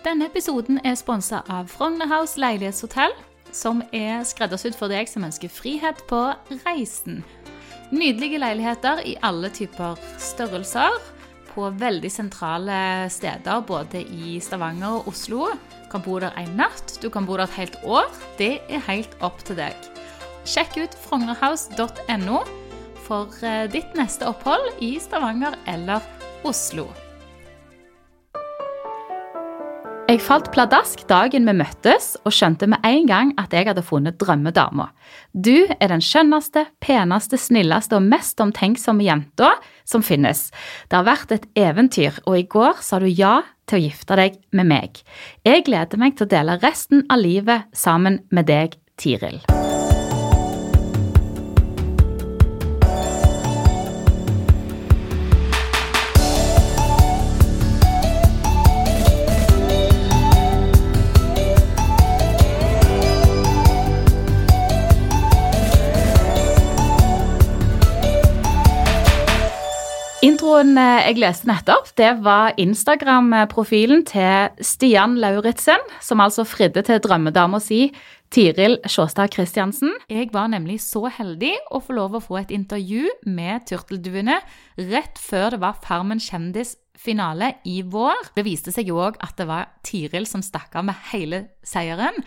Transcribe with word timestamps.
Denne 0.00 0.30
episoden 0.30 0.78
er 0.80 0.94
sponsa 0.96 1.42
av 1.52 1.66
Frogner 1.68 2.08
House 2.08 2.40
leilighetshotell, 2.40 3.12
som 3.52 3.82
er 3.92 4.22
skreddersydd 4.24 4.78
for 4.78 4.88
deg 4.88 5.10
som 5.10 5.26
ønsker 5.26 5.52
frihet 5.52 6.00
på 6.08 6.20
reisen. 6.62 7.18
Nydelige 7.92 8.40
leiligheter 8.40 9.02
i 9.04 9.18
alle 9.26 9.50
typer 9.52 10.00
størrelser 10.22 10.96
på 11.50 11.66
veldig 11.82 12.12
sentrale 12.14 12.78
steder 13.12 13.60
både 13.68 14.00
i 14.00 14.38
Stavanger 14.40 15.02
og 15.02 15.10
Oslo. 15.12 15.50
Du 15.82 15.92
kan 15.92 16.06
bo 16.06 16.16
der 16.22 16.32
en 16.38 16.56
natt, 16.56 16.96
du 17.02 17.10
kan 17.12 17.28
bo 17.28 17.36
der 17.36 17.50
et 17.50 17.58
helt 17.58 17.76
år. 17.84 18.08
Det 18.40 18.54
er 18.70 18.86
helt 18.88 19.18
opp 19.20 19.44
til 19.44 19.60
deg. 19.60 19.76
Sjekk 20.48 20.80
ut 20.80 20.96
frognerhouse.no 21.04 22.40
for 23.04 23.36
eh, 23.44 23.66
ditt 23.68 23.92
neste 23.98 24.32
opphold 24.32 24.80
i 24.80 24.94
Stavanger 25.02 25.60
eller 25.68 26.00
Oslo. 26.46 26.88
Jeg 30.10 30.18
falt 30.26 30.48
pladask 30.50 31.04
dagen 31.06 31.44
vi 31.46 31.52
møttes, 31.54 32.16
og 32.26 32.34
skjønte 32.34 32.66
med 32.72 32.82
en 32.82 33.04
gang 33.06 33.28
at 33.38 33.52
jeg 33.54 33.68
hadde 33.68 33.84
funnet 33.86 34.16
drømmedama. 34.18 34.88
Du 35.30 35.68
er 35.70 35.92
den 35.92 36.02
skjønneste, 36.02 36.64
peneste, 36.82 37.38
snilleste 37.38 37.94
og 37.94 38.08
mest 38.10 38.42
omtenksomme 38.42 39.06
jenta 39.06 39.52
som 39.86 40.02
finnes. 40.02 40.48
Det 40.90 40.98
har 40.98 41.06
vært 41.06 41.36
et 41.36 41.46
eventyr, 41.54 42.18
og 42.26 42.40
i 42.40 42.48
går 42.50 42.82
sa 42.82 42.98
du 42.98 43.06
ja 43.06 43.36
til 43.70 43.78
å 43.78 43.84
gifte 43.86 44.18
deg 44.18 44.42
med 44.50 44.72
meg. 44.74 44.98
Jeg 45.46 45.68
gleder 45.70 46.02
meg 46.02 46.18
til 46.18 46.26
å 46.26 46.34
dele 46.34 46.58
resten 46.58 47.06
av 47.06 47.22
livet 47.22 47.70
sammen 47.70 48.24
med 48.34 48.50
deg, 48.50 48.80
Tiril. 48.98 49.38
Introen 70.50 70.78
eh, 70.82 71.04
jeg 71.06 71.18
leste 71.22 71.46
nettopp, 71.46 71.92
det 71.94 72.08
var 72.24 72.56
Instagram-profilen 72.58 74.00
til 74.08 74.64
Stian 74.66 75.14
Lauritzen, 75.22 75.78
som 76.02 76.18
altså 76.24 76.42
fridde 76.42 76.82
til 76.88 76.98
drømmedama 77.04 77.60
si 77.62 77.92
Tiril 78.34 78.80
Sjåstad 78.82 79.30
Christiansen. 79.30 79.94
Jeg 80.10 80.32
var 80.34 80.50
nemlig 80.50 80.80
så 80.82 81.04
heldig 81.06 81.52
å 81.70 81.78
få 81.78 81.94
lov 82.00 82.18
å 82.18 82.24
få 82.24 82.40
et 82.40 82.50
intervju 82.56 83.06
med 83.30 83.68
Turtelduene 83.70 84.40
rett 84.90 85.22
før 85.22 85.54
det 85.54 85.62
var 85.62 85.78
Farmen 85.86 86.18
kjendis-finale 86.18 87.54
i 87.70 87.84
vår. 87.86 88.32
Det 88.34 88.42
viste 88.42 88.74
seg 88.74 88.90
jo 88.90 88.98
òg 89.06 89.22
at 89.22 89.38
det 89.38 89.46
var 89.46 89.70
Tiril 89.86 90.26
som 90.26 90.42
stakk 90.42 90.74
av 90.74 90.90
med 90.90 90.98
hele 91.12 91.44
seieren. 91.62 92.24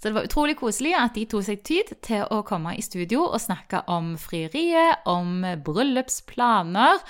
Så 0.00 0.08
det 0.08 0.16
var 0.16 0.26
utrolig 0.26 0.54
koselig 0.56 0.94
at 0.96 1.12
de 1.12 1.26
tok 1.28 1.44
seg 1.44 1.62
tid 1.62 1.90
til 2.02 2.22
å 2.32 2.40
komme 2.48 2.72
i 2.72 2.82
studio 2.82 3.26
og 3.28 3.42
snakke 3.42 3.84
om 3.92 4.14
frieriet, 4.18 5.04
om 5.04 5.44
bryllupsplaner, 5.60 7.04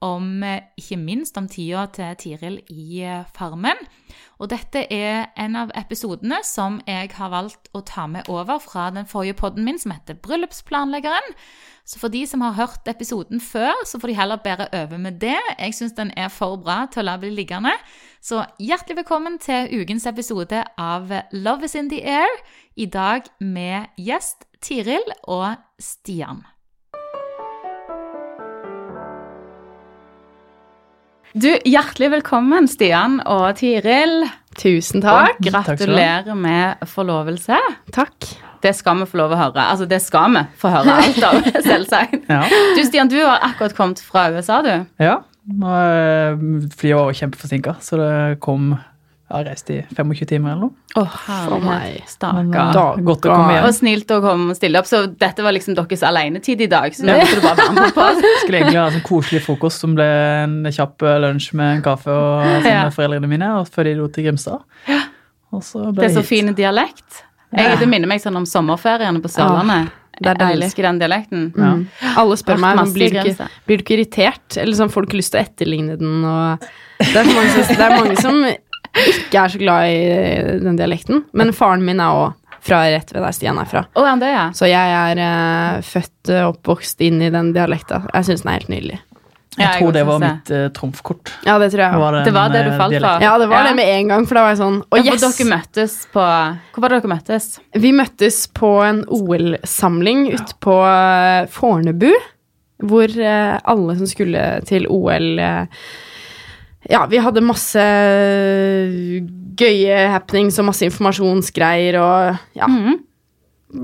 om 0.00 0.42
ikke 0.80 0.96
minst 0.96 1.36
om 1.36 1.48
tida 1.48 1.84
til 1.92 2.16
Tiril 2.20 2.60
i 2.72 3.04
Farmen. 3.36 3.78
Og 4.40 4.48
dette 4.48 4.86
er 4.88 5.26
en 5.36 5.56
av 5.60 5.72
episodene 5.76 6.38
som 6.46 6.78
jeg 6.88 7.10
har 7.12 7.32
valgt 7.32 7.68
å 7.76 7.82
ta 7.84 8.06
med 8.08 8.28
over 8.32 8.62
fra 8.64 8.88
den 8.94 9.08
forrige 9.08 9.36
podden 9.36 9.66
min, 9.66 9.78
som 9.78 9.92
heter 9.92 10.16
Bryllupsplanleggeren. 10.16 11.34
Så 11.84 11.98
for 12.00 12.12
de 12.12 12.22
som 12.28 12.40
har 12.44 12.56
hørt 12.56 12.88
episoden 12.88 13.40
før, 13.40 13.74
så 13.84 13.98
får 14.00 14.12
de 14.12 14.16
heller 14.16 14.40
bære 14.44 14.68
over 14.82 14.98
med 14.98 15.18
det. 15.20 15.36
Jeg 15.58 15.74
syns 15.76 15.96
den 15.98 16.12
er 16.16 16.30
for 16.32 16.56
bra 16.56 16.84
til 16.92 17.02
å 17.02 17.08
la 17.10 17.16
bli 17.20 17.32
liggende. 17.34 17.74
Så 18.22 18.44
hjertelig 18.62 19.02
velkommen 19.02 19.36
til 19.42 19.68
ukens 19.82 20.06
episode 20.08 20.62
av 20.78 21.12
Love 21.32 21.68
is 21.68 21.76
in 21.76 21.90
the 21.92 22.00
air. 22.06 22.40
I 22.76 22.86
dag 22.86 23.28
med 23.40 23.92
gjest 23.98 24.48
Tiril 24.64 25.04
og 25.28 25.60
Stian. 25.80 26.46
Du, 31.32 31.50
Hjertelig 31.64 32.08
velkommen, 32.10 32.66
Stian 32.68 33.20
og 33.22 33.52
Tiril. 33.60 34.24
Tusen 34.58 35.02
takk. 35.04 35.36
Og 35.38 35.46
gratulerer 35.46 36.34
med 36.34 36.80
forlovelse. 36.90 37.58
Takk. 37.94 38.26
Det 38.60 38.72
skal 38.76 38.98
vi 39.00 39.06
få 39.08 39.20
lov 39.22 39.32
å 39.32 39.38
høre. 39.38 39.62
Altså, 39.62 39.86
det 39.88 40.00
skal 40.04 40.34
vi 40.34 40.42
få 40.60 40.72
høre 40.74 40.96
alt 41.04 41.22
av, 41.24 41.38
selvsagt. 41.70 42.26
Ja. 42.28 42.42
Du, 42.76 42.82
Stian, 42.84 43.08
du 43.12 43.20
har 43.22 43.38
akkurat 43.46 43.76
kommet 43.78 44.02
fra 44.04 44.26
USA, 44.34 44.58
du. 44.66 44.72
ja. 45.00 45.20
Flyet 45.50 46.94
var 46.98 47.14
kjempeforsinka, 47.16 47.72
så 47.82 47.96
det 47.98 48.10
kom 48.44 48.74
Jeg 49.30 49.36
har 49.36 49.44
reist 49.46 49.68
i 49.70 49.76
25 49.94 50.26
timer 50.26 50.50
eller 50.56 50.64
noe. 50.64 50.72
Å, 50.98 51.04
For 51.46 51.60
meg. 51.62 52.00
Stakkar. 52.10 52.72
eh, 52.98 53.02
godt 53.06 53.28
å 53.28 53.30
komme 53.30 53.60
Og 53.62 53.74
snilt 53.76 54.10
å 54.10 54.16
komme 54.24 54.50
og 54.50 54.56
stille 54.58 54.80
opp. 54.80 54.88
Så 54.90 55.04
dette 55.06 55.44
var 55.46 55.54
liksom 55.54 55.76
deres 55.78 56.02
alenetid 56.02 56.64
i 56.64 56.66
dag, 56.66 56.90
så 56.96 57.06
nå 57.06 57.14
måtte 57.20 57.36
du 57.38 57.44
bare 57.44 57.56
være 57.60 57.76
med 57.76 57.94
på. 57.94 58.06
Skulle 58.42 58.58
egentlig 58.64 58.80
ha 58.80 58.86
en 58.88 58.96
sånn 58.98 59.06
koselig 59.06 59.42
frokost 59.46 59.84
som 59.86 59.94
ble 59.94 60.08
en 60.42 60.56
kjapp 60.74 61.06
eh, 61.06 61.20
lunsj 61.22 61.52
med 61.54 61.76
en 61.76 61.82
kaffe 61.86 62.10
og 62.10 62.42
sammen 62.42 62.66
Ja. 62.72 62.82
med 62.88 62.96
foreldrene 62.98 63.30
mine, 63.30 63.52
og 63.60 63.70
før 63.70 63.86
de 63.86 63.94
dro 64.00 64.08
til 64.10 64.26
Grimstad. 64.26 64.66
Og 65.52 65.62
så 65.62 65.84
ble 65.92 66.02
Det 66.02 66.10
er 66.10 66.14
så 66.18 66.24
hit. 66.26 66.30
fin 66.34 66.54
dialekt. 66.54 67.22
Jeg, 67.54 67.78
det 67.78 67.88
minner 67.90 68.06
meg 68.10 68.20
sånn 68.22 68.36
om 68.38 68.44
sommerferiene 68.46 69.22
på 69.22 69.30
Sørlandet. 69.30 69.90
det 70.20 70.34
er 70.34 70.50
Jeg 70.50 70.58
elsker 70.60 70.82
den 70.86 70.98
dialekten. 71.00 71.52
Mm. 71.54 71.86
Alle 72.16 72.36
spør 72.36 72.58
meg 72.62 72.78
om 72.78 72.92
blir 72.94 73.10
du, 73.14 73.18
ikke, 73.30 73.48
blir 73.66 73.78
du 73.78 73.82
ikke 73.82 73.94
irritert. 73.96 74.56
Eller 74.58 74.74
sånn, 74.78 74.90
du 74.90 75.00
ikke 75.08 75.18
lyst 75.22 75.32
til 75.34 75.40
å 75.40 75.44
etterligne 75.46 75.96
den. 75.98 76.24
Og 76.24 76.66
det, 76.98 77.16
er 77.16 77.30
mange 77.30 77.50
som, 77.54 77.74
det 77.74 77.86
er 77.86 77.96
mange 77.96 78.16
som 78.20 78.42
ikke 78.96 79.44
er 79.44 79.52
så 79.52 79.60
glad 79.60 79.90
i 79.90 80.58
den 80.64 80.78
dialekten. 80.78 81.24
Men 81.36 81.52
faren 81.56 81.84
min 81.86 82.00
er 82.02 82.16
òg 82.24 82.36
fra 82.60 82.82
rett 82.92 83.12
ved 83.14 83.22
der 83.24 83.32
Stian 83.32 83.58
er 83.60 83.68
fra. 83.68 83.84
Oh, 83.96 84.08
det, 84.20 84.32
ja? 84.34 84.48
Så 84.56 84.68
jeg 84.68 84.96
er 84.96 85.20
uh, 85.20 85.84
født 85.84 86.32
og 86.36 86.56
oppvokst 86.56 87.00
inn 87.06 87.22
i 87.24 87.30
den 87.32 87.54
dialekta. 87.56 88.02
Jeg 88.12 88.28
syns 88.28 88.44
den 88.44 88.52
er 88.52 88.58
helt 88.60 88.72
nydelig. 88.72 88.98
Jeg 89.58 89.64
Ja, 89.64 89.70
jeg 89.72 89.80
tror 89.82 89.94
det 89.96 90.02
var 90.06 90.20
mitt 90.22 90.50
uh, 90.54 90.66
trumfkort. 90.76 91.32
Ja, 91.46 91.56
det 91.58 91.72
tror 91.72 91.82
jeg. 91.82 92.24
Det 92.26 92.34
var 92.36 92.52
det 92.52 92.60
du 92.68 92.70
falt 92.78 92.94
for. 93.00 93.24
Ja, 93.24 93.32
det 93.40 93.48
var 93.50 93.64
Ja. 93.64 93.68
det 93.68 93.76
med 93.80 93.88
en 93.96 94.08
gang, 94.12 94.26
for 94.28 94.38
da 94.38 94.44
var 94.44 94.52
jeg 94.54 94.60
sånn 94.60 94.76
Å, 94.84 95.00
Ja, 95.00 95.14
yes! 95.14 95.24
dere 95.24 95.48
møttes 95.50 95.96
på 96.12 96.26
Hvor 96.74 96.84
var 96.84 96.88
det 96.92 97.00
dere 97.00 97.14
møttes? 97.14 97.48
Vi 97.74 97.90
møttes 97.92 98.38
på 98.46 98.70
en 98.86 99.02
OL-samling 99.08 100.28
ute 100.36 100.54
på 100.62 100.76
eh, 100.86 101.48
Fornebu, 101.50 102.12
hvor 102.86 103.08
uh, 103.10 103.58
alle 103.64 103.96
som 103.98 104.06
skulle 104.08 104.44
til 104.68 104.86
OL 104.88 105.38
eh, 105.42 105.66
Ja, 106.88 107.02
vi 107.10 107.18
hadde 107.20 107.42
masse 107.44 107.82
gøye 109.60 109.98
happenings 110.14 110.56
og 110.62 110.68
masse 110.70 110.86
informasjonsgreier 110.88 111.98
og 112.00 112.38
ja, 112.56 112.66
Mhm. 112.70 112.98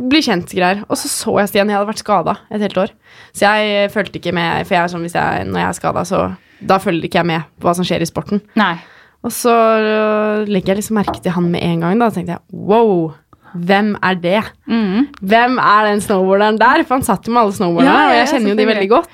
bli 0.09 0.21
kjent-greier. 0.25 0.84
Og 0.89 0.97
så 0.97 1.09
så 1.09 1.39
jeg 1.41 1.49
Stian, 1.49 1.69
jeg 1.69 1.77
hadde 1.77 1.91
vært 1.93 2.03
skada 2.03 2.37
et 2.51 2.61
helt 2.61 2.77
år. 2.79 2.91
Så 3.34 3.41
jeg 3.47 3.91
fulgte 3.93 4.19
ikke 4.19 4.33
med, 4.34 4.67
for 4.67 4.75
jeg 4.75 4.83
er 4.84 4.89
sånn 4.89 5.05
hvis 5.05 5.15
jeg, 5.15 5.47
når 5.47 5.61
jeg 5.61 5.69
er 5.69 5.73
skada, 5.81 6.01
så 6.05 6.37
da 6.65 6.79
følger 6.79 7.05
ikke 7.05 7.21
jeg 7.21 7.27
med 7.27 7.43
på 7.61 7.69
hva 7.69 7.75
som 7.77 7.84
skjer 7.84 8.01
i 8.03 8.07
sporten. 8.09 8.41
Nei. 8.57 8.79
Og 9.23 9.31
så 9.31 9.51
øh, 9.53 10.47
legger 10.49 10.75
jeg 10.75 10.77
liksom 10.83 10.97
merke 10.97 11.21
til 11.23 11.33
han 11.33 11.51
med 11.51 11.63
en 11.63 11.81
gang. 11.81 11.99
Da 11.99 12.11
tenkte 12.11 12.33
jeg 12.39 12.41
wow, 12.53 13.13
hvem 13.55 13.97
er 14.03 14.15
det? 14.15 14.43
Mm. 14.69 15.09
Hvem 15.21 15.59
er 15.59 15.84
den 15.91 16.01
snowboarderen 16.01 16.59
der? 16.59 16.83
For 16.84 16.95
han 16.97 17.03
satt 17.07 17.27
jo 17.27 17.33
med 17.33 17.43
alle 17.43 17.53
snowboarderne, 17.53 17.93
ja, 17.93 18.09
og 18.09 18.17
jeg 18.17 18.28
kjenner 18.33 18.49
jo 18.51 18.57
de 18.57 18.67
veldig 18.67 18.89
godt. 18.89 19.09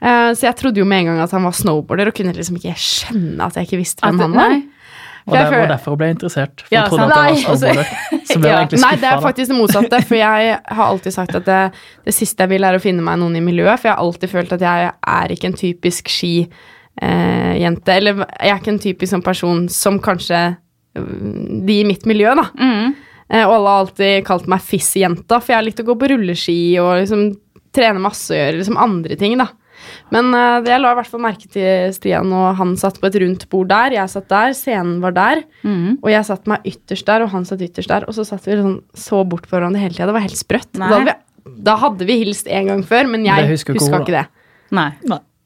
Eh, 0.00 0.30
så 0.34 0.46
jeg 0.48 0.56
trodde 0.56 0.80
jo 0.80 0.84
med 0.88 1.02
en 1.04 1.10
gang 1.12 1.20
at 1.26 1.30
han 1.36 1.44
var 1.44 1.52
snowboarder, 1.56 2.08
og 2.08 2.14
kunne 2.16 2.32
liksom 2.36 2.56
ikke 2.56 2.76
skjønne 2.80 3.46
at 3.46 3.56
jeg 3.58 3.68
ikke 3.68 3.80
visste 3.82 4.04
hvem 4.06 4.20
han 4.24 4.36
var. 4.38 4.60
Og 5.30 5.34
det 5.36 5.42
var 5.52 5.68
derfor 5.68 5.92
hun 5.92 5.98
ble 6.00 6.08
interessert. 6.14 6.62
For 6.64 6.74
Ja, 6.74 6.86
trodde 6.88 7.04
at 7.04 7.10
det 7.12 7.44
var 7.44 7.56
snowboarder. 7.58 7.90
Så 8.30 8.38
ble 8.40 8.48
Ja. 8.48 8.62
Nei, 8.80 8.94
det 8.96 9.08
er 9.10 9.20
faktisk 9.20 9.50
det 9.52 9.58
motsatte. 9.58 10.00
For 10.08 10.16
jeg 10.16 10.56
har 10.64 10.86
alltid 10.86 11.12
sagt 11.12 11.34
at 11.36 11.44
det, 11.46 11.58
det 12.08 12.14
siste 12.16 12.42
jeg 12.46 12.50
vil, 12.54 12.64
er 12.64 12.78
å 12.78 12.82
finne 12.82 13.04
meg 13.04 13.18
noen 13.20 13.36
i 13.36 13.44
miljøet. 13.44 13.78
For 13.78 13.90
jeg 13.90 13.94
har 13.96 14.02
alltid 14.02 14.32
følt 14.32 14.52
at 14.56 14.64
jeg 14.64 14.90
er 14.90 15.34
ikke 15.36 15.50
en 15.50 15.58
typisk 15.60 16.08
skijente. 16.08 17.92
eller 17.94 18.24
jeg 18.24 18.50
er 18.54 18.58
ikke 18.58 18.74
en 18.74 18.82
typisk 18.82 19.12
sånn 19.14 19.24
person 19.24 19.68
som 19.68 20.00
kanskje 20.02 20.40
øh, 20.96 21.62
de 21.68 21.80
i 21.80 21.86
mitt 21.86 22.06
miljø, 22.08 22.32
da. 22.34 22.48
Mm. 22.58 22.94
Eh, 23.30 23.44
Og 23.46 23.54
alle 23.54 23.68
har 23.76 23.84
alltid 23.84 24.24
kalt 24.26 24.48
meg 24.50 24.64
Fiss-jenta, 24.64 25.38
for 25.40 25.52
jeg 25.52 25.58
har 25.60 25.68
likt 25.68 25.84
å 25.84 25.86
gå 25.86 25.94
på 26.00 26.10
rulleski 26.10 26.58
og 26.82 26.96
liksom 27.04 27.28
trene 27.76 28.02
masse 28.02 28.32
og 28.34 28.40
gjøre 28.40 28.58
liksom 28.58 28.80
andre 28.80 29.16
ting, 29.20 29.36
da. 29.38 29.50
Men 30.10 30.32
uh, 30.34 30.58
jeg 30.66 30.82
la 30.82 30.90
i 30.92 30.98
hvert 30.98 31.10
fall 31.10 31.22
merke 31.22 31.46
til 31.50 31.92
Stian, 31.94 32.32
og 32.34 32.56
han 32.58 32.74
satt 32.80 32.98
på 33.00 33.06
et 33.06 33.18
rundt 33.22 33.46
bord 33.52 33.68
der. 33.70 33.94
Jeg 33.94 34.10
satt 34.10 34.28
der, 34.32 34.54
scenen 34.58 34.98
var 35.04 35.14
der, 35.16 35.42
Mm. 35.62 35.98
og 36.02 36.08
jeg 36.10 36.24
satt 36.26 36.46
meg 36.50 36.64
ytterst 36.66 37.06
der, 37.06 37.22
og 37.22 37.30
han 37.34 37.44
satt 37.46 37.62
ytterst 37.62 37.88
der. 37.92 38.06
Og 38.08 38.16
så 38.16 38.24
satt 38.26 38.46
vi 38.48 38.56
sånn, 38.58 38.78
så 38.96 39.22
bort 39.28 39.46
på 39.46 39.54
hverandre 39.56 39.80
hele 39.82 39.94
tida. 39.94 40.08
Det 40.10 40.16
var 40.16 40.24
helt 40.26 40.40
sprøtt. 40.40 40.70
Da 40.74 40.88
hadde, 40.90 41.14
vi, 41.14 41.54
da 41.70 41.76
hadde 41.76 42.08
vi 42.08 42.16
hilst 42.24 42.48
en 42.50 42.70
gang 42.72 42.82
før, 42.86 43.10
men 43.12 43.26
jeg 43.28 43.50
huska 43.52 43.76
ikke 43.76 44.00
ikke, 44.02 44.14
det. 44.18 44.26
Nei. 44.72 44.90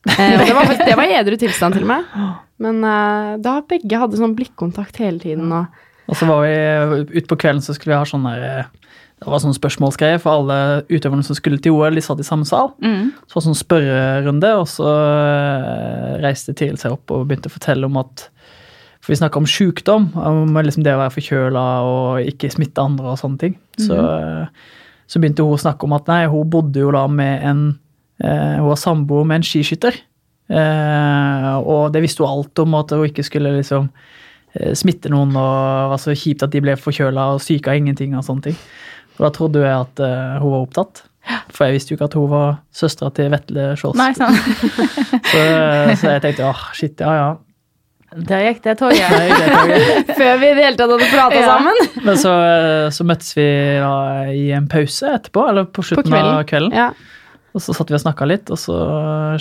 Eh, 0.04 0.34
og 0.36 0.44
det, 0.44 0.54
var, 0.54 0.72
det 0.84 0.96
var 1.00 1.08
i 1.08 1.16
edru 1.16 1.36
tilstand, 1.40 1.76
til 1.78 1.86
og 1.86 1.90
med. 1.94 2.16
Men 2.64 2.84
uh, 2.84 3.34
da 3.42 3.58
begge 3.66 3.98
hadde 3.98 4.20
sånn 4.20 4.36
blikkontakt 4.38 5.00
hele 5.02 5.18
tiden. 5.22 5.50
Og, 5.52 5.84
Og 6.12 6.18
så 6.18 6.28
var 6.28 6.44
vi 6.44 7.18
Utpå 7.20 7.38
kvelden 7.40 7.64
så 7.64 7.74
skulle 7.74 7.94
vi 7.94 8.00
ha 8.02 8.08
sånn 8.08 8.26
der 8.28 8.44
eh, 8.44 8.66
Det 9.24 9.32
var 9.32 9.40
sånn 9.40 9.56
spørsmålsgreie 9.56 10.18
for 10.20 10.42
alle 10.42 10.56
utøverne 10.90 11.24
som 11.24 11.36
skulle 11.38 11.56
til 11.62 11.72
OL. 11.72 11.96
De 11.96 12.02
satt 12.04 12.20
i 12.20 12.26
samme 12.26 12.44
sal. 12.48 12.74
Mm. 12.84 13.08
Så 13.24 13.32
var 13.32 13.40
det 13.40 13.46
sånn 13.46 13.56
spørrerunde, 13.56 14.50
og 14.60 14.66
så 14.68 14.90
eh, 14.92 16.10
reiste 16.20 16.52
Tiril 16.56 16.76
seg 16.80 16.92
opp 16.92 17.14
og 17.14 17.24
begynte 17.30 17.48
å 17.48 17.54
fortelle 17.54 17.88
om 17.88 17.96
at 18.02 18.28
For 19.04 19.12
vi 19.12 19.18
snakka 19.20 19.40
om 19.40 19.48
sjukdom, 19.48 20.10
om 20.16 20.56
liksom 20.64 20.84
det 20.84 20.94
å 20.94 21.00
være 21.02 21.12
forkjøla 21.12 21.64
og 21.84 22.28
ikke 22.30 22.48
smitte 22.52 22.80
andre 22.80 23.10
og 23.12 23.18
sånne 23.20 23.40
ting. 23.42 23.56
Så, 23.76 23.98
så 25.04 25.20
begynte 25.20 25.44
hun 25.44 25.58
å 25.58 25.60
snakke 25.60 25.84
om 25.84 25.96
at 25.96 26.08
nei, 26.08 26.22
hun 26.32 26.48
bodde 26.48 26.80
jo 26.80 26.92
da 26.94 27.02
med 27.08 27.44
en 27.44 27.62
eh, 28.24 28.54
Hun 28.60 28.70
var 28.70 28.80
samboer 28.80 29.28
med 29.28 29.42
en 29.42 29.48
skiskytter. 29.48 29.98
Eh, 30.48 31.50
og 31.60 31.92
det 31.92 32.04
visste 32.04 32.24
hun 32.24 32.32
alt 32.32 32.64
om, 32.64 32.76
at 32.80 32.96
hun 32.96 33.08
ikke 33.08 33.24
skulle 33.24 33.56
liksom 33.56 33.88
smitte 34.78 35.10
noen, 35.10 35.32
og 35.34 35.90
var 35.90 35.98
så 35.98 36.12
kjipt 36.14 36.44
at 36.46 36.52
de 36.52 36.60
ble 36.62 36.76
forkjøla 36.78 37.32
og 37.34 37.40
syke 37.42 37.72
av 37.72 37.80
ingenting 37.80 38.12
og 38.14 38.22
sånne 38.22 38.52
ting. 38.52 38.58
Og 39.18 39.26
da 39.26 39.30
trodde 39.36 39.62
jeg 39.62 39.74
at 39.78 40.00
uh, 40.02 40.38
hun 40.42 40.50
var 40.56 40.64
opptatt. 40.66 41.02
For 41.54 41.64
jeg 41.64 41.78
visste 41.78 41.92
jo 41.94 41.96
ikke 41.96 42.08
at 42.10 42.14
hun 42.18 42.26
var 42.28 42.56
søstera 42.74 43.08
til 43.16 43.30
Vetle 43.32 43.70
Skjolds. 43.80 43.96
Nei, 43.96 44.10
sant. 44.12 44.36
Så, 45.32 45.42
så 46.00 46.10
jeg 46.16 46.20
tenkte 46.24 46.44
åh, 46.50 46.64
shit, 46.76 47.00
ja 47.00 47.14
ja. 47.16 47.28
Der 48.14 48.44
gikk 48.44 48.60
det 48.62 48.74
toget. 48.78 49.08
Nei, 49.10 49.30
det 49.34 50.16
Før 50.20 50.36
vi 50.38 50.50
i 50.50 50.54
det 50.54 50.66
hele 50.68 50.76
tatt 50.78 50.92
hadde 50.92 51.08
prata 51.10 51.38
Ja. 51.40 51.46
sammen. 51.48 51.80
Men 52.06 52.18
så, 52.20 52.34
så 52.94 53.06
møttes 53.08 53.32
vi 53.38 53.46
da 53.80 53.94
i 54.30 54.44
en 54.54 54.68
pause 54.70 55.14
etterpå, 55.16 55.48
eller 55.50 55.66
på 55.66 55.80
På 55.80 55.86
slutten 55.88 56.12
av 56.14 56.44
kvelden. 56.44 56.46
kvelden. 56.52 56.76
Ja. 56.78 56.92
Og 57.54 57.62
så 57.62 57.74
satt 57.74 57.90
vi 57.90 57.94
og 57.96 58.02
snakka 58.04 58.26
litt, 58.28 58.50
og 58.50 58.58
så 58.58 58.76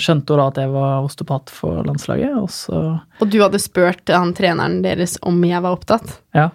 skjønte 0.02 0.34
hun 0.34 0.40
da 0.42 0.48
at 0.52 0.58
jeg 0.64 0.72
var 0.74 1.06
osteopat 1.06 1.50
for 1.54 1.84
landslaget. 1.86 2.34
Og 2.40 2.50
så, 2.54 2.82
Og 3.22 3.30
du 3.30 3.38
hadde 3.42 3.58
spurt 3.62 4.10
han 4.14 4.32
treneren 4.38 4.80
deres 4.86 5.18
om 5.26 5.38
jeg 5.46 5.62
var 5.66 5.74
opptatt. 5.78 6.16
ja. 6.34 6.48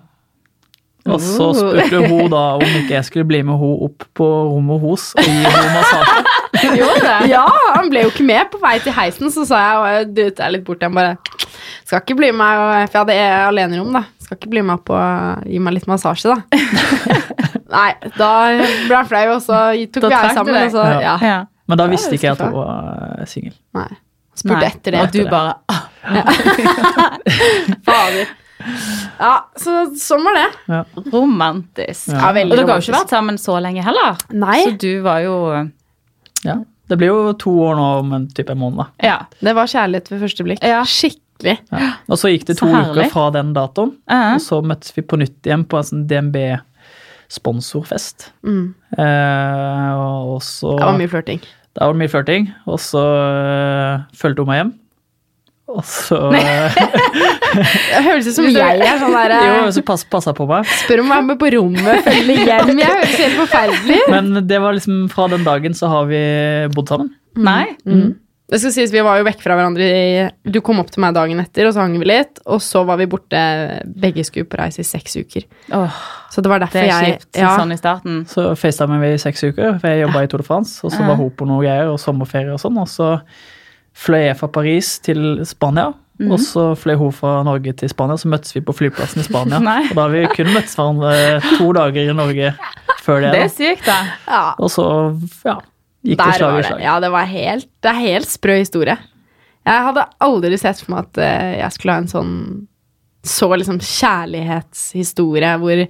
Og 1.13 1.23
så 1.23 1.49
spurte 1.57 2.01
hun 2.07 2.29
da 2.35 2.43
om 2.57 2.77
ikke 2.81 2.95
jeg 2.95 3.07
skulle 3.07 3.27
bli 3.29 3.41
med 3.45 3.59
hun 3.61 3.85
opp 3.89 4.05
på 4.17 4.27
rommet 4.27 4.83
hos 4.83 5.09
og 5.17 5.25
gi 5.25 5.37
henne 5.45 5.73
massasje. 5.77 6.25
Jo, 6.75 6.87
det? 6.99 7.29
Ja, 7.29 7.45
han 7.71 7.87
ble 7.91 8.01
jo 8.03 8.09
ikke 8.11 8.25
med 8.25 8.49
på 8.51 8.57
vei 8.59 8.73
til 8.83 8.91
heisen, 8.91 9.29
så 9.31 9.45
sa 9.47 9.59
jeg 9.61 9.77
og 9.79 10.09
dytta 10.17 10.47
jeg 10.47 10.57
litt 10.57 10.65
bort 10.67 10.81
til 10.81 10.89
ham 10.89 10.97
bare 10.97 11.13
Skal 11.87 12.01
ikke 12.01 12.17
bli 12.19 12.31
med, 12.35 12.63
for 12.89 12.97
jeg 12.97 13.05
hadde 13.05 13.45
alenerom, 13.45 13.93
da. 13.95 14.01
Skal 14.25 14.35
ikke 14.37 14.51
bli 14.51 14.63
med 14.65 14.75
opp 14.75 14.91
og 14.91 15.45
gi 15.47 15.61
meg 15.63 15.77
litt 15.77 15.87
massasje, 15.87 16.33
da. 16.33 16.59
Nei, 17.77 17.93
da 18.17 18.31
ble 18.89 18.97
han 18.97 19.07
flau, 19.07 19.23
og 19.37 19.41
så 19.45 19.61
tok 19.93 20.09
vi 20.09 20.13
her 20.17 20.35
sammen, 20.35 20.59
og 20.65 20.75
så 20.75 20.89
Ja. 20.99 21.15
Ja. 21.23 21.39
Men 21.69 21.77
da 21.77 21.85
visste 21.91 22.17
ikke 22.17 22.31
jeg 22.31 22.35
at 22.35 22.43
hun 22.43 22.55
var 22.57 23.25
singel. 23.29 23.53
Nei. 23.77 23.89
Spurte 24.39 24.59
Nei. 24.63 24.69
etter 24.71 24.95
det. 24.95 25.01
Og 25.03 25.13
du 25.13 25.21
bare 25.29 25.53
ah, 25.69 25.83
Fader. 27.85 28.31
Ja, 29.19 29.45
så 29.55 29.85
sånn 29.95 30.23
var 30.27 30.33
det. 30.35 30.47
Ja. 30.67 30.83
romantisk. 31.13 32.07
Ja. 32.11 32.19
Ja, 32.19 32.29
Og 32.43 32.49
dere 32.51 32.65
har 32.67 32.75
jo 32.79 32.83
ikke 32.83 32.97
vært 32.99 33.09
sammen 33.13 33.37
så 33.39 33.55
lenge 33.63 33.83
heller. 33.85 34.17
Nei, 34.31 34.63
Så 34.65 34.71
du 34.81 35.01
var 35.05 35.19
jo 35.23 35.35
Ja. 36.45 36.55
Det 36.89 36.97
blir 36.97 37.07
jo 37.11 37.33
to 37.37 37.49
år 37.61 37.75
nå 37.77 37.87
om 37.99 38.13
en 38.13 38.27
type 38.33 38.55
måned. 38.57 38.85
Ja. 39.03 39.19
det 39.41 39.53
var 39.55 39.65
kjærlighet 39.69 40.09
ved 40.11 40.19
første 40.23 40.43
blikk. 40.43 40.59
Ja. 40.65 40.81
Skikkelig. 40.83 41.57
Ja. 41.71 41.91
Og 42.09 42.17
så 42.17 42.27
gikk 42.33 42.45
det 42.49 42.57
to 42.57 42.65
uker 42.67 43.09
fra 43.13 43.29
den 43.31 43.53
datoen, 43.53 43.91
Ja. 44.09 44.33
og 44.35 44.41
så 44.41 44.61
møttes 44.65 44.91
vi 44.95 45.01
på 45.03 45.17
nytt 45.21 45.41
igjen 45.45 45.63
på 45.69 45.77
en 45.77 45.83
sånn 45.83 46.07
DNB-sponsorfest. 46.09 48.31
Mm. 48.43 48.73
Eh, 48.97 49.93
og 49.95 50.41
så 50.41 50.75
Det 50.77 50.85
var 50.85 50.97
mye 50.97 51.07
flørting. 51.07 51.39
Det 51.39 51.81
var 51.85 51.93
mye 51.93 52.09
flørting, 52.09 52.49
og 52.67 52.79
så 52.81 52.99
øh, 53.05 53.99
fulgte 54.17 54.39
hun 54.43 54.47
meg 54.49 54.57
hjem. 54.63 54.73
Og 55.69 55.83
så 55.85 56.17
Det 56.33 58.01
høres 58.05 58.29
ut 58.29 58.37
som 58.39 58.47
jeg 58.49 58.79
er 58.85 59.01
sånn 59.01 59.13
der 59.13 59.35
Jo, 59.47 59.67
så 59.75 59.83
pass, 59.85 60.05
passa 60.09 60.33
på 60.37 60.47
meg. 60.49 60.69
Spør 60.83 61.03
om 61.03 61.11
å 61.11 61.17
være 61.17 61.27
med 61.31 61.41
på 61.41 61.51
rommet, 61.57 62.07
følge 62.07 62.39
hjem. 62.47 62.73
Jeg 62.81 62.95
høres 62.95 63.19
helt 63.19 63.37
forferdelig. 63.43 63.99
Men 64.13 64.41
det 64.49 64.63
var 64.63 64.77
liksom 64.77 65.05
fra 65.13 65.27
den 65.31 65.45
dagen 65.47 65.77
så 65.77 65.91
har 65.91 66.09
vi 66.09 66.23
bodd 66.73 66.91
sammen. 66.91 67.13
Nei? 67.37 67.63
Mm. 67.85 68.17
Det 68.49 68.57
skal 68.57 68.73
sies, 68.73 68.93
Vi 68.93 69.01
var 69.05 69.19
jo 69.19 69.25
vekk 69.27 69.43
fra 69.43 69.53
hverandre 69.57 69.85
i 69.85 70.23
Du 70.49 70.57
kom 70.65 70.79
opp 70.81 70.89
til 70.89 71.03
meg 71.03 71.13
dagen 71.13 71.41
etter, 71.41 71.67
og 71.69 71.75
så 71.75 71.83
hang 71.83 71.97
vi 72.01 72.07
litt. 72.09 72.41
Og 72.49 72.61
så 72.65 72.81
var 72.87 72.97
vi 73.01 73.05
borte 73.11 73.41
Begge 73.85 74.25
skulle 74.25 74.49
på 74.49 74.57
reise 74.57 74.81
i 74.81 74.87
seks 74.87 75.19
uker. 75.21 75.45
Oh, 75.75 76.01
Så 76.33 76.41
det 76.41 76.49
var 76.51 76.63
derfor 76.63 76.81
det 76.81 76.89
er 76.89 77.05
jeg 77.05 77.19
kjipt 77.19 77.41
ja, 77.43 77.53
sånn 77.59 77.75
i 77.75 77.79
starten. 77.79 78.23
Så 78.29 78.49
facetimet 78.57 79.03
vi 79.05 79.13
i 79.13 79.21
seks 79.21 79.45
uker, 79.45 79.77
for 79.77 79.91
jeg 79.91 80.01
jobba 80.01 80.25
i 80.25 80.31
Tour 80.31 80.41
de 80.41 80.49
France. 80.49 80.79
Og 80.81 80.93
så 80.95 81.05
var 81.05 81.19
hun 81.19 81.29
på 81.29 81.45
noe 81.49 81.61
greier 81.61 81.93
og 81.93 82.01
sommerferie 82.01 82.55
og 82.55 82.61
sånn. 82.63 82.81
Og 82.81 82.89
så 82.89 83.13
fløy 83.97 84.27
jeg 84.27 84.37
fra 84.39 84.47
Paris 84.47 84.99
til 85.05 85.41
Spania. 85.45 85.93
Mhm. 86.19 86.33
Og 86.35 86.39
så 86.43 86.63
fløy 86.75 86.97
hun 86.99 87.13
fra 87.15 87.37
Norge 87.47 87.71
til 87.79 87.89
Spania, 87.89 88.17
så 88.19 88.27
møttes 88.27 88.51
vi 88.55 88.59
på 88.61 88.73
flyplassen 88.75 89.21
i 89.21 89.23
Spania. 89.23 89.59
Og 89.89 89.95
da 89.95 90.01
har 90.03 90.09
vi 90.11 90.25
kun 90.35 90.49
møttes 90.51 90.75
hverandre 90.75 91.39
to 91.57 91.69
dager 91.77 92.09
i 92.11 92.15
Norge 92.17 92.53
før 93.05 93.21
det. 93.23 93.29
Det 93.37 93.43
er 93.45 93.53
sykt, 93.53 93.85
da. 93.87 93.99
ja, 94.27 94.41
Og 94.59 94.67
så 94.73 94.83
ja, 95.47 95.55
gikk 96.03 96.19
det 96.19 96.33
slag 96.35 96.51
var 96.51 96.59
i 96.59 96.61
det. 96.61 96.67
slag. 96.73 96.83
Ja, 96.83 96.97
det 96.99 97.11
var 97.15 97.29
helt 97.31 97.69
Det 97.83 97.93
er 97.93 98.01
helt 98.03 98.27
sprø 98.29 98.57
historie. 98.59 98.97
Jeg 99.69 99.85
hadde 99.85 100.03
aldri 100.25 100.57
sett 100.59 100.79
for 100.83 100.95
meg 100.95 101.07
at 101.07 101.17
eh, 101.23 101.55
jeg 101.61 101.71
skulle 101.77 101.95
ha 101.95 102.03
en 102.03 102.11
sånn 102.11 102.35
så 103.27 103.49
liksom 103.59 103.79
kjærlighetshistorie 103.83 105.49
hvor 105.59 105.81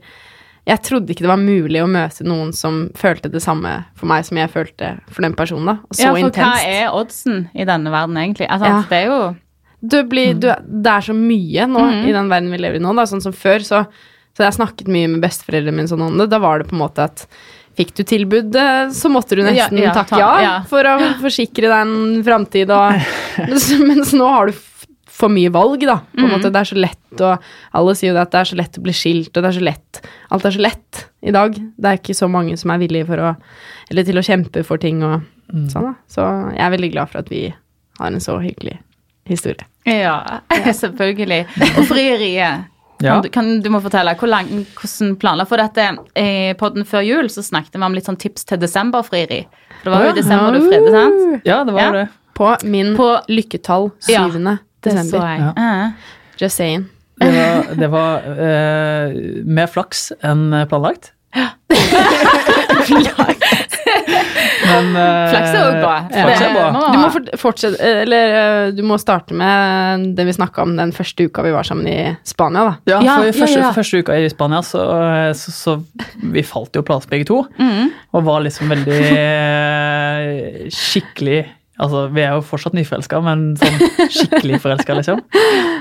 jeg 0.69 0.81
trodde 0.85 1.13
ikke 1.13 1.25
det 1.25 1.31
var 1.31 1.41
mulig 1.41 1.81
å 1.81 1.89
møte 1.89 2.25
noen 2.27 2.51
som 2.55 2.81
følte 2.97 3.31
det 3.33 3.41
samme 3.43 3.71
for 3.97 4.09
meg 4.11 4.25
som 4.27 4.37
jeg 4.39 4.51
følte 4.53 4.93
for 5.09 5.25
den 5.25 5.35
personen. 5.37 5.71
da, 5.71 5.75
Så 5.91 6.05
Ja, 6.05 6.13
for 6.13 6.41
hva 6.43 6.53
er 6.61 6.95
oddsen 6.95 7.47
i 7.55 7.65
denne 7.65 7.93
verden, 7.93 8.17
egentlig? 8.21 8.49
Altså, 8.49 8.69
Ja. 8.69 8.83
Det 8.89 8.97
er 8.97 9.05
jo 9.09 9.35
Du 9.81 10.03
blir, 10.03 10.33
du, 10.35 10.49
det 10.67 10.91
er 10.91 11.01
så 11.01 11.13
mye 11.15 11.65
nå 11.65 11.79
mm. 11.79 12.07
i 12.09 12.11
den 12.11 12.27
verden 12.27 12.51
vi 12.51 12.57
lever 12.59 12.75
i 12.75 12.83
nå. 12.83 12.91
Da. 12.97 13.05
Sånn 13.07 13.23
som 13.23 13.31
før, 13.31 13.63
så, 13.63 13.85
så 14.35 14.43
jeg 14.43 14.57
snakket 14.57 14.91
mye 14.91 15.07
med 15.07 15.23
besteforeldrene 15.23 15.77
mine 15.77 15.87
sånn 15.87 16.03
om 16.03 16.17
det. 16.19 16.27
Da 16.27 16.41
var 16.43 16.59
det 16.59 16.67
på 16.67 16.75
en 16.75 16.83
måte 16.83 17.05
at 17.07 17.23
fikk 17.79 17.93
du 17.95 18.03
tilbud, 18.03 18.57
så 18.91 19.11
måtte 19.11 19.37
du 19.39 19.43
nesten 19.45 19.79
ja, 19.79 19.93
takke 19.95 20.19
ja, 20.19 20.31
ja. 20.43 20.55
for 20.67 20.83
å 20.83 20.97
forsikre 21.21 21.69
deg 21.71 21.77
en 21.85 22.23
framtid. 22.27 22.73
Og, 22.75 22.99
mens, 23.87 24.11
nå 24.11 24.27
har 24.27 24.51
du 24.51 24.59
for 25.19 25.29
mye 25.33 25.51
valg, 25.51 25.81
da. 25.83 25.97
På 26.15 26.23
en 26.23 26.29
Mhm. 26.29 26.31
måte, 26.37 26.51
det 26.53 26.61
er 26.61 26.69
så 26.69 26.77
lett, 26.79 27.21
og 27.21 27.41
alle 27.75 27.95
sier 27.95 28.09
jo 28.13 28.15
det 28.15 28.21
at 28.27 28.31
det 28.31 28.39
er 28.39 28.49
så 28.53 28.57
lett 28.57 28.77
å 28.79 28.83
bli 28.85 28.93
skilt, 28.95 29.35
og 29.35 29.43
det 29.43 29.49
er 29.49 29.59
så 29.59 29.65
lett 29.65 30.01
Alt 30.31 30.45
er 30.45 30.51
så 30.51 30.61
lett 30.61 31.05
i 31.25 31.31
dag. 31.31 31.53
Det 31.55 31.85
er 31.89 31.97
ikke 31.97 32.13
så 32.15 32.29
mange 32.29 32.55
som 32.57 32.71
er 32.71 32.77
villige 32.79 33.05
for 33.07 33.17
å 33.17 33.35
Eller 33.91 34.03
til 34.03 34.15
å 34.15 34.21
kjempe 34.23 34.63
for 34.63 34.77
ting 34.77 35.03
og 35.03 35.21
Mm. 35.53 35.67
sånn, 35.67 35.81
da. 35.83 35.93
Så 36.07 36.21
jeg 36.55 36.59
er 36.61 36.77
veldig 36.77 36.91
glad 36.93 37.09
for 37.09 37.17
at 37.19 37.29
vi 37.29 37.53
har 37.99 38.07
en 38.07 38.19
så 38.19 38.37
hyggelig 38.39 38.77
historie. 39.25 39.65
Ja, 39.85 40.39
selvfølgelig. 40.51 41.45
Og 41.77 41.85
frieriet. 41.87 42.65
Ja. 43.01 43.13
Kan, 43.13 43.21
du, 43.23 43.29
kan, 43.29 43.61
du 43.61 43.69
må 43.69 43.79
fortelle 43.81 44.11
hvor 44.19 44.27
lang, 44.27 44.45
hvordan 44.75 45.15
planla 45.15 45.45
For 45.47 45.55
dette, 45.55 45.85
på 46.59 46.73
den 46.75 46.83
før 46.83 46.99
jul 47.07 47.29
så 47.31 47.39
snakket 47.41 47.77
vi 47.79 47.81
om 47.87 47.93
litt 47.95 48.03
sånn 48.03 48.17
tips 48.19 48.43
til 48.43 48.57
desemberfrieri. 48.59 49.45
For 49.81 49.85
det 49.89 49.93
var 49.93 50.03
jo 50.03 50.09
i 50.09 50.17
desember 50.17 50.51
du 50.51 50.59
fridde, 50.67 50.91
sant? 50.91 51.45
Ja, 51.47 51.63
det 51.63 51.73
var 51.73 51.79
Ja. 51.79 51.91
det. 51.93 52.09
På 52.35 52.57
min 52.67 52.97
På- 52.97 53.21
lykketall 53.29 53.91
Ja, 54.09 54.27
7. 54.27 54.33
Det 54.33 54.41
så 54.43 54.59
desember. 54.85 55.25
jeg. 55.25 55.39
Ja. 55.39 55.51
Uh, 55.57 55.91
Just 56.39 56.55
saying. 56.55 56.89
Det 57.19 57.31
var, 57.35 57.75
det 57.75 57.89
var 57.91 58.27
uh, 58.31 59.15
mer 59.43 59.67
flaks 59.67 60.11
enn 60.23 60.53
planlagt. 60.71 61.11
Men 64.69 64.95
uh, 64.95 65.29
Flaks 65.31 65.49
er 65.49 65.59
jo 65.59 65.73
bra. 65.81 65.95
Er 66.13 66.53
bra. 66.53 66.69
Du 66.93 66.97
må 66.99 67.09
fortsette 67.39 67.91
Eller 68.03 68.33
eh, 68.37 68.71
du 68.75 68.81
må 68.85 68.97
starte 69.01 69.35
med 69.37 70.07
det 70.17 70.25
vi 70.27 70.35
snakka 70.35 70.63
om 70.65 70.75
den 70.77 70.91
første 70.95 71.25
uka 71.29 71.43
vi 71.45 71.53
var 71.53 71.67
sammen 71.67 71.87
i 71.89 72.15
Spania, 72.27 72.65
da. 72.67 72.73
Ja, 72.91 72.99
Ja, 73.05 73.15
for 73.17 73.29
ja, 73.29 73.35
første, 73.39 73.59
ja. 73.61 73.71
første 73.75 74.01
uka 74.03 74.17
i 74.19 74.29
Spania, 74.31 74.61
så, 74.65 74.83
så, 75.37 75.53
så 75.55 75.77
vi 76.33 76.43
falt 76.45 76.75
jo 76.77 76.85
plass 76.85 77.07
begge 77.09 77.27
to. 77.29 77.41
Mm. 77.59 77.89
Og 78.13 78.27
var 78.27 78.43
liksom 78.45 78.71
veldig 78.73 78.99
skikkelig 80.75 81.41
Altså, 81.79 82.07
vi 82.11 82.23
er 82.25 82.35
jo 82.35 82.43
fortsatt 82.43 82.75
nyforelska, 82.75 83.21
men 83.23 83.53
sånn 83.59 83.79
skikkelig 84.11 84.59
forelska, 84.63 84.97
liksom. 84.99 85.21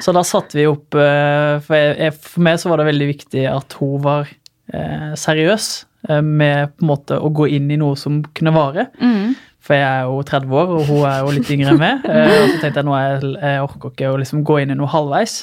Så 0.05 0.15
da 0.15 0.23
satte 0.27 0.59
vi 0.61 0.69
opp 0.71 0.95
eh, 0.95 1.59
for, 1.65 1.75
jeg, 1.75 2.15
for 2.23 2.47
meg 2.47 2.61
så 2.63 2.71
var 2.71 2.81
det 2.81 2.89
veldig 2.93 3.09
viktig 3.11 3.45
at 3.51 3.75
hun 3.81 3.99
var 4.05 4.31
eh, 4.31 5.11
seriøs 5.19 5.69
eh, 6.09 6.23
med 6.23 6.77
på 6.77 6.87
en 6.87 6.93
måte 6.93 7.19
å 7.19 7.33
gå 7.35 7.49
inn 7.59 7.67
i 7.75 7.81
noe 7.81 7.99
som 7.99 8.23
kunne 8.37 8.55
vare. 8.55 8.89
Mm. 9.03 9.35
For 9.59 9.75
jeg 9.75 9.89
er 9.89 10.07
jo 10.07 10.23
30 10.31 10.55
år, 10.63 10.75
og 10.79 10.89
hun 10.89 11.05
er 11.11 11.21
jo 11.21 11.35
litt 11.35 11.53
yngre 11.53 11.75
enn 11.75 11.83
meg. 11.83 12.07
Eh, 12.15 12.35
og 12.39 12.55
så 12.55 12.63
tenkte 12.63 12.81
jeg 12.81 12.89
nå 12.89 12.99
jeg, 12.99 13.35
jeg 13.43 13.63
orker 13.67 13.93
ikke 13.93 14.13
å 14.13 14.19
liksom 14.23 14.47
gå 14.47 14.63
inn 14.63 14.75
i 14.75 14.79
noe 14.79 14.91
halvveis. 14.93 15.41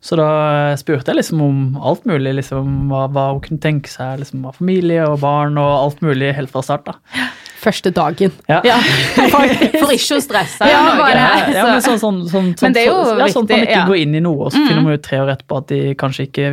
Så 0.00 0.16
da 0.16 0.30
spurte 0.78 1.10
jeg 1.10 1.18
liksom 1.18 1.42
om 1.42 1.60
alt 1.82 2.04
mulig, 2.08 2.36
liksom 2.38 2.88
hva, 2.88 3.08
hva 3.12 3.32
hun 3.32 3.42
kunne 3.44 3.62
tenke 3.62 3.90
seg 3.90 4.20
liksom 4.22 4.46
av 4.46 4.56
familie 4.60 5.02
og 5.10 5.18
barn 5.24 5.58
og 5.58 5.70
alt 5.74 6.02
mulig 6.06 6.30
helt 6.38 6.52
fra 6.54 6.62
start. 6.64 6.86
da. 6.88 7.28
Første 7.68 7.92
dagen. 7.92 8.32
Ja. 8.48 8.60
Ja, 8.64 8.78
for, 9.32 9.44
ikke 9.92 10.16
å 10.16 10.22
stresse. 10.24 10.64
Ja, 10.68 10.82
bare- 10.96 11.14
Ja, 11.18 11.28
ja, 11.52 11.66
men 11.68 11.82
sånn, 11.84 12.00
sånn, 12.00 12.22
sånn, 12.32 12.50
Men 12.62 12.72
det 12.76 12.82
er 12.86 12.90
jo 12.90 12.98
sånn, 13.04 13.18
ja, 13.20 13.28
sånn 13.34 13.44
at 13.48 13.52
man 13.56 13.66
ikke 13.68 13.76
ja. 13.78 13.86
går 13.90 14.00
inn 14.06 14.14
i 14.16 14.24
noe, 14.24 14.46
og 14.48 14.52
så 14.54 14.62
Mm. 14.62 14.68
finner 14.70 14.82
man 14.88 14.96
ut 14.98 15.02
tre 15.04 15.18
år 15.20 15.34
etterpå 15.36 15.58
at 15.62 15.68
de 15.74 15.80
kanskje 16.00 16.26
ikke 16.30 16.48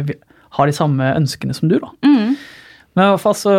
har 0.59 0.65
de 0.71 0.75
samme 0.75 1.07
ønskene 1.17 1.55
som 1.55 1.69
du. 1.71 1.79
da. 1.79 1.89
Mm. 2.03 2.35
Men 2.95 3.03
i 3.05 3.09
hvert 3.11 3.19
fall 3.25 3.33
så, 3.35 3.53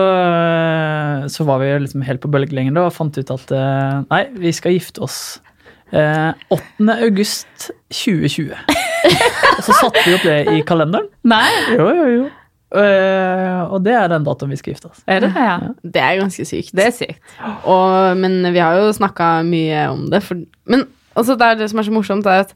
så 1.33 1.45
var 1.49 1.59
vi 1.61 1.67
liksom 1.85 2.05
helt 2.07 2.23
på 2.23 2.31
bølgelengden 2.33 2.79
og 2.81 2.93
fant 2.97 3.17
ut 3.21 3.33
at 3.35 3.53
eh, 3.53 3.99
nei, 4.11 4.23
vi 4.41 4.53
skal 4.57 4.73
gifte 4.77 5.03
oss 5.05 5.19
eh, 5.93 6.33
8. 6.55 6.89
august 7.05 7.71
2020. 7.93 8.55
og 9.57 9.61
så 9.67 9.77
satte 9.81 10.03
vi 10.07 10.15
opp 10.17 10.25
det 10.27 10.39
i 10.57 10.63
kalenderen. 10.67 11.11
Nei, 11.29 11.45
Jo, 11.77 11.89
jo, 11.93 12.07
jo. 12.17 12.27
Eh, 12.75 13.61
og 13.71 13.85
det 13.87 13.95
er 13.95 14.09
den 14.11 14.25
datoen 14.27 14.51
vi 14.51 14.57
skal 14.59 14.75
gifte 14.75 14.91
oss. 14.91 15.03
er 15.07 15.21
det 15.23 15.31
Ja, 15.37 15.45
Ja. 15.47 15.75
Det 15.85 16.03
er 16.03 16.19
ganske 16.21 16.45
sykt. 16.49 16.73
Det 16.75 16.87
er 16.89 16.91
sykt. 16.97 17.21
Og, 17.65 18.17
men 18.19 18.41
vi 18.53 18.59
har 18.59 18.75
jo 18.81 18.91
snakka 18.93 19.43
mye 19.47 19.87
om 19.93 20.09
det. 20.11 20.23
For, 20.27 20.41
men 20.67 20.87
altså, 21.15 21.37
det 21.39 21.47
er 21.47 21.55
det 21.63 21.71
som 21.71 21.79
er 21.79 21.87
så 21.89 21.95
morsomt, 21.95 22.27
er 22.27 22.47
at 22.47 22.55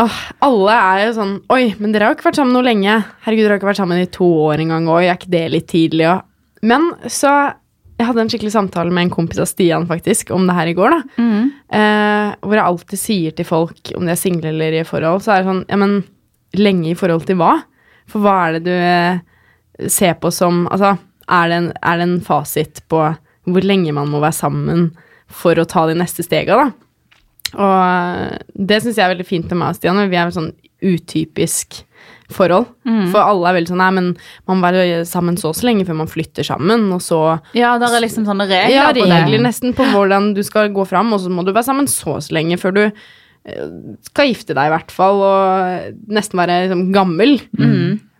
Åh, 0.00 0.18
alle 0.46 0.72
er 0.72 1.00
jo 1.08 1.14
sånn 1.18 1.32
Oi, 1.52 1.74
men 1.76 1.92
dere 1.92 2.06
har 2.06 2.14
jo 2.14 2.16
ikke 2.20 2.30
vært 2.30 2.38
sammen 2.38 2.54
noe 2.56 2.64
lenge. 2.64 2.94
Herregud, 3.26 3.42
dere 3.44 3.56
har 3.56 3.60
ikke 3.60 3.68
vært 3.72 3.80
sammen 3.82 4.00
i 4.00 4.06
to 4.08 4.28
år 4.46 4.62
engang. 4.62 4.86
Oi, 4.88 5.02
er 5.10 5.18
ikke 5.18 5.32
det 5.34 5.42
litt 5.52 5.66
tidlig? 5.68 6.06
Og... 6.08 6.22
Men 6.62 6.86
så 7.10 7.32
Jeg 8.00 8.06
hadde 8.08 8.22
en 8.22 8.30
skikkelig 8.32 8.52
samtale 8.54 8.94
med 8.94 9.02
en 9.08 9.12
kompis 9.12 9.42
av 9.42 9.48
Stian 9.50 9.84
faktisk 9.90 10.30
om 10.32 10.46
det 10.48 10.54
her 10.56 10.70
i 10.70 10.76
går. 10.78 10.94
da. 10.94 11.00
Eh, 11.76 12.30
hvor 12.40 12.56
jeg 12.56 12.64
alltid 12.64 12.98
sier 13.02 13.34
til 13.36 13.44
folk, 13.44 13.90
om 13.98 14.06
de 14.08 14.14
er 14.14 14.16
single 14.22 14.48
eller 14.54 14.78
i 14.78 14.86
forhold, 14.88 15.20
så 15.26 15.34
er 15.34 15.42
det 15.42 15.50
sånn 15.50 15.64
Ja, 15.68 15.76
men 15.76 15.98
lenge 16.56 16.94
i 16.94 16.96
forhold 16.96 17.26
til 17.28 17.36
hva? 17.36 17.58
For 18.08 18.22
hva 18.24 18.36
er 18.46 18.58
det 18.58 18.62
du 18.68 18.72
eh, 18.72 19.20
ser 19.88 20.16
på 20.20 20.32
som 20.34 20.66
Altså, 20.70 20.96
er 21.30 21.50
det 21.50 21.58
en, 21.60 21.68
er 21.82 22.00
det 22.00 22.08
en 22.08 22.20
fasit 22.26 22.82
på 22.90 23.02
hvor 23.50 23.64
lenge 23.66 23.92
man 23.96 24.10
må 24.10 24.20
være 24.22 24.36
sammen 24.36 24.90
for 25.30 25.58
å 25.58 25.66
ta 25.68 25.86
de 25.88 25.94
neste 25.98 26.22
stega, 26.26 26.56
da? 26.58 26.70
Og 27.58 28.64
det 28.68 28.80
syns 28.82 28.98
jeg 28.98 29.04
er 29.06 29.14
veldig 29.14 29.26
fint 29.26 29.48
med 29.50 29.58
meg 29.58 29.72
og 29.72 29.78
Stian. 29.78 29.98
Vi 30.10 30.18
er 30.18 30.28
et 30.30 30.36
sånn 30.36 30.52
utypisk 30.86 31.80
forhold. 32.30 32.68
For 33.10 33.20
alle 33.20 33.48
er 33.50 33.56
veldig 33.58 33.72
sånn 33.72 33.80
Nei, 33.82 33.90
men 33.96 34.10
man 34.48 34.60
må 34.60 34.68
være 34.68 35.00
sammen 35.08 35.36
så 35.40 35.50
og 35.50 35.56
så 35.58 35.66
lenge 35.66 35.86
før 35.88 35.98
man 35.98 36.10
flytter 36.10 36.46
sammen, 36.46 36.86
og 36.94 37.02
så 37.02 37.40
Ja, 37.58 37.72
det 37.80 37.88
er 37.90 38.04
liksom 38.04 38.26
sånne 38.28 38.46
regler 38.46 38.74
Ja, 38.76 38.90
på 38.94 39.06
regler 39.10 39.42
nesten 39.42 39.74
på 39.74 39.86
hvordan 39.90 40.30
du 40.36 40.42
skal 40.46 40.70
gå 40.74 40.86
fram, 40.86 41.12
og 41.12 41.20
så 41.24 41.32
må 41.32 41.42
du 41.44 41.52
være 41.52 41.66
sammen 41.66 41.90
så 41.90 42.16
og 42.18 42.22
så 42.22 42.36
lenge 42.38 42.58
før 42.60 42.76
du 42.76 42.82
eh, 42.86 42.92
skal 44.04 44.28
gifte 44.28 44.52
deg, 44.54 44.66
i 44.68 44.72
hvert 44.74 44.90
fall, 44.92 45.22
og 45.24 45.94
nesten 46.12 46.38
være 46.42 46.58
liksom, 46.66 46.82
gammel. 46.92 47.38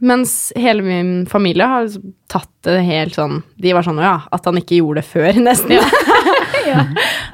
Mens 0.00 0.52
hele 0.56 0.80
min 0.82 1.10
familie 1.28 1.66
har 1.68 1.84
liksom 1.84 2.14
tatt 2.32 2.48
det 2.64 2.78
helt 2.86 3.12
sånn 3.18 3.42
De 3.60 3.74
var 3.76 3.84
sånn 3.84 3.98
Å 4.00 4.04
ja, 4.06 4.14
at 4.32 4.46
han 4.48 4.56
ikke 4.56 4.78
gjorde 4.78 5.02
det 5.02 5.08
før, 5.10 5.40
nesten. 5.48 5.76
Ja. 6.60 6.82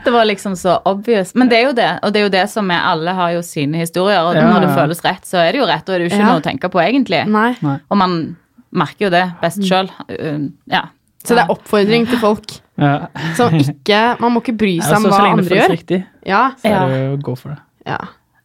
Det 0.04 0.12
var 0.14 0.22
liksom 0.28 0.52
så 0.56 0.76
obvious. 0.86 1.32
Men 1.34 1.48
det 1.50 1.56
er 1.58 1.64
jo 1.66 1.72
det, 1.74 1.86
og 2.06 2.12
det 2.14 2.20
er 2.20 2.24
jo 2.28 2.30
det 2.32 2.44
som 2.48 2.68
er 2.70 2.84
Alle 2.92 3.10
har 3.18 3.32
jo 3.34 3.40
sine 3.44 3.80
historier, 3.82 4.20
og 4.22 4.36
Ja, 4.38 4.44
når 4.46 4.62
det 4.62 4.68
ja. 4.70 4.76
føles 4.78 5.02
rett, 5.04 5.24
så 5.26 5.40
er 5.42 5.50
det 5.52 5.58
jo 5.60 5.66
rett, 5.66 5.82
og 5.88 5.94
er 5.96 5.98
det 5.98 6.06
jo 6.06 6.12
ikke 6.14 6.20
Ja. 6.22 6.28
noe 6.30 6.40
å 6.40 6.44
tenke 6.44 6.70
på, 6.70 6.78
egentlig. 6.80 7.24
Nei. 7.34 7.50
Og 7.90 7.98
man 7.98 8.14
merker 8.70 9.08
jo 9.08 9.10
det 9.10 9.24
best 9.42 9.66
sjøl. 9.66 9.90
Ja. 10.70 10.84
Så 11.26 11.34
det 11.34 11.42
er 11.42 11.50
oppfordring 11.56 12.06
til 12.06 12.22
folk 12.22 12.54
Ja. 12.78 13.08
som 13.34 13.50
ikke 13.58 14.00
Man 14.22 14.32
må 14.36 14.42
ikke 14.44 14.56
bry 14.62 14.76
Ja, 14.78 14.84
seg 14.92 14.96
om 15.00 15.02
gjør. 15.02 15.10
så 15.10 15.16
hva 15.16 15.24
lenge 15.26 15.36
det 15.36 15.42
andre 15.42 15.50
føles 15.50 15.66
gjør. 15.66 15.74
riktig, 15.74 16.00
så 16.62 16.70
er 16.70 16.88
det 16.94 17.00
jo 17.02 17.16
å 17.16 17.22
gå 17.30 17.36
for 17.42 17.48
det. 17.50 17.58
Ja. 17.86 18.00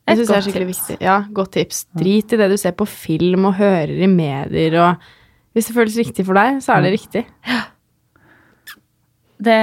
Jeg 0.07 0.17
Det 0.17 0.21
syns 0.25 0.29
det 0.31 0.37
er 0.37 0.45
skikkelig 0.47 0.67
tips. 0.67 0.79
viktig. 0.81 0.95
Ja, 1.05 1.17
godt 1.31 1.51
tips. 1.55 1.83
Drit 1.95 2.33
i 2.33 2.39
det 2.39 2.47
du 2.51 2.57
ser 2.57 2.73
på 2.75 2.87
film 2.89 3.45
og 3.51 3.53
hører 3.59 3.91
i 4.01 4.09
medier, 4.09 4.77
og 4.81 5.11
hvis 5.55 5.69
det 5.69 5.75
føles 5.75 5.99
riktig 5.99 6.25
for 6.25 6.37
deg, 6.39 6.57
så 6.63 6.77
er 6.77 6.87
det 6.87 6.93
riktig. 6.95 7.25
Det, 9.41 9.57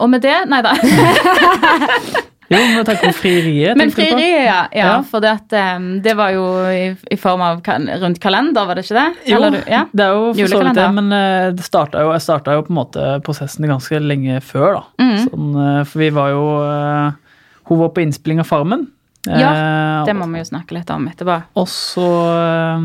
og 0.00 0.08
med 0.08 0.22
det 0.24 0.36
Nei 0.48 0.62
da. 0.64 0.72
Jo, 2.50 2.58
men 2.58 2.82
takk 2.82 3.04
om 3.06 3.12
frieriet. 3.14 3.78
Men 3.78 3.92
frieriet, 3.94 4.40
ja. 4.42 4.64
ja, 4.74 4.86
Ja. 4.88 4.94
For 5.06 5.22
det, 5.22 5.30
at, 5.38 5.52
um, 5.78 5.84
det 6.02 6.16
var 6.18 6.32
jo 6.34 6.46
i, 6.66 6.88
i 7.14 7.18
form 7.20 7.44
av 7.46 7.60
kan, 7.62 7.86
rundt 8.02 8.18
kalender, 8.22 8.66
var 8.66 8.74
det 8.74 8.82
ikke 8.88 8.96
det? 8.96 9.28
Jo, 9.30 9.36
Eller 9.38 9.60
ja. 9.70 9.84
det 9.94 10.02
er 10.02 10.16
jo 10.16 10.24
for 10.34 10.50
så 10.50 10.62
vidt 10.64 10.80
det, 10.80 10.86
men 10.96 11.14
eh, 11.14 11.50
det 11.54 11.62
starta 11.62 12.02
jo, 12.02 12.10
jeg 12.10 12.24
starta 12.24 12.56
jo 12.58 12.64
på 12.66 12.74
en 12.74 12.78
måte 12.80 13.04
prosessen 13.26 13.68
ganske 13.70 14.00
lenge 14.02 14.40
før, 14.42 14.80
da. 14.80 14.82
Mm. 14.98 15.14
Sånn, 15.28 15.52
eh, 15.62 15.78
for 15.86 16.02
vi 16.02 16.10
var 16.16 16.32
jo 16.34 16.42
eh, 16.64 17.36
Hun 17.70 17.80
var 17.84 17.92
på 17.94 18.02
innspilling 18.02 18.42
av 18.42 18.50
Farmen. 18.50 18.88
Ja, 19.28 19.50
Eh, 19.52 20.04
Det 20.06 20.14
må 20.16 20.24
vi 20.32 20.38
jo 20.40 20.48
snakke 20.48 20.72
litt 20.78 20.90
om 20.90 21.08
etterpå. 21.10 21.34
Og 21.60 21.66
så 21.68 22.04
eh, 22.40 22.84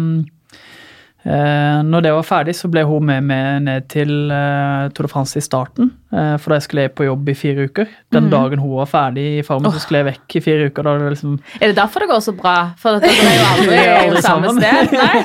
eh, 1.32 1.82
Når 1.88 2.02
det 2.04 2.12
var 2.14 2.26
ferdig, 2.28 2.56
så 2.58 2.68
ble 2.72 2.84
hun 2.86 3.06
med 3.08 3.24
meg 3.24 3.62
ned 3.64 3.86
til 3.90 4.32
eh, 4.36 4.90
Tour 4.92 5.08
de 5.08 5.12
France 5.14 5.38
i 5.40 5.44
starten. 5.46 5.94
For 6.16 6.48
da 6.52 6.56
jeg 6.60 6.64
skulle 6.64 6.84
på 6.96 7.04
jobb 7.08 7.28
i 7.28 7.34
fire 7.36 7.66
uker. 7.68 7.90
Den 8.16 8.30
dagen 8.32 8.60
hun 8.64 8.76
var 8.78 8.86
ferdig 8.88 9.24
i 9.40 9.42
Farmen, 9.44 9.68
så 9.74 9.82
skulle 9.84 10.00
jeg 10.00 10.08
vekk 10.14 10.36
i 10.40 10.42
fire 10.46 10.68
uker. 10.70 10.86
Da 10.88 10.94
det 11.02 11.10
liksom 11.18 11.34
Er 11.60 11.68
det 11.72 11.76
derfor 11.76 12.00
det 12.06 12.08
går 12.12 12.22
så 12.24 12.32
bra? 12.38 12.54
For 12.80 13.00
dere 13.04 13.12
er 13.12 13.36
jo 13.36 13.48
aldri 13.56 13.80
aldri 13.96 14.22
samme 14.24 14.54
sted? 14.56 14.94
Nei? 15.02 15.24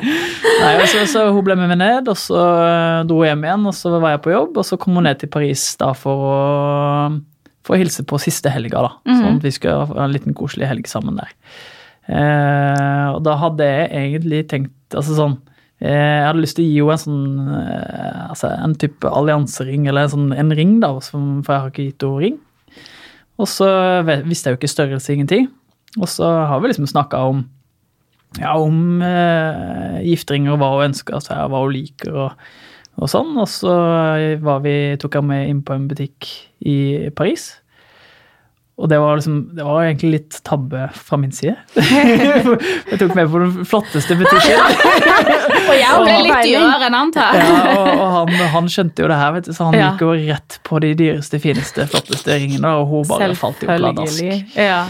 Nei, 0.64 0.72
og 0.80 0.88
så, 0.90 1.04
så 1.12 1.26
hun 1.30 1.44
ble 1.46 1.54
med 1.60 1.70
meg 1.70 1.78
ned, 1.78 2.10
og 2.10 2.18
så 2.18 2.42
dro 3.06 3.20
jeg 3.22 3.30
hjem 3.36 3.44
igjen, 3.46 3.66
og 3.70 3.76
så 3.78 3.92
var 4.02 4.16
jeg 4.16 4.22
på 4.26 4.32
jobb, 4.34 4.58
og 4.62 4.66
så 4.66 4.78
kom 4.82 4.98
hun 4.98 5.06
ned 5.06 5.20
til 5.22 5.30
Paris 5.30 5.68
da 5.78 5.92
for 5.94 6.26
å, 6.26 6.40
for 7.66 7.76
å 7.76 7.80
hilse 7.80 8.04
på 8.08 8.18
siste 8.22 8.52
helga, 8.52 8.86
da. 8.86 8.92
Sånn 9.08 9.38
at 9.38 9.44
vi 9.46 9.52
skulle 9.54 9.84
ha 9.90 10.06
en 10.06 10.14
liten 10.14 10.36
koselig 10.36 10.68
helg 10.70 10.88
sammen 10.90 11.20
der. 11.20 11.34
Eh, 12.10 13.06
og 13.12 13.20
da 13.26 13.36
hadde 13.38 13.66
jeg 13.68 13.90
egentlig 13.94 14.40
tenkt 14.50 14.96
altså 14.96 15.14
sånn 15.14 15.34
eh, 15.78 15.92
Jeg 15.92 16.24
hadde 16.24 16.40
lyst 16.42 16.56
til 16.58 16.64
å 16.64 16.70
gi 16.70 16.80
henne 16.80 16.94
en 16.96 17.02
sånn 17.04 17.52
eh, 17.60 18.22
altså 18.32 18.50
en 18.56 18.74
type 18.80 19.12
alliansering, 19.20 19.86
eller 19.86 20.08
en, 20.08 20.14
sånn, 20.16 20.32
en 20.34 20.54
ring, 20.56 20.78
da, 20.82 20.94
som, 21.04 21.28
for 21.46 21.54
jeg 21.54 21.62
har 21.62 21.74
ikke 21.74 21.86
gitt 21.90 22.06
henne 22.08 22.24
ring. 22.24 22.40
Og 23.40 23.48
så 23.48 23.68
visste 24.26 24.50
jeg 24.50 24.56
jo 24.56 24.60
ikke 24.60 24.74
størrelse, 24.74 25.14
ingenting. 25.14 25.46
Og 25.98 26.10
så 26.12 26.26
har 26.50 26.60
vi 26.60 26.72
liksom 26.72 26.88
snakka 26.90 27.22
om 27.30 27.46
ja, 28.38 28.52
om 28.54 29.00
eh, 29.02 30.02
gifteringer 30.06 30.58
hva 30.60 30.74
hun 30.76 30.90
ønsker 30.90 31.22
seg, 31.24 31.48
hva 31.50 31.64
hun 31.64 31.74
liker 31.74 32.18
og, 32.26 32.50
og 33.00 33.08
sånn. 33.10 33.32
Og 33.40 33.48
så 33.50 33.72
var 34.44 34.62
vi, 34.66 34.76
tok 35.00 35.18
jeg 35.20 35.26
med 35.26 35.48
inn 35.50 35.64
på 35.66 35.76
en 35.76 35.88
butikk 35.90 36.28
i 36.68 37.08
Paris. 37.16 37.50
Og 38.80 38.88
det 38.88 38.96
var 38.96 39.18
liksom, 39.18 39.40
det 39.58 39.64
var 39.66 39.82
egentlig 39.84 40.10
litt 40.14 40.36
tabbe 40.46 40.86
fra 40.96 41.18
min 41.20 41.32
side. 41.36 41.52
jeg 41.76 42.96
tok 43.02 43.12
med 43.18 43.28
på 43.28 43.42
den 43.42 43.66
flotteste 43.68 44.16
butikken. 44.16 44.56
Og 45.70 45.74
jeg 45.76 45.98
ble 46.00 46.14
litt 46.24 46.46
dyrere 46.48 46.88
enn 46.88 46.96
han 46.96 47.12
tar. 47.12 47.36
Ja, 47.36 47.58
og, 47.76 47.90
og 47.90 48.06
han, 48.14 48.32
han 48.54 48.70
skjønte 48.72 49.04
jo 49.04 49.10
det 49.12 49.18
her, 49.20 49.34
vet 49.36 49.50
du, 49.50 49.52
så 49.54 49.68
han 49.68 49.76
Ja. 49.76 49.90
gikk 49.92 50.06
jo 50.06 50.14
rett 50.16 50.56
på 50.66 50.80
de 50.82 50.94
dyreste, 50.96 51.38
fineste, 51.44 51.84
flotteste 51.92 52.40
ringene, 52.40 52.72
og 52.80 52.88
hun 52.90 53.04
bare 53.10 53.28
falt 53.38 53.60
jo 53.62 53.68
pladask. 53.68 54.24
Ja. 54.56 54.80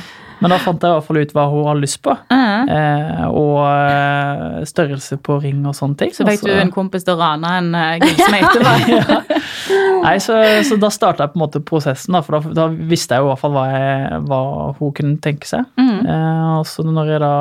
Men 0.40 0.50
da 0.54 0.58
fant 0.62 0.80
jeg 0.82 0.88
i 0.90 0.94
hvert 0.96 1.04
fall 1.06 1.18
ut 1.20 1.32
hva 1.36 1.44
hun 1.52 1.66
hadde 1.68 1.82
lyst 1.84 1.98
på, 2.04 2.14
Mhm. 2.32 2.68
eh, 2.76 3.24
og 3.28 3.58
eh, 3.66 4.64
størrelse 4.70 5.18
på 5.22 5.36
ring 5.42 5.62
og 5.68 5.74
sånne 5.76 5.96
ting. 6.00 6.12
Så 6.16 6.24
fikk 6.28 6.44
du 6.46 6.52
en 6.54 6.70
kompis 6.72 7.04
til 7.04 7.14
å 7.14 7.20
rane 7.20 7.50
en 7.58 7.68
uh, 7.74 7.98
gullsmed 8.00 8.46
etterpå. 8.48 9.38
Nei, 10.06 10.14
så, 10.24 10.38
så 10.64 10.78
da 10.80 10.88
starta 10.92 11.26
jeg 11.26 11.34
på 11.34 11.38
en 11.40 11.44
måte 11.44 11.60
prosessen, 11.68 12.16
da, 12.16 12.22
for 12.24 12.38
da, 12.38 12.54
da 12.56 12.68
visste 12.90 13.14
jeg 13.18 13.20
jo 13.24 13.28
i 13.28 13.32
hvert 13.34 13.42
fall 13.42 13.52
hva, 13.58 13.64
jeg, 13.74 14.20
hva 14.30 14.40
hun 14.78 14.94
kunne 14.96 15.20
tenke 15.24 15.46
seg. 15.50 15.66
Mm. 15.76 15.98
Eh, 16.08 16.46
og 16.60 16.64
så 16.70 16.84
når 16.88 17.12
jeg 17.14 17.20
da 17.26 17.32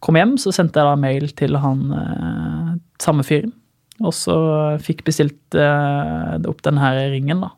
kom 0.00 0.16
hjem, 0.16 0.36
så 0.40 0.52
sendte 0.54 0.80
jeg 0.80 0.86
da 0.88 0.94
mail 1.02 1.26
til 1.36 1.58
han 1.60 1.82
eh, 1.98 2.68
samme 3.02 3.26
fyren. 3.26 3.52
Og 4.00 4.14
så 4.16 4.34
fikk 4.80 5.02
bestilt 5.04 5.58
eh, 5.58 6.38
opp 6.48 6.62
den 6.64 6.78
her 6.80 7.02
ringen, 7.12 7.42
da. 7.42 7.50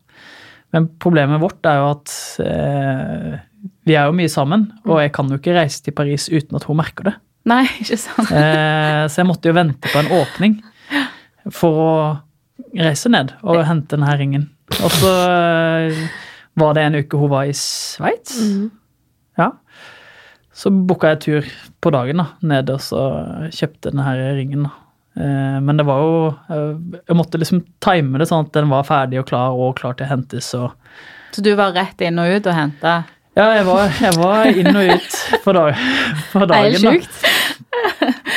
Men 0.72 0.88
problemet 1.04 1.38
vårt 1.42 1.68
er 1.68 1.76
jo 1.82 1.90
at 1.92 2.12
eh, 2.42 3.34
vi 3.86 3.94
er 3.98 4.08
jo 4.08 4.16
mye 4.16 4.30
sammen, 4.32 4.66
og 4.86 5.00
jeg 5.02 5.12
kan 5.14 5.30
jo 5.30 5.38
ikke 5.38 5.54
reise 5.56 5.82
til 5.84 5.94
Paris 5.96 6.28
uten 6.32 6.58
at 6.58 6.66
hun 6.68 6.78
merker 6.80 7.10
det. 7.10 7.14
Nei, 7.50 7.64
ikke 7.82 7.98
sant. 7.98 8.30
Eh, 8.42 9.04
så 9.10 9.22
jeg 9.22 9.28
måtte 9.28 9.50
jo 9.50 9.56
vente 9.56 9.90
på 9.90 9.98
en 10.02 10.12
åpning 10.20 10.58
for 11.50 11.80
å 11.82 11.94
reise 12.78 13.10
ned 13.10 13.32
og 13.42 13.64
hente 13.66 13.96
denne 13.96 14.12
ringen. 14.18 14.44
Og 14.78 14.92
så 14.94 15.10
eh, 15.26 16.04
var 16.58 16.76
det 16.76 16.84
en 16.86 17.00
uke 17.02 17.18
hun 17.18 17.32
var 17.32 17.48
i 17.50 17.56
Sveits. 17.56 18.38
Ja. 19.38 19.50
Så 20.52 20.70
booka 20.70 21.14
jeg 21.14 21.22
tur 21.24 21.50
på 21.82 21.90
dagen 21.94 22.20
da, 22.20 22.26
ned 22.46 22.70
og 22.70 22.80
så 22.84 23.02
kjøpte 23.56 23.90
denne 23.90 24.12
ringen. 24.36 24.68
da. 24.68 24.72
Eh, 25.16 25.58
Men 25.64 25.80
det 25.80 25.86
var 25.88 26.00
jo 26.04 26.12
eh, 26.30 27.00
Jeg 27.08 27.16
måtte 27.18 27.40
liksom 27.40 27.64
time 27.84 28.20
det 28.20 28.28
sånn 28.30 28.46
at 28.46 28.54
den 28.56 28.70
var 28.72 28.86
ferdig 28.88 29.20
og 29.20 29.26
klar 29.28 29.56
og 29.56 29.74
klar 29.80 29.96
til 29.98 30.06
å 30.06 30.12
hentes. 30.12 30.52
og 30.54 30.76
Så 31.34 31.44
du 31.44 31.50
var 31.58 31.74
rett 31.76 32.00
inn 32.06 32.20
og 32.22 32.30
ut 32.36 32.46
og 32.46 32.56
henta 32.56 32.94
ja, 33.36 33.46
jeg 33.56 33.64
var, 33.66 33.88
jeg 34.00 34.16
var 34.20 34.46
inn 34.52 34.76
og 34.76 34.90
ut 34.96 35.20
for, 35.44 35.52
dag, 35.52 35.74
Det 36.32 36.42
er 36.42 36.46
dagen. 36.46 36.82
da. 36.82 36.92
sjukt. 36.92 37.22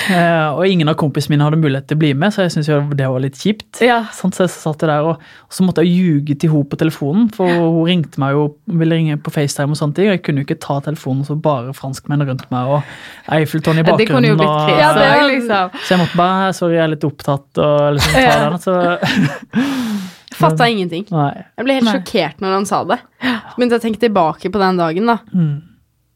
Eh, 0.05 0.47
og 0.53 0.67
ingen 0.69 0.87
av 0.91 0.93
kompisene 0.99 1.33
mine 1.33 1.45
hadde 1.47 1.57
mulighet 1.57 1.87
til 1.89 1.97
å 1.97 2.01
bli 2.01 2.11
med, 2.17 2.29
så 2.33 2.43
jeg 2.43 2.51
syntes 2.53 2.91
det 2.97 3.07
var 3.09 3.21
litt 3.23 3.37
kjipt. 3.41 3.79
Ja. 3.81 4.03
Sånn, 4.13 4.29
så 4.35 4.43
jeg 4.45 4.51
satt 4.53 4.83
der, 4.85 5.01
og, 5.01 5.23
så 5.49 5.65
måtte 5.65 5.81
jeg 5.81 5.95
ljuge 5.97 6.35
til 6.39 6.51
henne 6.53 6.69
på 6.69 6.77
telefonen, 6.77 7.25
for 7.33 7.49
hun 7.49 7.87
ringte 7.89 8.21
meg 8.21 8.35
jo, 8.37 8.43
ville 8.69 8.99
ringe 8.99 9.17
på 9.25 9.33
FaceTime 9.33 9.73
og 9.73 9.79
sånne 9.79 9.97
ting, 9.97 10.09
og 10.11 10.13
jeg 10.13 10.21
kunne 10.27 10.43
jo 10.43 10.47
ikke 10.47 10.59
ta 10.61 10.77
telefonen 10.85 11.25
så 11.25 11.33
bare 11.41 11.73
franskmenn 11.73 12.21
rundt 12.29 12.45
meg 12.53 12.69
og 12.77 12.93
Eiffeltårn 13.33 13.81
i 13.81 13.85
Det 13.87 14.07
kunne 14.11 14.29
jo 14.29 14.37
bakgrunnen. 14.37 14.43
blitt 14.43 14.75
og- 14.75 14.79
Ja, 14.83 14.93
det- 14.93 15.31
liksom. 15.33 15.71
Så 15.81 15.89
jeg 15.95 15.99
måtte 16.03 16.17
bare 16.21 16.53
Sorry, 16.53 16.75
jeg 16.77 16.83
er 16.85 16.93
litt 16.93 17.03
opptatt, 17.09 17.49
og 17.57 17.93
liksom 17.97 18.13
ta 18.13 18.19
Ja. 18.21 18.49
den. 18.49 18.59
Så 18.61 18.73
Fatta 20.35 20.67
ingenting. 20.71 21.05
nei. 21.11 21.45
Jeg 21.57 21.65
ble 21.67 21.73
helt 21.77 21.85
Nei. 21.87 21.93
sjokkert 21.99 22.41
når 22.43 22.53
han 22.57 22.65
sa 22.69 22.83
det. 22.87 22.97
Så 23.21 23.55
begynte 23.57 23.75
jeg 23.77 23.81
å 23.81 23.85
tenke 23.85 24.01
tilbake 24.05 24.51
på 24.51 24.61
den 24.61 24.77
dagen, 24.81 25.05
da. 25.11 25.17
Mm. 25.33 25.53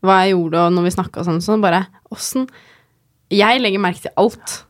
Hva 0.04 0.18
jeg 0.24 0.34
gjorde, 0.36 0.66
og 0.66 0.74
når 0.78 0.84
vi 0.88 0.94
snakka 0.96 1.24
sånn, 1.28 1.42
sånn 1.44 1.62
bare 1.64 1.82
Åssen 2.14 2.46
Jeg 3.30 3.60
legger 3.62 3.82
merke 3.84 4.02
til 4.06 4.14
alt. 4.18 4.64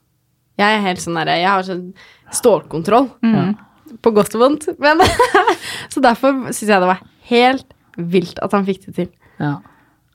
Jeg 0.60 0.76
er 0.78 0.82
helt 0.84 1.00
sånn 1.04 1.16
derre 1.20 1.36
Jeg 1.40 1.48
har 1.48 1.64
sånn 1.64 1.94
stålkontroll. 2.36 3.10
Mm. 3.24 3.54
På 4.02 4.12
godt 4.14 4.36
og 4.36 4.42
vondt. 4.44 4.68
Men 4.82 5.00
Så 5.94 6.02
derfor 6.04 6.34
syns 6.50 6.68
jeg 6.70 6.82
det 6.82 6.90
var 6.90 7.02
helt 7.30 7.66
vilt 7.98 8.40
at 8.44 8.52
han 8.56 8.66
fikk 8.68 8.86
det 8.90 8.96
til. 8.96 9.10
Ja. 9.40 9.58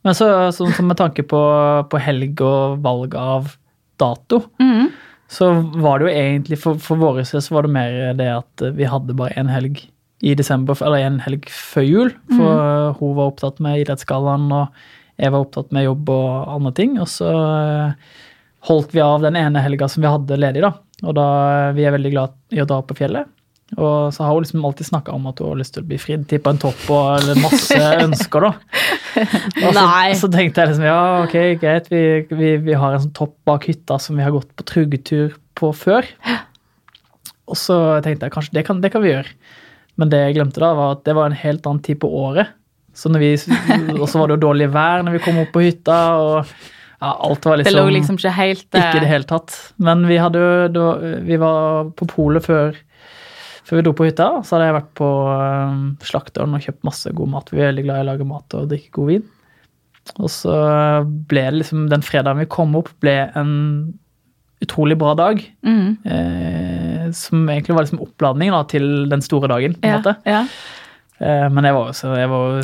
Men 0.05 0.15
så, 0.19 0.27
sånn 0.53 0.75
som 0.77 0.87
med 0.91 0.99
tanke 1.01 1.23
på, 1.25 1.41
på 1.89 2.01
helg 2.03 2.41
og 2.45 2.79
valg 2.85 3.15
av 3.17 3.55
dato, 4.01 4.43
Mhm. 4.61 4.91
Så 5.35 5.51
var 5.83 5.99
det 5.99 6.07
jo 6.07 6.15
egentlig 6.15 6.61
for, 6.63 6.79
for 6.83 7.01
våre 7.01 7.25
del 7.25 7.43
så 7.43 7.57
var 7.57 7.67
det 7.67 7.75
mer 7.75 7.97
det 8.19 8.31
at 8.31 8.65
vi 8.77 8.87
hadde 8.87 9.17
bare 9.19 9.35
en 9.41 9.51
helg 9.51 9.83
i 10.25 10.35
desember, 10.39 10.79
eller 10.81 11.03
en 11.05 11.19
helg 11.25 11.49
før 11.51 11.85
jul. 11.85 12.13
For 12.31 12.95
hun 13.01 13.17
var 13.19 13.33
opptatt 13.33 13.59
med 13.65 13.83
idrettsgallaen, 13.83 14.47
og 14.55 15.21
jeg 15.21 15.35
var 15.35 15.45
opptatt 15.45 15.75
med 15.75 15.85
jobb 15.85 16.13
og 16.15 16.55
andre 16.55 16.73
ting. 16.79 16.97
Og 17.03 17.11
så 17.11 17.29
eh, 17.35 18.15
holdt 18.71 18.95
vi 18.95 19.03
av 19.05 19.25
den 19.25 19.37
ene 19.39 19.63
helga 19.65 19.89
som 19.91 20.05
vi 20.05 20.13
hadde 20.13 20.41
ledig, 20.41 20.65
da. 20.65 20.73
Og 21.05 21.17
da 21.19 21.27
vi 21.77 21.85
er 21.85 21.97
veldig 21.97 22.15
glad 22.15 22.37
i 22.55 22.63
å 22.63 22.69
dra 22.69 22.81
på 22.87 22.97
fjellet. 22.99 23.29
Og 23.75 24.15
så 24.15 24.23
har 24.23 24.33
hun 24.33 24.45
liksom 24.45 24.65
alltid 24.65 24.87
snakka 24.87 25.13
om 25.13 25.27
at 25.27 25.41
hun 25.43 25.51
har 25.51 25.61
lyst 25.61 25.75
til 25.77 25.85
å 25.85 25.89
bli 25.89 25.99
fridd 26.01 26.29
til 26.31 26.41
på 26.43 26.53
en 26.53 26.61
topp 26.63 26.85
og 26.95 27.31
masse 27.43 27.81
ønsker, 28.07 28.49
da. 28.49 28.53
Og 29.17 29.75
så, 29.77 29.85
så 30.21 30.29
tenkte 30.33 30.61
jeg 30.65 30.71
liksom 30.73 30.87
ja, 30.87 30.99
ok, 31.25 31.37
greit, 31.63 31.89
vi, 31.93 32.03
vi, 32.35 32.51
vi 32.67 32.77
har 32.79 32.95
en 32.97 33.03
sånn 33.05 33.15
topp 33.17 33.35
bak 33.49 33.67
hytta 33.71 33.99
som 34.03 34.17
vi 34.19 34.25
har 34.27 34.35
gått 34.35 34.51
på 34.59 34.67
truggetur 34.69 35.37
på 35.59 35.71
før. 35.77 36.09
Og 37.51 37.59
så 37.61 37.77
tenkte 38.05 38.27
jeg 38.29 38.35
kanskje 38.35 38.57
det 38.57 38.65
kan, 38.67 38.81
det 38.85 38.91
kan 38.95 39.05
vi 39.05 39.13
gjøre. 39.13 39.33
Men 40.01 40.11
det 40.11 40.23
jeg 40.25 40.37
glemte 40.39 40.63
da, 40.63 40.73
var 40.75 40.97
at 40.97 41.05
det 41.07 41.15
var 41.17 41.29
en 41.31 41.37
helt 41.39 41.67
annen 41.69 41.83
tid 41.85 42.01
på 42.03 42.09
året. 42.25 42.55
Så 42.95 43.11
når 43.11 43.23
vi, 43.25 43.33
og 43.99 44.07
så 44.11 44.21
var 44.21 44.31
det 44.31 44.37
jo 44.39 44.45
dårlig 44.49 44.69
vær 44.75 45.03
når 45.07 45.17
vi 45.19 45.23
kom 45.25 45.39
opp 45.43 45.51
på 45.55 45.63
hytta, 45.65 45.99
og 46.23 46.37
ja, 47.03 47.11
alt 47.11 47.45
var 47.47 47.59
Det 47.59 47.67
liksom, 47.67 47.79
lå 47.89 47.93
liksom 47.97 48.19
ikke 48.21 48.33
helt 48.39 48.65
eh, 48.79 48.81
ikke 48.87 48.99
i 49.01 49.05
det 49.05 49.11
hele 49.11 49.29
tatt. 49.29 49.55
Men 49.83 50.05
vi 50.09 50.19
hadde 50.23 50.43
da- 50.73 50.99
Vi 51.27 51.39
var 51.43 51.91
på 51.99 52.07
polet 52.11 52.47
før, 52.47 52.79
før 53.65 53.81
vi 53.81 53.85
dro 53.87 53.95
på 53.97 54.07
hytta. 54.09 54.29
Så 54.45 54.57
hadde 54.57 54.69
jeg 54.69 54.77
vært 54.79 54.93
på 54.99 55.09
um, 55.09 55.83
slakteren 56.05 56.57
og 56.57 56.65
kjøpt 56.67 56.87
masse 56.87 57.13
god 57.17 57.33
mat. 57.33 57.53
Vi 57.53 57.63
er 57.63 57.71
veldig 57.73 57.87
glad 57.87 58.01
i 58.01 58.05
å 58.05 58.11
lage 58.13 58.29
mat 58.29 58.57
og 58.59 58.71
drikke 58.73 58.93
god 58.99 59.13
vin. 59.13 59.27
Og 60.21 60.29
så 60.29 60.55
ble 61.31 61.47
det 61.49 61.61
liksom 61.63 61.87
Den 61.89 62.03
fredagen 62.05 62.43
vi 62.43 62.51
kom 62.53 62.75
opp, 62.77 62.91
ble 63.01 63.23
en 63.41 63.53
utrolig 64.65 64.97
bra 65.01 65.15
dag. 65.17 65.41
mm, 65.65 65.97
Eh, 66.05 67.11
som 67.13 67.49
egentlig 67.49 67.75
var 67.77 67.85
liksom 67.85 68.01
oppladning 68.05 68.53
da, 68.53 68.63
til 68.69 69.09
den 69.11 69.23
store 69.25 69.49
dagen. 69.49 69.75
på 69.75 69.87
en 69.87 69.93
ja, 69.93 69.99
måte. 70.01 70.17
ja. 70.29 70.45
Eh, 71.21 71.49
men 71.53 71.65
jeg 71.65 71.75
var, 71.77 71.91
jo 71.91 71.97
så, 71.97 72.15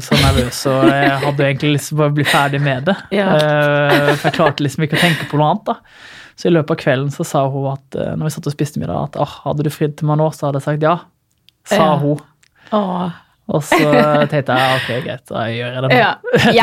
så 0.04 0.16
nervøs, 0.20 0.60
og 0.66 0.88
jeg 0.90 1.18
hadde 1.24 1.44
egentlig 1.46 1.74
lyst 1.76 1.92
til 1.92 2.00
å 2.02 2.08
bli 2.14 2.24
ferdig 2.26 2.60
med 2.64 2.88
det. 2.88 2.96
Ja. 3.14 3.28
Eh, 3.36 4.14
for 4.16 4.28
jeg 4.30 4.36
klarte 4.38 4.64
liksom 4.64 4.84
ikke 4.86 4.98
å 4.98 5.04
tenke 5.04 5.28
på 5.30 5.40
noe 5.40 5.52
annet. 5.52 5.70
da. 5.70 5.76
Så 6.40 6.48
i 6.48 6.52
løpet 6.54 6.72
av 6.72 6.78
kvelden 6.80 7.10
så 7.12 7.24
sa 7.28 7.42
hun 7.52 7.66
at 7.74 7.96
eh, 8.00 8.14
når 8.16 8.30
vi 8.30 8.32
satt 8.32 8.46
og 8.48 8.54
spiste 8.54 8.80
middag, 8.80 9.10
at 9.10 9.18
oh, 9.20 9.34
hadde 9.44 9.66
du 9.66 9.70
fridd 9.72 9.98
til 10.00 10.08
meg 10.08 10.16
nå, 10.22 10.30
så 10.32 10.48
hadde 10.48 10.62
jeg 10.62 10.68
sagt 10.70 10.86
ja. 10.86 10.94
Sa 11.68 11.76
Ja. 11.84 11.98
hun. 12.00 12.22
Åh, 12.72 13.18
Og 13.50 13.62
så 13.66 13.76
tenkte 14.30 14.56
jeg 14.56 14.78
ok, 14.78 14.90
greit, 15.04 15.24
da 15.28 15.44
gjør 15.50 15.72
jeg 15.74 15.82
det 15.84 15.88
nå. 15.90 15.96
ja. 15.98 16.10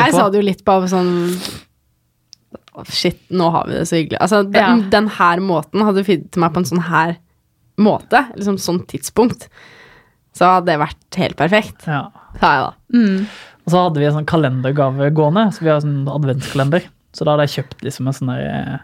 Jeg 0.00 0.14
sa 0.16 0.28
det 0.32 0.40
jo 0.40 0.46
litt 0.48 0.64
på 0.66 0.76
sånn 0.90 1.12
Shit, 2.88 3.18
nå 3.34 3.48
har 3.50 3.66
vi 3.66 3.74
det 3.74 3.86
så 3.90 3.96
hyggelig. 3.98 4.18
Altså, 4.22 4.42
den, 4.46 4.54
Ja. 4.62 4.90
den 4.90 5.08
her 5.18 5.40
måten 5.42 5.82
hadde 5.82 6.04
fridd 6.06 6.28
til 6.32 6.40
meg 6.44 6.52
på 6.54 6.60
en 6.62 6.68
sånn 6.68 6.84
her 6.86 7.16
måte, 7.78 8.20
liksom 8.38 8.56
sånn 8.62 8.78
tidspunkt, 8.86 9.48
så 10.32 10.46
hadde 10.54 10.66
det 10.70 10.78
vært 10.78 11.18
helt 11.18 11.36
perfekt, 11.36 11.86
Ja. 11.86 12.04
sa 12.40 12.52
jeg 12.54 12.62
da. 12.62 12.72
Mm. 12.94 13.26
Og 13.66 13.72
så 13.72 13.82
hadde 13.82 13.98
vi 13.98 14.06
en 14.06 14.14
sånn 14.14 14.26
kalendergave 14.30 15.10
gående, 15.12 15.48
så 15.52 15.60
vi 15.66 15.68
har 15.70 15.80
sånn 15.82 16.06
adventskalender. 16.08 16.86
Så 17.12 17.24
da 17.24 17.32
hadde 17.36 17.48
jeg 17.48 17.64
kjøpt 17.64 17.82
liksom 17.82 18.06
en 18.06 18.12
sånn 18.14 18.30
der, 18.32 18.46
eh, 18.46 18.78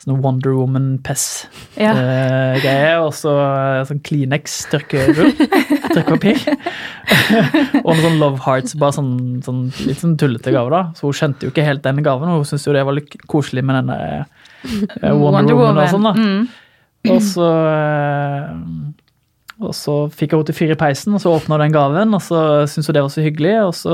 sånn 0.00 0.22
Wonder 0.24 0.54
Woman-pess-greie. 0.56 2.94
og 3.02 3.10
så 3.16 3.32
eh, 3.44 3.80
sånn 3.88 4.02
Kleenex 4.06 4.44
tørkerull, 4.72 5.32
tørkepapir. 5.94 6.38
og 7.84 7.90
noen 7.90 8.04
sånn 8.06 8.20
Love 8.22 8.40
Hearts, 8.46 8.72
bare 8.80 8.94
sånn, 8.96 9.12
sånn 9.44 9.60
litt 9.84 10.00
sånn 10.00 10.18
tullete 10.20 10.50
gave, 10.54 10.70
da. 10.72 10.82
Så 10.96 11.02
hun 11.08 11.18
skjønte 11.18 11.42
jo 11.46 11.50
ikke 11.52 11.68
helt 11.68 11.84
den 11.84 12.04
gaven, 12.06 12.32
og 12.32 12.38
hun 12.40 12.48
syntes 12.48 12.66
jo 12.68 12.76
det 12.76 12.86
var 12.88 12.96
litt 12.96 13.12
koselig 13.30 13.62
med 13.66 13.74
denne 13.82 13.98
eh, 14.08 14.24
Wonder, 15.12 15.54
Woman, 15.58 15.82
og 15.84 15.88
sånn, 15.92 16.08
da. 16.08 16.14
Mm. 16.16 16.42
Og 17.10 17.20
så 17.24 17.48
eh, 17.68 18.48
og 19.60 19.74
så 19.76 19.94
fikk 20.08 20.32
henne 20.32 20.46
til 20.48 20.56
fyr 20.56 20.72
i 20.72 20.80
peisen, 20.80 21.12
og 21.12 21.20
så 21.20 21.36
åpna 21.36 21.54
hun 21.58 21.64
den 21.66 21.76
gaven, 21.76 22.16
og 22.16 22.22
så 22.24 22.64
syntes 22.64 22.88
hun 22.88 22.96
det 22.96 23.04
var 23.04 23.12
så 23.12 23.24
hyggelig, 23.24 23.56
og 23.66 23.74
så 23.76 23.92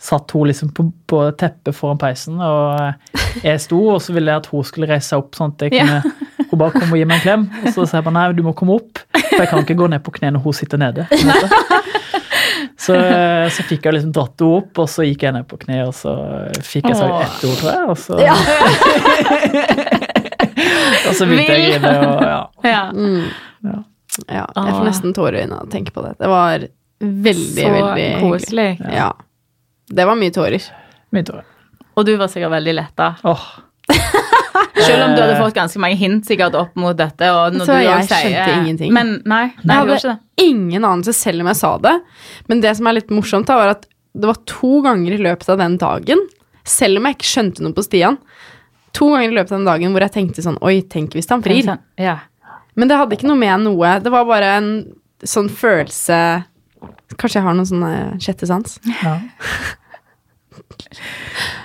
satt 0.00 0.30
hun 0.36 0.48
liksom 0.50 0.68
på, 0.76 0.84
på 1.08 1.20
teppet 1.40 1.74
foran 1.76 1.98
peisen, 2.00 2.40
og 2.44 3.42
jeg 3.44 3.60
sto, 3.62 3.78
og 3.94 4.02
så 4.04 4.12
ville 4.16 4.30
jeg 4.34 4.42
at 4.42 4.48
hun 4.52 4.64
skulle 4.68 4.88
reise 4.90 5.08
seg 5.12 5.22
opp, 5.22 5.34
sånn 5.38 5.54
at 5.54 5.66
jeg 5.68 5.78
Ja. 5.80 6.00
Hun 6.50 6.58
bare 6.60 6.74
kom 6.76 6.92
og 6.92 6.98
gi 7.00 7.06
meg 7.08 7.16
en 7.18 7.22
klem, 7.24 7.44
og 7.64 7.70
så 7.74 7.86
sa 7.88 7.96
jeg 7.98 8.04
bare 8.06 8.14
nei, 8.14 8.26
du 8.36 8.42
må 8.46 8.52
komme 8.54 8.76
opp, 8.76 9.00
for 9.16 9.40
jeg 9.42 9.48
kan 9.50 9.62
ikke 9.64 9.74
gå 9.80 9.88
ned 9.90 10.02
på 10.06 10.12
kne 10.14 10.30
når 10.36 10.44
hun 10.44 10.54
sitter 10.54 10.78
nede. 10.78 11.06
Så, 12.84 12.94
så 13.54 13.64
fikk 13.64 13.86
jeg 13.88 13.94
liksom 13.96 14.12
dratt 14.14 14.40
henne 14.42 14.58
opp, 14.60 14.78
og 14.82 14.88
så 14.92 15.06
gikk 15.06 15.22
jeg 15.24 15.34
ned 15.34 15.46
på 15.48 15.56
kne, 15.62 15.80
og 15.88 15.94
så 15.96 16.12
fikk 16.62 16.90
jeg 16.90 16.98
sagt 16.98 17.14
ett 17.24 17.44
ord, 17.48 17.56
tror 17.62 17.70
jeg, 17.72 17.84
og 17.88 17.98
så, 17.98 18.18
Ja. 18.20 18.34
og 21.08 21.12
så 21.16 21.26
begynte 21.28 21.56
jeg 21.56 21.60
å 21.64 21.68
grine, 21.72 21.92
og 22.04 22.24
ja. 22.28 22.40
Ja. 22.68 22.82
Mm. 22.92 23.24
Ja. 23.64 23.78
ja. 24.28 24.44
Jeg 24.58 24.74
får 24.76 24.88
nesten 24.90 25.14
tårer 25.16 25.38
i 25.38 25.44
øynene 25.44 25.60
av 25.62 25.68
å 25.68 25.72
tenke 25.72 25.94
på 25.94 26.04
det. 26.04 26.14
Det 26.20 26.30
var 26.30 26.66
veldig, 27.00 27.64
Så 27.64 27.70
veldig 27.74 28.08
hyggelig. 28.08 28.22
koselig. 28.24 28.68
Ja. 28.94 29.10
Det 29.88 30.04
var 30.08 30.16
mye 30.16 30.32
tårer. 30.34 30.62
Mye 31.12 31.24
tårer. 31.26 31.44
Og 31.96 32.06
du 32.08 32.16
var 32.18 32.28
sikkert 32.32 32.50
veldig 32.56 32.74
letta. 32.74 33.12
Oh. 33.24 33.44
Selv 34.84 35.04
om 35.04 35.14
du 35.14 35.20
hadde 35.22 35.34
Eh, 35.36 35.40
fått 35.40 35.54
ganske 35.54 35.78
mange 35.80 35.96
hint 36.00 36.26
sikkert 36.26 36.54
opp 36.58 36.74
mot 36.80 36.96
dette. 36.96 37.28
Og 37.30 37.54
når 37.54 37.66
Så 37.68 37.76
du 37.78 37.84
jeg 37.84 38.06
sier, 38.08 38.22
skjønte 38.34 38.54
ingenting. 38.62 38.92
Men 38.96 39.12
nei, 39.24 39.44
nei 39.62 39.74
Jeg 39.74 39.80
hadde 39.82 39.98
ikke 39.98 40.14
det. 40.14 40.46
ingen 40.48 40.84
anelse 40.88 41.14
selv 41.16 41.40
om 41.44 41.50
jeg 41.52 41.56
sa 41.60 41.70
det. 41.78 41.94
Men 42.48 42.60
det 42.64 42.72
som 42.76 42.86
er 42.90 42.96
litt 42.98 43.10
morsomt, 43.14 43.46
da, 43.46 43.56
var 43.60 43.68
at 43.76 43.86
det 44.14 44.26
var 44.30 44.40
to 44.46 44.80
ganger 44.82 45.12
i 45.16 45.22
løpet 45.22 45.48
av 45.50 45.58
den 45.58 45.76
dagen, 45.80 46.20
selv 46.64 46.98
om 47.00 47.06
jeg 47.08 47.16
ikke 47.18 47.30
skjønte 47.30 47.62
noe 47.64 47.74
på 47.76 47.84
Stian, 47.84 48.18
to 48.94 49.08
ganger 49.12 49.28
i 49.32 49.34
løpet 49.38 49.52
av 49.52 49.58
den 49.58 49.66
dagen 49.70 49.92
hvor 49.94 50.04
jeg 50.06 50.12
tenkte 50.14 50.42
sånn 50.44 50.58
Oi, 50.62 50.76
tenk 50.82 51.14
hvis 51.18 51.28
han 51.30 51.42
frir. 51.42 51.62
Sånn, 51.66 51.80
Ja. 51.98 52.18
Men 52.74 52.88
det 52.90 52.96
hadde 52.98 53.14
ikke 53.16 53.28
noe 53.30 53.38
med 53.38 53.60
noe. 53.62 54.00
Det 54.02 54.10
var 54.10 54.24
bare 54.26 54.52
en 54.58 54.68
sånn 55.22 55.48
følelse 55.50 56.44
Kanskje 57.20 57.40
jeg 57.40 57.46
har 57.46 57.56
noen 57.56 57.68
sånne 57.68 57.94
sjette 58.22 58.48
sans? 58.48 58.78
Ja. 59.02 59.16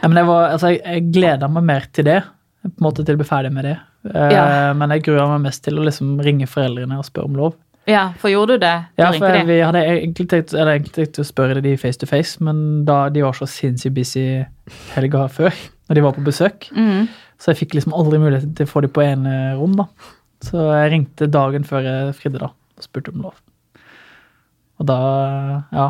ja, 0.02 0.08
men 0.10 0.20
jeg, 0.20 0.28
var, 0.30 0.52
altså, 0.56 0.74
jeg, 0.74 0.84
jeg 0.86 1.08
gleda 1.16 1.50
meg 1.52 1.66
mer 1.70 1.88
til 1.96 2.08
det, 2.10 2.20
på 2.66 2.72
en 2.74 2.86
måte 2.90 3.06
til 3.06 3.18
å 3.18 3.22
bli 3.22 3.28
ferdig 3.30 3.54
med 3.56 3.68
det. 3.70 3.78
Eh, 4.14 4.30
Ja. 4.34 4.74
Men 4.78 4.94
jeg 4.96 5.08
grua 5.10 5.28
meg 5.34 5.48
mest 5.50 5.64
til 5.66 5.80
å 5.80 5.88
liksom 5.88 6.20
ringe 6.24 6.48
foreldrene 6.48 7.00
og 7.00 7.08
spørre 7.08 7.32
om 7.32 7.40
lov. 7.40 7.58
ja, 7.90 8.12
for 8.22 8.30
gjorde 8.30 8.58
du 8.58 8.64
det? 8.66 8.76
Du 8.96 9.02
Ja, 9.02 9.10
for 9.12 9.34
jeg, 9.34 9.48
vi 9.48 9.60
hadde 9.66 9.82
egentlig 9.82 10.28
tenkt, 10.30 10.54
eller 10.54 10.76
egentlig 10.78 10.94
tenkt 10.94 11.20
å 11.20 11.26
spørre 11.26 11.64
de 11.66 11.76
face 11.78 12.00
to 12.00 12.06
face, 12.06 12.38
men 12.44 12.86
da 12.86 13.10
de 13.10 13.24
var 13.26 13.34
så 13.34 13.48
sinnssykt 13.50 13.96
busy 13.96 14.46
helga 14.94 15.28
før, 15.28 15.56
når 15.90 15.96
de 15.96 16.06
var 16.06 16.14
på 16.14 16.26
besøk, 16.28 16.70
mm. 16.76 17.08
så 17.42 17.52
jeg 17.52 17.64
fikk 17.64 17.80
liksom 17.80 17.96
aldri 17.98 18.22
mulighet 18.22 18.54
til 18.56 18.70
å 18.70 18.72
få 18.72 18.86
de 18.86 18.92
på 18.94 19.02
ene 19.02 19.56
rom, 19.58 19.74
da. 19.80 19.88
Så 20.46 20.70
jeg 20.70 20.92
ringte 20.94 21.28
dagen 21.28 21.66
før 21.68 21.88
jeg 21.88 22.16
fridde, 22.20 22.44
da, 22.46 22.54
og 22.54 22.86
spurte 22.86 23.16
om 23.16 23.26
lov. 23.26 23.42
Og 24.80 24.86
da, 24.88 24.98
ja 25.76 25.88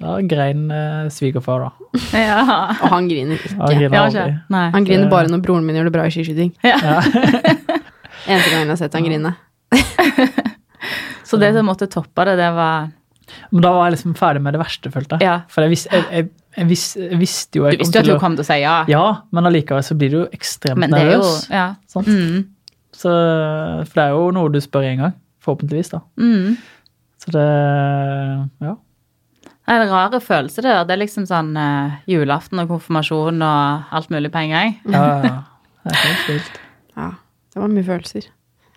Da 0.00 0.14
grein 0.30 0.70
eh, 0.72 1.08
svigerfar, 1.12 1.66
da. 1.66 1.88
Ja. 2.16 2.38
Og 2.82 2.88
han 2.92 3.08
griner 3.10 3.34
ikke. 3.36 3.50
Han 3.58 3.74
griner 3.74 3.96
Ja, 3.98 4.04
aldri. 4.06 4.22
ikke? 4.30 4.44
Nei. 4.54 4.66
Han 4.76 4.84
griner 4.86 5.04
Det- 5.08 5.10
bare 5.12 5.28
når 5.32 5.42
broren 5.44 5.66
min 5.66 5.76
gjør 5.76 5.88
det 5.90 5.94
bra 5.96 6.04
i 6.06 6.12
skiskyting. 6.14 6.52
Ja. 6.62 6.78
Eneste 8.28 8.50
gang 8.52 8.62
jeg 8.62 8.68
har 8.70 8.78
sett 8.80 8.94
han 8.98 9.04
grine. 9.08 9.34
Så 11.28 11.36
det 11.36 11.50
som 11.56 11.66
måtte 11.68 11.88
toppe 11.92 12.24
det, 12.24 12.36
det 12.40 12.48
var 12.56 12.88
Men 13.52 13.60
da 13.64 13.72
var 13.76 13.88
jeg 13.90 13.98
liksom 13.98 14.14
ferdig 14.16 14.40
med 14.44 14.54
det 14.56 14.60
verste, 14.62 14.90
følte 14.94 15.18
jeg. 15.18 15.26
Ja. 15.28 15.34
For 15.52 15.66
jeg, 15.66 15.74
vis, 15.74 15.84
jeg, 15.92 16.04
jeg, 16.14 16.28
jeg, 16.56 16.68
vis, 16.70 16.84
jeg 16.96 17.18
visste 17.20 17.58
jo 17.60 17.66
Du 17.66 17.70
jeg 17.74 17.80
visste 17.82 17.98
jo 18.00 18.04
at 18.06 18.12
hun 18.14 18.22
kom 18.22 18.36
til 18.38 18.46
å 18.46 18.48
si 18.48 18.60
ja. 18.62 18.76
Ja, 18.88 19.02
men 19.36 19.50
allikevel 19.50 19.84
så 19.84 19.96
blir 20.00 20.14
du 20.14 20.18
jo 20.22 20.26
ekstremt 20.32 20.80
Men 20.80 20.94
det 20.94 21.02
er 21.02 21.10
jo 21.12 21.18
nervøs. 21.20 21.42
Ja. 21.52 21.66
Sant? 21.90 22.08
Mm. 22.08 22.46
Så, 22.98 23.12
for 23.84 23.94
det 24.00 24.04
er 24.06 24.14
jo 24.16 24.30
noe 24.34 24.50
du 24.54 24.58
spør 24.64 24.86
en 24.88 25.02
gang. 25.04 25.12
Forhåpentligvis, 25.44 25.92
da. 25.92 26.00
Mm. 26.18 26.56
Så 27.28 27.32
det 27.36 28.66
Ja. 28.66 28.74
Det 29.68 29.74
er 29.76 29.82
en 29.84 29.90
rare 29.92 30.18
følelse, 30.24 30.62
det 30.64 30.70
der. 30.72 30.84
Det 30.88 30.94
er 30.94 31.00
liksom 31.02 31.26
sånn 31.28 31.50
uh, 31.60 31.98
julaften 32.08 32.62
og 32.62 32.70
konfirmasjon 32.70 33.42
og 33.44 33.82
alt 33.92 34.08
mulig 34.10 34.30
på 34.32 34.40
en 34.40 34.50
gang. 34.54 34.70
ja, 34.88 35.02
ja, 35.04 35.18
ja. 35.28 35.42
Det 35.84 35.92
er 35.92 35.98
helt 36.06 36.28
vilt. 36.28 36.56
Ja, 36.96 37.08
det 37.52 37.60
var 37.60 37.68
mye 37.74 37.84
følelser. 37.84 38.30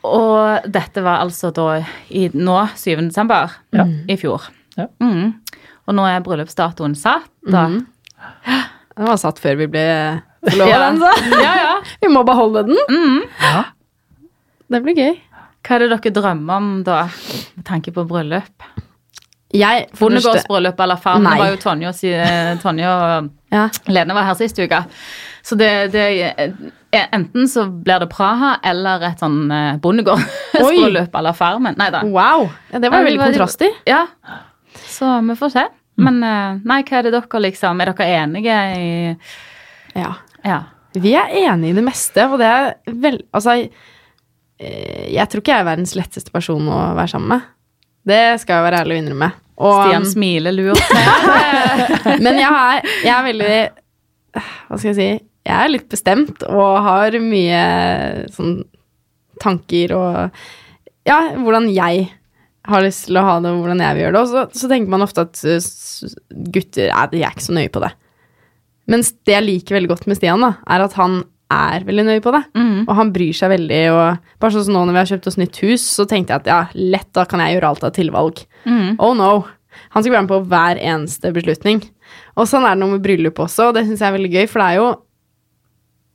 Og 0.04 0.68
dette 0.74 1.04
var 1.06 1.22
altså 1.24 1.52
da 1.56 1.68
i 2.10 2.26
nå, 2.34 2.58
7. 2.76 3.08
desember 3.08 3.52
Ja. 3.72 3.86
i 4.10 4.18
fjor. 4.20 4.50
Ja. 4.78 4.88
Mm. 5.00 5.34
Og 5.88 5.96
nå 5.96 6.06
er 6.10 6.20
bryllupsdatoen 6.26 6.96
satt, 6.96 7.30
da. 7.48 7.66
Mm. 7.68 7.86
Den 8.98 9.08
var 9.08 9.18
satt 9.22 9.40
før 9.40 9.56
vi 9.64 9.68
ble 9.72 9.86
forlova, 10.44 10.70
Ja. 10.70 10.80
den, 10.90 11.00
så 11.00 11.42
ja, 11.42 11.54
ja. 11.56 11.74
vi 12.02 12.08
må 12.12 12.24
beholde 12.28 12.66
den. 12.68 12.78
Mm. 12.90 13.22
Ja. 13.42 13.64
Det 14.72 14.84
blir 14.84 14.96
gøy. 15.00 15.16
Hva 15.62 15.76
er 15.78 15.84
det 15.84 15.92
dere 15.94 16.14
drømmer 16.16 16.58
om 16.58 16.70
da, 16.86 17.04
med 17.58 17.66
tanke 17.68 17.94
på 17.94 18.06
bryllup? 18.10 18.70
Jeg 19.52 19.90
Bondegårdsbryllup 20.00 20.80
eller 20.80 21.00
farm? 21.02 21.26
Det 21.28 21.40
var 21.42 21.50
jo 21.52 21.58
Tonje 21.60 21.92
Tonje 22.62 22.88
og 22.88 23.32
Ja. 23.52 23.66
Lene 23.92 24.16
var 24.16 24.30
her 24.30 24.38
sist 24.40 24.60
uke. 24.60 24.80
Så 25.44 25.58
det, 25.60 25.92
det 25.92 26.06
eh, 26.30 26.54
Enten 27.12 27.48
så 27.52 27.66
blir 27.68 28.00
det 28.00 28.08
Praha 28.12 28.54
eller 28.68 29.04
et 29.10 29.20
sånn 29.20 29.52
eh, 29.52 29.76
bondegårdsbryllup 29.84 31.16
eller 31.20 31.36
Farmen. 31.36 31.76
Nei 31.80 31.90
da. 31.92 32.04
Wow. 32.08 32.48
Ja, 32.72 32.80
det 32.80 32.92
var 32.92 33.04
jo 33.04 33.10
veldig 33.10 33.24
kontrastig. 33.26 33.72
Ja. 33.88 34.06
Så 34.88 35.12
vi 35.28 35.36
får 35.40 35.54
se. 35.56 35.68
Men 36.02 36.22
eh, 36.24 36.60
nei, 36.68 36.82
hva 36.88 37.00
er 37.00 37.08
det 37.10 37.16
dere 37.18 37.42
liksom 37.44 37.82
Er 37.84 37.92
dere 37.92 38.12
enige 38.22 38.60
i 38.76 38.92
Ja. 40.00 40.14
Ja. 40.48 40.62
Vi 40.96 41.14
er 41.16 41.32
enige 41.44 41.72
i 41.72 41.78
det 41.78 41.84
meste, 41.86 42.24
og 42.28 42.40
det 42.40 42.48
er 42.48 42.74
vel 42.88 43.22
Altså, 43.36 43.60
jeg 44.62 45.30
tror 45.30 45.42
ikke 45.42 45.56
jeg 45.56 45.64
er 45.64 45.70
verdens 45.72 45.96
letteste 45.98 46.34
person 46.34 46.68
å 46.70 46.82
være 46.98 47.14
sammen 47.16 47.34
med. 47.34 47.50
Det 48.12 48.22
skal 48.42 48.58
jeg 48.58 48.66
være 48.68 48.82
ærlig 48.84 48.98
og 48.98 49.02
innrømme. 49.04 49.32
Og, 49.62 49.76
Stian 49.78 50.08
smiler 50.10 50.56
lurt. 50.56 50.94
men 52.26 52.40
jeg 52.40 52.50
er, 52.50 52.88
jeg 53.06 53.12
er 53.14 53.26
veldig 53.28 53.58
Hva 54.40 54.80
skal 54.80 54.90
jeg 54.90 54.98
si? 54.98 55.10
Jeg 55.46 55.58
er 55.58 55.70
litt 55.74 55.88
bestemt 55.90 56.46
og 56.48 56.80
har 56.86 57.18
mye 57.22 57.62
sånn 58.34 58.56
tanker 59.42 59.94
og 59.98 60.42
Ja, 61.08 61.20
hvordan 61.38 61.70
jeg 61.74 62.10
har 62.70 62.84
lyst 62.86 63.08
til 63.08 63.18
å 63.18 63.26
ha 63.26 63.40
det, 63.42 63.50
og 63.50 63.64
hvordan 63.64 63.80
jeg 63.82 63.98
vil 63.98 64.04
gjøre 64.04 64.14
det. 64.14 64.22
Og 64.22 64.30
så, 64.30 64.62
så 64.62 64.68
tenker 64.70 64.94
man 64.94 65.02
ofte 65.02 65.24
at 65.26 65.40
uh, 65.42 66.12
gutter 66.54 66.92
er, 66.92 67.08
de 67.10 67.24
er 67.24 67.34
ikke 67.34 67.48
så 67.48 67.56
nøye 67.58 67.72
på 67.74 67.82
det. 67.82 67.90
Mens 68.92 69.10
det 69.26 69.34
jeg 69.34 69.48
liker 69.48 69.78
veldig 69.80 69.90
godt 69.90 70.06
med 70.10 70.20
Stian, 70.20 70.46
da, 70.46 70.52
er 70.70 70.86
at 70.86 70.94
han 71.00 71.24
er 71.52 71.86
veldig 71.88 72.06
nøye 72.08 72.24
på 72.24 72.34
det. 72.36 72.42
Mm. 72.58 72.82
Og 72.86 72.92
han 72.98 73.14
bryr 73.16 73.38
seg 73.38 73.54
veldig. 73.54 73.82
Og 73.94 74.42
bare 74.42 74.56
sånn 74.56 74.68
som 74.68 74.78
nå 74.78 74.84
når 74.88 74.96
vi 74.96 75.02
har 75.02 75.12
kjøpt 75.14 75.32
oss 75.32 75.40
nytt 75.42 75.62
hus, 75.66 75.86
så 76.00 76.08
tenkte 76.10 76.36
jeg 76.36 76.44
at 76.44 76.52
ja, 76.52 76.62
lett, 76.78 77.10
da 77.18 77.26
kan 77.30 77.44
jeg 77.44 77.58
gjøre 77.58 77.74
alt 77.74 77.88
av 77.88 77.96
tilvalg. 77.98 78.44
Mm. 78.66 78.98
Oh 78.98 79.14
no. 79.18 79.32
Han 79.94 80.04
skal 80.04 80.16
være 80.16 80.26
med 80.26 80.34
på 80.34 80.42
hver 80.52 80.82
eneste 80.82 81.32
beslutning. 81.36 81.84
Og 82.40 82.48
sånn 82.50 82.66
er 82.68 82.76
det 82.76 82.84
noe 82.84 82.96
med 82.96 83.04
bryllup 83.06 83.40
også, 83.44 83.70
og 83.70 83.78
det 83.78 83.86
syns 83.88 84.04
jeg 84.04 84.10
er 84.10 84.18
veldig 84.18 84.34
gøy, 84.34 84.46
for 84.52 84.64
det 84.64 84.68
er 84.68 84.80
jo 84.80 84.90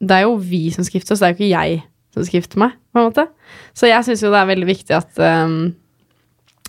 det 0.07 0.17
er 0.17 0.27
jo 0.27 0.37
vi 0.41 0.63
som 0.75 0.85
skal 0.85 1.01
gifte 1.01 1.15
oss, 1.15 1.23
det 1.23 1.29
er 1.29 1.33
jo 1.33 1.39
ikke 1.39 1.53
jeg 1.53 1.81
som 2.13 2.25
skal 2.25 2.41
gifte 2.41 2.61
meg, 2.61 2.77
på 2.93 3.01
en 3.01 3.09
måte. 3.09 3.27
Så 3.77 3.89
jeg 3.89 4.05
syns 4.05 4.25
jo 4.25 4.33
det 4.33 4.41
er 4.41 4.51
veldig 4.51 4.69
viktig 4.69 4.97
at 4.97 5.21
um, 5.21 5.57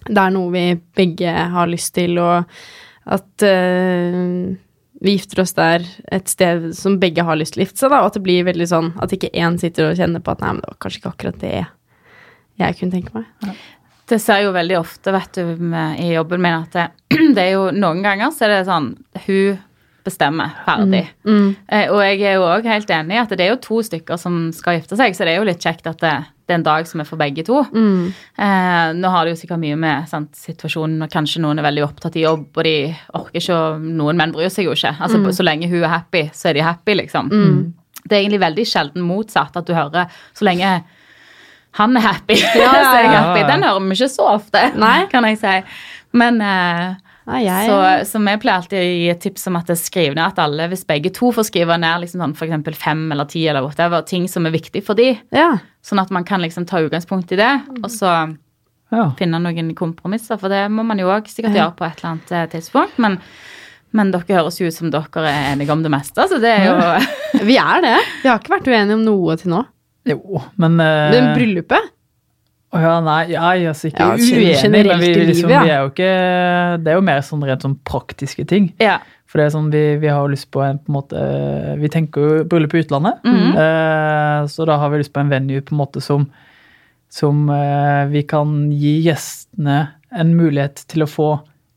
det 0.08 0.22
er 0.22 0.34
noe 0.36 0.52
vi 0.54 0.66
begge 0.96 1.34
har 1.56 1.68
lyst 1.72 1.94
til, 1.98 2.20
og 2.24 2.48
at 3.18 3.48
uh, 3.48 4.56
vi 5.02 5.14
gifter 5.16 5.44
oss 5.44 5.54
der 5.58 5.86
et 6.12 6.30
sted 6.32 6.72
som 6.78 6.98
begge 7.02 7.26
har 7.26 7.38
lyst 7.38 7.56
til 7.56 7.64
å 7.64 7.66
gifte 7.68 7.84
seg, 7.84 7.94
da, 7.94 8.02
og 8.02 8.12
at 8.12 8.18
det 8.18 8.24
blir 8.26 8.48
veldig 8.48 8.68
sånn 8.70 8.92
at 9.04 9.14
ikke 9.14 9.34
én 9.38 9.60
sitter 9.62 9.92
og 9.92 10.00
kjenner 10.00 10.24
på 10.24 10.34
at 10.34 10.44
nei, 10.44 10.54
men 10.56 10.64
det 10.64 10.72
var 10.72 10.80
kanskje 10.84 11.02
ikke 11.02 11.14
akkurat 11.14 11.42
det 11.44 11.54
jeg 12.58 12.78
kunne 12.80 12.96
tenke 12.96 13.14
meg. 13.14 13.60
Det 14.08 14.20
ser 14.24 14.46
jo 14.46 14.56
veldig 14.56 14.78
ofte 14.80 15.14
vet 15.14 15.38
du, 15.38 15.56
med, 15.62 16.00
i 16.02 16.14
jobben 16.16 16.42
min 16.42 16.58
at 16.64 16.78
det, 16.78 16.88
det 17.36 17.44
er 17.44 17.56
jo 17.58 17.70
noen 17.76 18.02
ganger 18.06 18.34
så 18.34 18.48
er 18.48 18.56
det 18.56 18.68
sånn 18.70 18.94
Hun 19.28 19.64
bestemmer 20.08 20.54
ferdig. 20.64 21.04
Mm. 21.28 21.50
Eh, 21.68 21.90
og 21.92 22.00
jeg 22.00 22.22
er 22.24 22.38
jo 22.38 22.46
òg 22.48 22.68
helt 22.70 22.92
enig 22.96 23.18
i 23.18 23.20
at 23.20 23.34
det 23.36 23.44
er 23.44 23.50
jo 23.52 23.60
to 23.66 23.82
stykker 23.84 24.20
som 24.22 24.46
skal 24.56 24.78
gifte 24.78 24.96
seg, 24.96 25.12
så 25.12 25.28
det 25.28 25.34
er 25.34 25.42
jo 25.42 25.48
litt 25.50 25.64
kjekt 25.64 25.90
at 25.90 26.00
det, 26.00 26.14
det 26.48 26.56
er 26.56 26.60
en 26.62 26.64
dag 26.64 26.88
som 26.88 27.02
er 27.04 27.08
for 27.10 27.20
begge 27.20 27.44
to. 27.44 27.60
Mm. 27.76 28.14
Eh, 28.40 28.90
nå 28.96 29.10
har 29.12 29.26
det 29.28 29.34
jo 29.34 29.40
sikkert 29.42 29.60
mye 29.60 29.76
med 29.80 30.08
sant, 30.08 30.32
situasjonen 30.40 31.04
og 31.04 31.12
kanskje 31.12 31.42
noen 31.44 31.60
er 31.60 31.68
veldig 31.68 31.84
opptatt 31.84 32.16
i 32.16 32.24
jobb, 32.24 32.46
og 32.56 32.64
de 32.64 32.76
orker 33.20 33.42
ikke 33.42 33.58
og 33.58 33.88
Noen 33.98 34.20
menn 34.20 34.32
bryr 34.36 34.52
seg 34.54 34.70
jo 34.70 34.76
ikke. 34.78 34.94
Altså, 35.04 35.20
Så 35.36 35.44
lenge 35.44 35.68
hun 35.68 35.84
er 35.84 35.92
happy, 35.92 36.30
så 36.34 36.50
er 36.50 36.58
de 36.58 36.64
happy, 36.64 36.96
liksom. 37.02 37.34
Det 38.08 38.16
er 38.16 38.22
egentlig 38.22 38.40
veldig 38.46 38.66
sjelden 38.66 39.04
motsatt 39.04 39.58
at 39.60 39.68
du 39.68 39.74
hører 39.76 40.08
så 40.34 40.48
lenge 40.48 40.78
han 41.78 41.98
er 41.98 42.02
happy, 42.02 42.38
så 42.56 42.64
er 42.64 43.04
jeg 43.04 43.12
happy. 43.12 43.44
Den 43.52 43.64
hører 43.68 43.84
vi 43.84 43.98
ikke 44.00 44.10
så 44.10 44.30
ofte, 44.38 44.64
Nei. 44.80 45.06
kan 45.12 45.28
jeg 45.28 45.38
si. 45.42 45.58
Men 46.18 46.40
eh, 46.42 46.96
Nei, 47.28 47.42
jeg 47.44 47.68
så, 47.68 47.78
så 48.08 48.20
vi 48.24 48.34
pleier 48.40 48.62
alltid 48.62 48.80
å 48.80 48.84
gi 48.88 49.08
et 49.12 49.20
tips 49.20 49.50
om 49.50 49.58
at 49.60 49.68
det 49.68 49.76
er 50.00 50.14
ned 50.16 50.24
at 50.24 50.38
alle, 50.40 50.70
hvis 50.72 50.86
begge 50.88 51.12
to 51.16 51.34
får 51.36 51.50
skrive 51.50 51.76
ned 51.82 52.06
liksom 52.06 52.22
sånn 52.24 52.36
eksempel 52.46 52.78
fem 52.80 53.02
eller 53.12 53.28
ti 53.28 53.42
eller 53.52 53.66
whatever, 53.66 54.06
ting 54.08 54.30
som 54.32 54.48
er 54.48 54.56
viktig 54.56 54.84
for 54.88 54.96
de, 54.96 55.10
Ja. 55.36 55.58
sånn 55.84 56.00
at 56.00 56.10
man 56.16 56.24
kan 56.24 56.40
liksom 56.42 56.66
ta 56.66 56.80
utgangspunkt 56.80 57.34
i 57.36 57.40
det, 57.40 57.52
og 57.84 57.90
så 57.92 58.14
Ja. 58.92 59.10
finne 59.20 59.42
noen 59.44 59.74
kompromisser, 59.76 60.40
for 60.40 60.48
det 60.48 60.70
må 60.72 60.86
man 60.88 60.98
jo 61.00 61.12
òg 61.12 61.28
sikkert 61.28 61.58
gjøre 61.60 61.76
på 61.76 61.86
et 61.90 62.00
eller 62.00 62.12
annet 62.14 62.32
eh, 62.32 62.46
tidspunkt. 62.56 62.98
Men, 62.98 63.20
men 63.92 64.12
dere 64.14 64.40
høres 64.40 64.62
jo 64.62 64.68
ut 64.68 64.74
som 64.78 64.90
dere 64.90 65.28
er 65.28 65.52
enige 65.52 65.76
om 65.76 65.84
det 65.84 65.92
meste, 65.92 66.24
så 66.32 66.40
det 66.40 66.54
er 66.54 66.66
jo 66.70 67.44
Vi 67.44 67.58
er 67.60 67.82
det. 67.84 67.98
Vi 68.24 68.30
har 68.30 68.40
ikke 68.40 68.56
vært 68.56 68.72
uenige 68.72 68.96
om 68.96 69.04
noe 69.04 69.36
til 69.36 69.52
nå. 69.52 69.66
Jo, 70.08 70.40
men 70.56 70.80
uh... 70.80 71.12
Men 71.12 71.34
bryllupet 71.36 71.92
Å 72.78 72.82
ja, 72.86 72.96
nei, 73.04 73.20
ja, 73.34 73.44
er 73.52 73.74
ikke 73.74 74.06
Ja, 74.06 74.16
uenig, 74.16 74.72
men 74.72 75.00
vi, 75.02 75.12
liksom, 75.32 75.50
vi 75.50 75.72
er 75.74 75.82
jo 75.82 75.92
ikke 75.92 76.10
Det 76.84 76.92
er 76.92 76.98
jo 77.00 77.06
mer 77.10 77.22
sånn 77.26 77.46
rent 77.48 77.66
sånn 77.66 77.78
praktiske 77.88 78.46
ting. 78.50 78.72
Ja. 78.84 79.00
For 79.28 79.42
det 79.42 79.48
er 79.48 79.56
sånn, 79.58 79.72
vi, 79.74 79.84
vi 80.00 80.08
har 80.12 80.22
jo 80.24 80.32
lyst 80.32 80.50
på 80.56 80.62
en 80.64 80.80
på 80.80 80.92
en 80.92 80.98
måte 81.00 81.24
Vi 81.82 81.90
tenker 81.92 82.24
jo 82.24 82.44
bryllup 82.48 82.78
i 82.78 82.84
utlandet. 82.86 83.20
Mm. 83.28 83.58
Eh, 83.60 84.48
så 84.54 84.68
da 84.70 84.78
har 84.82 84.94
vi 84.94 85.02
lyst 85.04 85.14
på 85.16 85.24
en 85.24 85.34
venue 85.34 85.62
på 85.66 85.76
en 85.76 85.82
måte 85.82 86.04
som, 86.04 86.30
som 87.12 87.44
eh, 87.52 88.06
vi 88.14 88.24
kan 88.30 88.72
gi 88.72 88.98
gjestene 89.10 89.82
en 90.18 90.36
mulighet 90.38 90.86
til 90.88 91.04
å 91.04 91.10
få 91.12 91.32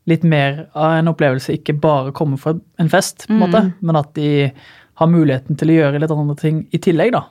litt 0.09 0.23
mer 0.25 0.63
av 0.73 0.95
en 0.97 1.11
opplevelse, 1.11 1.53
ikke 1.59 1.75
bare 1.77 2.13
komme 2.15 2.39
fra 2.41 2.55
en 2.81 2.89
fest, 2.89 3.27
på 3.27 3.35
en 3.35 3.41
måte, 3.43 3.61
men 3.85 3.99
at 3.99 4.13
de 4.17 4.31
har 5.01 5.09
muligheten 5.11 5.57
til 5.59 5.71
å 5.73 5.75
gjøre 5.75 5.99
litt 6.01 6.13
andre 6.13 6.35
ting 6.39 6.63
i 6.73 6.79
tillegg, 6.81 7.11
da. 7.13 7.21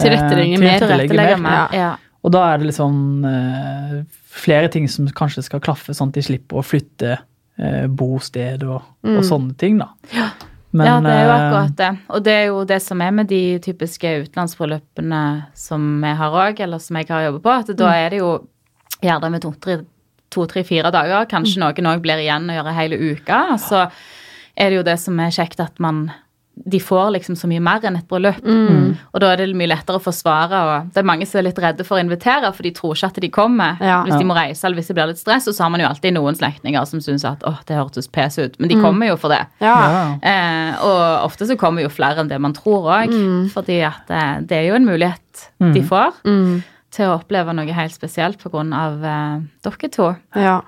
tilrettelegger 0.00 0.54
Eh, 0.54 0.60
mer. 0.60 1.16
mer. 1.16 1.42
mer. 1.42 1.74
Ja. 1.74 1.90
Og 2.24 2.32
da 2.32 2.46
er 2.54 2.62
det 2.62 2.72
sånn 2.72 3.24
eh, 3.28 4.00
flere 4.32 4.70
ting 4.72 4.88
som 4.88 5.08
kanskje 5.12 5.44
skal 5.44 5.62
klaffe, 5.64 5.92
sånn 5.96 6.12
at 6.12 6.18
de 6.18 6.24
slipper 6.24 6.60
å 6.60 6.64
flytte 6.64 7.12
eh, 7.18 7.84
bosted 7.86 8.64
og, 8.64 8.80
og 9.04 9.22
sånne 9.28 9.56
ting, 9.60 9.76
da. 9.82 9.90
Men, 10.74 10.88
ja, 10.88 10.94
det 11.04 11.12
er 11.12 11.20
jo 11.22 11.30
eh, 11.30 11.34
akkurat 11.36 11.74
det. 11.78 11.90
Og 12.10 12.24
det 12.26 12.32
er 12.34 12.46
jo 12.48 12.62
det 12.66 12.80
som 12.82 13.02
er 13.04 13.12
med 13.14 13.28
de 13.30 13.42
typiske 13.62 14.14
utenlandsforløpene 14.24 15.20
som 15.54 15.84
vi 16.02 16.14
har 16.18 16.38
òg, 16.48 16.64
eller 16.64 16.82
som 16.82 16.98
jeg 16.98 17.10
har 17.12 17.28
jobbet 17.28 17.44
på, 17.44 17.58
at 17.62 17.70
da 17.78 17.92
er 17.94 18.10
det 18.10 18.18
jo 18.24 18.32
gjerne 19.04 19.30
med 19.30 19.44
to-tre, 19.44 19.78
to-tre-fire 20.34 20.90
dager. 20.94 21.28
Kanskje 21.30 21.62
noen 21.62 21.92
òg 21.92 22.02
blir 22.02 22.24
igjen 22.24 22.48
og 22.50 22.58
gjør 22.58 22.72
ei 22.72 22.76
hele 22.80 22.98
uke. 23.12 23.38
Og 23.54 23.62
så 23.62 23.84
er 24.56 24.72
det 24.72 24.80
jo 24.80 24.86
det 24.88 24.96
som 25.04 25.20
er 25.22 25.34
kjekt, 25.34 25.62
at 25.62 25.78
man 25.82 26.08
de 26.56 26.78
får 26.80 27.10
liksom 27.16 27.34
så 27.36 27.48
mye 27.50 27.60
mer 27.60 27.80
enn 27.84 27.96
et 27.98 28.06
bryllup. 28.08 28.38
Og 28.44 29.20
da 29.20 29.32
er 29.32 29.36
det 29.40 29.56
mye 29.58 29.66
lettere 29.68 29.98
å 29.98 30.02
forsvare. 30.02 30.52
og 30.64 30.92
Det 30.94 30.98
er 31.02 31.08
mange 31.08 31.26
som 31.26 31.38
er 31.40 31.48
litt 31.48 31.58
redde 31.58 31.84
for 31.84 31.98
å 31.98 32.02
invitere, 32.04 32.52
for 32.54 32.62
de 32.62 32.70
tror 32.70 32.94
ikke 32.94 33.06
at 33.10 33.20
de 33.20 33.28
kommer 33.28 33.76
Ja. 33.82 34.04
hvis 34.04 34.18
de 34.18 34.24
må 34.24 34.34
reise 34.36 34.64
eller 34.64 34.76
hvis 34.78 34.86
det 34.88 34.94
blir 34.96 35.06
litt 35.10 35.18
stress. 35.18 35.48
Og 35.48 35.54
så 35.54 35.62
har 35.64 35.70
man 35.70 35.80
jo 35.80 35.86
alltid 35.88 36.14
noen 36.14 36.34
slektninger 36.38 36.86
som 36.86 37.00
syns 37.00 37.24
at 37.24 37.42
åh, 37.44 37.58
det 37.66 37.76
hørtes 37.76 38.06
pes 38.10 38.38
ut. 38.38 38.58
Men 38.60 38.68
de 38.68 38.76
kommer 38.80 39.08
jo 39.08 39.16
for 39.16 39.28
det. 39.34 39.46
Ja. 39.60 40.16
Eh, 40.22 40.76
og 40.84 41.24
ofte 41.26 41.46
så 41.46 41.56
kommer 41.58 41.82
jo 41.82 41.88
flere 41.88 42.20
enn 42.20 42.28
det 42.28 42.40
man 42.40 42.52
tror 42.54 42.86
òg. 42.86 43.50
Fordi 43.50 43.80
at 43.84 44.06
det, 44.08 44.48
det 44.48 44.56
er 44.62 44.68
jo 44.68 44.74
en 44.76 44.86
mulighet 44.86 45.48
de 45.60 45.82
får 45.82 46.12
Mm. 46.24 46.62
til 46.92 47.06
å 47.06 47.18
oppleve 47.20 47.52
noe 47.52 47.72
helt 47.72 47.92
spesielt 47.92 48.38
på 48.38 48.50
grunn 48.50 48.72
av 48.72 49.02
Eh, 49.04 49.40
dere 49.64 49.88
to. 49.90 50.14
ja. 50.36 50.60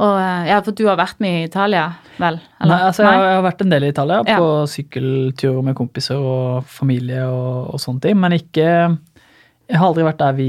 Og 0.00 0.16
eh, 0.18 0.46
ja, 0.48 0.60
for 0.64 0.72
du 0.72 0.86
har 0.88 0.96
vært 0.96 1.20
med 1.20 1.42
i 1.42 1.44
Italia, 1.44 1.92
vel? 2.18 2.38
Nei, 2.64 2.78
altså, 2.88 3.04
Nei? 3.04 3.12
har- 3.14 3.24
jeg 3.28 3.36
har 3.36 3.44
vært 3.52 3.60
en 3.60 3.68
del 3.70 3.84
i 3.84 3.88
Italia, 3.92 4.22
Ja. 4.26 4.38
på 4.38 4.46
sykkelturer 4.66 5.62
med 5.62 5.74
kompiser 5.76 6.16
og 6.16 6.64
familie 6.64 7.22
og, 7.28 7.74
og 7.74 7.80
sånne 7.80 8.00
ting, 8.00 8.18
men 8.20 8.32
ikke 8.32 8.98
Jeg 9.68 9.78
har 9.78 9.86
aldri 9.88 10.02
vært 10.04 10.18
der 10.18 10.32
vi 10.32 10.48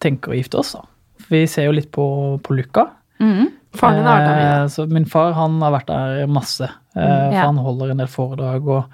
tenker 0.00 0.30
å 0.32 0.36
gifte 0.36 0.58
oss, 0.60 0.72
da. 0.72 0.82
Vi 1.28 1.46
ser 1.46 1.64
jo 1.66 1.72
litt 1.72 1.90
på, 1.92 2.04
på 2.42 2.54
Luca. 2.56 2.86
Mm. 3.20 3.48
Faren 3.76 3.96
din 3.98 4.06
har 4.06 4.16
vært 4.20 4.28
der 4.28 4.36
mye. 4.36 4.62
Eh, 4.62 4.68
Så 4.68 4.86
min 4.88 5.04
far 5.04 5.32
han 5.34 5.60
har 5.60 5.72
vært 5.72 5.86
der 5.90 6.26
masse. 6.26 6.64
eh, 6.64 7.02
For 7.02 7.32
Ja. 7.34 7.46
han 7.46 7.56
holder 7.58 7.90
en 7.90 7.96
del 7.98 8.06
foredrag 8.06 8.68
og 8.68 8.84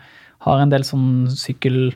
har 0.40 0.60
en 0.60 0.70
del 0.70 0.82
sånn 0.82 1.28
sykkel... 1.30 1.92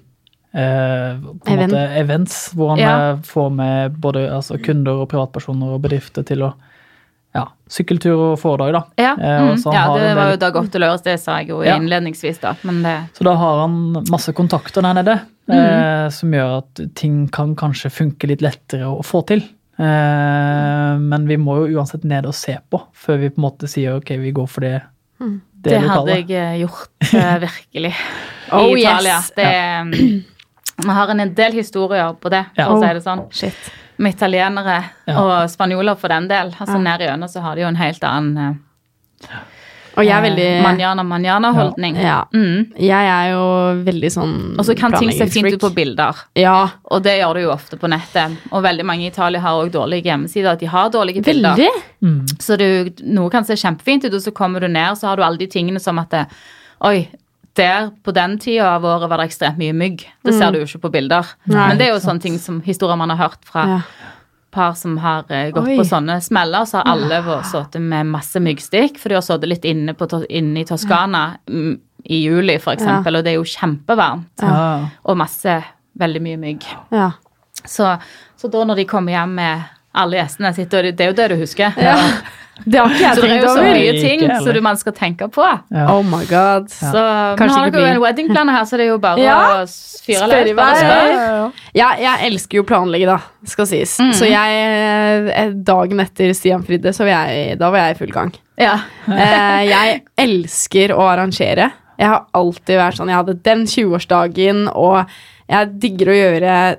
Eh, 0.54 1.16
på 1.18 1.48
en 1.52 1.58
Event. 1.58 1.72
måte 1.72 1.96
events 2.00 2.36
hvor 2.54 2.70
han 2.70 2.78
Ja. 2.78 3.16
får 3.16 3.50
med 3.52 3.96
både 4.00 4.30
altså, 4.30 4.56
kunder 4.62 5.02
og 5.02 5.08
privatpersoner 5.10 5.74
og 5.74 5.82
bedrifter 5.82 6.24
til 6.24 6.38
å 6.46 6.54
ja, 7.36 7.44
sykkeltur 7.70 8.22
og 8.32 8.34
foredrag, 8.40 8.74
da. 8.76 8.82
Ja, 9.00 9.12
mm. 9.16 9.52
så 9.60 9.70
han 9.70 9.76
ja 9.76 9.84
har 9.90 10.02
det 10.02 10.12
var 10.18 10.32
jo 10.32 10.40
Dag 10.42 10.58
Otte 10.62 10.80
Løres, 10.82 11.04
det 11.04 11.18
sa 11.22 11.38
jeg 11.42 11.52
jo 11.52 11.62
Ja. 11.66 11.76
innledningsvis, 11.76 12.40
da. 12.42 12.54
Men 12.66 12.82
det 12.86 12.96
Så 13.18 13.26
da 13.28 13.36
har 13.38 13.62
han 13.64 14.04
masse 14.10 14.32
kontakter 14.36 14.84
der 14.86 14.96
nede, 15.00 15.20
eh, 15.52 16.08
som 16.14 16.32
gjør 16.32 16.58
at 16.62 16.82
ting 16.94 17.26
kan 17.28 17.54
kanskje 17.58 17.92
funke 17.92 18.30
litt 18.30 18.44
lettere 18.44 18.88
å 18.88 19.04
få 19.04 19.24
til. 19.26 19.44
Eh, 19.78 20.92
men 20.98 21.26
vi 21.28 21.36
må 21.36 21.58
jo 21.60 21.78
uansett 21.78 22.04
ned 22.08 22.26
og 22.28 22.34
se 22.36 22.56
på 22.70 22.80
før 22.96 23.18
vi 23.20 23.32
på 23.34 23.42
en 23.42 23.44
måte 23.44 23.68
sier 23.68 23.98
ok, 23.98 24.14
vi 24.22 24.32
går 24.32 24.48
for 24.48 24.64
det. 24.64 24.78
Det, 25.18 25.72
det 25.72 25.80
hadde 25.88 26.14
jeg 26.14 26.30
eh, 26.30 26.60
gjort, 26.62 26.92
eh, 27.12 27.36
virkelig. 27.42 27.92
I 28.46 28.64
Italia. 28.78 29.18
yes. 29.18 29.32
Det, 29.36 29.50
ja. 29.52 29.84
Man 30.86 30.96
har 30.96 31.08
en 31.08 31.34
del 31.34 31.56
historier 31.56 32.12
på 32.20 32.28
det, 32.28 32.42
for 32.54 32.76
å 32.76 32.80
si 32.82 32.88
det 32.98 33.02
sånn. 33.04 33.22
Shit. 33.32 33.68
Med 33.98 34.14
italienere 34.14 34.78
Ja. 35.06 35.14
og 35.22 35.50
spanjoler 35.50 35.96
for 35.96 36.08
den 36.12 36.28
del. 36.28 36.50
Altså 36.60 36.78
Ned 36.78 37.00
øynene 37.00 37.28
så 37.28 37.40
har 37.40 37.54
de 37.56 37.62
jo 37.62 37.68
en 37.68 37.76
helt 37.80 38.02
annen 38.04 38.58
Og 39.96 40.04
jeg 40.04 40.12
er 40.12 40.18
eh, 40.18 40.26
veldig 40.26 40.48
manjana-manjana-holdning. 40.66 41.96
Ja. 41.96 42.18
Mm. 42.34 42.74
Jeg 42.76 43.08
er 43.08 43.30
jo 43.32 43.44
veldig 43.86 44.10
sånn 44.12 44.34
Og 44.58 44.66
så 44.68 44.74
kan 44.76 44.92
ting 44.92 45.08
se 45.16 45.24
fint 45.32 45.48
ut 45.54 45.60
på 45.62 45.70
bilder. 45.74 46.14
Ja, 46.36 46.68
Og 46.92 47.02
det 47.02 47.14
gjør 47.20 47.34
det 47.38 47.42
jo 47.46 47.52
ofte 47.54 47.78
på 47.80 47.88
nettet. 47.88 48.36
Og 48.52 48.62
veldig 48.62 48.84
mange 48.84 49.06
i 49.06 49.08
Italia 49.08 49.40
har 49.40 49.62
òg 49.62 49.70
dårlige 49.72 50.04
hjemmesider. 50.10 50.52
At 50.52 50.60
de 50.60 50.66
har 50.66 50.90
dårlige 50.90 51.22
bilder. 51.24 51.56
veldig. 51.56 51.70
Mm. 52.02 52.26
Så 52.38 52.58
du, 52.60 52.92
noe 53.08 53.30
kan 53.32 53.44
se 53.48 53.56
kjempefint 53.56 54.04
ut, 54.04 54.12
og 54.12 54.20
så 54.20 54.32
kommer 54.36 54.60
du 54.60 54.68
ned, 54.68 54.98
så 55.00 55.08
har 55.08 55.16
du 55.16 55.22
alle 55.24 55.38
de 55.40 55.46
tingene 55.46 55.80
som 55.80 55.98
at 55.98 56.10
det, 56.10 56.26
Oi, 56.84 57.08
der 57.56 57.90
på 58.04 58.12
den 58.14 58.36
tida 58.42 58.74
av 58.76 58.84
året 58.86 59.10
var 59.10 59.20
det 59.20 59.30
ekstremt 59.30 59.60
mye 59.60 59.74
mygg. 59.76 60.04
Det 60.24 60.34
ser 60.36 60.52
du 60.52 60.60
jo 60.60 60.68
ikke 60.68 60.84
på 60.86 60.92
bilder. 60.98 61.32
Nei, 61.48 61.68
Men 61.68 61.80
det 61.80 61.88
er 61.88 61.94
jo 61.94 62.02
sånne 62.04 62.22
ting 62.22 62.38
som 62.42 62.60
historier 62.64 62.98
man 63.00 63.12
har 63.14 63.20
hørt 63.28 63.42
fra 63.44 63.66
Ja. 63.66 63.80
par 64.56 64.72
som 64.74 64.96
har 64.98 65.24
eh, 65.28 65.50
gått 65.52 65.68
Oi. 65.68 65.76
på 65.76 65.84
sånne 65.84 66.20
smeller, 66.24 66.64
så 66.64 66.80
har 66.80 66.92
alle 66.94 67.18
ja. 67.20 67.42
sittet 67.44 67.82
med 67.82 68.06
masse 68.08 68.40
myggstikk, 68.40 68.96
for 68.98 69.12
de 69.12 69.18
har 69.18 69.24
sittet 69.26 69.50
litt 69.50 69.64
inne, 69.68 69.92
på, 69.92 70.08
inne 70.30 70.62
i 70.62 70.64
Toskana 70.64 71.24
ja. 71.44 71.74
i 72.04 72.22
juli, 72.22 72.56
for 72.62 72.72
eksempel, 72.72 73.18
og 73.18 73.26
det 73.26 73.34
er 73.34 73.36
jo 73.36 73.44
kjempevarmt. 73.44 74.40
Ja. 74.40 74.88
Og 75.04 75.18
masse, 75.18 75.58
veldig 75.98 76.22
mye 76.24 76.40
mygg. 76.40 76.68
ja. 76.90 77.12
Så, 77.66 77.88
så 78.36 78.48
da 78.52 78.60
når 78.68 78.76
de 78.78 78.84
kommer 78.86 79.16
hjem 79.16 79.32
med 79.40 79.62
alle 79.96 80.18
gjestene 80.20 80.52
sitter, 80.54 80.86
og 80.86 80.96
det 80.96 81.04
er 81.04 81.08
jo 81.10 81.16
det 81.18 81.28
du 81.32 81.36
husker. 81.40 81.72
Ja. 81.80 81.96
Det 82.64 82.78
har 82.80 82.88
ikke 82.88 83.02
jeg 83.02 83.16
Så 83.16 83.20
det 83.20 83.30
er 83.30 83.42
jo 83.42 83.48
så 83.52 83.62
mye 83.62 83.92
ting 84.00 84.20
som 84.46 84.62
man 84.64 84.76
skal 84.80 84.92
tenke 84.96 85.26
på. 85.30 85.44
Ja. 85.70 85.86
Oh 85.92 86.02
my 86.02 86.22
god. 86.30 86.70
Så 86.72 87.02
men 87.38 87.50
har 87.52 87.70
dere 87.70 87.82
blir- 87.82 87.90
en 87.94 88.00
weddingplaner 88.00 88.52
her, 88.56 88.64
så 88.64 88.78
det 88.80 88.86
er 88.86 88.92
jo 88.94 88.98
bare 88.98 89.20
Ja. 89.20 89.36
å 89.62 89.66
fyre 90.06 90.22
Spør 90.24 90.40
i 90.40 90.52
løs. 90.52 90.56
Bare 90.56 90.76
spør. 90.80 91.52
Ja, 91.74 91.90
jeg 92.00 92.32
elsker 92.32 92.56
jo 92.56 92.62
å 92.64 92.66
planlegge, 92.66 93.06
da, 93.06 93.18
skal 93.44 93.66
sies. 93.66 93.98
Mm. 94.00 94.12
Så 94.16 94.30
jeg, 94.30 95.30
eh, 95.36 95.50
dagen 95.52 96.00
etter 96.00 96.32
Stian 96.34 96.64
fridde, 96.64 96.94
så 96.96 97.04
var 97.04 97.26
jeg, 97.28 97.58
da 97.58 97.70
var 97.70 97.78
jeg 97.78 97.96
i 97.96 97.98
full 97.98 98.12
gang. 98.12 98.32
Ja. 98.58 98.78
Eh, 99.06 99.66
jeg 99.68 100.02
elsker 100.16 100.96
å 100.96 101.04
arrangere. 101.12 101.72
Jeg 101.98 102.08
har 102.08 102.26
alltid 102.34 102.76
vært 102.78 102.96
sånn 102.98 103.08
Jeg 103.08 103.16
hadde 103.16 103.42
den 103.42 103.64
20-årsdagen, 103.66 104.68
og 104.74 105.06
jeg 105.48 105.78
digger 105.78 106.06
å 106.06 106.16
gjøre 106.16 106.76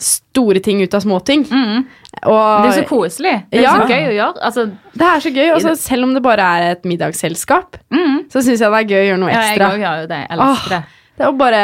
store 0.00 0.60
ting 0.64 0.80
ut 0.82 0.94
av 0.94 1.02
småting. 1.04 1.44
Mm. 1.50 1.82
Og 2.26 2.62
Det 2.64 2.70
er 2.70 2.76
så 2.78 2.86
koselig. 2.88 3.34
Det 3.50 3.60
er 3.60 3.62
Ja. 3.62 3.74
så 3.76 3.88
gøy 3.88 4.06
å 4.08 4.14
gjøre. 4.16 4.42
Altså, 4.42 4.64
det 4.94 5.06
er 5.06 5.20
så 5.20 5.32
gøy. 5.34 5.50
Også, 5.54 5.74
selv 5.76 6.04
om 6.04 6.14
det 6.14 6.22
bare 6.22 6.40
er 6.40 6.70
et 6.72 6.84
middagsselskap, 6.84 7.76
mm. 7.92 8.30
så 8.32 8.42
syns 8.42 8.60
jeg 8.60 8.70
det 8.70 8.80
er 8.80 8.88
gøy 8.88 9.02
å 9.02 9.08
gjøre 9.10 9.20
noe 9.20 9.34
ekstra. 9.34 9.68
Ja, 9.68 9.70
jeg 9.70 9.84
gjør 9.84 10.00
jo 10.00 10.08
det. 10.14 10.20
Jeg 10.20 10.38
elsker 10.38 10.48
Åh, 10.50 10.68
det. 10.70 10.80
det 11.16 11.24
er 11.24 11.30
jo 11.30 11.36
bare 11.42 11.60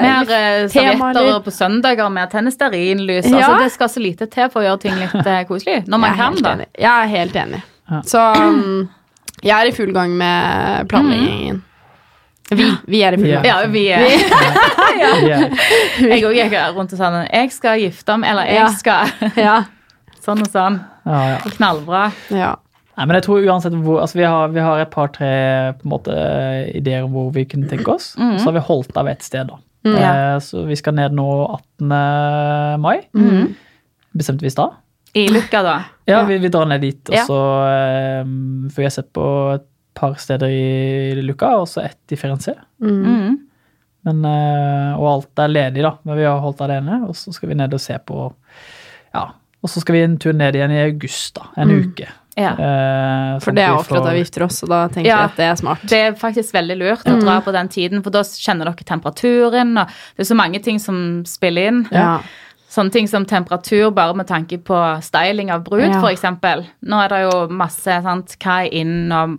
Vi 0.00 0.08
har 0.08 0.32
eh, 0.38 0.68
servietter 0.72 1.44
på 1.44 1.54
søndager 1.54 2.10
med 2.16 2.30
tennes 2.32 2.54
stearinlys. 2.56 3.28
Ja. 3.30 3.36
Altså, 3.36 3.62
det 3.62 3.72
skal 3.76 3.88
så 3.88 4.00
lite 4.00 4.26
til 4.32 4.50
for 4.50 4.62
å 4.62 4.66
gjøre 4.68 4.80
ting 4.86 4.98
litt 4.98 5.14
uh, 5.20 5.44
koselig. 5.48 5.84
Når 5.86 5.98
man 5.98 6.18
kan, 6.18 6.40
da. 6.40 6.56
Enig. 6.58 6.68
Jeg 6.78 6.92
er 6.92 7.14
helt 7.18 7.36
enig. 7.36 7.62
Ja. 7.90 8.00
Så 8.08 8.24
um, 8.40 8.88
jeg 9.44 9.54
er 9.54 9.68
i 9.68 9.76
full 9.76 9.92
gang 9.92 10.16
med 10.16 10.88
planleggingen. 10.88 11.62
Vi, 12.50 12.66
vi 12.92 13.00
er 13.02 13.14
det 13.16 13.20
filmen. 13.22 13.44
Ja. 13.44 13.62
Ja, 13.62 13.68
vi, 13.72 13.86
er- 13.88 14.08
Ja. 15.00 15.38
Jeg 16.10 16.24
òg 16.28 16.34
gikk 16.36 16.52
rundt 16.76 16.92
og 16.92 16.98
sa 16.98 17.08
sånn, 17.10 17.28
Jeg 17.32 17.52
skal 17.54 17.80
gifte 17.82 18.16
meg, 18.20 18.30
eller 18.34 18.50
jeg 18.52 18.76
skal 18.78 19.32
Ja. 19.40 19.56
sånn 20.24 20.40
og 20.44 20.50
sånn. 20.52 20.76
Ja, 21.06 21.22
ja. 21.34 21.40
Knallbra. 21.56 22.04
ja. 22.32 22.54
Nei, 22.94 23.06
men 23.10 23.16
jeg 23.18 23.24
tror 23.26 23.42
uansett 23.42 23.74
hvor, 23.82 23.98
altså 24.04 24.20
vi, 24.20 24.22
har, 24.30 24.52
vi 24.54 24.62
har 24.62 24.78
et 24.84 24.90
par-tre 24.92 25.30
på 25.80 25.82
en 25.88 25.90
måte, 25.90 26.14
ideer 26.78 27.02
om 27.02 27.10
hvor 27.16 27.32
vi 27.34 27.42
kunne 27.50 27.66
tenke 27.66 27.90
oss. 27.90 28.12
Mhm. 28.20 28.36
Så 28.38 28.46
har 28.46 28.54
vi 28.54 28.62
holdt 28.68 28.96
av 29.00 29.08
ett 29.10 29.24
sted. 29.26 29.48
da. 29.50 29.58
Mm. 29.84 29.96
Eh, 29.98 30.36
så 30.40 30.62
vi 30.68 30.76
skal 30.78 30.94
ned 30.94 31.16
nå 31.18 31.26
18. 31.82 31.90
mai. 32.80 33.00
Mhm. 33.18 33.48
Bestemte 34.14 34.46
vi 34.46 34.52
i 34.52 34.54
da? 34.54 34.68
I 35.18 35.26
Lukka, 35.28 35.62
da. 35.66 35.74
Ja, 36.06 36.20
Ja. 36.20 36.22
vi, 36.28 36.38
vi 36.38 36.48
drar 36.54 36.66
ned 36.70 36.80
dit. 36.86 37.10
Og 37.10 37.18
så 37.26 37.40
eh, 37.66 38.22
For 38.70 38.80
vi 38.84 38.86
har 38.86 38.94
sett 38.94 39.10
på 39.12 39.26
et 39.56 39.66
par 39.94 40.14
steder 40.20 40.48
i 40.48 41.22
Luca, 41.22 41.54
og 41.60 41.68
så 41.68 41.84
ett 41.84 42.12
i 42.12 42.16
Firenze. 42.16 42.54
Mm. 42.82 43.04
Mm. 43.04 43.38
Men, 44.04 44.24
eh, 44.28 44.98
og 44.98 45.06
alt 45.12 45.38
er 45.38 45.48
ledig, 45.48 45.82
da. 45.82 45.94
Men 46.04 46.16
vi 46.18 46.24
har 46.28 46.40
holdt 46.42 46.60
av 46.60 46.68
det 46.68 46.76
ene. 46.82 46.98
Og 47.08 47.14
så 47.16 47.32
skal 47.32 47.48
vi 47.48 47.54
ned 47.54 47.72
og 47.72 47.80
se 47.80 47.96
på 48.04 48.32
Ja. 49.14 49.28
Og 49.62 49.70
så 49.70 49.80
skal 49.80 49.94
vi 49.94 50.02
en 50.04 50.18
tur 50.18 50.32
ned 50.36 50.54
igjen 50.58 50.70
i 50.74 50.82
august, 50.90 51.34
da. 51.38 51.42
En 51.56 51.68
Mm. 51.68 51.80
uke. 51.92 52.08
Ja. 52.36 52.50
Eh, 52.50 53.38
For 53.38 53.52
sånn 53.52 53.54
det 53.54 53.64
er 53.64 53.76
får- 53.78 54.04
da 54.04 54.10
vi 54.12 54.18
gifter 54.18 54.42
oss, 54.44 54.62
og 54.64 54.68
da 54.68 54.88
tenker 54.88 55.06
Ja. 55.06 55.16
jeg 55.22 55.24
at 55.30 55.36
det 55.36 55.44
er 55.44 55.54
smart. 55.56 55.80
Det 55.88 55.92
er 55.92 56.12
faktisk 56.12 56.52
veldig 56.52 56.76
lurt 56.78 57.04
å 57.04 57.20
dra 57.20 57.40
på 57.40 57.52
den 57.52 57.68
tiden, 57.68 58.02
for 58.02 58.10
da 58.10 58.20
kjenner 58.22 58.64
dere 58.66 58.74
temperaturen. 58.84 59.78
og 59.80 59.86
Det 60.16 60.28
er 60.28 60.34
så 60.34 60.36
mange 60.36 60.62
ting 60.62 60.78
som 60.78 61.24
spiller 61.24 61.68
inn. 61.68 61.88
Ja. 61.92 62.20
Sånne 62.68 62.90
ting 62.92 63.06
som 63.06 63.24
temperatur, 63.24 63.94
bare 63.94 64.14
med 64.14 64.26
tanke 64.26 64.58
på 64.58 64.74
styling 65.00 65.50
av 65.50 65.62
brud, 65.64 65.92
Ja. 65.92 66.00
for 66.00 66.08
eksempel. 66.10 66.66
Nå 66.84 67.04
er 67.04 67.08
det 67.08 67.32
jo 67.32 67.48
masse 67.48 67.84
sant, 68.02 68.36
hva 68.40 68.66
er 68.66 68.70
inn, 68.74 69.12
og 69.12 69.38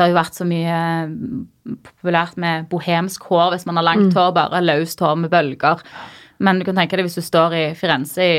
det 0.00 0.06
har 0.06 0.12
jo 0.14 0.16
vært 0.16 0.38
så 0.40 0.46
mye 0.48 0.76
mm, 1.10 1.76
populært 1.84 2.38
med 2.40 2.68
bohemsk 2.72 3.26
hår 3.28 3.52
hvis 3.54 3.66
man 3.68 3.76
har 3.76 3.84
langt 3.90 4.14
hår, 4.16 4.32
bare 4.38 4.62
løst 4.64 5.02
hår 5.04 5.18
med 5.20 5.30
bølger. 5.32 5.82
Men 6.40 6.58
du 6.58 6.64
kan 6.64 6.78
tenke 6.80 6.96
deg 6.96 7.04
hvis 7.04 7.18
du 7.20 7.24
står 7.26 7.52
i 7.58 7.64
Firenze 7.76 8.24
i 8.24 8.38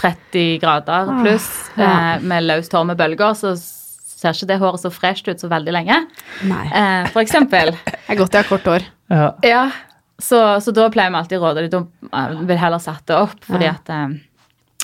30 0.00 0.58
grader 0.62 1.10
pluss 1.20 1.46
ja. 1.78 2.16
eh, 2.16 2.22
med 2.26 2.46
løst 2.48 2.72
hår 2.74 2.88
med 2.90 2.98
bølger, 2.98 3.36
så 3.38 3.52
ser 3.60 4.34
ikke 4.36 4.48
det 4.50 4.58
håret 4.60 4.82
så 4.82 4.90
fresht 4.92 5.28
ut 5.30 5.40
så 5.40 5.48
veldig 5.52 5.74
lenge. 5.76 6.00
Nei. 6.48 6.64
Eh, 6.66 7.06
for 7.14 7.22
eksempel. 7.22 7.70
Det 8.10 8.16
er 8.16 8.18
godt 8.18 8.34
jeg 8.34 8.42
har 8.42 8.50
kort 8.50 8.66
hår. 8.66 8.88
Ja. 9.12 9.28
Ja, 9.46 9.62
så, 10.20 10.40
så 10.60 10.74
da 10.74 10.88
pleier 10.92 11.12
vi 11.14 11.20
alltid 11.20 11.38
å 11.38 11.44
råde 11.46 11.68
dem. 11.70 11.86
Da 12.10 12.24
eh, 12.26 12.42
vil 12.50 12.58
heller 12.60 12.82
sette 12.82 13.12
det 13.12 13.20
opp, 13.22 13.38
fordi 13.46 13.68
Ja. 13.70 13.76
at 13.78 13.94
eh, 13.94 14.18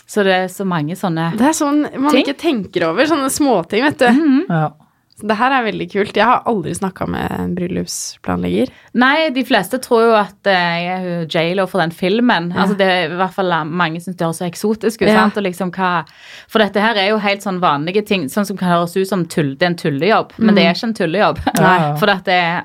Så 0.06 0.22
det 0.22 0.34
er 0.44 0.48
så 0.52 0.62
mange 0.68 0.94
sånne 0.94 1.32
ting. 1.32 1.40
Det 1.42 1.48
er 1.50 1.56
sånn 1.58 1.80
man 1.98 2.12
Ting? 2.14 2.22
ikke 2.22 2.38
tenker 2.38 2.86
over, 2.92 3.08
sånne 3.10 3.30
småting, 3.34 3.82
vet 3.88 3.98
du. 4.04 4.06
Mhm. 4.14 4.42
Ja. 4.48 4.68
Så 5.16 5.24
det 5.30 5.36
her 5.38 5.52
er 5.56 5.64
veldig 5.64 5.86
kult. 5.88 6.18
Jeg 6.18 6.28
har 6.28 6.42
aldri 6.50 6.74
snakka 6.76 7.06
med 7.08 7.30
en 7.32 7.54
bryllupsplanlegger. 7.56 8.68
Nei, 9.00 9.30
de 9.32 9.44
fleste 9.48 9.78
tror 9.80 10.02
jo 10.04 10.10
at 10.18 10.50
eh, 10.52 10.74
jeg 10.82 10.90
er 10.92 11.06
hun 11.06 11.30
J.Lo 11.32 11.64
for 11.70 11.80
den 11.80 11.94
filmen. 11.96 12.50
Ja. 12.52 12.66
Altså 12.66 12.76
det 12.76 12.88
er 12.92 13.14
i 13.14 13.16
hvert 13.16 13.32
fall 13.32 13.54
eh, 13.56 13.64
Mange 13.80 14.02
syns 14.04 14.18
det 14.18 14.26
høres 14.26 14.42
så 14.42 14.48
eksotisk 14.48 15.06
ut. 15.06 15.08
Ja. 15.08 15.22
sant? 15.22 15.40
Og 15.40 15.46
liksom 15.48 15.72
hva, 15.72 16.04
for 16.52 16.60
dette 16.60 16.84
her 16.84 17.00
er 17.00 17.08
jo 17.14 17.18
helt 17.24 17.46
sånn 17.46 17.62
vanlige 17.64 18.04
ting, 18.04 18.28
sånn 18.32 18.48
som 18.48 18.60
kan 18.60 18.74
høres 18.74 18.96
ut 18.98 19.08
som 19.08 19.24
tull, 19.32 19.54
det 19.56 19.64
er 19.64 19.72
en 19.72 19.80
tullejobb. 19.80 20.36
Men 20.36 20.58
det 20.58 20.66
er 20.66 20.76
ikke 20.76 20.90
en 20.90 20.96
tullejobb. 21.00 21.44
Nei. 21.64 21.76
For 22.02 22.12
at 22.12 22.28
det 22.28 22.40
er 22.44 22.64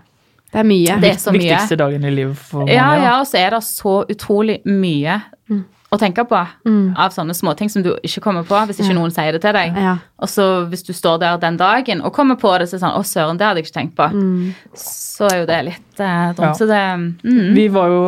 Det 0.52 0.60
er 0.60 0.68
mye. 0.68 1.00
Det 1.00 1.14
er 1.14 1.20
så 1.24 1.32
mye. 1.32 1.46
Viktigste 1.46 1.80
dagen 1.80 2.04
i 2.04 2.12
livet 2.12 2.36
for 2.36 2.66
mange. 2.66 2.76
Ja, 2.76 2.90
ja, 3.00 3.20
og 3.22 3.30
så 3.32 3.40
er 3.40 3.56
det 3.56 3.64
så 3.64 4.02
utrolig 4.12 4.60
mye 4.68 5.22
å 5.92 5.98
tenke 6.00 6.24
på 6.24 6.40
Mm. 6.66 6.94
av 6.98 7.12
sånne 7.12 7.34
småting 7.36 7.70
som 7.70 7.84
du 7.84 7.90
ikke 8.04 8.22
kommer 8.22 8.44
på 8.48 8.56
hvis 8.68 8.80
ikke 8.80 8.94
Ja. 8.94 9.00
noen 9.00 9.12
sier 9.12 9.32
det 9.34 9.42
til 9.42 9.52
deg. 9.54 9.76
Ja. 9.76 9.98
Og 10.20 10.28
så 10.30 10.66
hvis 10.70 10.86
du 10.88 10.94
står 10.94 11.20
der 11.20 11.38
den 11.38 11.58
dagen 11.58 12.02
og 12.02 12.14
kommer 12.14 12.36
på 12.40 12.58
det, 12.60 12.70
så 12.70 12.76
er 12.76 12.80
det 12.80 12.86
sånn 12.88 12.96
Å, 12.98 13.04
søren, 13.04 13.38
det 13.38 13.46
hadde 13.46 13.58
jeg 13.60 13.66
ikke 13.66 13.80
tenkt 13.80 13.96
på. 13.96 14.08
Mm. 14.14 14.56
Så 14.74 15.28
er 15.32 15.40
jo 15.42 15.46
det 15.46 15.66
litt 15.66 16.00
eh, 16.00 16.32
dumt. 16.34 16.40
Ja. 16.40 16.54
Så 16.54 16.68
det 16.68 17.24
mm, 17.24 17.54
Vi 17.54 17.68
var 17.68 17.88
jo 17.88 18.02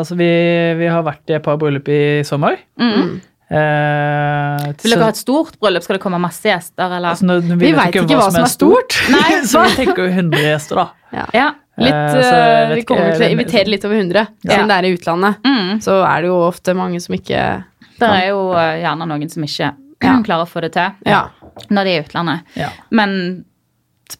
Altså, 0.00 0.16
vi, 0.16 0.74
vi 0.78 0.86
har 0.86 1.02
vært 1.04 1.30
i 1.30 1.34
et 1.34 1.42
par 1.42 1.56
bryllup 1.56 1.88
i 1.88 2.22
sommer. 2.24 2.56
mm. 2.78 3.20
Eh, 3.52 4.66
Vil 4.82 4.90
dere 4.92 4.98
så- 4.98 5.02
ha 5.02 5.08
et 5.08 5.16
stort 5.16 5.58
bryllup? 5.60 5.82
Skal 5.82 5.96
det 5.98 6.02
komme 6.02 6.20
masse 6.20 6.42
gjester, 6.42 6.84
eller? 6.96 7.10
altså, 7.10 7.22
nå- 7.26 7.40
vi, 7.42 7.56
Vi 7.66 7.72
vet 7.72 7.76
veit 7.76 7.94
ikke 7.94 8.16
hva 8.16 8.30
som 8.30 8.42
er 8.44 8.48
stort. 8.48 9.10
Nei, 9.10 9.40
så 9.50 9.64
vi 9.66 9.84
tenker 9.84 10.06
jo 10.06 10.12
100 10.12 10.38
gjester, 10.38 10.74
da. 10.76 10.88
Ja. 11.34 11.52
Litt, 11.80 11.94
Eh, 11.94 12.12
så 12.12 12.20
jeg 12.20 12.70
eh, 12.70 12.74
vi 12.76 12.82
kommer 12.84 13.12
til 13.16 13.24
å 13.26 13.30
invitere 13.32 13.66
litt 13.72 13.84
over 13.88 13.96
100. 13.96 14.26
Ja. 14.44 14.50
Siden 14.54 14.68
det 14.68 14.76
er 14.78 14.84
i 14.88 14.94
utlandet, 14.96 15.36
Mm. 15.46 15.80
så 15.80 15.98
er 16.04 16.20
det 16.22 16.28
jo 16.28 16.38
ofte 16.46 16.74
mange 16.76 17.00
som 17.00 17.14
ikke 17.16 17.64
Det 18.00 18.08
er 18.08 18.28
jo 18.30 18.52
eh, 18.56 18.80
gjerne 18.82 19.06
noen 19.08 19.30
som 19.30 19.42
ikke 19.44 19.70
Ja. 20.02 20.16
klarer 20.24 20.44
å 20.46 20.48
få 20.48 20.60
det 20.62 20.72
til 20.72 20.92
Ja. 21.06 21.28
når 21.70 21.84
de 21.84 21.90
er 21.90 22.00
i 22.00 22.04
utlandet. 22.04 22.40
Ja. 22.56 22.68
Men 22.90 23.44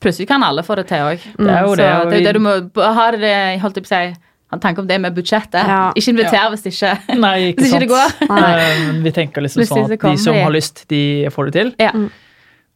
plutselig 0.01 0.29
kan 0.29 0.43
alle 0.43 0.63
få 0.63 0.77
det 0.77 0.87
til 0.89 0.99
òg. 0.99 1.19
Det 1.37 1.49
er 1.49 1.63
jo 1.67 1.75
det. 1.75 1.77
det 1.77 1.87
er 1.87 2.19
jo 2.19 2.25
det 2.25 2.33
du 2.35 2.41
må 2.41 2.53
ha 2.95 3.11
det, 3.11 3.61
holdt 3.61 3.75
jeg 3.77 3.85
på 3.85 3.89
å 3.89 3.95
si, 3.95 4.15
ha 4.51 4.57
en 4.57 4.61
tanke 4.61 4.79
om 4.79 4.87
det 4.87 5.01
med 5.01 5.15
budsjettet. 5.15 5.67
Ja. 5.67 5.93
Ikke 5.95 6.11
inviter 6.13 6.51
hvis 6.51 6.67
ikke 6.67 6.93
Nei, 7.25 7.53
ikke 7.53 7.63
Hvis 7.63 7.73
ikke 7.73 7.81
det 7.81 7.89
går. 7.89 8.29
Nei. 8.29 9.01
vi 9.03 9.11
tenker 9.13 9.43
liksom 9.43 9.63
sånn 9.67 9.93
at 9.93 10.01
de 10.01 10.17
som 10.19 10.35
har 10.35 10.51
lyst, 10.51 10.87
de 10.89 11.29
får 11.31 11.51
det 11.51 11.53
til. 11.53 11.75
Ja. 11.79 11.93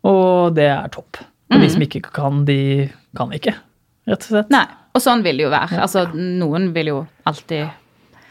Og 0.05 0.55
det 0.55 0.69
er 0.71 0.89
topp. 0.89 1.19
Og 1.51 1.59
Mm. 1.59 1.61
de 1.61 1.69
som 1.71 1.83
ikke 1.83 2.01
kan, 2.13 2.45
de 2.45 2.91
kan 3.17 3.31
ikke. 3.31 3.55
Rett 4.09 4.21
og 4.27 4.29
slett. 4.35 4.51
Nei. 4.53 4.65
Og 4.95 5.03
sånn 5.03 5.23
vil 5.25 5.41
det 5.41 5.47
jo 5.47 5.51
være. 5.51 5.81
Altså, 5.83 6.05
noen 6.15 6.69
vil 6.75 6.93
jo 6.93 6.99
alltid 7.27 7.65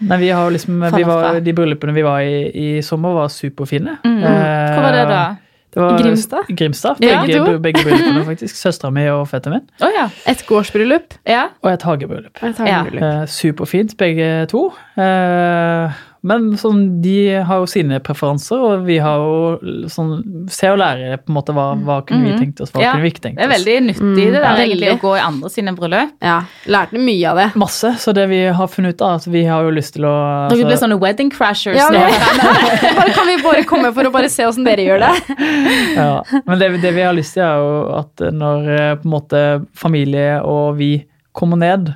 Nei, 0.04 0.18
vi 0.20 0.30
har 0.36 0.50
liksom, 0.52 0.82
vi 0.98 1.04
var. 1.08 1.38
De 1.44 1.54
bryllupene 1.56 1.94
vi 1.96 2.02
var 2.04 2.20
i 2.28 2.40
i 2.60 2.68
sommer, 2.84 3.14
var 3.16 3.30
superfine. 3.32 3.98
mm. 4.04 4.18
Eh, 4.24 4.74
Hvor 4.74 4.82
var 4.84 4.92
det 4.98 5.04
da? 5.08 5.22
Det 5.74 5.82
var 5.82 5.98
Grimstad? 5.98 6.50
Grimstad. 6.54 7.00
Begge, 7.00 7.34
ja, 7.38 7.58
begge 7.58 7.82
bryllupene, 7.86 8.24
faktisk. 8.28 8.56
Søstera 8.60 8.92
mi 8.94 9.06
og 9.10 9.24
fetteren 9.32 9.56
min. 9.62 9.64
Oh, 9.82 9.90
ja. 9.96 10.08
Et 10.30 10.44
gårdsbryllup 10.46 11.16
ja. 11.26 11.48
Og 11.64 11.72
et 11.72 11.82
hagebryllup. 11.88 12.44
et 12.44 12.58
hagebryllup. 12.62 13.04
Eh, 13.08 13.24
superfint, 13.32 13.96
begge 13.98 14.28
to. 14.52 14.68
Eh, 15.02 16.04
men 16.24 16.54
sånn, 16.56 17.02
de 17.04 17.14
har 17.44 17.58
jo 17.60 17.66
sine 17.68 17.98
preferanser, 18.00 18.62
og 18.64 18.86
vi 18.88 18.96
har 19.04 19.18
jo 19.20 19.88
sånn 19.92 20.48
Se 20.50 20.70
og 20.72 20.78
lære 20.80 21.18
på 21.20 21.32
en 21.32 21.36
måte 21.36 21.52
hva, 21.56 21.66
hva 21.84 21.98
kunne 22.08 22.24
vi 22.24 22.32
Mhm. 22.32 22.40
tenkt 22.40 22.62
oss, 22.64 22.72
hva 22.72 22.80
Ja, 22.82 22.94
kunne 22.94 23.04
vi 23.04 23.12
ikke 23.12 23.24
tenkt 23.26 23.38
oss. 23.40 23.44
Det 23.44 23.50
er 23.50 23.54
veldig 23.58 23.76
nyttig 23.90 24.02
Mm, 24.04 24.16
det 24.16 24.32
der 24.34 24.46
ja, 24.48 24.64
egentlig 24.64 24.92
å 24.94 25.00
gå 25.02 25.12
i 25.18 25.24
andre 25.24 25.50
sine 25.50 25.74
bryllup. 25.76 26.14
Ja. 26.22 26.38
Lærte 26.66 27.00
mye 27.04 27.30
av 27.30 27.36
det. 27.42 27.48
Masse. 27.60 27.92
Så 28.00 28.14
det 28.16 28.28
vi 28.30 28.40
har 28.48 28.68
funnet 28.68 28.96
ut 28.96 29.02
av, 29.02 29.16
at 29.20 29.28
vi 29.28 29.44
har 29.46 29.64
jo 29.64 29.72
lyst 29.76 29.94
til 29.98 30.04
å 30.08 30.14
Dere 30.50 30.58
blir 30.64 30.72
altså, 30.72 30.86
sånne 30.88 31.00
wedding 31.02 31.30
crashers 31.30 31.76
Ja, 31.78 31.90
nå. 31.90 32.00
bare, 32.96 33.14
kan 33.14 33.28
vi 33.28 33.38
bare 33.44 33.64
komme 33.68 33.94
for 33.94 34.04
å 34.04 34.12
bare 34.12 34.30
se 34.30 34.44
åssen 34.48 34.64
dere 34.64 34.88
gjør 34.88 35.00
det? 35.04 35.38
ja. 36.00 36.24
Men 36.48 36.60
det, 36.60 36.72
det 36.82 36.94
vi 36.96 37.02
har 37.02 37.14
lyst 37.14 37.34
til, 37.36 37.44
er 37.44 37.60
jo 37.60 37.98
at 38.00 38.16
når 38.32 38.72
eh, 38.80 38.96
på 38.96 39.06
en 39.06 39.12
måte 39.18 39.44
familie 39.76 40.40
og 40.44 40.78
vi 40.80 41.06
kommer 41.36 41.58
ned, 41.60 41.94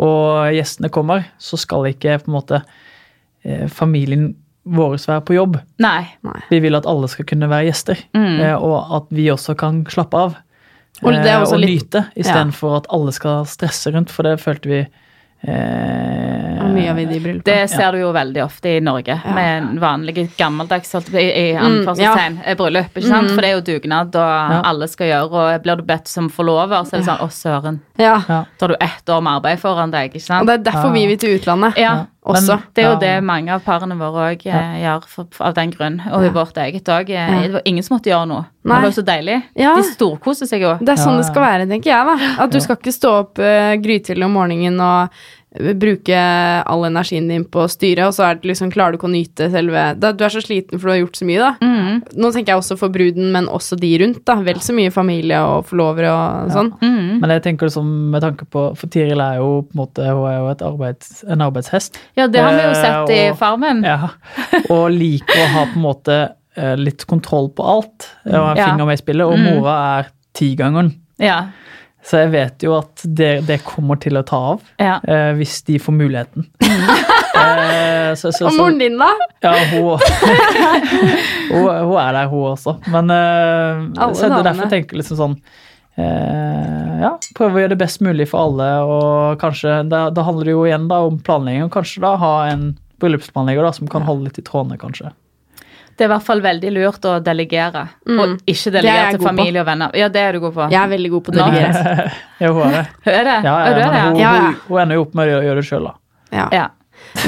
og 0.00 0.50
gjestene 0.54 0.88
kommer, 0.90 1.24
så 1.38 1.58
skal 1.60 1.84
ikke 1.90 2.18
på 2.24 2.30
en 2.30 2.36
måte 2.38 2.62
familien 3.68 4.34
vår 4.66 4.98
være 5.06 5.24
på 5.24 5.34
jobb. 5.34 5.58
Nei. 5.80 6.06
Vi 6.50 6.60
vil 6.60 6.74
at 6.76 6.86
alle 6.86 7.08
skal 7.08 7.24
kunne 7.24 7.48
være 7.48 7.66
gjester, 7.70 7.96
Mm. 8.14 8.40
eh, 8.40 8.54
og 8.56 8.94
at 8.96 9.06
vi 9.10 9.28
også 9.32 9.56
kan 9.56 9.84
slappe 9.84 10.14
av. 10.14 10.36
Og 11.02 11.12
det 11.12 11.24
er 11.26 11.36
eh, 11.38 11.42
også 11.42 11.54
og 11.54 11.60
litt- 11.60 11.90
nyte, 11.90 12.04
istedenfor 12.16 12.76
at 12.76 12.86
alle 12.90 13.12
skal 13.12 13.44
stresse 13.46 13.90
rundt, 13.94 14.10
for 14.10 14.22
det 14.22 14.38
følte 14.40 14.68
vi 14.68 14.86
eh, 15.60 16.66
mye 16.74 16.90
av 16.90 16.98
i 17.00 17.04
de 17.08 17.18
bryllupene. 17.20 17.44
Det 17.48 17.70
ser 17.72 17.92
du 17.92 17.98
jo 18.02 18.10
veldig 18.12 18.42
ofte 18.44 18.76
i 18.76 18.80
Norge, 18.84 19.14
Ja. 19.24 19.32
med 19.34 19.78
vanlige 19.80 20.28
gammeldags 20.36 20.92
holdt 20.92 21.14
i 21.14 21.24
i 21.30 21.52
Mm, 21.54 21.64
anførselstegn, 21.86 22.40
eh, 22.44 22.54
bryllup. 22.56 22.92
ikke 22.94 23.08
sant? 23.08 23.28
Mm. 23.30 23.34
For 23.34 23.40
det 23.40 23.50
er 23.50 23.54
jo 23.60 23.78
dugnad, 23.80 24.14
og 24.16 24.50
Ja. 24.50 24.60
alle 24.64 24.86
skal 24.88 25.06
gjøre, 25.06 25.32
og 25.32 25.62
blir 25.62 25.76
du 25.76 25.82
bedt 25.82 26.08
som 26.08 26.28
forlover, 26.28 26.84
så 26.84 26.94
er 26.94 26.98
det 26.98 27.06
sånn 27.06 27.20
å 27.20 27.30
søren, 27.30 27.80
Ja. 27.98 28.22
Ja. 28.28 28.44
da 28.58 28.66
har 28.66 28.68
du 28.68 28.76
ett 28.80 29.06
år 29.08 29.22
med 29.22 29.32
arbeid 29.42 29.58
foran 29.60 29.90
deg, 29.90 30.12
ikke 30.14 30.40
Og 30.40 30.46
det 30.46 30.60
er 30.66 30.72
derfor 30.72 30.92
vi 30.92 31.06
vil 31.06 31.16
til 31.16 31.38
utlandet. 31.38 31.76
Ja. 31.78 32.06
Også. 32.36 32.56
Det 32.74 32.84
er 32.84 32.88
jo 32.88 32.92
Ja. 32.94 32.98
det 33.00 33.24
mange 33.24 33.48
av 33.54 33.62
parene 33.64 33.96
våre 33.98 34.34
òg 34.34 34.42
gjør 34.44 35.06
for, 35.08 35.26
for, 35.30 35.44
av 35.46 35.54
den 35.54 35.70
grunn. 35.70 36.00
Og 36.12 36.22
i 36.22 36.26
Ja. 36.26 36.32
vårt 36.32 36.54
eget 36.56 36.84
òg. 36.84 37.06
Det 37.06 37.52
var 37.52 37.62
ingen 37.64 37.82
som 37.82 37.96
måtte 37.98 38.10
gjøre 38.10 38.28
noe. 38.28 38.44
Nei. 38.64 38.76
Det 38.76 38.82
var 38.82 38.90
jo 38.90 39.02
så 39.02 39.04
deilig. 39.06 39.42
Ja. 39.56 39.74
De 39.76 39.82
storkoser 39.82 40.46
seg 40.46 40.60
jo. 40.62 40.76
Det 40.78 40.88
er 40.88 40.96
sånn 40.96 41.16
Ja, 41.16 41.22
det 41.22 41.26
skal 41.26 41.42
være, 41.42 41.66
tenker 41.68 41.90
jeg, 41.90 42.06
da. 42.06 42.42
At 42.44 42.50
du 42.50 42.60
skal 42.60 42.76
ikke 42.76 42.92
stå 42.92 43.10
opp 43.20 43.38
uh, 43.38 43.74
grytidlig 43.80 44.24
om 44.24 44.32
morgenen 44.32 44.80
og 44.80 45.08
eh, 45.08 45.16
bruke 45.52 46.14
all 46.70 46.84
energien 46.86 47.26
din 47.28 47.44
på 47.44 47.64
å 47.64 47.70
styre, 47.70 48.06
og 48.06 48.14
så 48.14 48.28
er 48.28 48.36
det 48.38 48.46
liksom, 48.52 48.70
klarer 48.70 48.94
du 48.94 48.98
ikke 49.00 49.08
å 49.08 49.12
nyte 49.12 49.48
selve 49.50 49.80
da, 49.98 50.12
Du 50.14 50.22
er 50.24 50.30
så 50.30 50.42
sliten 50.44 50.78
for 50.78 50.86
du 50.86 50.92
har 50.94 51.00
gjort 51.00 51.18
så 51.18 51.26
mye, 51.26 51.40
da. 51.42 51.50
Mm. 51.60 51.96
Nå 52.22 52.30
tenker 52.34 52.52
jeg 52.54 52.60
også 52.62 52.76
for 52.78 52.88
bruden, 52.94 53.32
men 53.34 53.48
også 53.50 53.78
de 53.80 53.90
rundt, 53.98 54.20
da. 54.30 54.36
Vel 54.46 54.60
så 54.62 54.74
mye 54.76 54.92
familie 54.94 55.40
og 55.42 55.66
forlovere 55.66 56.12
og 56.12 56.48
Ja. 56.50 56.54
sånn. 56.54 56.70
Mm. 56.80 57.20
Men 57.20 57.30
jeg 57.34 57.42
tenker 57.42 57.66
liksom 57.66 57.90
med 58.14 58.22
tanke 58.22 58.46
på 58.50 58.76
For 58.78 58.86
Tiril 58.86 59.20
er 59.20 59.36
jo 59.42 59.62
på 59.66 59.74
en 59.74 59.80
måte 59.86 60.06
Hun 60.06 60.26
er 60.30 60.38
jo 60.38 60.48
et 60.50 60.62
arbeids, 60.62 61.24
en 61.28 61.40
arbeidshest. 61.40 61.98
Ja, 62.16 62.26
det 62.28 62.40
har 62.40 62.52
vi 62.54 62.62
jo 62.62 62.70
Eh, 62.70 62.82
sett 62.82 63.10
i 63.10 63.36
Farmen. 63.36 63.82
Ja. 63.84 64.10
Og 64.70 64.90
liker 64.90 65.34
å 65.34 65.48
ha 65.56 65.64
på 65.66 65.76
en 65.76 65.82
måte 65.82 66.16
eh, 66.56 66.76
litt 66.76 67.06
kontroll 67.06 67.48
på 67.50 67.62
alt. 67.66 68.08
Og 68.26 68.34
en 68.34 68.56
Ja. 68.56 68.66
finger 68.70 68.86
med 68.86 68.98
i 68.98 69.02
spillet. 69.02 69.26
Og 69.26 69.36
Mm. 69.38 69.54
mora 69.60 69.98
er 70.00 70.06
tigangeren. 70.34 70.94
Ja. 71.18 71.46
Så 72.06 72.22
jeg 72.22 72.30
vet 72.32 72.64
jo 72.64 72.74
at 72.78 73.02
det, 73.04 73.30
det 73.48 73.60
kommer 73.66 73.98
til 74.00 74.16
å 74.16 74.24
ta 74.26 74.38
av. 74.54 74.62
ja. 74.80 74.98
eh, 75.04 75.32
hvis 75.38 75.60
de 75.68 75.80
får 75.82 75.96
muligheten. 75.96 76.48
Eh, 77.40 78.14
så, 78.18 78.32
så, 78.34 78.48
Og 78.48 78.52
så, 78.52 78.58
moren 78.58 78.78
din, 78.80 78.96
da? 78.98 79.06
ja, 79.40 79.52
hun, 79.70 80.00
hun, 81.52 81.68
hun 81.86 81.94
er 82.02 82.16
der, 82.16 82.26
hun 82.28 82.50
også. 82.50 82.74
Men 82.90 83.12
eh, 83.14 84.10
så 84.18 84.28
det 84.32 84.40
derfor 84.44 84.68
tenker 84.68 84.96
jeg 84.96 85.00
liksom 85.00 85.18
sånn 85.20 85.36
eh, 85.94 86.98
Ja, 87.04 87.12
prøve 87.38 87.54
å 87.54 87.62
gjøre 87.62 87.72
det 87.76 87.80
best 87.80 88.02
mulig 88.04 88.26
for 88.32 88.50
alle, 88.50 88.68
og 88.82 89.40
kanskje 89.40 89.78
Da, 89.88 90.02
da 90.12 90.26
handler 90.26 90.50
det 90.50 90.56
jo 90.56 90.66
igjen 90.66 90.90
da 90.90 91.00
om 91.06 91.20
planlegging, 91.22 91.68
og 91.68 91.74
kanskje 91.78 92.02
da 92.04 92.16
ha 92.20 92.34
en 92.50 92.66
bryllupsplanlegger 93.00 93.64
da, 93.64 93.72
som 93.78 93.88
kan 93.88 94.04
holde 94.04 94.28
litt 94.28 94.42
i 94.42 94.44
trådene, 94.44 94.76
kanskje. 94.82 95.14
Det 96.00 96.06
er 96.06 96.08
i 96.08 96.12
hvert 96.14 96.24
fall 96.24 96.40
veldig 96.40 96.70
lurt 96.72 97.04
å 97.04 97.10
delegere, 97.20 97.82
Mm. 98.08 98.20
og 98.22 98.30
ikke 98.48 98.70
er 98.70 98.74
delegere 98.78 99.08
til 99.12 99.20
familie 99.26 99.52
på. 99.52 99.60
og 99.60 99.66
venner. 99.68 99.96
Ja, 100.00 100.06
det 100.08 100.20
er 100.24 100.32
du 100.32 100.40
god 100.40 100.54
på. 100.54 100.68
Jeg 100.72 100.80
er 100.80 100.88
veldig 100.88 101.10
god 101.12 101.24
på 101.26 101.32
å 101.32 101.34
delegere. 101.36 102.04
ja, 102.40 102.52
hun 102.56 102.62
er 102.64 102.70
det. 102.72 102.84
Er 103.04 103.26
det? 103.28 103.34
Ja, 103.36 103.42
Ja, 103.44 103.52
ja, 103.52 103.66
er 103.66 103.74
det, 103.76 103.84
hun, 103.84 104.16
Ja, 104.16 104.30
ja. 104.32 104.46
hun, 104.46 104.54
hun 104.70 104.80
ender 104.80 104.96
jo 104.96 105.02
opp 105.04 105.18
med 105.20 105.28
å 105.28 105.42
gjøre, 105.44 105.56
det 105.60 105.66
sjøl, 105.68 105.90
da. 105.90 105.92
Ja. 106.32 106.46
ja. 106.56 106.64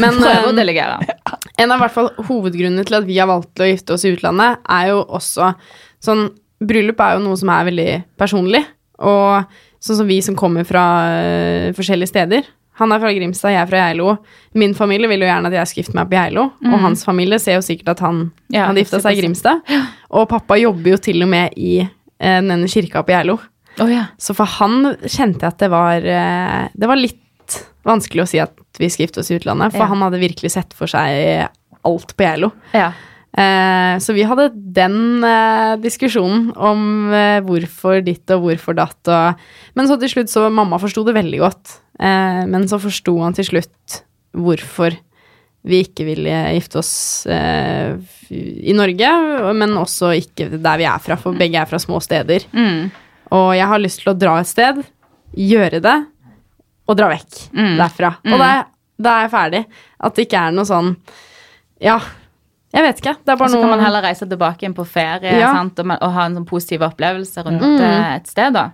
Men 0.01 0.17
Prøve 0.23 0.47
å 0.47 0.55
eh, 0.55 0.57
delegere. 0.57 0.97
en 1.67 1.75
av 1.77 1.85
hvert 1.85 1.95
fall 1.99 2.09
hovedgrunnene 2.31 2.87
til 2.89 2.97
at 2.97 3.05
vi 3.05 3.19
har 3.21 3.29
valgt 3.29 3.61
å 3.61 3.69
gifte 3.69 3.93
oss 3.99 4.07
i 4.09 4.15
utlandet, 4.17 4.65
er 4.65 4.89
jo 4.95 5.03
også 5.05 5.53
sånn 6.01 6.31
Bryllup 6.63 7.01
er 7.05 7.19
jo 7.19 7.25
noe 7.27 7.37
som 7.37 7.51
er 7.53 7.69
veldig 7.69 7.91
personlig, 8.17 8.63
og 9.03 9.53
sånn 9.83 9.99
som 10.01 10.09
vi 10.09 10.21
som 10.25 10.37
kommer 10.39 10.65
fra 10.65 10.83
uh, 11.11 11.69
forskjellige 11.77 12.13
steder. 12.13 12.47
Han 12.83 12.93
er 12.95 13.01
fra 13.03 13.13
Grimstad, 13.15 13.55
jeg 13.55 13.63
er 13.63 13.71
fra 13.71 13.81
Geilo. 13.87 14.17
Min 14.59 14.75
familie 14.77 15.09
vil 15.11 15.23
jo 15.25 15.29
gjerne 15.31 15.49
at 15.53 15.57
jeg 15.61 15.71
skal 15.71 15.83
gifte 15.85 15.97
meg 15.99 16.11
på 16.11 16.17
Geilo, 16.19 16.49
og 16.67 16.77
hans 16.83 17.05
familie 17.07 17.39
ser 17.43 17.57
jo 17.61 17.65
sikkert 17.65 17.95
at 17.95 18.03
han 18.05 18.23
Ja, 18.53 18.67
hadde 18.69 18.83
gifta 18.85 19.01
seg 19.05 19.17
i 19.17 19.23
Grimstad. 19.23 19.63
Og 20.13 20.27
pappa 20.31 20.59
jobber 20.61 20.93
jo 20.97 21.01
til 21.03 21.23
og 21.25 21.31
med 21.33 21.55
i 21.57 21.79
eh, 21.85 22.41
denne 22.43 22.69
kirka 22.71 23.05
på 23.07 23.15
Geilo. 23.15 23.39
Oh, 23.81 23.89
ja. 23.89 24.09
Så 24.21 24.35
for 24.37 24.45
han 24.59 24.91
kjente 25.07 25.47
jeg 25.47 25.49
at 25.55 25.63
det 25.63 25.71
var 25.73 26.05
eh, 26.05 26.67
Det 26.77 26.91
var 26.91 26.99
litt 27.01 27.19
vanskelig 27.89 28.23
å 28.27 28.29
si 28.29 28.39
at 28.43 28.53
vi 28.79 28.91
skal 28.93 29.07
gifte 29.07 29.23
oss 29.23 29.31
i 29.33 29.39
utlandet, 29.41 29.73
for 29.75 29.89
han 29.91 30.03
hadde 30.05 30.21
virkelig 30.21 30.53
sett 30.55 30.77
for 30.77 30.91
seg 30.91 31.49
alt 31.89 32.13
på 32.17 32.27
Geilo. 32.29 32.53
ja. 32.77 32.91
Eh, 33.33 33.95
så 34.05 34.13
vi 34.13 34.27
hadde 34.29 34.51
den 34.77 35.25
eh, 35.25 35.77
diskusjonen 35.81 36.51
om 36.61 36.83
eh, 37.17 37.39
hvorfor 37.47 38.03
ditt 38.05 38.29
og 38.35 38.43
hvorfor 38.45 38.77
datt 38.77 39.09
og 39.09 39.39
Men 39.79 39.89
så 39.89 39.97
til 40.03 40.11
slutt 40.13 40.29
så 40.29 40.51
Mamma 40.53 40.77
forsto 40.83 41.01
det 41.07 41.15
veldig 41.17 41.41
godt, 41.41 41.79
eh, 41.99 42.43
men 42.45 42.67
så 42.69 42.77
forsto 42.83 43.15
han 43.23 43.33
til 43.39 43.49
slutt 43.49 44.03
hvorfor 44.37 44.93
vi 45.65 45.81
ikke 45.87 46.05
ville 46.11 46.37
gifte 46.59 46.81
oss 46.83 46.93
eh, 47.31 47.95
i 48.33 48.75
Norge, 48.77 49.09
men 49.55 49.77
også 49.81 50.11
ikke 50.19 50.49
der 50.59 50.81
vi 50.81 50.87
er 50.91 50.99
fra, 51.05 51.17
for 51.17 51.33
begge 51.39 51.61
er 51.61 51.69
fra 51.71 51.79
små 51.81 52.01
steder. 52.03 52.45
Mm. 52.53 52.91
Og 53.33 53.53
jeg 53.57 53.69
har 53.71 53.81
lyst 53.81 54.03
til 54.03 54.11
å 54.13 54.19
dra 54.19 54.39
et 54.43 54.51
sted, 54.51 54.81
gjøre 55.39 55.81
det, 55.85 55.97
og 56.89 56.99
dra 56.99 57.09
vekk 57.15 57.45
Mm. 57.55 57.77
derfra. 57.79 58.11
Mm. 58.27 58.33
Og 58.35 58.43
da, 58.43 58.49
er- 58.59 58.67
da 59.07 59.13
er 59.21 59.23
jeg 59.29 59.33
ferdig. 59.37 59.63
At 60.03 60.17
det 60.19 60.27
ikke 60.27 60.41
er 60.49 60.53
noe 60.57 60.69
sånn 60.69 60.97
Ja, 61.81 61.97
jeg 62.73 62.83
vet 62.83 63.01
ikke. 63.03 63.17
Det 63.25 63.29
er 63.29 63.33
Og 63.33 63.39
bare 63.39 63.49
så 63.49 63.55
noe 63.59 63.63
kan 63.67 63.71
man 63.77 63.85
heller 63.85 64.03
reise 64.03 64.27
tilbake 64.29 64.63
inn 64.65 64.75
på 64.75 64.87
ferie 64.87 65.39
Ja. 65.39 65.53
sant? 65.53 65.79
Og, 65.79 65.87
man- 65.87 65.99
og 66.01 66.13
ha 66.13 66.25
en 66.25 66.37
sånn 66.37 66.47
positiv 66.49 66.81
opplevelse 66.83 67.45
rundt 67.45 67.61
Mm. 67.63 67.81
eh, 67.81 68.15
et 68.17 68.27
sted. 68.27 68.53
da. 68.53 68.71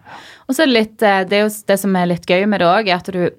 Og 0.48 0.54
så 0.54 0.64
det 0.64 0.68
litt, 0.68 1.02
eh, 1.02 1.24
det 1.24 1.32
er 1.32 1.48
jo 1.48 1.54
det 1.66 1.78
som 1.80 1.96
er 1.96 2.06
litt 2.06 2.26
gøy 2.26 2.46
med 2.48 2.60
det 2.60 2.66
òg, 2.68 2.88
er 2.88 2.96
at 2.96 3.04
du 3.12 3.30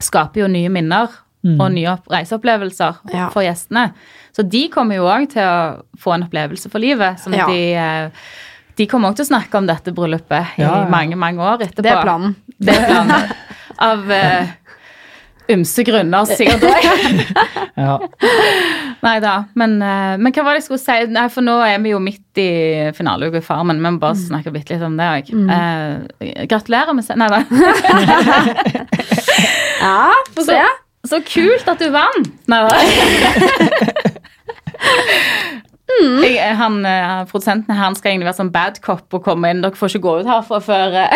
skaper 0.00 0.40
jo 0.42 0.46
nye 0.48 0.68
minner 0.68 1.08
Mm. 1.44 1.60
og 1.60 1.72
nye 1.72 1.96
reiseopplevelser 2.10 2.96
Ja. 3.14 3.28
for 3.30 3.42
gjestene. 3.42 3.92
Så 4.36 4.48
de 4.48 4.68
kommer 4.68 4.94
jo 4.96 5.04
òg 5.06 5.28
til 5.30 5.42
å 5.42 5.82
få 5.98 6.14
en 6.14 6.22
opplevelse 6.24 6.70
for 6.70 6.78
livet. 6.80 7.18
som 7.20 7.32
Ja. 7.32 7.46
de... 7.46 7.74
eh, 7.74 8.10
de 8.76 8.86
kommer 8.86 9.10
også 9.10 9.16
til 9.16 9.26
å 9.26 9.40
snakke 9.40 9.54
om 9.56 9.66
dette 9.66 9.92
bryllupet 9.92 10.46
Ja, 10.58 10.68
ja. 10.82 10.86
i 10.86 10.90
mange 10.90 11.16
mange 11.16 11.38
år 11.38 11.58
etterpå. 11.62 11.82
Det 11.82 11.92
er 11.92 12.02
planen. 12.04 12.36
Det 12.60 12.74
er 12.74 12.86
planen. 12.86 13.32
Av 13.80 14.10
ymse 15.52 15.84
grunner, 15.86 16.28
sikkert 16.28 16.64
òg. 16.68 16.82
Ja. 17.78 17.92
Nei 19.04 19.12
da. 19.22 19.32
Men, 19.54 19.76
eh, 19.78 20.16
men 20.18 20.32
hva 20.34 20.42
var 20.42 20.56
det 20.56 20.64
jeg 20.64 20.66
skulle 20.66 20.82
si? 20.82 20.96
Nei, 21.14 21.28
For 21.30 21.46
nå 21.46 21.54
er 21.62 21.76
vi 21.84 21.92
jo 21.92 22.00
midt 22.02 22.40
i 22.42 22.48
finaleuka 22.96 23.38
i 23.38 23.44
Farmen. 23.46 23.78
Vi 23.78 23.86
må 23.86 24.00
bare 24.02 24.18
snakke 24.18 24.50
bitte 24.54 24.74
litt 24.74 24.82
om 24.82 24.96
det 24.98 25.06
òg. 25.06 25.30
Eh, 25.54 26.42
gratulerer 26.50 26.96
med. 26.98 27.06
Nei 27.22 27.30
da. 27.30 27.40
Ja, 29.78 30.10
få 30.34 30.42
se. 30.42 30.58
Så 31.06 31.20
kult 31.22 31.68
at 31.70 31.78
du 31.78 31.86
vant! 31.94 32.26
Nei 32.50 32.58
da. 32.66 32.72
Jeg, 36.22 36.56
han, 36.58 36.80
eh, 36.86 37.24
produsenten 37.30 37.72
her 37.74 37.80
han 37.86 37.96
skal 37.98 38.12
egentlig 38.12 38.28
være 38.28 38.38
sånn 38.42 38.52
bad 38.54 38.78
cop 38.84 39.14
og 39.16 39.24
komme 39.24 39.50
inn. 39.54 39.62
Dere 39.64 39.78
får 39.78 39.94
ikke 39.94 40.04
gå 40.04 40.16
ut 40.20 40.28
herfra 40.28 40.58
før 40.62 40.98
eh. 41.04 41.14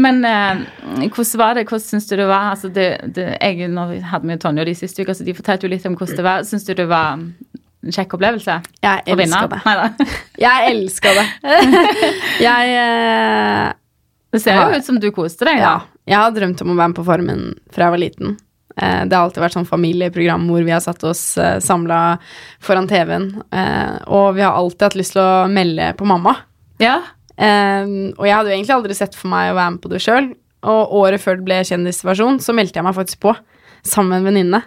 Men 0.00 0.24
eh, 0.24 0.62
hvordan 1.08 1.38
var 1.40 1.56
det? 1.56 1.66
Hvordan 1.68 1.84
syns 1.84 2.08
du 2.08 2.16
det 2.16 2.26
var? 2.26 2.52
Altså, 2.54 2.70
det, 2.72 2.86
det, 3.14 3.26
jeg, 3.40 3.68
nå 3.68 3.88
hadde 4.08 4.28
vi 4.28 4.36
jo 4.36 4.42
Tonje 4.42 4.64
de 4.68 4.76
siste 4.78 5.04
uka, 5.04 5.16
så 5.16 5.26
de 5.26 5.34
fortalte 5.36 5.68
jo 5.68 5.72
litt 5.72 5.88
om 5.88 5.96
hvordan 5.98 6.20
det 6.20 6.26
var. 6.26 6.46
Syns 6.48 6.64
du 6.68 6.72
det 6.78 6.88
var 6.88 7.18
en 7.82 7.92
kjekk 7.92 8.14
opplevelse 8.14 8.60
Jeg 8.84 9.02
elska 9.10 9.46
det. 9.50 9.60
Neida. 9.66 10.08
Jeg 10.46 10.70
elska 10.70 11.14
det. 11.18 11.26
jeg 12.46 12.76
eh, 12.78 13.72
Det 14.32 14.40
ser 14.42 14.60
jo 14.60 14.78
ut 14.78 14.86
som 14.86 15.00
du 15.02 15.10
koste 15.14 15.48
deg. 15.48 15.60
Ja. 15.60 15.74
da. 15.76 16.00
Jeg 16.08 16.18
har 16.18 16.32
drømt 16.34 16.62
om 16.64 16.72
å 16.72 16.78
være 16.78 16.92
med 16.92 16.98
på 16.98 17.06
Farmen 17.06 17.44
fra 17.70 17.86
jeg 17.86 17.94
var 17.94 18.02
liten. 18.02 18.36
Eh, 18.76 19.02
det 19.06 19.16
har 19.16 19.26
alltid 19.26 19.42
vært 19.44 19.56
sånn 19.58 19.68
familieprogram 19.68 20.46
hvor 20.50 20.64
vi 20.66 20.72
har 20.74 20.82
satt 20.82 21.02
oss 21.06 21.20
uh, 21.38 21.58
samla 21.62 22.16
foran 22.62 22.88
TV-en. 22.90 23.28
eh, 23.52 23.98
og 24.08 24.38
vi 24.38 24.46
har 24.46 24.56
alltid 24.56 24.88
hatt 24.88 24.98
lyst 24.98 25.16
til 25.16 25.22
å 25.22 25.50
melde 25.52 25.92
på 25.98 26.08
mamma. 26.08 26.34
Ja. 26.82 27.00
Eh, 27.36 27.94
og 28.16 28.26
jeg 28.28 28.36
hadde 28.36 28.52
jo 28.52 28.56
egentlig 28.56 28.76
aldri 28.76 28.96
sett 28.98 29.16
for 29.18 29.32
meg 29.32 29.52
å 29.52 29.58
være 29.58 29.74
med 29.76 29.84
på 29.84 29.92
det 29.92 30.02
sjøl. 30.04 30.32
Og 30.72 30.94
året 31.00 31.22
før 31.22 31.40
det 31.40 31.46
ble 31.48 31.62
kjendisversjon, 31.66 32.38
så 32.42 32.54
meldte 32.54 32.78
jeg 32.78 32.86
meg 32.86 32.98
faktisk 32.98 33.22
på. 33.24 33.34
Sammen 33.82 34.12
med 34.12 34.20
en 34.20 34.28
venninne. 34.30 34.60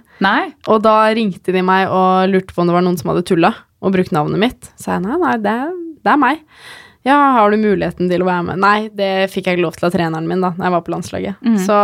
Og 0.67 0.81
da 0.83 0.97
ringte 1.15 1.53
de 1.55 1.61
meg 1.63 1.87
og 1.87 2.31
lurte 2.33 2.55
på 2.55 2.63
om 2.63 2.67
det 2.67 2.75
var 2.75 2.83
noen 2.83 2.97
som 2.99 3.13
hadde 3.13 3.23
tulla 3.27 3.53
og 3.85 3.93
brukt 3.95 4.11
navnet 4.15 4.41
mitt. 4.41 4.73
Så 4.75 4.89
sa 4.89 4.97
jeg 4.97 5.05
nei, 5.05 5.19
nei, 5.21 5.37
det, 5.43 5.53
det 6.03 6.11
er 6.11 6.19
meg. 6.19 6.41
Ja, 7.05 7.15
har 7.37 7.53
du 7.53 7.61
muligheten 7.61 8.09
til 8.09 8.23
å 8.25 8.27
være 8.27 8.47
med? 8.47 8.59
Nei, 8.63 8.89
det 8.89 9.29
fikk 9.31 9.47
jeg 9.47 9.59
ikke 9.59 9.67
lov 9.67 9.77
til 9.77 9.87
av 9.87 9.93
treneren 9.93 10.27
min 10.27 10.41
da 10.41 10.55
når 10.55 10.67
jeg 10.67 10.75
var 10.75 10.83
på 10.83 10.93
landslaget. 10.95 11.43
Mm. 11.45 11.59
Så 11.61 11.77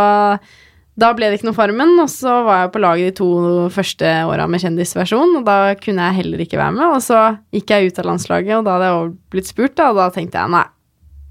da 0.98 1.08
ble 1.16 1.30
det 1.30 1.38
ikke 1.38 1.48
noe 1.48 1.56
Farmen, 1.56 1.94
og 2.02 2.08
så 2.12 2.42
var 2.44 2.58
jeg 2.66 2.72
på 2.74 2.80
laget 2.82 3.06
de 3.08 3.16
to 3.22 3.28
første 3.72 4.10
åra 4.28 4.44
med 4.50 4.60
kjendisversjon, 4.60 5.36
og 5.38 5.44
da 5.46 5.74
kunne 5.80 6.04
jeg 6.10 6.18
heller 6.20 6.42
ikke 6.44 6.58
være 6.60 6.74
med. 6.76 6.84
Og 6.98 7.00
så 7.00 7.20
gikk 7.54 7.70
jeg 7.72 7.86
ut 7.92 7.98
av 8.02 8.08
landslaget, 8.10 8.54
og 8.58 8.64
da 8.68 8.74
hadde 8.76 8.90
jeg 8.90 9.12
blitt 9.32 9.48
spurt, 9.48 9.74
da, 9.80 9.88
og 9.90 9.96
da 10.02 10.10
tenkte 10.12 10.42
jeg 10.42 10.52
nei, 10.52 10.64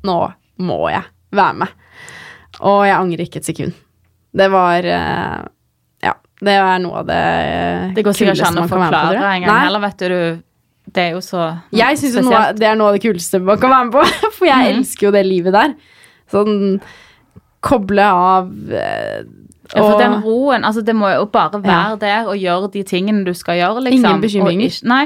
nå 0.09 0.17
må 0.65 0.79
jeg 0.89 1.03
være 1.37 1.59
med. 1.61 1.75
Og 2.65 2.81
jeg 2.89 2.97
angrer 2.97 3.25
ikke 3.27 3.39
et 3.43 3.47
sekund. 3.51 3.73
Det 4.33 4.47
var 4.51 4.85
eh, 4.87 5.37
Ja, 6.03 6.13
det 6.41 6.53
er 6.57 6.79
noe 6.79 7.01
av 7.01 7.07
det 7.09 7.21
Det 7.97 8.03
går 8.05 8.15
sikkert 8.15 8.39
ikke 8.39 8.47
an 8.49 8.59
å 8.63 8.67
forklare 8.71 9.13
det 9.17 9.29
engang 9.37 9.61
heller, 9.65 9.81
vet 9.83 10.03
du. 10.07 10.41
Det 10.91 11.03
er 11.03 11.11
jo 11.13 11.21
så 11.23 11.45
Jeg 11.75 11.99
syns 12.01 12.17
det 12.57 12.65
er 12.67 12.75
noe 12.79 12.89
av 12.91 12.95
det 12.97 13.03
kuleste 13.03 13.39
man 13.43 13.59
kan 13.61 13.69
være 13.71 13.89
med 13.89 13.93
på, 13.99 14.05
for 14.39 14.47
jeg 14.49 14.57
Mhm. 14.71 14.79
elsker 14.81 15.07
jo 15.07 15.11
det 15.15 15.23
livet 15.27 15.53
der. 15.53 15.75
Sånn 16.31 16.81
koble 17.61 18.01
av 18.07 18.49
eh, 18.73 19.21
Ja, 19.75 19.81
for 19.85 19.97
den 20.01 20.17
roen, 20.25 20.63
altså 20.67 20.81
det 20.83 20.93
må 20.95 21.07
jo 21.13 21.25
bare 21.31 21.61
være 21.63 21.97
der 22.01 22.25
og 22.27 22.35
gjøre 22.37 22.71
de 22.73 22.83
tingene 22.83 23.23
du 23.25 23.33
skal 23.33 23.55
gjøre, 23.61 23.83
liksom. 23.85 24.03
Ingen 24.03 24.21
bekymringer. 24.21 24.67
Ikke- 24.67 24.87
Nei. 24.91 25.05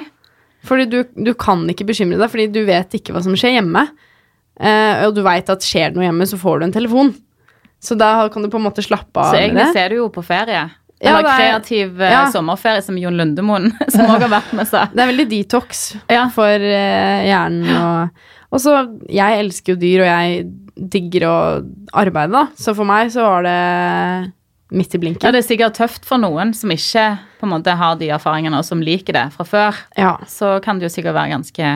Fordi 0.66 0.86
du, 0.89 1.03
du 1.24 1.34
kan 1.38 1.68
ikke 1.70 1.86
bekymre 1.86 2.18
deg, 2.18 2.30
fordi 2.34 2.47
du 2.51 2.63
vet 2.66 2.89
ikke 2.97 3.13
hva 3.13 3.22
som 3.22 3.36
skjer 3.38 3.59
hjemme. 3.59 3.84
Eh, 4.59 5.03
og 5.05 5.13
du 5.13 5.22
veit 5.22 5.49
at 5.51 5.61
skjer 5.61 5.91
det 5.91 5.99
noe 5.99 6.07
hjemme, 6.07 6.26
så 6.26 6.39
får 6.41 6.59
du 6.59 6.66
en 6.66 6.74
telefon. 6.74 7.13
Så 7.84 7.93
da 7.99 8.28
kan 8.34 8.41
du 8.41 8.49
på 8.49 8.57
en 8.57 8.66
måte 8.66 8.82
slappe 8.82 9.20
av 9.22 9.34
Så 9.36 9.38
egentlig 9.38 9.66
det. 9.68 9.74
så 9.76 9.84
er 9.84 9.89
du 9.93 9.95
jo 9.99 10.07
på 10.09 10.24
ferie. 10.26 10.63
Ja, 11.03 11.11
Eller 11.11 11.22
det 11.28 11.32
er- 11.34 11.41
kreativ 11.43 12.01
eh, 12.01 12.09
ja. 12.16 12.24
sommerferie, 12.32 12.82
som 12.82 12.97
Jon 12.97 13.18
Lundemoen, 13.20 13.70
som 13.93 14.07
òg 14.07 14.24
har 14.26 14.32
vært 14.32 14.53
med, 14.57 14.66
seg. 14.72 14.93
Det 14.95 15.03
er 15.03 15.11
veldig 15.11 15.28
detox 15.30 15.84
Ja. 16.09 16.24
for 16.34 16.47
eh, 16.49 17.26
hjernen. 17.28 17.68
Og, 17.76 18.09
og 18.55 18.59
så 18.63 18.78
Jeg 19.11 19.43
elsker 19.43 19.76
jo 19.76 19.80
dyr, 19.84 20.05
og 20.05 20.09
jeg 20.09 20.47
digger 20.95 21.28
å 21.30 21.36
arbeide, 21.93 22.32
da. 22.34 22.47
Så 22.57 22.74
for 22.76 22.88
meg 22.89 23.11
så 23.13 23.22
var 23.28 23.43
det 23.45 24.34
midt 24.72 24.95
i 24.95 24.99
Ja, 25.22 25.32
det 25.32 25.43
er 25.43 25.45
sikkert 25.45 25.76
tøft 25.78 26.05
for 26.07 26.18
noen 26.18 26.53
som 26.57 26.72
ikke 26.74 27.03
på 27.39 27.45
en 27.45 27.51
måte 27.53 27.76
har 27.78 27.95
de 27.99 28.09
erfaringene, 28.09 28.57
og 28.57 28.66
som 28.66 28.82
liker 28.82 29.13
det 29.13 29.28
fra 29.36 29.45
før. 29.45 29.76
Ja. 29.97 30.16
Så 30.28 30.59
kan 30.66 30.80
det 30.80 30.89
jo 30.89 30.95
sikkert 30.95 31.13
være 31.18 31.36
ganske 31.36 31.76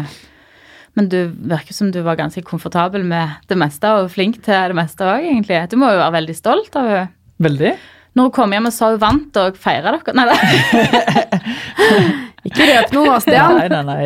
Men 0.98 1.08
du 1.08 1.20
virker 1.30 1.74
som 1.74 1.92
du 1.94 2.02
var 2.04 2.18
ganske 2.18 2.42
komfortabel 2.44 3.04
med 3.06 3.30
det 3.48 3.56
meste, 3.58 3.88
og 3.88 4.10
flink 4.12 4.42
til 4.44 4.74
det 4.74 4.76
meste 4.76 5.06
òg, 5.06 5.22
egentlig. 5.24 5.62
Du 5.70 5.78
må 5.78 5.92
jo 5.94 6.00
være 6.02 6.16
veldig 6.18 6.36
stolt 6.36 6.76
av 6.76 6.90
henne. 6.90 7.08
Veldig. 7.40 7.76
Når 8.18 8.26
hun 8.26 8.32
kom 8.36 8.52
hjem 8.52 8.66
og 8.68 8.74
sa 8.74 8.90
hun 8.92 9.00
vant, 9.00 9.38
og 9.38 9.56
feira 9.62 9.94
dere 9.94 10.16
Nei, 10.18 10.26
da. 10.28 11.40
Ikke 12.50 12.66
røp 12.68 12.94
noe 12.96 13.18
Stian. 13.24 13.58
Nei, 13.60 13.68
nei, 13.70 13.82
nei. 13.86 14.04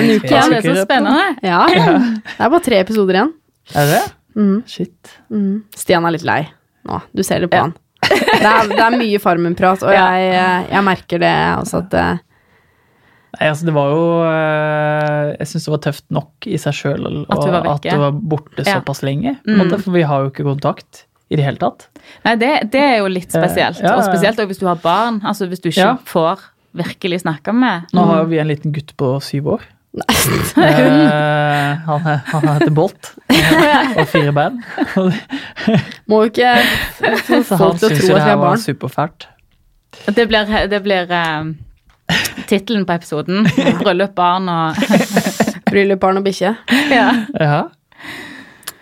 En 0.00 0.08
uke 0.14 0.30
igjen. 0.30 0.52
Det 0.54 0.60
er 0.62 0.66
så 0.78 0.84
spennende. 0.86 1.26
Ja. 1.44 1.60
Det 1.68 2.38
er 2.38 2.52
bare 2.54 2.64
tre 2.64 2.80
episoder 2.84 3.18
igjen. 3.18 3.32
Er 3.76 3.90
det? 3.92 4.02
Mm. 4.38 4.56
Shit. 4.70 5.12
Mm. 5.34 5.64
Stian 5.76 6.06
er 6.08 6.14
litt 6.14 6.26
lei 6.26 6.40
nå. 6.88 7.00
Du 7.12 7.22
ser 7.26 7.42
det 7.44 7.50
på 7.52 7.58
Ja. 7.58 7.66
han. 7.68 7.74
Det 8.08 8.46
er, 8.48 8.68
det 8.70 8.78
er 8.84 8.96
mye 8.98 9.18
Farmen-prat, 9.22 9.82
og 9.86 9.92
jeg, 9.92 10.32
jeg 10.70 10.84
merker 10.86 11.20
det 11.22 11.34
også 11.58 11.80
at 11.84 11.90
det, 11.94 12.06
Nei, 13.38 13.48
altså 13.52 13.66
det 13.68 13.74
var 13.76 13.90
jo 13.92 14.04
eh, 14.24 15.26
Jeg 15.36 15.48
syns 15.50 15.66
det 15.66 15.72
var 15.74 15.80
tøft 15.84 16.04
nok 16.16 16.46
i 16.48 16.56
seg 16.58 16.76
sjøl 16.78 17.04
At 17.28 17.42
du 17.44 17.50
var 17.52 17.66
at 17.74 17.84
du 17.84 17.98
var 18.00 18.14
borte 18.16 18.64
Ja. 18.64 18.78
såpass 18.78 19.02
lenge. 19.04 19.34
Mm. 19.46 19.58
måte, 19.60 19.78
for 19.84 19.92
vi 19.94 20.02
har 20.08 20.24
jo 20.24 20.30
ikke 20.32 20.46
kontakt 20.48 21.04
i 21.28 21.36
det 21.36 21.44
hele 21.44 21.60
tatt. 21.60 21.90
Nei, 22.24 22.32
det, 22.40 22.48
det 22.72 22.80
er 22.80 22.94
jo 23.02 23.08
litt 23.12 23.28
spesielt. 23.28 23.76
Eh, 23.82 23.84
ja, 23.84 23.90
ja. 23.92 23.96
Og 24.00 24.06
spesielt 24.06 24.38
også 24.40 24.48
hvis 24.48 24.62
du 24.62 24.66
har 24.70 24.78
barn. 24.80 25.18
Altså 25.28 25.44
hvis 25.50 25.60
du 25.60 25.68
ikke 25.68 25.84
Ja. 25.84 25.90
får 26.08 26.46
virkelig 26.78 27.18
snakka 27.26 27.52
med. 27.52 27.84
Nå 27.92 28.06
har 28.08 28.22
jo 28.22 28.30
vi 28.30 28.38
en 28.40 28.48
liten 28.48 28.72
gutt 28.72 28.94
på 28.96 29.10
syv 29.20 29.50
år. 29.58 29.66
Nei. 29.94 30.04
Eh, 30.58 31.76
han, 31.86 32.06
er- 32.06 32.20
han 32.28 32.44
heter 32.48 32.70
Bolt 32.74 33.08
og 33.28 34.06
fire 34.10 34.32
bein. 34.36 34.58
Må 36.08 36.18
jo 36.24 36.30
ikke 36.30 36.52
få 37.28 37.40
folk 37.46 37.60
han 37.60 37.78
til 37.80 37.88
å 37.88 37.90
syns 37.92 38.02
tro 38.02 38.08
jo 38.10 38.16
at 38.16 38.18
det 38.18 38.18
vi 38.18 38.20
her 38.20 38.28
har 38.28 38.36
var 38.40 38.48
barn. 38.50 38.62
superfælt. 38.64 39.26
Det 40.18 40.26
blir, 40.30 40.52
det 40.72 40.80
blir 40.84 41.12
eh, 41.18 41.50
tittelen 42.50 42.84
på 42.88 42.96
episoden. 42.98 43.48
Bryllup, 43.80 44.14
barn 44.18 44.48
og 44.52 44.80
Bryllup, 45.70 46.00
barn 46.04 46.20
og 46.20 46.26
bikkje. 46.28 46.54
ja. 46.92 47.08
Ja. 47.38 47.62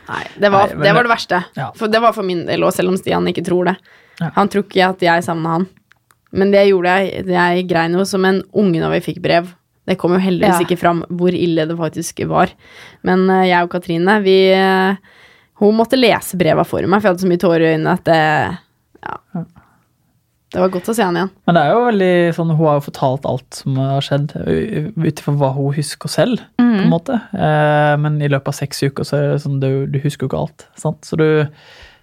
Nei, 0.06 0.22
det 0.38 0.50
var, 0.54 0.68
Nei, 0.70 0.76
men 0.78 0.84
det 0.86 0.92
var 0.94 1.02
det- 1.02 1.08
det 1.08 1.14
verste. 1.16 1.38
Ja. 1.58 1.70
For 1.74 1.90
det 1.90 2.00
var 2.04 2.12
for 2.14 2.22
min 2.26 2.44
del 2.46 2.62
òg, 2.66 2.72
selv 2.76 2.92
om 2.92 2.98
Stian 3.00 3.26
ikke 3.26 3.42
tror 3.46 3.72
det. 3.72 3.76
Ja. 4.20 4.30
Han 4.36 4.48
tror 4.52 4.62
ikke 4.66 4.90
at 4.94 5.02
jeg 5.02 5.24
savna 5.26 5.56
han. 5.58 5.68
Men 6.36 6.50
det 6.54 6.66
gjorde 6.68 6.92
jeg. 7.00 7.24
Jeg 7.30 7.66
grein 7.70 7.94
jo 7.98 8.04
som 8.06 8.24
en 8.28 8.42
unge 8.54 8.80
når 8.82 8.96
vi 8.98 9.00
fikk 9.12 9.22
brev. 9.24 9.48
Det 9.86 9.96
kom 9.98 10.12
jo 10.16 10.18
heldigvis 10.18 10.60
Ja. 10.60 10.64
ikke 10.66 10.78
fram 10.80 11.04
hvor 11.08 11.30
ille 11.34 11.66
det 11.68 11.76
faktisk 11.78 12.24
var. 12.28 12.50
Men 13.06 13.28
eh, 13.30 13.44
jeg 13.52 13.62
og 13.62 13.70
Katrine, 13.70 14.20
vi 14.24 14.38
eh, 14.52 14.96
Hun 15.60 15.76
måtte 15.78 15.96
lese 15.96 16.36
breva 16.36 16.64
for 16.68 16.82
meg, 16.84 17.00
for 17.00 17.08
jeg 17.08 17.14
hadde 17.14 17.24
så 17.24 17.28
mye 17.30 17.40
tårer 17.40 17.62
i 17.64 17.74
øynene 17.76 17.92
at 17.94 18.04
det 18.04 18.58
Ja. 19.06 19.44
Det 20.52 20.60
var 20.62 20.68
godt 20.70 20.88
å 20.88 20.94
se 20.94 21.02
han 21.02 21.16
igjen. 21.18 21.30
Men 21.48 21.56
det 21.56 21.62
er 21.64 21.72
jo 21.74 21.80
veldig 21.88 22.10
sånn, 22.36 22.50
hun 22.54 22.66
har 22.68 22.76
jo 22.78 22.84
fortalt 22.86 23.24
alt 23.28 23.56
som 23.58 23.76
har 23.80 24.04
skjedd, 24.04 24.30
ut 24.94 25.18
ifra 25.20 25.34
hva 25.40 25.48
hun 25.56 25.74
husker 25.74 26.08
selv. 26.12 26.38
på 26.56 26.62
Mm. 26.64 26.84
en 26.84 26.90
måte. 26.90 27.16
Eh, 27.34 27.96
men 27.96 28.20
i 28.22 28.28
løpet 28.28 28.48
av 28.48 28.54
seks 28.54 28.82
uker 28.86 29.04
så 29.04 29.16
er 29.16 29.32
det 29.32 29.42
sånn, 29.42 29.58
du, 29.60 29.86
du 29.86 29.98
husker 29.98 30.26
jo 30.26 30.28
ikke 30.30 30.38
alt. 30.44 30.66
sant? 30.76 31.02
Så, 31.04 31.16
du, 31.18 31.48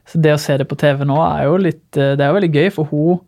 så 0.06 0.22
det 0.22 0.34
å 0.34 0.40
se 0.42 0.58
det 0.58 0.68
på 0.68 0.76
TV 0.78 1.06
nå 1.06 1.16
er 1.24 1.46
jo 1.46 1.58
litt 1.58 1.92
Det 1.94 2.20
er 2.20 2.28
jo 2.34 2.40
veldig 2.40 2.52
gøy, 2.54 2.70
for 2.74 2.86
hun 2.92 3.20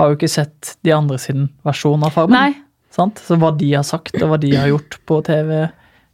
har 0.00 0.08
jo 0.10 0.16
ikke 0.16 0.28
sett 0.28 0.76
de 0.82 0.92
andre 0.92 1.18
sin 1.18 1.48
versjon 1.64 2.02
av 2.04 2.12
Farmen. 2.12 2.32
Nei. 2.36 2.54
Sant? 2.96 3.20
Så 3.20 3.36
hva 3.40 3.50
de 3.56 3.74
har 3.76 3.84
sagt, 3.84 4.16
og 4.22 4.30
hva 4.32 4.38
de 4.40 4.54
har 4.56 4.70
gjort 4.72 4.96
på 5.06 5.20
TV 5.26 5.66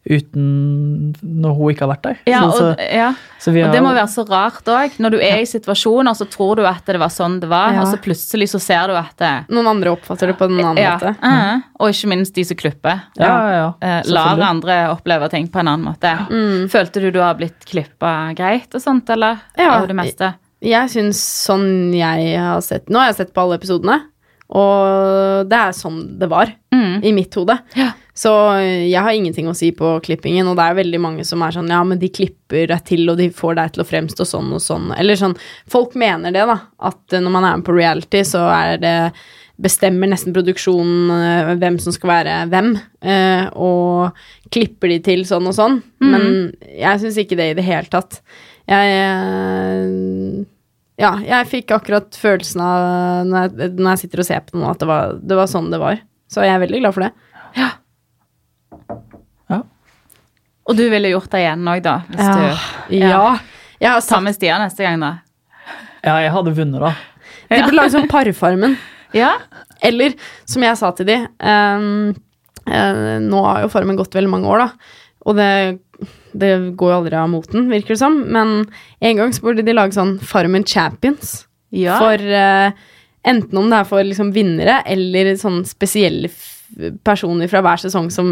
uten 0.03 1.13
når 1.23 1.53
hun 1.55 1.71
ikke 1.71 1.85
har 1.85 1.91
vært 1.93 2.07
der. 2.09 2.17
Ja, 2.27 2.41
så, 2.43 2.49
og, 2.49 2.57
så, 2.59 2.87
ja. 2.91 3.11
så 3.39 3.53
har, 3.55 3.69
og 3.69 3.77
det 3.77 3.83
må 3.85 3.93
være 3.95 4.11
så 4.11 4.25
rart 4.27 4.67
òg. 4.73 4.97
Når 5.03 5.15
du 5.15 5.19
er 5.23 5.43
i 5.43 5.47
situasjoner, 5.47 6.17
så 6.19 6.27
tror 6.27 6.59
du 6.59 6.65
at 6.67 6.83
det 6.91 6.99
var 6.99 7.13
sånn 7.15 7.37
det 7.43 7.47
var, 7.53 7.77
Ja. 7.77 7.85
og 7.85 7.93
så 7.93 8.01
plutselig 8.03 8.49
så 8.51 8.59
ser 8.63 8.91
du 8.91 8.97
at 8.99 9.15
det 9.23 9.31
Noen 9.55 9.71
andre 9.77 9.93
oppfatter 9.95 10.33
det 10.33 10.37
på 10.41 10.49
en 10.51 10.59
annen 10.59 10.83
ja. 10.83 10.97
måte. 10.99 11.15
eh, 11.23 11.63
Og 11.79 11.95
ikke 11.95 12.11
minst 12.17 12.35
de 12.35 12.45
som 12.51 12.59
klipper. 12.59 13.05
ja, 13.15 13.31
ja, 13.31 13.55
ja, 13.61 13.69
Eh, 13.81 14.11
lar 14.11 14.43
andre 14.43 14.81
oppleve 14.91 15.31
ting 15.31 15.47
på 15.49 15.63
en 15.63 15.69
annen 15.71 15.87
måte. 15.93 16.11
Mm. 16.31 16.69
Følte 16.73 17.01
du 17.01 17.11
du 17.15 17.21
har 17.23 17.39
blitt 17.39 17.63
klippa 17.65 18.35
greit 18.35 18.75
og 18.75 18.83
sånt, 18.83 19.09
eller? 19.11 19.39
Ja. 19.57 19.77
Av 19.79 19.87
det 19.87 19.95
meste? 19.95 20.35
Jeg 20.63 20.91
syns 20.91 21.19
sånn 21.47 21.93
jeg 21.95 22.37
har 22.39 22.61
sett 22.63 22.87
Nå 22.91 22.99
har 23.01 23.09
jeg 23.11 23.17
sett 23.23 23.33
på 23.35 23.43
alle 23.43 23.57
episodene, 23.59 24.01
og 24.53 25.49
det 25.49 25.59
er 25.59 25.73
sånn 25.77 26.03
det 26.21 26.29
var 26.31 26.53
Mm. 26.73 27.03
i 27.05 27.11
mitt 27.13 27.35
hode. 27.37 27.59
Ja. 27.77 27.91
Så 28.17 28.31
jeg 28.89 28.97
har 29.01 29.13
ingenting 29.13 29.47
å 29.49 29.55
si 29.57 29.71
på 29.77 30.01
klippingen, 30.05 30.47
og 30.49 30.57
det 30.57 30.65
er 30.65 30.75
veldig 30.79 31.01
mange 31.01 31.25
som 31.25 31.43
er 31.45 31.53
sånn 31.53 31.69
ja, 31.69 31.83
men 31.85 31.99
de 32.01 32.09
klipper 32.09 32.67
deg 32.69 32.83
til, 32.89 33.05
og 33.13 33.19
de 33.21 33.29
får 33.33 33.55
deg 33.59 33.73
til 33.75 33.83
å 33.85 33.89
fremstå 33.89 34.25
sånn 34.29 34.51
og 34.57 34.61
sånn. 34.65 34.91
Eller 34.99 35.17
sånn 35.21 35.37
Folk 35.69 35.95
mener 36.01 36.33
det, 36.33 36.47
da. 36.49 36.59
At 36.81 37.13
eh, 37.13 37.21
når 37.21 37.31
man 37.31 37.45
er 37.45 37.57
med 37.61 37.65
på 37.69 37.77
reality, 37.77 38.23
så 38.25 38.47
er 38.53 38.79
det 38.83 38.97
Bestemmer 39.63 40.09
nesten 40.09 40.33
produksjonen 40.35 41.11
eh, 41.13 41.51
hvem 41.61 41.77
som 41.79 41.93
skal 41.93 42.09
være 42.11 42.37
hvem, 42.51 42.73
eh, 43.05 43.45
og 43.55 44.17
klipper 44.51 44.89
de 44.89 44.99
til 45.05 45.23
sånn 45.29 45.47
og 45.47 45.55
sånn. 45.55 45.77
Men 46.01 46.53
jeg 46.67 47.03
syns 47.05 47.19
ikke 47.21 47.37
det 47.39 47.51
i 47.53 47.55
det 47.61 47.65
hele 47.69 47.87
tatt. 47.93 48.23
Jeg 48.67 50.47
Ja, 51.01 51.15
jeg 51.25 51.49
fikk 51.49 51.73
akkurat 51.75 52.15
følelsen 52.21 52.61
av 52.63 53.27
når 53.27 53.47
jeg, 53.49 53.71
når 53.79 53.91
jeg 53.95 54.01
sitter 54.05 54.21
og 54.23 54.27
ser 54.29 54.43
på 54.47 54.59
noe, 54.61 54.71
at 54.75 54.83
det 54.83 54.89
var, 54.91 55.15
det 55.19 55.39
var 55.39 55.49
sånn 55.51 55.71
det 55.73 55.81
var. 55.81 56.01
Så 56.31 56.45
jeg 56.45 56.53
er 56.55 56.61
veldig 56.63 56.81
glad 56.83 56.95
for 56.97 57.07
det. 57.07 57.13
Ja. 57.57 57.71
Og 60.63 60.77
du 60.79 60.85
ville 60.93 61.11
gjort 61.11 61.31
det 61.33 61.41
igjen 61.43 61.67
òg, 61.69 61.81
da? 61.83 61.97
Hvis 62.09 62.23
Ja. 62.23 62.35
du 62.89 62.97
Ja. 62.97 63.39
Jeg 63.81 63.91
har 63.91 64.01
Ta 64.01 64.21
med 64.21 64.35
Stian 64.35 64.61
neste 64.63 64.85
gang, 64.85 65.01
da? 65.01 65.19
Ja, 66.05 66.19
jeg 66.21 66.31
hadde 66.31 66.55
vunnet, 66.55 66.81
da. 66.81 66.95
De 67.51 67.63
burde 67.63 67.75
lage 67.75 67.91
sånn 67.91 68.09
Parfarmen. 68.09 68.77
Ja. 69.13 69.35
Eller 69.83 70.15
som 70.47 70.63
jeg 70.63 70.77
sa 70.79 70.91
til 70.93 71.05
de 71.05 71.17
um, 71.41 72.15
uh, 72.67 73.19
Nå 73.21 73.43
har 73.45 73.61
jo 73.61 73.69
Farmen 73.69 73.97
gått 73.99 74.15
veldig 74.15 74.31
mange 74.31 74.47
år, 74.49 74.59
da. 74.59 74.71
Og 75.27 75.37
det, 75.37 75.81
det 76.33 76.53
går 76.81 76.93
jo 76.93 76.99
aldri 77.03 77.19
av 77.19 77.29
moten, 77.33 77.69
virker 77.73 77.95
det 77.95 78.01
som. 78.01 78.19
Men 78.33 78.63
en 79.01 79.21
gang 79.21 79.35
så 79.35 79.45
burde 79.45 79.65
de 79.67 79.77
lage 79.77 79.97
sånn 79.97 80.17
Farmen 80.25 80.65
Champions. 80.69 81.43
ja. 81.71 81.99
For 82.01 82.17
uh, 82.17 82.73
enten 83.23 83.59
om 83.59 83.71
det 83.71 83.79
er 83.79 83.87
for 83.87 84.03
liksom 84.03 84.33
vinnere 84.35 84.81
eller 84.91 85.35
sånn 85.39 85.63
spesielle 85.69 86.31
personer 87.05 87.51
fra 87.51 87.63
hver 87.63 87.83
sesong 87.85 88.11
som 88.11 88.31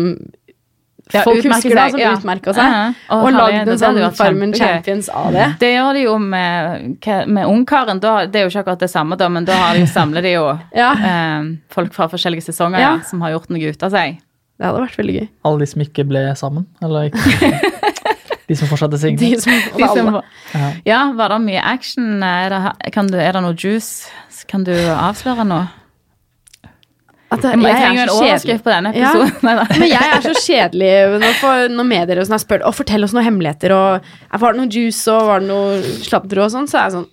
Ja, 1.11 1.25
folk 1.27 1.43
husker 1.43 1.75
da, 1.75 1.89
som 1.91 1.99
ja. 1.99 2.11
utmerka 2.15 2.53
seg. 2.55 2.63
Ja, 2.63 2.83
ja. 2.85 3.17
Og, 3.17 3.25
og 3.27 3.33
lagd 3.35 3.71
en 3.73 3.79
sånn 3.81 3.97
Farmen. 4.15 4.53
Champions 4.55 5.09
av 5.11 5.33
det. 5.35 5.47
Det 5.59 5.73
gjør 5.73 5.97
de 5.97 6.05
jo 6.05 6.13
med, 6.23 7.07
med 7.27 7.51
Ungkaren. 7.51 7.99
Da, 8.03 8.13
det 8.31 8.39
er 8.39 8.47
jo 8.47 8.53
ikke 8.53 8.63
akkurat 8.63 8.85
det 8.85 8.91
samme, 8.93 9.19
da, 9.19 9.27
men 9.33 9.49
da 9.49 9.57
har 9.59 9.79
de, 9.79 9.89
samler 9.91 10.23
de 10.23 10.37
jo 10.37 10.45
eh, 10.87 11.51
folk 11.75 11.97
fra 11.97 12.07
forskjellige 12.13 12.47
sesonger 12.53 13.03
som 13.11 13.27
har 13.27 13.35
gjort 13.35 13.51
noe 13.51 13.73
ut 13.75 13.87
av 13.89 13.97
seg. 13.97 14.21
Det 14.61 14.69
hadde 14.69 14.81
vært 14.83 14.97
veldig 15.01 15.13
gøy. 15.17 15.29
Alle 15.49 15.65
de 15.65 15.67
som 15.71 15.83
ikke 15.87 16.05
ble 16.05 16.23
sammen. 16.37 16.67
Eller 16.85 17.09
ikke. 17.09 17.51
De 18.51 18.57
som 18.59 18.67
fortsatte 18.67 18.99
De 18.99 18.99
single. 18.99 19.37
som, 19.39 19.53
De 19.79 19.87
som. 19.89 20.09
Ja. 20.59 20.69
ja, 20.85 21.01
var 21.15 21.31
det 21.31 21.37
mye 21.45 21.61
action? 21.63 22.17
Er 22.27 22.51
det, 22.51 22.91
kan 22.93 23.07
du, 23.07 23.15
er 23.23 23.37
det 23.37 23.43
noe 23.45 23.55
juice? 23.55 24.11
Kan 24.51 24.65
du 24.67 24.73
avsløre 24.75 25.45
noe? 25.47 25.69
At 27.31 27.45
det, 27.45 27.53
Jeg, 27.53 27.63
jeg 27.63 27.71
er 27.71 27.79
trenger 27.85 28.03
en 28.03 28.13
overskrift 28.17 28.65
på 28.67 28.73
denne 28.75 28.91
episoden. 28.91 29.37
Nei. 29.47 29.55
Men 29.79 29.87
jeg 29.93 30.09
er 30.17 30.25
så 30.27 30.35
kjedelig 30.35 30.91
når, 31.23 31.71
når 31.79 31.89
medier 31.93 32.19
og 32.21 32.27
sånn 32.27 32.35
har 32.37 32.43
spurt 32.43 32.67
Å, 32.67 32.75
fortell 32.75 33.07
oss 33.07 33.15
noen 33.15 33.29
hemmeligheter, 33.29 33.73
og 33.77 34.43
var 34.43 34.57
det 34.57 34.65
noe 34.65 34.75
juice, 34.75 35.07
og 35.15 35.31
var 35.31 35.45
det 35.45 35.49
noe 35.53 35.95
slappdrå 36.03 36.49
og 36.49 36.53
sånn, 36.59 36.67
så 36.69 36.83
er 36.83 36.89
jeg 36.89 36.97
sånn 36.99 37.09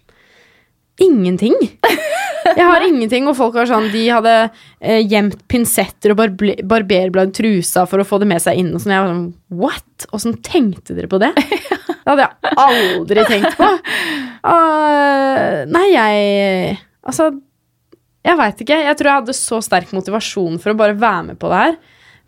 Ingenting. 1.05 1.53
Jeg 2.55 2.67
har 2.67 2.85
ingenting, 2.87 3.27
og 3.29 3.35
folk 3.37 3.57
var 3.57 3.67
sånn 3.69 3.89
De 3.93 4.03
hadde 4.09 4.35
eh, 4.79 5.01
gjemt 5.03 5.41
pinsetter 5.51 6.13
og 6.13 6.19
barbe 6.21 6.55
barberblad 6.63 7.33
i 7.33 7.37
trusa 7.39 7.83
for 7.89 8.03
å 8.03 8.07
få 8.07 8.21
det 8.23 8.29
med 8.31 8.43
seg 8.43 8.61
inn, 8.61 8.71
og 8.73 8.83
sånn. 8.83 8.93
Jeg 8.95 9.03
var 9.03 9.11
sånn 9.13 9.27
What? 9.63 10.07
Åssen 10.15 10.37
tenkte 10.45 10.95
dere 10.97 11.11
på 11.11 11.19
det? 11.23 11.33
Det 12.07 12.13
hadde 12.13 12.23
jeg 12.23 12.53
aldri 12.63 13.23
tenkt 13.27 13.57
på. 13.59 13.67
Uh, 14.47 15.65
nei, 15.67 15.87
jeg 15.91 16.77
Altså, 17.03 17.25
jeg 18.23 18.39
veit 18.39 18.61
ikke. 18.63 18.77
Jeg 18.85 18.95
tror 18.99 19.09
jeg 19.09 19.21
hadde 19.21 19.35
så 19.35 19.59
sterk 19.63 19.91
motivasjon 19.95 20.55
for 20.63 20.71
å 20.71 20.77
bare 20.79 20.95
være 20.95 21.25
med 21.33 21.39
på 21.41 21.51
det 21.51 21.59
her. 21.65 21.75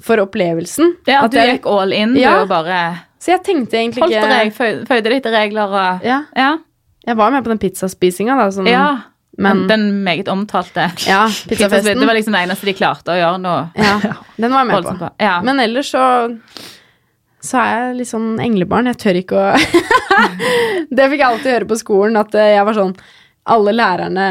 For 0.04 0.20
opplevelsen. 0.20 0.98
Ja, 1.08 1.22
At 1.24 1.32
du 1.32 1.40
jeg, 1.40 1.62
gikk 1.62 1.70
all 1.72 1.96
in, 1.96 2.18
Ja. 2.20 2.42
du, 2.44 2.52
bare 2.52 2.82
så 3.20 3.34
jeg 3.34 3.44
tenkte 3.44 3.76
egentlig 3.76 4.06
holdt 4.06 4.16
ikke 4.16 4.32
deg, 4.32 4.86
føyde 4.88 5.20
til 5.20 5.34
regler 5.36 5.74
og 5.76 6.06
ja, 6.08 6.22
Ja. 6.36 6.58
Jeg 7.08 7.18
var 7.20 7.32
med 7.32 7.44
på 7.44 7.52
den 7.52 7.60
pizzaspisinga, 7.60 8.36
da. 8.36 8.48
Sånn, 8.54 8.68
ja. 8.70 8.86
Men 9.38 9.68
Den 9.70 10.04
meget 10.04 10.28
omtalte 10.28 10.90
Ja, 11.08 11.30
pizzafesten. 11.50 12.00
Det 12.00 12.08
var 12.08 12.18
liksom 12.18 12.34
det 12.36 12.42
eneste 12.48 12.66
de 12.66 12.74
klarte 12.76 13.14
å 13.14 13.20
gjøre 13.20 13.40
noe 13.44 13.62
Ja, 13.78 13.96
den 14.42 14.52
var 14.52 14.66
jeg 14.66 14.72
med 14.72 14.88
på. 14.90 14.96
på. 15.00 15.10
Ja. 15.22 15.40
Men 15.46 15.60
ellers 15.64 15.94
så 15.94 16.04
så 17.40 17.56
er 17.62 17.70
jeg 17.72 17.94
litt 18.02 18.10
sånn 18.10 18.34
englebarn. 18.44 18.90
Jeg 18.92 19.00
tør 19.00 19.18
ikke 19.22 19.38
å 19.40 19.52
Det 20.98 21.06
fikk 21.08 21.22
jeg 21.22 21.28
alltid 21.30 21.54
høre 21.54 21.68
på 21.70 21.78
skolen, 21.80 22.18
at 22.20 22.36
jeg 22.36 22.66
var 22.68 22.76
sånn 22.76 22.92
Alle 23.56 23.72
lærerne 23.78 24.26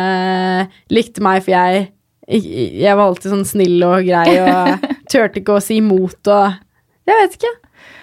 likte 0.92 1.24
meg, 1.24 1.40
for 1.46 1.54
jeg 1.54 1.86
Jeg 2.28 2.98
var 2.98 3.06
alltid 3.06 3.32
sånn 3.32 3.46
snill 3.48 3.80
og 3.86 4.04
grei 4.04 4.34
og 4.42 4.84
turte 5.08 5.40
ikke 5.40 5.56
å 5.56 5.64
si 5.64 5.78
imot 5.80 6.28
og 6.34 6.58
Jeg 7.08 7.22
vet 7.22 7.38
ikke. 7.38 7.54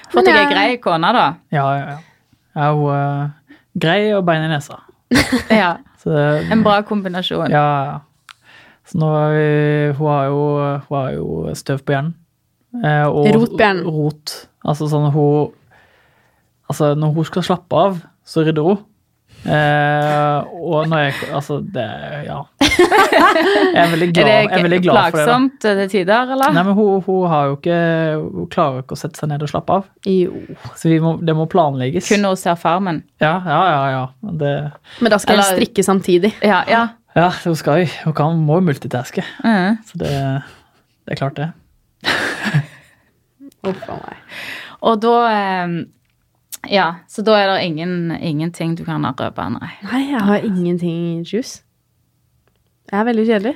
For 0.09 0.23
at 0.25 0.31
ei 0.33 0.47
grei 0.49 0.69
kone, 0.81 1.11
da. 1.13 1.25
Ja, 1.53 1.65
ja, 1.77 1.85
ja. 1.93 1.97
Jeg 2.55 2.63
er 2.65 2.71
jo 2.73 2.89
uh, 2.89 3.57
grei 3.85 3.99
og 4.15 4.23
bein 4.25 4.45
i 4.47 4.49
nesa. 4.49 4.79
Ja. 5.53 5.75
Det, 6.05 6.25
En 6.53 6.61
bra 6.65 6.79
kombinasjon. 6.85 7.49
Ja, 7.53 7.67
ja. 7.89 8.45
Så 8.85 8.99
nå 9.01 9.07
har 9.09 9.31
vi 9.33 9.45
Hun 9.97 10.07
har 10.11 10.25
jo, 10.29 10.41
hun 10.87 10.97
har 10.99 11.11
jo 11.15 11.53
støv 11.57 11.81
på 11.81 11.95
hjernen. 11.95 12.13
Eh, 12.83 13.05
og 13.07 13.29
Rotbjørn. 13.33 13.81
Rot. 13.87 14.35
Altså 14.65 14.89
sånn 14.91 15.09
hun 15.15 15.53
Altså, 16.65 16.95
når 16.97 17.11
hun 17.13 17.25
skal 17.29 17.43
slappe 17.45 17.77
av, 17.77 17.97
så 18.25 18.41
rydder 18.41 18.65
hun. 18.65 18.79
Eh, 19.45 20.45
og 20.65 20.87
når 20.89 21.03
jeg 21.03 21.13
Altså, 21.37 21.59
det 21.61 21.85
Ja. 22.25 22.39
Jeg 22.65 23.81
er 23.83 23.91
veldig 23.91 24.07
glad, 24.15 24.27
jeg 24.27 24.49
er 24.51 24.63
veldig 24.63 24.81
glad 24.81 24.95
for 24.95 25.17
det. 25.17 25.25
plagsomt 25.25 25.59
til 25.61 25.81
tider, 25.89 26.31
eller? 26.33 26.53
Nei, 26.55 26.63
men 26.65 26.73
hun, 26.73 27.01
hun 27.05 27.27
har 27.29 27.51
jo 27.51 27.57
ikke 27.59 27.77
Hun 28.23 28.47
klarer 28.49 28.79
jo 28.79 28.85
ikke 28.85 28.97
å 28.97 29.01
sette 29.03 29.21
seg 29.21 29.29
ned 29.29 29.45
og 29.45 29.51
slappe 29.51 29.77
av. 29.79 29.87
Jo. 30.09 30.33
Så 30.75 30.89
vi 30.89 30.99
må, 31.03 31.15
det 31.21 31.35
må 31.37 31.45
planlegges. 31.51 32.09
Kun 32.09 32.25
når 32.25 32.35
hun 32.35 32.41
ser 32.41 32.59
Farmen. 32.59 33.03
Ja, 33.21 33.35
ja, 33.45 33.61
ja. 33.69 33.83
ja. 33.93 34.33
Det, 34.41 34.53
Men 34.99 35.13
da 35.13 35.21
skal 35.21 35.37
eller, 35.37 35.51
hun 35.51 35.61
strikke 35.61 35.85
samtidig. 35.85 36.33
Ja, 36.41 36.63
ja. 36.69 36.83
ja, 37.15 37.29
hun 37.45 37.55
skal 37.59 37.83
jo 37.83 37.89
Hun 38.07 38.17
kan, 38.17 38.41
må 38.49 38.59
jo 38.61 38.67
multitaske. 38.71 39.23
Mm. 39.45 39.77
Så 39.85 40.01
det, 40.01 40.13
det 41.05 41.15
er 41.15 41.21
klart, 41.21 41.37
det. 41.37 41.51
Uff 43.65 43.89
a 43.89 43.97
meg. 43.97 44.17
Og 44.85 44.99
da 45.01 45.13
eh, 45.31 45.77
Ja, 46.71 46.87
så 47.11 47.23
da 47.25 47.35
er 47.39 47.47
det 47.53 47.63
ingen, 47.67 48.11
ingenting 48.19 48.75
du 48.75 48.83
kan 48.85 49.03
røpe, 49.03 49.45
nei. 49.51 49.71
Nei, 49.91 50.01
jeg 50.11 50.21
har 50.21 50.43
ingenting 50.47 50.99
i 51.19 51.23
juice. 51.23 51.61
Jeg 52.91 52.99
er 53.01 53.07
veldig 53.09 53.25
kjedelig. 53.27 53.55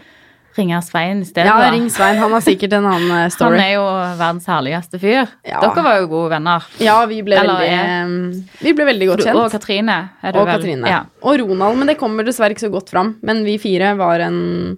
Ringe 0.57 0.79
Svein 0.83 1.21
i 1.21 1.25
stedet. 1.27 1.45
Ja, 1.45 1.69
ring 1.71 1.85
Svein. 1.93 2.17
Han 2.19 2.31
har 2.33 2.41
sikkert 2.41 2.73
en 2.73 2.85
annen 2.89 3.29
story. 3.31 3.55
Han 3.55 3.61
er 3.63 3.73
jo 3.75 3.83
verdens 4.19 4.47
herligste 4.49 4.99
fyr. 4.99 5.29
Ja. 5.45 5.59
Dere 5.61 5.83
var 5.85 5.99
jo 6.01 6.07
gode 6.11 6.31
venner. 6.33 6.65
Ja, 6.81 6.97
vi 7.07 7.21
ble 7.23 7.37
Eller 7.37 7.53
veldig 7.53 7.69
er- 7.69 7.85
eh, 7.85 8.57
Vi 8.65 8.73
ble 8.73 8.85
veldig 8.89 9.07
godt 9.11 9.23
kjent. 9.27 9.35
og 9.37 9.51
Katrine. 9.53 10.09
Du 10.33 10.39
Og? 10.39 10.47
Katrine. 10.47 10.87
Ja. 10.89 11.03
Og 11.23 11.39
Ronald, 11.39 11.77
men 11.77 11.87
det 11.87 11.97
kommer 11.99 12.25
dessverre 12.25 12.51
ikke 12.57 12.65
så 12.67 12.71
godt 12.73 12.89
fram. 12.89 13.15
Men 13.21 13.43
vi 13.45 13.57
fire 13.57 13.95
var 13.95 14.19
en 14.19 14.77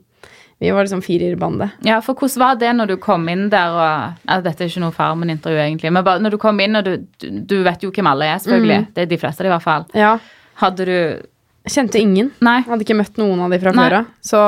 Vi 0.61 0.69
var 0.71 0.85
liksom 0.85 1.01
firerbande. 1.01 1.71
ja, 1.81 1.95
for 2.05 2.13
hvordan 2.13 2.39
var 2.39 2.59
det 2.61 2.69
når 2.77 2.91
du 2.91 2.97
kom 3.01 3.23
inn 3.33 3.47
der 3.49 3.73
og 3.73 4.27
altså, 4.27 4.43
Dette 4.45 4.63
er 4.63 4.69
ikke 4.69 4.83
noe 4.83 4.93
Farmen-intervju, 4.93 5.57
egentlig, 5.57 5.91
men 5.91 6.05
bare 6.05 6.21
når 6.21 6.35
du 6.35 6.37
kom 6.37 6.59
inn, 6.61 6.77
og 6.77 6.85
du, 6.85 7.07
du, 7.17 7.55
vet 7.65 7.81
jo 7.81 7.89
hvem 7.89 8.09
alle 8.11 8.29
er, 8.29 8.37
selvfølgelig. 8.43 8.79
Mm. 8.83 8.87
Det 8.93 9.01
er 9.01 9.09
de 9.09 9.17
fleste, 9.17 9.47
i 9.47 9.49
hvert 9.49 9.65
fall. 9.65 9.87
Ja. 9.97 10.15
Hadde 10.61 10.85
du 10.85 10.95
Kjente 11.69 11.99
ingen. 12.01 12.31
Nei. 12.41 12.63
Hadde 12.65 12.81
ikke 12.81 12.95
møtt 12.97 13.19
noen 13.21 13.37
av 13.45 13.51
de 13.53 13.59
fra 13.61 13.69
Nei. 13.77 13.83
før 13.85 13.95
av. 13.99 14.05
Så 14.25 14.39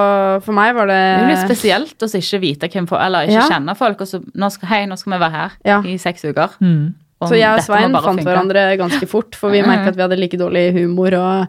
for 0.48 0.58
meg 0.58 0.72
var 0.74 0.90
det 0.90 1.02
Det 1.20 1.28
blir 1.28 1.42
spesielt 1.44 2.02
å 2.02 2.10
ikke 2.10 2.40
vite 2.42 2.70
hvem 2.74 2.88
folk 2.90 3.04
Eller 3.06 3.28
ikke 3.28 3.38
Ja. 3.38 3.50
kjenne 3.52 3.76
folk, 3.78 4.02
og 4.02 4.08
så 4.10 4.20
nå 4.34 4.50
skal, 4.50 4.70
Hei, 4.72 4.86
nå 4.90 4.98
skal 4.98 5.14
vi 5.14 5.20
være 5.22 5.32
her 5.32 5.52
Ja. 5.64 5.82
i 5.86 5.98
seks 5.98 6.26
uker. 6.26 6.58
Mm. 6.60 6.96
Så 7.22 7.38
jeg 7.38 7.54
og 7.54 7.62
Svein 7.62 7.94
fant 7.94 8.04
funke. 8.04 8.26
hverandre 8.26 8.78
ganske 8.78 9.08
fort, 9.08 9.36
for 9.36 9.52
vi 9.52 9.62
merka 9.62 9.90
at 9.90 9.96
vi 9.96 10.02
hadde 10.02 10.20
like 10.20 10.38
dårlig 10.38 10.74
humor 10.74 11.14
og 11.14 11.48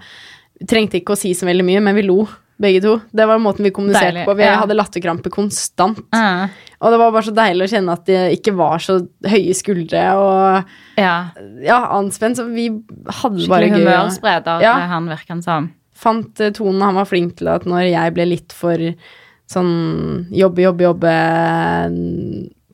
trengte 0.68 1.00
ikke 1.00 1.16
å 1.16 1.18
si 1.18 1.32
så 1.32 1.46
veldig 1.46 1.64
mye, 1.64 1.82
men 1.82 1.94
vi 1.96 2.02
lo, 2.02 2.28
begge 2.60 2.80
to. 2.84 2.94
Det 3.10 3.26
var 3.26 3.40
måten 3.42 3.66
vi 3.66 3.72
kommuniserte 3.74 4.12
Deilig, 4.12 4.24
på. 4.28 4.34
Vi 4.38 4.44
ja. 4.46 4.54
hadde 4.60 4.76
latterkrampe 4.76 5.30
konstant. 5.34 5.98
Ja. 6.14 6.48
Og 6.78 6.92
det 6.92 6.98
var 7.00 7.14
bare 7.14 7.26
så 7.26 7.34
deilig 7.34 7.66
å 7.66 7.72
kjenne 7.72 7.94
at 7.96 8.04
det 8.06 8.20
ikke 8.36 8.54
var 8.58 8.82
så 8.84 8.98
høye 9.26 9.54
skuldre 9.56 10.02
og 10.20 11.00
ja. 11.00 11.14
ja, 11.64 11.78
anspent. 11.96 12.38
Så 12.38 12.46
vi 12.52 12.68
hadde 12.70 13.40
det 13.40 13.48
bare 13.50 13.66
Skikkelig 13.66 13.72
gøy. 13.72 13.80
Skikkelig 13.80 13.88
humørspreder, 13.88 14.64
Ja. 14.66 14.74
han 14.92 15.10
virker 15.10 15.34
han 15.34 15.42
som. 15.46 15.68
Fant 15.94 16.40
eh, 16.42 16.52
tonen. 16.54 16.82
Han 16.84 16.98
var 16.98 17.08
flink 17.10 17.36
til 17.40 17.50
at 17.52 17.66
når 17.70 17.88
jeg 17.90 18.14
ble 18.16 18.28
litt 18.30 18.54
for 18.54 18.80
sånn 19.50 19.74
jobbe, 20.32 20.62
jobbe, 20.64 20.86
jobbe 20.86 21.10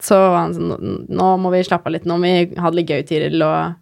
Så 0.00 0.16
var 0.16 0.36
han 0.44 0.52
sånn 0.54 0.92
Nå 1.10 1.30
må 1.42 1.50
vi 1.52 1.64
slappe 1.66 1.90
av 1.90 1.96
litt. 1.96 2.06
Nå 2.08 2.16
må 2.20 2.28
vi 2.28 2.60
ha 2.60 2.70
det 2.70 2.78
litt 2.80 2.92
gøy, 2.92 3.02
Tiril. 3.08 3.42
Og 3.44 3.74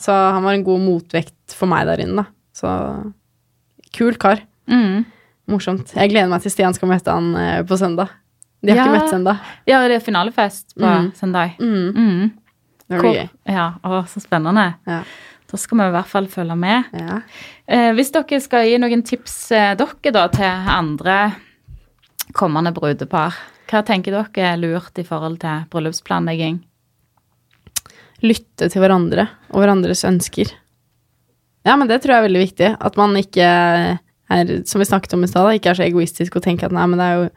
Så 0.00 0.12
han 0.12 0.44
var 0.44 0.56
en 0.56 0.64
god 0.66 0.82
motvekt 0.84 1.54
for 1.56 1.70
meg 1.70 1.86
der 1.88 2.02
inne, 2.04 2.24
da. 2.24 2.32
Så 2.56 2.72
kul 3.96 4.16
kar. 4.20 4.42
Mm. 4.68 5.04
Morsomt. 5.46 5.92
Jeg 5.94 6.10
gleder 6.10 6.28
meg 6.32 6.42
til 6.42 6.50
Stian 6.50 6.74
skal 6.74 6.90
møte 6.90 7.12
han 7.14 7.28
eh, 7.38 7.60
på 7.66 7.76
søndag. 7.78 8.10
De 8.64 8.72
har 8.72 8.78
Ja. 8.80 8.84
ikke 8.86 8.96
møtt 8.98 9.14
ennå. 9.14 9.34
Ja, 9.68 9.80
det 9.86 9.96
er 10.00 10.04
finalefest 10.04 10.74
på 10.74 10.82
Mm. 10.86 11.12
søndag. 11.14 11.54
Mm. 11.60 11.94
Mm. 11.94 12.30
Det 12.88 13.00
blir 13.00 13.14
gøy. 13.14 13.28
Ja, 13.46 13.66
å, 13.84 14.04
så 14.06 14.20
spennende. 14.22 14.74
Ja. 14.86 15.02
Da 15.46 15.56
skal 15.56 15.78
vi 15.78 15.84
i 15.84 15.90
hvert 15.94 16.06
fall 16.10 16.26
følge 16.26 16.56
med. 16.58 16.84
Ja. 16.92 17.20
Eh, 17.68 17.92
hvis 17.94 18.10
dere 18.10 18.40
skal 18.42 18.64
gi 18.66 18.78
noen 18.78 19.02
tips 19.06 19.52
eh, 19.52 19.74
dere 19.78 20.12
da 20.12 20.26
til 20.28 20.44
andre 20.44 21.36
kommende 22.34 22.72
brudepar, 22.74 23.34
hva 23.70 23.84
tenker 23.86 24.10
dere 24.12 24.52
er 24.52 24.56
lurt 24.56 24.98
i 24.98 25.04
forhold 25.06 25.38
til 25.40 25.64
bryllupsplanlegging? 25.70 26.58
Lytte 28.22 28.70
til 28.72 28.80
hverandre 28.82 29.28
og 29.52 29.60
hverandres 29.62 30.02
ønsker. 30.08 30.50
Ja, 31.66 31.76
men 31.76 31.86
det 31.88 32.00
tror 32.02 32.14
jeg 32.14 32.22
er 32.22 32.28
veldig 32.28 32.42
viktig. 32.46 32.76
At 32.80 32.96
man 32.96 33.14
ikke 33.18 33.98
er, 34.30 34.50
som 34.66 34.82
vi 34.82 34.88
snakket 34.88 35.14
om 35.14 35.24
i 35.24 35.30
stad, 35.30 35.52
ikke 35.54 35.70
er 35.72 35.78
så 35.78 35.86
egoistisk 35.86 36.36
og 36.36 36.42
tenker 36.46 36.66
at 36.66 36.74
nei, 36.74 36.86
men 36.90 36.98
det 36.98 37.06
er 37.06 37.16
jo 37.20 37.28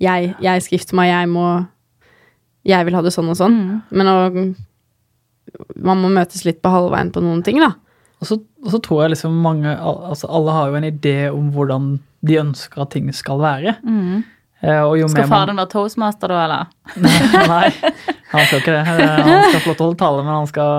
jeg, 0.00 0.34
jeg 0.40 0.62
skal 0.64 0.78
gifte 0.78 0.96
meg, 0.96 1.10
jeg 1.12 1.28
må 1.28 1.46
Jeg 2.64 2.84
vil 2.84 2.94
ha 2.96 3.00
det 3.04 3.12
sånn 3.12 3.28
og 3.32 3.36
sånn. 3.38 3.54
Mm. 3.56 3.76
Men 3.96 4.08
å 4.12 4.16
Man 5.80 6.00
må 6.02 6.10
møtes 6.12 6.44
litt 6.44 6.60
på 6.62 6.72
halvveien 6.72 7.12
på 7.12 7.22
noen 7.24 7.42
ting, 7.44 7.60
da. 7.60 7.72
Og 8.20 8.28
så, 8.28 8.36
og 8.64 8.68
så 8.74 8.80
tror 8.84 9.02
jeg 9.04 9.14
liksom 9.14 9.38
mange 9.40 9.72
altså 9.72 10.28
Alle 10.28 10.52
har 10.52 10.68
jo 10.68 10.76
en 10.80 10.84
idé 10.90 11.16
om 11.32 11.48
hvordan 11.54 11.94
de 12.20 12.36
ønsker 12.36 12.82
at 12.82 12.90
ting 12.92 13.08
skal 13.16 13.40
være. 13.40 13.78
Mm. 13.80 14.20
Eh, 14.60 14.80
og 14.84 14.98
jo 15.00 15.06
Skal 15.08 15.24
faren 15.30 15.56
være 15.56 15.70
toastmaster 15.72 16.28
da, 16.28 16.40
eller? 16.44 16.66
Nei, 17.54 17.70
han 18.28 18.42
skal 18.44 18.58
ikke 18.60 18.74
det. 18.74 18.82
Eh, 18.92 19.22
Han 19.24 19.46
skal 19.46 19.62
få 19.64 19.70
lov 19.70 19.78
til 19.78 19.80
å 19.80 19.86
holde 19.86 20.00
tale, 20.02 20.24
men 20.26 20.34
han 20.34 20.50
skal 20.50 20.74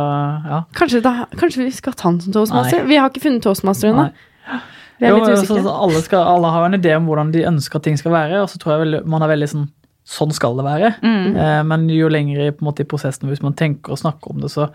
Ja. 0.51 0.59
Kanskje, 0.77 1.01
da, 1.01 1.13
kanskje 1.33 1.65
vi 1.65 1.71
skal 1.73 1.97
ta 1.97 2.11
han 2.11 2.19
som 2.21 2.35
toastmaster? 2.35 2.83
Nei. 2.83 2.91
Vi 2.93 2.99
har 3.01 3.09
ikke 3.09 3.23
funnet 3.25 3.41
toastmaster 3.41 3.89
ennå. 3.89 4.05
Vi 5.01 5.07
er 5.09 5.15
Jo, 5.15 5.19
litt 5.19 5.31
men 5.31 5.37
Så, 5.41 5.57
usikre. 5.57 5.75
alle, 5.83 6.01
skal, 6.05 6.25
alle 6.29 6.49
har 6.53 6.65
en 6.67 6.77
idé 6.77 6.95
om 6.95 7.07
hvordan 7.09 7.31
de 7.33 7.45
ønsker 7.49 7.79
at 7.79 7.87
ting 7.87 7.97
skal 7.97 8.13
være, 8.13 8.41
og 8.43 8.49
så 8.51 8.59
tror 8.61 8.75
jeg 8.75 8.83
vel, 8.85 8.99
man 9.09 9.25
er 9.25 9.31
veldig 9.35 9.53
sånn 9.55 9.69
Sånn 10.11 10.31
skal 10.33 10.55
det 10.57 10.63
være. 10.65 10.87
Mm. 11.05 11.35
Eh, 11.37 11.59
men 11.69 11.83
jo 11.93 12.07
lenger 12.09 12.39
i, 12.41 12.47
på 12.51 12.63
en 12.63 12.67
måte, 12.71 12.81
i 12.81 12.89
prosessen, 12.89 13.29
hvis 13.29 13.43
man 13.45 13.53
tenker 13.53 13.93
og 13.93 13.99
snakker 14.01 14.33
om 14.33 14.39
det, 14.41 14.49
så 14.49 14.65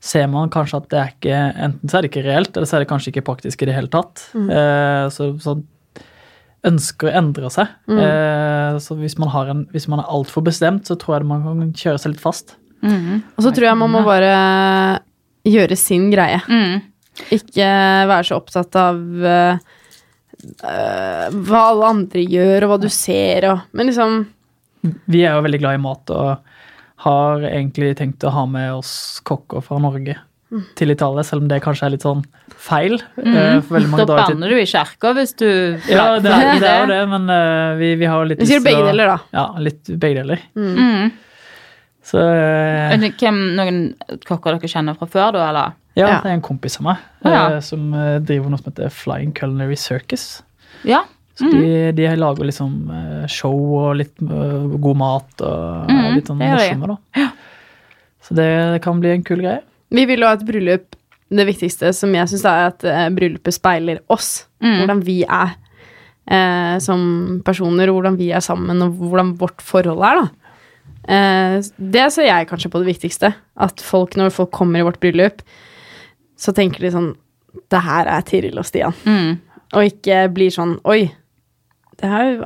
ser 0.00 0.28
man 0.30 0.52
kanskje 0.54 0.78
at 0.78 0.86
det 0.92 1.00
er 1.00 1.10
ikke 1.10 1.40
Enten 1.66 1.90
så 1.90 1.98
er 1.98 2.04
det 2.06 2.10
ikke 2.12 2.22
reelt, 2.22 2.52
eller 2.54 2.70
så 2.70 2.76
er 2.78 2.84
det 2.84 2.88
kanskje 2.92 3.10
ikke 3.10 3.24
praktisk 3.26 3.64
i 3.64 3.68
det 3.68 3.74
hele 3.74 3.90
tatt. 3.90 4.22
Mm. 4.38 4.46
Eh, 4.54 5.08
så 5.12 5.32
sånn 5.42 5.64
ønsker 6.70 7.10
å 7.10 7.16
endre 7.20 7.50
seg. 7.54 7.74
Mm. 7.90 7.98
Eh, 8.06 8.78
så 8.86 8.96
hvis 9.02 9.18
man, 9.18 9.32
har 9.34 9.50
en, 9.52 9.64
hvis 9.74 9.88
man 9.90 10.02
er 10.02 10.14
altfor 10.14 10.46
bestemt, 10.46 10.86
så 10.88 10.96
tror 10.98 11.18
jeg 11.18 11.28
man 11.30 11.44
kan 11.44 11.74
kjøre 11.82 12.00
seg 12.02 12.14
litt 12.14 12.22
fast. 12.22 12.54
Mm. 12.86 13.18
Og 13.34 13.44
så 13.44 13.52
tror 13.54 13.68
jeg 13.72 13.80
man 13.82 13.92
må 13.92 14.04
bare 14.06 14.32
gjøre 15.48 15.78
sin 15.78 16.08
greie. 16.14 16.38
Mm. 16.46 16.86
Ikke 17.34 17.68
være 18.08 18.24
så 18.28 18.36
opptatt 18.40 18.76
av 18.80 19.00
eh, 19.24 19.58
hva 21.48 21.62
alle 21.72 21.88
andre 21.94 22.22
gjør, 22.22 22.64
og 22.66 22.72
hva 22.74 22.78
du 22.84 22.88
ser, 22.92 23.48
og 23.50 23.64
Men 23.74 23.90
liksom 23.90 24.20
Vi 25.10 25.24
er 25.26 25.34
jo 25.34 25.42
veldig 25.46 25.60
glad 25.64 25.74
i 25.78 25.82
mat 25.82 26.12
og 26.14 26.54
har 27.04 27.44
egentlig 27.46 27.92
tenkt 27.98 28.24
å 28.26 28.30
ha 28.34 28.44
med 28.50 28.72
oss 28.80 29.20
kokker 29.26 29.62
fra 29.62 29.78
Norge 29.82 30.16
Mm. 30.48 30.62
til 30.80 30.88
Italia, 30.90 31.20
selv 31.28 31.42
om 31.42 31.48
det 31.50 31.58
kanskje 31.60 31.84
er 31.84 31.90
litt 31.92 32.04
sånn 32.06 32.22
feil. 32.56 32.94
Mm. 33.20 33.60
Da 33.98 34.06
banner 34.06 34.48
du 34.48 34.56
i 34.56 34.64
kirka 34.64 35.10
hvis 35.12 35.34
du 35.36 35.44
Ja, 35.92 36.18
det, 36.24 36.30
er- 36.32 36.56
det 36.62 36.70
er 36.70 36.78
jo 36.80 36.86
det, 36.88 37.00
men 37.10 37.26
uh, 37.28 37.76
vi, 37.76 37.90
vi 38.00 38.06
har 38.08 38.22
jo 38.24 38.30
litt 38.30 38.40
Vi 38.40 38.46
sier 38.48 38.62
begge 38.64 38.86
deler, 38.88 39.10
da. 39.12 39.18
Ja, 39.36 39.44
litt 39.60 39.84
begge 40.00 40.22
deler. 40.22 40.40
Mm. 40.56 41.12
Så 42.08 42.22
eh, 42.22 42.94
Hvem, 43.20 43.38
noen 43.58 43.82
kokker 44.24 44.56
dere 44.56 44.70
kjenner 44.70 44.96
fra 44.96 45.08
før, 45.10 45.36
da, 45.36 45.44
eller? 45.50 45.76
ja, 45.98 46.06
Ja. 46.06 46.16
det 46.22 46.30
er 46.30 46.36
en 46.38 46.44
kompis 46.46 46.78
av 46.80 46.86
meg 46.86 47.04
Å, 47.24 47.28
ja. 47.32 47.44
eh, 47.50 47.60
som 47.64 47.92
eh, 47.92 48.16
driver 48.24 48.52
noe 48.52 48.60
som 48.62 48.70
heter 48.70 48.92
Flying 48.94 49.34
Culinary 49.36 49.76
Circus. 49.76 50.42
Ja. 50.88 51.02
Så 51.38 51.50
de, 51.52 51.92
de 51.94 52.08
lager 52.18 52.48
liksom 52.48 52.88
show 53.30 53.54
og 53.78 53.92
litt 54.00 54.16
god 54.18 54.96
mat 54.98 55.44
og 55.46 55.86
mm 55.86 55.98
-hmm. 55.98 56.14
litt 56.16 56.26
sånn 56.26 56.40
morsomme, 56.40 56.96
da. 56.96 57.28
Så 58.26 58.34
det 58.34 58.82
kan 58.82 58.98
bli 59.00 59.10
en 59.10 59.22
kul 59.22 59.38
greie. 59.44 59.62
Vi 59.90 60.04
vil 60.04 60.20
jo 60.20 60.26
ha 60.26 60.32
et 60.34 60.44
bryllup 60.44 60.96
Det 61.30 61.46
viktigste 61.46 61.92
som 61.92 62.12
jeg 62.14 62.28
syns 62.28 62.44
er 62.44 62.66
at 62.66 63.14
bryllupet 63.14 63.54
speiler 63.54 63.98
oss. 64.08 64.46
Mm. 64.60 64.78
Hvordan 64.78 65.04
vi 65.04 65.22
er 65.22 65.54
eh, 66.30 66.76
som 66.82 67.40
personer, 67.44 67.88
og 67.88 67.98
hvordan 67.98 68.18
vi 68.18 68.30
er 68.34 68.44
sammen, 68.44 68.82
og 68.84 69.00
hvordan 69.00 69.34
vårt 69.40 69.62
forhold 69.64 70.04
er, 70.04 70.22
da. 70.22 70.47
Eh, 71.08 71.58
det 71.78 72.06
ser 72.12 72.28
jeg 72.28 72.48
kanskje 72.50 72.70
på 72.72 72.82
det 72.82 72.90
viktigste. 72.90 73.32
At 73.56 73.80
folk, 73.84 74.16
når 74.18 74.34
folk 74.34 74.52
kommer 74.54 74.82
i 74.82 74.86
vårt 74.86 75.00
bryllup, 75.00 75.40
så 76.38 76.54
tenker 76.54 76.84
de 76.84 76.94
sånn 76.94 77.14
Det 77.72 77.80
her 77.82 78.06
er 78.06 78.26
Tiril 78.28 78.60
og 78.60 78.66
Stian. 78.68 78.94
Mm. 79.08 79.38
Og 79.74 79.88
ikke 79.88 80.26
blir 80.32 80.52
sånn 80.54 80.76
Oi, 80.88 81.08
det 81.98 82.10
her, 82.12 82.36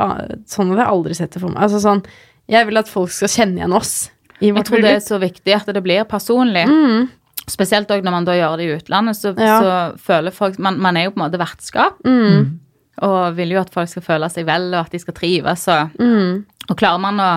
sånn 0.48 0.70
hadde 0.72 0.80
jeg 0.84 0.92
aldri 0.94 1.16
sett 1.18 1.34
det 1.34 1.42
for 1.42 1.52
meg. 1.52 1.64
Altså 1.66 1.82
sånn 1.82 2.04
Jeg 2.50 2.68
vil 2.68 2.80
at 2.80 2.90
folk 2.90 3.12
skal 3.12 3.32
kjenne 3.32 3.60
igjen 3.60 3.76
oss 3.76 3.96
i 4.40 4.48
Jeg 4.48 4.56
tror 4.56 4.64
tror 4.70 4.86
det 4.86 4.94
er 4.96 5.04
så 5.04 5.18
viktig 5.22 5.54
at 5.54 5.68
det 5.74 5.82
blir 5.84 6.06
personlig. 6.08 6.64
Mm, 6.70 7.10
Spesielt 7.50 7.90
også 7.90 8.06
når 8.06 8.14
man 8.14 8.26
da 8.26 8.34
gjør 8.38 8.56
det 8.58 8.64
i 8.64 8.74
utlandet, 8.76 9.18
så, 9.18 9.34
Ja. 9.38 9.58
så 9.58 9.98
føler 9.98 10.34
folk 10.34 10.58
man, 10.62 10.78
man 10.82 10.96
er 10.96 11.04
jo 11.08 11.12
på 11.14 11.20
en 11.20 11.24
måte 11.26 11.40
vertskap, 11.42 11.98
mm, 12.06 12.58
og 13.02 13.36
vil 13.36 13.54
jo 13.54 13.60
at 13.60 13.72
folk 13.74 13.90
skal 13.90 14.02
føle 14.06 14.28
seg 14.30 14.46
vel, 14.46 14.68
og 14.72 14.86
at 14.86 14.92
de 14.94 15.00
skal 15.02 15.14
trives. 15.14 15.66
Og, 15.68 15.96
mm. 15.98 16.44
og 16.70 16.76
klarer 16.78 17.02
man 17.02 17.18
å, 17.22 17.30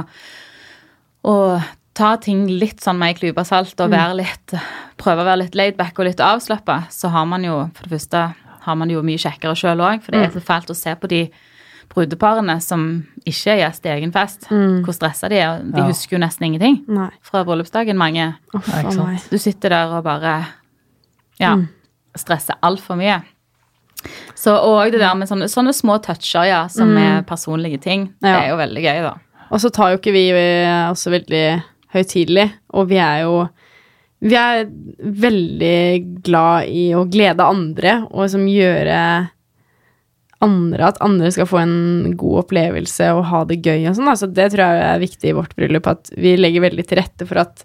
å 1.26 1.36
ta 1.96 2.16
ting 2.22 2.46
litt 2.52 2.84
sånn 2.84 2.98
med 3.00 3.14
ei 3.14 3.18
klype 3.18 3.44
salt 3.48 3.80
og 3.82 3.90
være 3.94 4.18
litt, 4.20 4.54
prøve 5.00 5.24
å 5.24 5.28
være 5.30 5.42
litt 5.46 5.56
laidback 5.58 5.98
og 6.00 6.10
litt 6.10 6.22
avslappa, 6.24 6.82
så 6.92 7.10
har 7.14 7.26
man 7.30 7.46
jo 7.48 7.56
for 7.74 7.88
det 7.88 7.94
første 7.96 8.24
har 8.66 8.76
man 8.80 8.90
jo 8.92 9.02
mye 9.06 9.22
kjekkere 9.22 9.56
sjøl 9.58 9.82
òg, 9.86 10.02
for 10.04 10.12
det 10.16 10.24
er 10.26 10.32
så 10.34 10.42
fælt 10.44 10.72
å 10.74 10.76
se 10.78 10.94
på 10.98 11.08
de 11.12 11.22
brudeparene 11.94 12.56
som 12.66 12.82
ikke 13.30 13.54
er 13.54 13.60
gjest 13.62 13.86
i 13.86 13.92
egen 13.94 14.12
fest. 14.12 14.48
Hvor 14.50 14.96
stressa 14.98 15.30
de 15.30 15.38
er. 15.38 15.60
De 15.64 15.78
Ja. 15.84 15.86
husker 15.88 16.18
jo 16.18 16.22
nesten 16.24 16.48
ingenting 16.48 16.84
Nei. 16.90 17.12
fra 17.22 17.44
bryllupsdagen, 17.46 17.96
mange. 17.96 18.36
Meg. 18.54 19.22
Du 19.30 19.38
sitter 19.38 19.70
der 19.70 19.94
og 19.94 20.04
bare 20.04 20.48
ja, 21.40 21.56
stresser 22.18 22.56
altfor 22.64 22.98
mye. 22.98 23.22
Så, 24.36 24.52
og 24.54 24.92
det 24.92 25.00
der 25.00 25.14
med 25.16 25.30
sånne, 25.30 25.48
sånne 25.50 25.74
små 25.74 25.98
toucher, 26.04 26.44
ja, 26.50 26.68
som 26.68 26.92
er 26.98 27.22
personlige 27.26 27.80
ting, 27.82 28.14
det 28.22 28.30
er 28.34 28.50
jo 28.50 28.58
veldig 28.58 28.82
gøy, 28.84 29.02
da. 29.06 29.14
Og 29.52 29.62
så 29.62 29.72
tar 29.74 29.94
jo 29.94 30.00
ikke 30.00 30.16
vi 30.16 30.28
eh, 30.34 30.88
også 30.90 31.14
veldig 31.14 31.46
høytidelig, 31.96 32.50
og 32.76 32.90
vi 32.92 33.00
er 33.02 33.24
jo 33.26 33.46
Vi 34.26 34.36
er 34.40 34.66
veldig 35.00 36.22
glad 36.26 36.70
i 36.72 36.88
å 36.96 37.04
glede 37.06 37.46
andre, 37.46 37.98
og 38.10 38.24
liksom 38.26 38.48
gjøre 38.50 39.00
andre 40.42 40.88
At 40.88 41.02
andre 41.04 41.32
skal 41.32 41.48
få 41.50 41.60
en 41.62 42.16
god 42.18 42.46
opplevelse 42.46 43.10
og 43.16 43.26
ha 43.30 43.44
det 43.48 43.62
gøy 43.64 43.88
og 43.90 43.96
sånn. 43.98 44.10
Altså, 44.12 44.28
det 44.28 44.50
tror 44.52 44.64
jeg 44.66 44.88
er 44.88 45.04
viktig 45.04 45.30
i 45.30 45.36
vårt 45.36 45.54
bryllup, 45.58 45.88
at 45.88 46.12
vi 46.20 46.36
legger 46.38 46.66
veldig 46.68 46.86
til 46.88 47.00
rette 47.00 47.28
for 47.28 47.42
at 47.44 47.64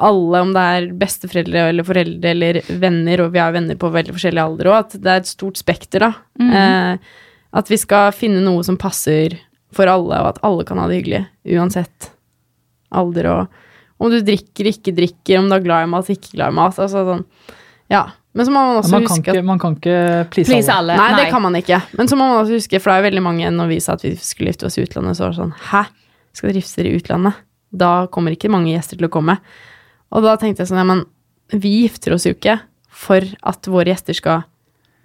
alle, 0.00 0.40
om 0.40 0.54
det 0.54 0.62
er 0.74 0.86
besteforeldre 0.96 1.66
eller 1.70 1.84
foreldre 1.84 2.30
eller 2.32 2.60
venner, 2.80 3.20
og 3.24 3.34
vi 3.34 3.42
har 3.42 3.52
venner 3.52 3.76
på 3.76 3.90
veldig 3.92 4.14
forskjellig 4.16 4.40
alder 4.40 4.70
òg, 4.70 4.78
at 4.78 4.96
det 4.96 5.12
er 5.12 5.20
et 5.20 5.28
stort 5.28 5.60
spekter, 5.60 6.06
da. 6.06 6.10
eh, 6.56 7.18
at 7.60 7.70
vi 7.72 7.78
skal 7.82 8.14
finne 8.16 8.40
noe 8.44 8.64
som 8.64 8.78
passer 8.80 9.36
for 9.76 9.90
alle, 9.90 10.20
og 10.22 10.32
at 10.32 10.40
alle 10.46 10.66
kan 10.68 10.80
ha 10.82 10.86
det 10.90 11.00
hyggelig, 11.00 11.24
uansett 11.56 12.10
alder 12.90 13.28
og 13.30 13.58
om 14.00 14.08
du 14.08 14.16
drikker, 14.24 14.70
ikke 14.70 14.94
drikker, 14.96 15.36
om 15.38 15.50
du 15.50 15.54
er 15.58 15.64
glad 15.64 15.84
i 15.84 15.88
mat, 15.92 16.08
ikke 16.08 16.32
glad 16.38 16.54
i 16.54 16.56
mat. 16.56 16.78
Altså 16.80 17.02
sånn, 17.04 17.24
ja. 17.92 18.06
Men 18.32 18.46
så 18.46 18.52
må 18.54 18.62
man 18.64 18.78
også 18.80 18.94
Man 18.94 19.04
kan, 19.04 19.18
huske 19.18 19.34
ikke, 19.34 19.42
man 19.44 19.60
kan 19.60 19.74
ikke 19.76 19.96
please, 20.32 20.48
Please 20.48 20.72
alle. 20.72 20.94
alle. 20.94 21.02
Nei, 21.02 21.24
det 21.24 21.32
kan 21.34 21.42
man 21.44 21.58
ikke. 21.58 21.80
Men 21.98 22.08
så 22.08 22.16
må 22.16 22.28
man 22.30 22.40
også 22.44 22.56
huske, 22.56 22.80
for 22.80 22.88
det 22.88 22.94
er 22.94 23.02
jo 23.02 23.06
veldig 23.10 23.24
mange 23.26 23.50
når 23.52 23.72
vi 23.74 23.78
sa 23.84 23.98
at 23.98 24.06
vi 24.06 24.14
skulle 24.16 24.54
gifte 24.54 24.70
oss 24.70 24.78
i 24.78 24.84
utlandet, 24.86 25.18
så 25.18 25.26
var 25.26 25.34
det 25.34 25.40
sånn 25.42 25.52
Hæ? 25.68 25.82
Skal 26.32 26.48
dere 26.48 26.62
gifte 26.62 26.80
dere 26.80 26.92
i 26.92 27.00
utlandet? 27.02 27.42
Da 27.82 27.90
kommer 28.14 28.32
ikke 28.34 28.52
mange 28.52 28.70
gjester 28.72 28.96
til 28.96 29.10
å 29.10 29.12
komme. 29.12 29.36
Og 30.14 30.24
da 30.24 30.36
tenkte 30.40 30.64
jeg 30.64 30.70
sånn, 30.70 30.80
ja, 30.80 30.86
men 30.88 31.04
vi 31.60 31.74
gifter 31.82 32.14
oss 32.16 32.24
jo 32.24 32.32
ikke 32.36 32.56
for 33.02 33.26
at 33.52 33.68
våre 33.70 33.92
gjester 33.92 34.16
skal 34.16 34.46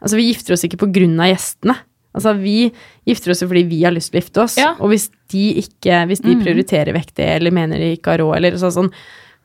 Altså, 0.06 0.20
vi 0.20 0.28
gifter 0.28 0.54
oss 0.54 0.62
ikke 0.68 0.78
på 0.84 0.90
grunn 0.94 1.16
av 1.24 1.32
gjestene. 1.32 1.74
Altså, 2.16 2.34
vi 2.40 2.72
gifter 3.06 3.32
oss 3.34 3.42
jo 3.44 3.48
fordi 3.52 3.64
vi 3.70 3.84
har 3.84 3.92
lyst 3.96 4.12
til 4.14 4.20
å 4.20 4.24
gifte 4.24 4.44
oss. 4.46 4.58
Ja. 4.58 4.72
Og 4.80 4.90
hvis 4.94 5.10
de 5.34 5.46
ikke 5.62 6.02
Hvis 6.08 6.22
de 6.24 6.36
prioriterer 6.42 6.94
vekk 6.96 7.14
det, 7.16 7.30
eller 7.38 7.52
mener 7.52 7.78
de 7.82 7.94
ikke 7.98 8.14
har 8.16 8.22
råd, 8.24 8.36
eller 8.38 8.58
sånn, 8.62 8.72
sånn, 8.72 8.92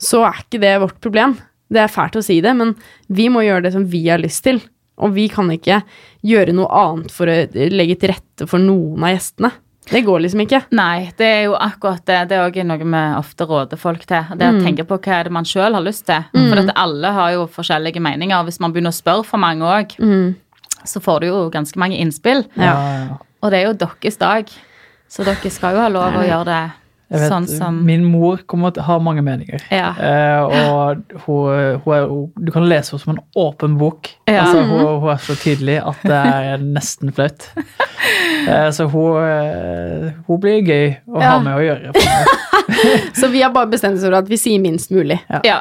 så 0.00 0.24
er 0.28 0.42
ikke 0.44 0.60
det 0.62 0.74
vårt 0.80 1.00
problem. 1.00 1.36
Det 1.70 1.80
er 1.82 1.88
fælt 1.92 2.16
å 2.18 2.22
si 2.24 2.40
det, 2.40 2.52
men 2.56 2.74
vi 3.08 3.28
må 3.28 3.42
gjøre 3.44 3.62
det 3.68 3.72
som 3.74 3.84
vi 3.86 4.04
har 4.08 4.18
lyst 4.22 4.44
til. 4.44 4.60
Og 5.00 5.14
vi 5.14 5.28
kan 5.32 5.48
ikke 5.50 5.82
gjøre 6.26 6.52
noe 6.52 6.68
annet 6.68 7.10
for 7.14 7.26
å 7.26 7.36
legge 7.72 7.96
til 8.00 8.10
rette 8.12 8.46
for 8.50 8.58
noen 8.60 9.02
av 9.06 9.14
gjestene. 9.14 9.50
Det 9.90 10.02
går 10.04 10.20
liksom 10.22 10.42
ikke. 10.44 10.60
Nei, 10.76 11.10
det 11.18 11.26
er 11.26 11.42
jo 11.48 11.54
akkurat 11.56 12.04
det. 12.06 12.18
Det 12.28 12.36
er 12.36 12.44
også 12.44 12.64
noe 12.68 12.78
vi 12.84 13.00
ofte 13.18 13.46
råder 13.48 13.78
folk 13.80 14.04
til. 14.06 14.22
Det 14.36 14.46
Mm. 14.50 14.58
å 14.60 14.64
tenke 14.66 14.84
på 14.86 14.98
hva 15.00 15.12
er 15.20 15.24
det 15.24 15.32
man 15.32 15.44
sjøl 15.48 15.72
har 15.74 15.82
lyst 15.82 16.04
til. 16.06 16.22
For 16.34 16.58
at 16.60 16.72
alle 16.76 17.10
har 17.16 17.32
jo 17.32 17.46
forskjellige 17.48 17.98
meninger. 18.00 18.44
Hvis 18.44 18.60
man 18.60 18.72
begynner 18.72 18.92
å 18.92 19.00
spørre 19.00 19.24
for 19.24 19.38
mange 19.38 19.62
òg, 19.64 19.96
så 20.84 21.00
får 21.00 21.20
du 21.20 21.26
jo 21.30 21.38
ganske 21.52 21.78
mange 21.78 21.98
innspill. 22.00 22.44
Ja. 22.56 22.74
Og 23.42 23.50
det 23.52 23.62
er 23.62 23.66
jo 23.70 23.78
deres 23.86 24.16
dag, 24.20 24.50
så 25.10 25.24
dere 25.26 25.50
skal 25.50 25.74
jo 25.76 25.80
ha 25.84 25.88
lov 25.92 26.20
å 26.20 26.26
gjøre 26.26 26.44
det 26.46 26.60
Jeg 27.10 27.18
vet, 27.24 27.28
sånn 27.32 27.46
som 27.50 27.78
Min 27.84 28.04
mor 28.06 28.38
kommer 28.46 28.70
til 28.70 28.84
å 28.84 28.86
ha 28.86 28.98
mange 29.02 29.22
meninger. 29.26 29.64
Ja. 29.74 29.88
Eh, 29.98 30.42
og 30.44 31.16
hun, 31.24 31.80
hun 31.82 31.94
er, 31.96 32.04
hun, 32.06 32.28
du 32.38 32.52
kan 32.54 32.68
lese 32.70 32.92
henne 32.94 33.02
som 33.02 33.14
en 33.16 33.22
åpen 33.34 33.74
bok. 33.80 34.12
Ja. 34.30 34.44
Altså, 34.44 34.62
hun, 34.68 34.84
hun 35.02 35.08
er 35.10 35.24
så 35.24 35.34
tydelig 35.40 35.78
at 35.82 36.04
det 36.06 36.20
er 36.44 36.62
nesten 36.64 37.12
flaut. 37.16 37.48
Eh, 38.40 38.70
så 38.72 38.86
hun, 38.88 39.18
eh, 39.20 40.06
hun 40.26 40.38
blir 40.40 40.62
gøy 40.64 40.86
å 41.12 41.20
Ja. 41.20 41.32
ha 41.34 41.40
med 41.44 41.58
å 41.58 41.60
gjøre. 41.60 41.90
for. 41.92 42.38
Så 43.20 43.28
vi 43.28 43.42
har 43.42 43.50
bare 43.52 43.68
bestemt 43.68 43.98
oss 43.98 44.04
for 44.06 44.16
at 44.16 44.28
vi 44.30 44.38
sier 44.40 44.62
minst 44.62 44.90
mulig. 44.90 45.18
Ja. 45.44 45.58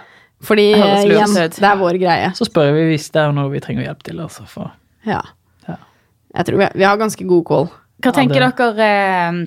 Fordi 0.48 0.70
Det 0.74 1.10
igjen, 1.12 1.34
det 1.36 1.68
er 1.68 1.76
vår 1.82 2.00
greie. 2.00 2.30
Så 2.38 2.48
spør 2.48 2.72
vi 2.78 2.86
hvis 2.94 3.10
det 3.12 3.20
er 3.26 3.34
noe 3.36 3.52
vi 3.52 3.60
trenger 3.60 3.84
hjelp 3.84 4.04
til. 4.08 4.22
Altså, 4.24 4.46
for. 4.48 4.72
Ja. 5.08 5.22
Ja. 5.68 5.76
Jeg 6.36 6.46
tror 6.50 6.58
vi, 6.64 6.68
vi 6.76 6.84
har 6.88 6.98
ganske 6.98 7.28
god 7.28 7.46
kål. 7.46 7.70
Hva 8.04 8.14
tenker 8.16 8.40
det- 8.40 8.56
dere 8.58 8.90
eh, 8.90 9.40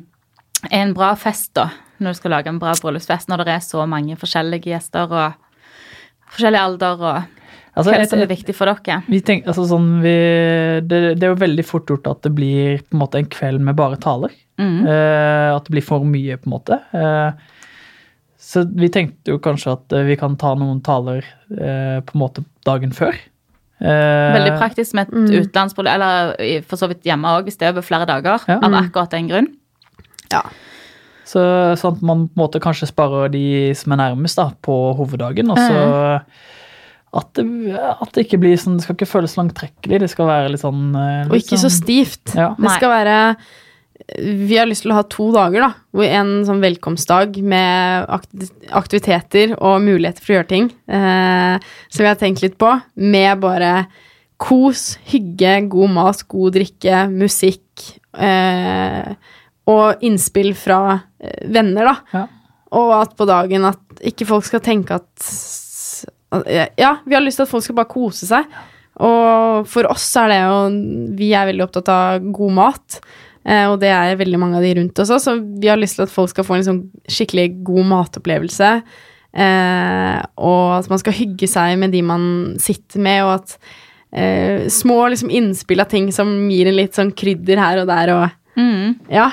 er 0.71 0.83
en 0.83 0.95
bra 0.95 1.15
fest, 1.17 1.53
da? 1.55 1.69
Når 2.03 2.13
du 2.17 2.19
skal 2.19 2.31
lage 2.35 2.49
en 2.51 2.59
bra 2.59 2.73
bryllupsfest, 2.75 3.29
når 3.31 3.45
det 3.45 3.49
er 3.55 3.63
så 3.65 3.87
mange 3.89 4.17
forskjellige 4.19 4.73
gjester 4.73 5.11
og 5.13 5.35
forskjellig 6.33 6.59
alder, 6.61 7.01
og 7.03 7.39
Altså, 7.73 7.89
hva 7.89 7.95
er 7.97 8.03
det 8.03 8.11
som 8.11 8.21
er 8.21 8.29
viktig 8.29 8.53
for 8.55 8.69
dere? 8.69 8.99
Vi 9.09 9.21
tenker, 9.25 9.49
altså 9.49 9.63
sånn, 9.65 9.87
vi, 10.03 10.11
det, 10.85 10.99
det 11.17 11.25
er 11.25 11.31
jo 11.31 11.39
veldig 11.41 11.65
fort 11.65 11.89
gjort 11.89 12.11
at 12.11 12.19
det 12.27 12.33
blir 12.37 12.83
på 12.85 12.93
en 12.93 13.01
måte 13.01 13.17
en 13.17 13.29
kveld 13.33 13.63
med 13.65 13.79
bare 13.79 13.97
taler. 13.97 14.29
Mm. 14.61 14.83
Eh, 14.85 15.49
at 15.57 15.65
det 15.65 15.73
blir 15.73 15.87
for 15.87 16.05
mye, 16.05 16.37
på 16.37 16.51
en 16.51 16.53
måte. 16.53 16.77
Eh, 16.93 17.33
så 18.37 18.67
vi 18.69 18.91
tenkte 18.93 19.33
jo 19.33 19.39
kanskje 19.41 19.73
at 19.73 19.97
eh, 19.97 20.05
vi 20.05 20.19
kan 20.21 20.37
ta 20.37 20.53
noen 20.61 20.83
taler 20.85 21.25
eh, 21.49 22.03
på 22.05 22.13
en 22.13 22.21
måte 22.21 22.45
dagen 22.69 22.93
før. 22.93 23.17
Eh, 23.83 24.33
Veldig 24.37 24.53
praktisk 24.61 24.95
med 24.95 25.09
et 25.09 25.33
utenlandsbryllup, 25.43 25.93
eller 25.97 26.63
for 26.69 26.79
så 26.79 26.87
vidt 26.93 27.03
hjemme 27.09 27.27
òg, 27.35 27.49
hvis 27.49 27.59
det 27.59 27.67
er 27.67 27.73
over 27.75 27.83
flere 27.83 28.07
dager, 28.07 28.39
Ja. 28.49 28.61
av 28.63 28.73
akkurat 28.79 29.11
den 29.11 29.29
grunn. 29.29 29.49
Ja. 30.31 30.43
Så 31.27 31.41
sånn 31.81 31.97
at 31.97 32.03
man 32.03 32.29
på 32.29 32.37
en 32.37 32.43
måte 32.45 32.61
kanskje 32.61 32.89
sparer 32.91 33.31
de 33.33 33.73
som 33.75 33.93
er 33.93 33.97
nærmest 34.05 34.37
da, 34.37 34.51
på 34.63 34.95
hoveddagen. 34.99 35.51
Og 35.51 35.57
så 35.59 36.21
at, 37.15 37.29
det, 37.35 37.45
at 37.77 38.13
det 38.15 38.25
ikke 38.27 38.39
blir 38.41 38.57
sånn 38.57 38.79
Det 38.79 38.85
skal 38.87 38.97
ikke 38.97 39.11
føles 39.11 39.35
langtrekkelig. 39.37 39.99
Det 40.01 40.11
skal 40.11 40.27
være 40.31 40.53
litt 40.55 40.63
sånn 40.63 40.95
eh, 40.97 41.27
Og 41.27 41.35
litt 41.37 41.45
ikke 41.47 41.59
så 41.61 41.69
sånn- 41.69 41.83
stivt. 41.83 42.35
Ja. 42.39 42.55
Det 42.59 42.71
skal 42.79 42.89
være 42.95 43.17
Vi 44.19 44.57
har 44.59 44.67
lyst 44.67 44.83
til 44.85 44.93
å 44.93 44.97
ha 44.99 45.05
to 45.09 45.29
dager, 45.35 45.63
da. 45.63 45.69
Hvor 45.95 46.05
en 46.09 46.33
sånn 46.49 46.63
velkomstdag 46.63 47.37
med 47.47 48.09
aktiviteter 48.75 49.55
og 49.59 49.83
muligheter 49.85 50.25
for 50.25 50.35
å 50.35 50.39
gjøre 50.41 50.51
ting. 50.51 50.71
Eh, 50.91 51.69
som 51.93 52.03
vi 52.05 52.09
har 52.11 52.19
tenkt 52.21 52.43
litt 52.45 52.59
på. 52.61 52.73
Med 52.99 53.41
bare 53.45 53.87
kos, 54.43 54.97
hygge, 55.13 55.55
god 55.71 55.95
mat, 55.95 56.25
god 56.29 56.57
drikke, 56.59 57.05
musikk. 57.15 57.87
Eh, 58.19 59.15
og 59.71 60.03
innspill 60.05 60.53
fra 60.59 60.81
eh, 61.23 61.47
venner, 61.55 61.93
da. 61.93 61.97
Ja. 62.17 62.25
Og 62.73 62.93
at 62.99 63.15
på 63.19 63.29
dagen 63.29 63.69
at 63.69 64.03
ikke 64.09 64.27
folk 64.27 64.47
skal 64.49 64.63
tenke 64.65 64.99
at 64.99 65.09
at- 66.33 66.79
Ja, 66.81 66.97
vi 67.05 67.15
har 67.15 67.21
lyst 67.23 67.37
til 67.37 67.45
at 67.45 67.51
folk 67.53 67.63
skal 67.65 67.77
bare 67.77 67.93
kose 67.93 68.27
seg. 68.27 68.47
Og 69.05 69.67
for 69.69 69.85
oss 69.93 70.07
er 70.21 70.29
det 70.33 70.39
jo 70.43 71.17
Vi 71.17 71.29
er 71.37 71.47
veldig 71.49 71.65
opptatt 71.67 71.89
av 71.93 72.25
god 72.33 72.53
mat. 72.57 73.01
Eh, 73.45 73.67
Og 73.71 73.79
det 73.81 73.93
er 73.93 74.19
veldig 74.21 74.41
mange 74.41 74.59
av 74.59 74.67
de 74.67 74.75
rundt 74.81 74.99
oss 74.99 75.11
også, 75.11 75.37
så 75.39 75.61
vi 75.63 75.71
har 75.71 75.81
lyst 75.81 75.99
til 75.99 76.07
at 76.07 76.13
folk 76.15 76.33
skal 76.33 76.45
få 76.45 76.57
en 76.57 76.63
liksom 76.63 76.83
skikkelig 77.11 77.49
god 77.65 77.89
matopplevelse. 77.95 78.75
Eh, 79.33 80.19
og 80.37 80.67
at 80.77 80.91
man 80.93 81.01
skal 81.01 81.17
hygge 81.17 81.49
seg 81.49 81.79
med 81.81 81.95
de 81.95 82.03
man 82.05 82.27
sitter 82.61 83.01
med, 83.01 83.25
og 83.25 83.33
at 83.41 83.57
eh, 84.13 84.69
små 84.69 84.99
liksom 85.09 85.33
innspill 85.33 85.81
av 85.81 85.89
ting 85.93 86.11
som 86.13 86.35
gir 86.53 86.69
en 86.69 86.77
litt 86.77 86.99
sånn 86.99 87.15
krydder 87.17 87.61
her 87.63 87.83
og 87.85 87.91
der 87.93 88.17
og 88.17 88.39
Mm. 88.53 88.99
Ja. 89.09 89.31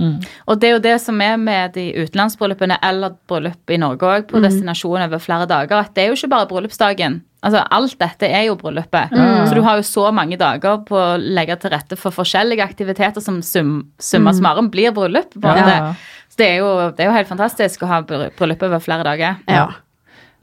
Mm. 0.00 0.18
Og 0.48 0.58
det 0.60 0.68
er 0.68 0.72
jo 0.74 0.82
det 0.82 0.94
som 1.02 1.20
er 1.22 1.36
med 1.36 1.74
de 1.76 1.86
utenlandsbryllupene 2.00 2.78
eller 2.82 3.14
bryllup 3.28 3.70
i 3.70 3.78
Norge 3.78 4.08
òg, 4.08 4.26
på 4.30 4.40
destinasjon 4.42 5.04
over 5.04 5.22
flere 5.22 5.46
dager, 5.50 5.84
at 5.84 5.94
det 5.94 6.04
er 6.04 6.08
jo 6.10 6.18
ikke 6.18 6.32
bare 6.32 6.48
bryllupsdagen. 6.50 7.20
Altså, 7.44 7.60
Alt 7.76 7.98
dette 8.00 8.30
er 8.32 8.46
jo 8.48 8.56
bryllupet. 8.56 9.12
Så 9.12 9.54
du 9.54 9.60
har 9.66 9.76
jo 9.76 9.84
så 9.86 10.08
mange 10.16 10.38
dager 10.40 10.80
på 10.88 10.96
å 10.96 11.18
legge 11.20 11.58
til 11.60 11.70
rette 11.76 11.98
for 12.00 12.14
forskjellige 12.16 12.64
aktiviteter 12.64 13.20
som 13.20 13.42
sum, 13.44 13.76
summa 14.00 14.32
summarum 14.32 14.70
blir 14.72 14.94
bryllup. 14.96 15.36
Ja, 15.44 15.92
Så 16.32 16.40
det 16.40 16.46
er, 16.50 16.56
jo, 16.64 16.70
det 16.96 17.04
er 17.04 17.10
jo 17.12 17.16
helt 17.20 17.28
fantastisk 17.30 17.84
å 17.84 17.90
ha 17.92 18.00
bry- 18.02 18.30
bryllup 18.38 18.62
over 18.66 18.80
flere 18.80 19.04
dager. 19.06 19.36
ja. 19.48 19.68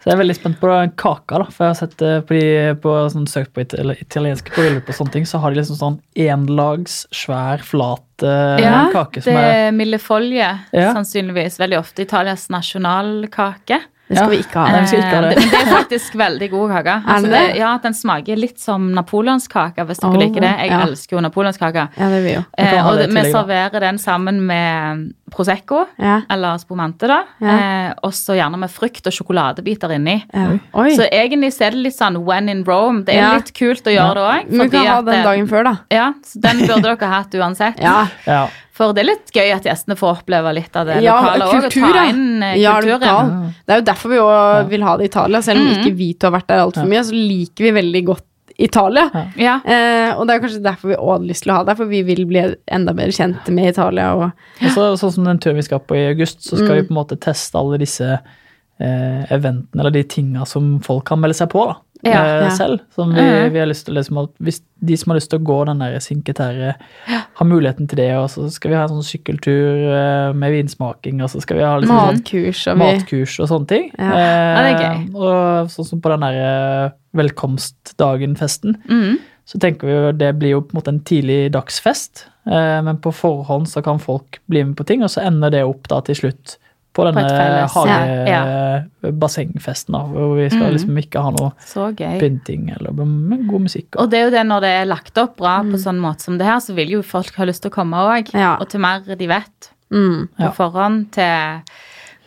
Så 0.02 0.10
jeg 0.10 0.16
er 0.16 0.20
veldig 0.24 0.34
spent 0.34 0.56
på 0.58 0.68
kaka, 0.97 1.38
da. 1.38 1.45
For 1.54 1.62
jeg 1.68 1.70
har 1.70 1.78
sett 1.78 2.02
eh, 2.02 2.22
på, 2.26 2.34
de, 2.34 2.72
på 2.82 2.93
sånn, 3.14 3.28
søkt 3.30 3.52
på 3.54 3.62
it 3.62 3.76
eller 3.78 3.99
italienske 4.02 4.49
bryllup 4.56 4.88
og 4.89 4.95
sånne 4.97 5.14
ting, 5.14 5.28
så 5.30 5.38
har 5.43 5.54
de 5.54 5.60
liksom 5.60 5.78
sånn 5.78 5.97
enlags, 6.18 7.04
svær, 7.14 7.62
flat 7.62 8.26
uh, 8.26 8.58
Ja, 8.58 8.80
kake 8.95 9.20
det 9.20 9.28
som 9.28 9.38
er 9.38 9.68
er 9.68 9.76
millefolje, 9.78 10.47
Ja. 10.74 10.88
sannsynligvis. 10.97 11.60
Veldig 11.62 11.78
ofte 11.84 12.02
Italias 12.02 12.47
nasjonalkake. 12.49 13.78
Det 14.12 14.18
skal 14.20 14.28
Ja. 14.28 14.32
vi 14.34 14.39
ikke 14.43 14.59
ha. 14.59 14.66
Det, 14.76 14.82
vi 14.91 14.97
ikke 14.99 15.16
ha 15.16 15.22
Eh, 15.22 15.30
det. 15.30 15.39
Men 15.39 15.49
det 15.53 15.59
er 15.62 15.70
faktisk 15.72 16.16
veldig 16.20 16.49
god 16.51 16.70
kake. 16.76 16.95
Altså, 17.12 17.28
det 17.28 17.32
det, 17.32 17.47
det? 17.53 17.57
ja, 17.62 17.72
Den 17.84 17.93
smaker 17.95 18.36
litt 18.41 18.59
som 18.59 18.89
napoleonskake, 18.97 19.86
hvis 19.88 20.01
dere 20.03 20.12
oh, 20.12 20.20
liker 20.20 20.41
det. 20.43 20.51
Jeg 20.66 20.70
ja. 20.74 20.82
elsker 20.86 21.16
jo 21.18 21.22
napoleonskake. 21.24 21.88
Ja, 21.97 22.09
det 22.12 22.20
vil 22.20 22.28
vi 22.28 22.34
jo. 22.36 22.43
Eh, 22.59 22.86
og 22.88 22.97
det 22.99 23.07
vi 23.16 23.24
serverer 23.32 23.80
den 23.88 23.97
sammen 24.03 24.41
med 24.45 25.07
Prosecco, 25.32 25.86
Ja. 25.97 26.18
eller 26.30 26.57
spumante, 26.59 27.07
da. 27.07 27.22
Ja. 27.39 27.55
Eh, 27.88 27.93
og 28.03 28.12
så 28.12 28.36
gjerne 28.36 28.59
med 28.59 28.70
frukt 28.70 29.07
og 29.07 29.14
sjokoladebiter 29.16 29.93
inni. 29.95 30.18
ja. 30.34 30.57
Så 30.91 31.07
egentlig 31.09 31.53
så 31.55 31.68
er 31.70 31.72
det 31.72 31.80
litt 31.86 31.95
sånn 31.95 32.18
when 32.26 32.49
in 32.49 32.66
Rome. 32.68 33.03
Det 33.05 33.16
er 33.16 33.22
Ja. 33.22 33.34
litt 33.36 33.53
kult 33.53 33.84
å 33.88 33.93
gjøre 33.95 34.16
det 34.16 34.26
òg. 34.28 34.49
Vi 34.51 34.70
kan 34.70 34.88
ha 34.88 35.01
den 35.01 35.24
dagen 35.24 35.47
før, 35.47 35.64
da. 35.64 35.78
Ja, 35.89 36.14
så 36.26 36.41
den 36.41 36.59
burde 36.68 36.82
dere 36.97 37.07
hatt 37.07 37.32
uansett. 37.32 37.80
Ja. 37.80 38.07
Ja. 38.82 38.88
For 38.90 38.98
det 38.98 39.04
er 39.04 39.10
litt 39.12 39.32
gøy 39.36 39.52
at 39.56 39.68
gjestene 39.70 39.96
får 40.00 40.18
oppleve 40.18 40.54
litt 40.58 40.76
av 40.82 40.90
det 40.90 40.98
Ja, 41.06 41.16
lokale 41.22 41.46
òg. 41.46 41.54
Og 41.56 41.64
kultur, 41.70 41.94
ta 41.94 42.04
inn 42.10 42.44
eh, 42.44 42.58
Ja, 42.62 42.74
kulturen. 42.82 43.54
Det 43.66 43.76
er 43.78 43.80
jo 43.84 43.86
derfor 43.94 44.10
vi 44.16 44.20
òg 44.26 44.68
vil 44.74 44.84
ha 44.90 44.98
det 44.98 45.08
i 45.08 45.12
Italia. 45.14 45.42
Selv 45.46 45.62
om 45.64 45.72
ikke 45.78 45.96
vi 46.02 46.10
to 46.16 46.28
har 46.30 46.36
vært 46.40 46.48
der 46.52 46.66
altfor 46.66 46.90
mye, 46.92 47.04
så 47.08 47.16
liker 47.16 47.68
vi 47.70 47.72
veldig 47.80 48.04
godt 48.12 48.28
Italia. 48.62 49.08
Ja. 49.14 49.24
Ja. 49.42 49.54
Eh, 49.66 50.12
og 50.20 50.28
det 50.28 50.36
er 50.36 50.42
kanskje 50.44 50.60
derfor 50.66 50.92
vi 50.92 50.96
også 50.98 51.14
hadde 51.16 51.30
lyst 51.32 51.44
til 51.46 51.52
å 51.54 51.56
ha 51.56 51.64
det, 51.66 51.78
for 51.80 51.86
vi 51.90 52.02
vil 52.06 52.26
bli 52.30 52.44
enda 52.70 52.94
bedre 52.94 53.16
kjent 53.16 53.48
med 53.56 53.72
Italia. 53.72 54.12
Og, 54.20 54.32
Og 54.62 54.70
så, 54.76 54.90
sånn 55.02 55.14
som 55.16 55.26
den 55.26 55.40
turen 55.42 55.58
vi 55.58 55.64
skal 55.66 55.80
på 55.82 55.98
i 55.98 56.04
august, 56.12 56.44
så 56.46 56.58
skal 56.60 56.76
Mm. 56.76 56.82
vi 56.82 56.88
på 56.90 56.94
en 56.94 57.00
måte 57.00 57.18
teste 57.20 57.58
alle 57.58 57.80
disse 57.82 58.20
eh, 58.82 59.24
eventene, 59.34 59.80
eller 59.82 59.92
de 59.94 60.04
tinga 60.04 60.46
som 60.46 60.80
folk 60.82 61.06
kan 61.06 61.20
melde 61.22 61.36
seg 61.38 61.50
på, 61.54 61.64
da. 61.70 61.76
Ja, 62.04 62.24
eh, 62.26 62.43
ja. 62.43 62.49
Selv. 62.56 62.80
Som 62.95 63.14
vi, 63.14 63.22
Mhm. 63.22 63.52
vi 63.54 63.60
har 63.60 63.68
lyst 63.68 63.86
til 63.86 63.93
liksom 63.95 64.18
at 64.24 64.30
Hvis 64.41 64.62
de 64.84 64.95
som 64.97 65.12
har 65.12 65.20
lyst 65.20 65.30
til 65.30 65.39
å 65.39 65.43
gå 65.43 65.66
den 65.66 65.80
der 65.80 65.99
Cinque 65.99 66.34
har 67.36 67.45
muligheten 67.45 67.88
til 67.88 67.97
det, 67.97 68.16
og 68.18 68.28
så 68.30 68.49
skal 68.52 68.72
vi 68.72 68.76
ha 68.78 68.84
en 68.84 68.89
sånn 68.89 69.04
sykkeltur 69.06 69.91
eh, 69.93 70.34
med 70.34 70.52
vinsmaking, 70.52 71.22
og 71.22 71.30
så 71.30 71.41
skal 71.41 71.58
vi 71.58 71.64
ha 71.64 71.78
liksom 71.78 71.97
sånn 71.99 72.16
matkurs 72.18 72.68
og 72.72 72.78
matkurs 72.78 73.39
og 73.39 73.47
sånne 73.49 73.68
ting. 73.68 73.91
Ja. 73.99 74.12
Ja, 74.12 74.62
det 74.64 74.72
er 74.74 74.82
gøy. 74.82 75.16
og 75.16 75.70
sånn 75.70 75.86
som 75.86 76.02
på 76.02 76.10
den 76.10 76.20
der 76.22 76.39
eh, 76.41 76.91
velkomstdagen-festen, 77.16 78.76
Mm. 78.89 79.18
så 79.45 79.60
tenker 79.60 79.88
vi 79.88 79.93
jo 79.93 80.12
det 80.12 80.39
blir 80.39 80.49
jo 80.56 80.62
på 80.62 80.74
en 80.76 80.82
måte 80.82 80.88
en 80.93 80.99
tidlig 81.02 81.52
dagsfest, 81.52 82.26
eh, 82.47 82.82
men 82.82 82.97
på 82.97 83.12
forhånd 83.14 83.68
så 83.68 83.84
kan 83.84 83.99
folk 83.99 84.39
bli 84.49 84.64
med 84.64 84.76
på 84.76 84.86
ting, 84.86 85.04
og 85.04 85.10
så 85.10 85.22
ender 85.26 85.49
det 85.52 85.64
opp 85.64 85.88
da 85.88 86.02
til 86.02 86.16
slutt 86.16 86.58
på 86.94 87.04
denne 87.08 87.24
hagebassengfesten, 87.72 89.96
ja, 89.96 90.02
ja. 90.02 90.04
da, 90.04 90.04
hvor 90.12 90.36
vi 90.36 90.50
skal 90.50 90.68
Mm. 90.68 90.72
liksom 90.76 90.98
ikke 91.02 91.22
ha 91.24 91.30
noe 91.32 91.52
pynting 92.20 92.70
eller 92.76 92.92
men 92.92 93.48
god 93.48 93.62
musikk. 93.62 93.96
Og 93.98 94.10
det 94.12 94.20
er 94.20 94.24
jo 94.26 94.30
det 94.32 94.44
når 94.48 94.60
det 94.62 94.70
er 94.82 94.86
lagt 94.86 95.18
opp 95.18 95.38
bra 95.38 95.62
på 95.64 95.78
sånn 95.80 96.00
måte 96.04 96.22
som 96.22 96.38
det 96.38 96.46
her, 96.46 96.60
så 96.60 96.74
vil 96.76 96.89
jo 96.98 97.02
folk 97.02 97.34
ha 97.36 97.44
lyst 97.46 97.62
til 97.64 97.72
å 97.72 97.74
komme 97.74 97.94
òg. 97.96 98.34
Ja. 98.34 98.58
Og 98.60 98.68
til 98.70 98.80
mer 98.84 99.00
de 99.16 99.28
vet 99.28 99.72
mm, 99.92 100.28
på 100.38 100.44
Ja. 100.44 100.52
forhånd 100.52 101.12
til 101.12 101.62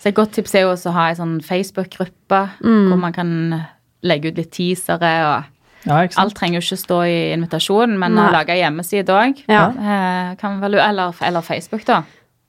Så 0.01 0.07
et 0.11 0.15
godt 0.17 0.33
tips 0.33 0.55
er 0.55 0.61
jo 0.62 0.73
også 0.75 0.89
å 0.91 0.93
ha 0.93 1.09
ei 1.09 1.15
sånn 1.15 1.41
Facebook-gruppe 1.41 2.49
Mm. 2.62 2.89
hvor 2.91 2.97
man 2.99 3.12
kan 3.12 3.65
legge 4.03 4.27
ut 4.29 4.37
litt 4.37 4.51
teasere 4.53 5.25
og 5.39 5.45
Ja, 5.87 5.93
ikke 6.05 6.12
sant? 6.15 6.25
Alt 6.25 6.35
trenger 6.35 6.55
jo 6.61 6.65
ikke 6.65 6.87
stå 6.87 7.03
i 7.05 7.33
invitasjonen, 7.37 7.99
men 7.99 8.15
Nei. 8.15 8.29
å 8.29 8.33
lage 8.33 8.55
hjemmeside 8.57 9.09
òg. 9.09 9.43
Ja. 9.49 9.69
Eh, 9.69 10.35
eller, 10.65 11.12
eller 11.23 11.41
Facebook, 11.43 11.85
da. 11.85 12.03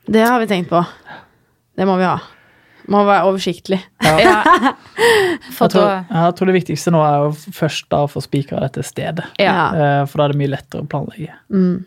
Det 0.07 0.21
har 0.25 0.39
vi 0.39 0.45
tenkt 0.47 0.69
på. 0.69 0.85
Det 1.75 1.85
må 1.87 1.97
vi 1.99 2.03
ha. 2.07 2.19
Må 2.87 3.01
være 3.07 3.25
oversiktlig. 3.31 3.79
Ja. 4.05 4.43
Jeg 5.59 5.69
tror, 5.71 6.05
jeg 6.05 6.35
tror 6.37 6.49
det 6.49 6.53
viktigste 6.55 6.91
nå 6.93 6.99
er 7.03 7.23
å 7.25 7.31
først 7.33 7.87
da 7.91 8.03
få 8.11 8.21
spikra 8.23 8.59
dette 8.63 8.83
stedet, 8.85 9.25
ja. 9.41 9.55
Eh, 9.73 10.01
for 10.09 10.19
da 10.21 10.25
er 10.27 10.33
det 10.33 10.39
mye 10.39 10.51
lettere 10.53 10.83
å 10.83 10.87
planlegge. 10.91 11.33
Mm. 11.51 11.85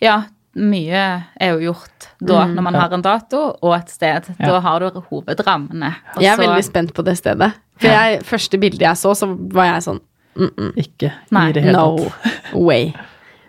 ja, 0.00 0.14
mye 0.56 1.02
er 1.40 1.50
jo 1.56 1.72
gjort 1.72 2.06
da, 2.20 2.44
Mm. 2.46 2.54
når 2.56 2.62
man 2.62 2.74
Ja. 2.74 2.80
har 2.80 2.92
en 2.94 3.02
dato 3.02 3.40
og 3.60 3.74
et 3.76 3.90
sted. 3.90 4.24
Da 4.38 4.60
har 4.60 4.80
du 4.80 5.00
hovedrammene. 5.10 5.94
Og 6.16 6.22
Jeg 6.22 6.32
er 6.32 6.36
så- 6.36 6.46
veldig 6.46 6.64
spent 6.64 6.94
på 6.94 7.04
det 7.04 7.16
stedet. 7.18 7.52
For 7.78 7.88
jeg, 7.88 8.22
første 8.24 8.58
bildet 8.60 8.80
jeg 8.80 8.96
så, 8.96 9.12
så 9.14 9.26
var 9.52 9.64
jeg 9.64 9.82
sånn 9.82 10.00
mm 10.36 10.50
-mm, 10.56 10.72
Ikke 10.76 11.12
Nei, 11.30 11.48
i 11.48 11.52
det 11.52 11.62
hele 11.64 11.74
tatt. 11.78 12.52
No 12.54 12.60
way. 12.60 12.94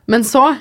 Men 0.07 0.21
så 0.23 0.57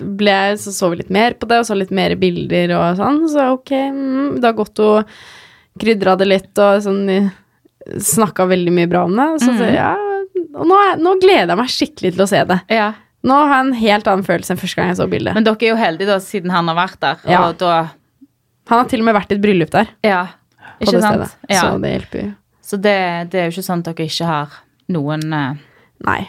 ble 0.00 0.38
så 0.60 0.72
så 0.74 0.90
vi 0.92 1.00
litt 1.02 1.12
mer 1.14 1.36
på 1.38 1.48
det, 1.50 1.60
og 1.62 1.68
så 1.68 1.76
litt 1.78 1.92
mer 1.94 2.14
bilder 2.20 2.74
og 2.78 2.98
sånn. 3.00 3.22
Så 3.32 3.46
ok, 3.56 3.72
mm, 3.92 4.40
det 4.40 4.48
har 4.50 4.56
gått 4.58 4.82
og 4.84 5.12
krydra 5.80 6.16
det 6.20 6.28
litt 6.28 6.58
og 6.62 6.82
sånn 6.84 7.30
Snakka 7.82 8.44
veldig 8.46 8.70
mye 8.70 8.86
bra 8.86 9.00
om 9.08 9.16
det. 9.18 9.24
Så, 9.42 9.56
så 9.58 9.64
Mm. 9.66 9.74
ja, 9.74 9.96
og 10.54 10.68
nå, 10.70 10.76
nå 11.02 11.14
gleder 11.18 11.50
jeg 11.50 11.58
meg 11.58 11.72
skikkelig 11.72 12.12
til 12.14 12.22
å 12.22 12.28
se 12.30 12.42
det. 12.46 12.58
Ja. 12.70 12.92
Nå 13.26 13.34
har 13.40 13.56
jeg 13.56 13.64
en 13.66 13.72
helt 13.80 14.06
annen 14.10 14.26
følelse 14.26 14.54
enn 14.54 14.60
første 14.60 14.78
gang 14.78 14.92
jeg 14.92 14.98
så 15.00 15.08
bildet. 15.10 15.34
Men 15.34 15.46
dere 15.46 15.66
er 15.66 15.72
jo 15.72 15.78
heldige 15.80 16.10
da, 16.12 16.20
siden 16.22 16.50
han 16.54 16.70
har 16.70 16.78
vært 16.78 17.00
der. 17.02 17.24
Ja. 17.26 17.40
Da 17.58 17.72
Han 18.70 18.78
har 18.84 18.88
til 18.90 19.02
og 19.02 19.08
med 19.08 19.16
vært 19.16 19.32
i 19.32 19.34
et 19.34 19.42
bryllup 19.42 19.70
der. 19.74 19.90
Ja. 20.06 20.20
Ikke 20.78 21.00
sant? 21.02 21.34
Ja. 21.50 21.60
Så 21.66 21.82
det 21.82 21.90
hjelper 21.96 22.22
jo. 22.22 22.30
Så 22.62 22.78
det, 22.78 22.96
det 23.32 23.40
er 23.40 23.48
jo 23.50 23.56
ikke 23.56 23.66
sånn 23.66 23.82
at 23.82 23.90
dere 23.90 24.06
ikke 24.06 24.28
har 24.30 24.54
noen 24.94 25.26
uh... 25.34 25.58
Nei. 26.06 26.20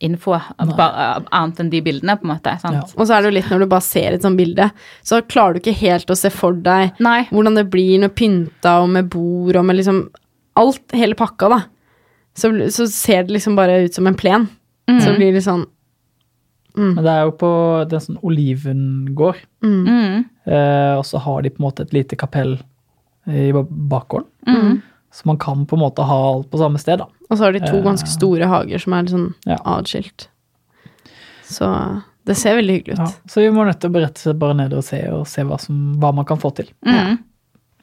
Info 0.00 0.36
bare, 0.76 1.24
annet 1.34 1.58
enn 1.60 1.70
de 1.72 1.80
bildene, 1.82 2.14
på 2.20 2.26
en 2.28 2.30
måte. 2.36 2.52
Sant? 2.62 2.76
Ja. 2.76 2.82
Og 2.96 3.06
så 3.08 3.16
er 3.16 3.22
det 3.24 3.30
jo 3.32 3.36
litt 3.38 3.48
når 3.50 3.64
du 3.64 3.66
bare 3.72 3.82
ser 3.82 4.12
et 4.14 4.22
sånt 4.22 4.38
bilde, 4.38 4.68
så 5.02 5.18
klarer 5.26 5.54
du 5.56 5.60
ikke 5.62 5.74
helt 5.80 6.10
å 6.10 6.16
se 6.16 6.30
for 6.30 6.52
deg 6.52 6.92
Nei. 7.02 7.24
hvordan 7.32 7.58
det 7.58 7.66
blir 7.72 7.98
når 8.04 8.12
pynta 8.14 8.76
og 8.84 8.92
med 8.94 9.08
bord 9.10 9.56
og 9.58 9.64
med 9.66 9.76
liksom 9.80 10.04
alt, 10.58 10.84
hele 10.94 11.14
pakka, 11.18 11.48
da. 11.50 11.60
Så, 12.38 12.52
så 12.70 12.86
ser 12.90 13.24
det 13.26 13.34
liksom 13.34 13.56
bare 13.58 13.80
ut 13.88 13.94
som 13.94 14.06
en 14.06 14.14
plen. 14.18 14.46
Mm. 14.88 15.00
Så 15.02 15.16
blir 15.18 15.32
det 15.34 15.42
sånn 15.44 15.66
Men 16.78 17.00
det 17.02 17.10
er 17.10 17.24
jo 17.26 17.32
på 17.40 17.48
den 17.90 18.00
sånn 18.04 18.18
olivengård, 18.22 19.40
mm, 19.64 19.78
Mm. 19.88 20.24
eh, 20.46 20.94
og 20.98 21.02
så 21.04 21.18
har 21.18 21.42
de 21.42 21.50
på 21.50 21.58
en 21.58 21.66
måte 21.66 21.82
et 21.82 21.92
lite 21.96 22.14
kapell 22.16 22.60
i 23.26 23.50
bakgården. 23.52 24.28
Mm. 24.46 24.82
Så 25.10 25.26
man 25.26 25.38
kan 25.38 25.66
på 25.66 25.74
en 25.74 25.82
måte 25.82 26.04
ha 26.06 26.18
alt 26.34 26.50
på 26.52 26.58
samme 26.60 26.78
sted, 26.78 26.98
da. 27.02 27.06
Og 27.30 27.36
så 27.38 27.44
har 27.44 27.52
de 27.52 27.60
to 27.60 27.76
Eh. 27.78 27.84
ganske 27.84 28.08
store 28.08 28.46
hager 28.48 28.78
som 28.78 28.92
er 28.94 29.02
litt 29.02 29.12
sånn 29.12 29.34
Ja. 29.46 29.56
atskilt. 29.64 30.28
Så 31.44 32.02
det 32.24 32.36
ser 32.36 32.56
veldig 32.56 32.74
hyggelig 32.82 32.98
Ja. 32.98 33.04
ut. 33.04 33.30
Så 33.30 33.40
vi 33.40 33.48
må 33.50 33.64
nødt 33.66 33.80
til 33.80 33.90
å 33.90 33.92
berette 33.94 34.38
bare 34.38 34.54
ned 34.54 34.72
og 34.74 34.84
se, 34.84 35.00
og 35.10 35.26
se 35.26 35.42
hva, 35.42 35.58
som, 35.60 35.94
hva 36.00 36.12
man 36.14 36.24
kan 36.24 36.36
få 36.38 36.54
til. 36.54 36.68
Mm. 36.86 37.18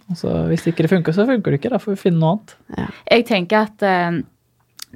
Og 0.10 0.16
så 0.18 0.30
hvis 0.50 0.68
ikke 0.70 0.84
det 0.86 0.90
funker, 0.92 1.14
så 1.14 1.26
funker 1.26 1.52
det 1.52 1.62
ikke. 1.62 1.70
Da 1.72 1.78
får 1.82 1.96
vi 1.96 2.02
finne 2.10 2.20
noe 2.20 2.38
annet. 2.38 2.56
Jeg 3.10 3.26
tenker 3.26 3.58
at 3.64 3.82
eh, 3.84 4.22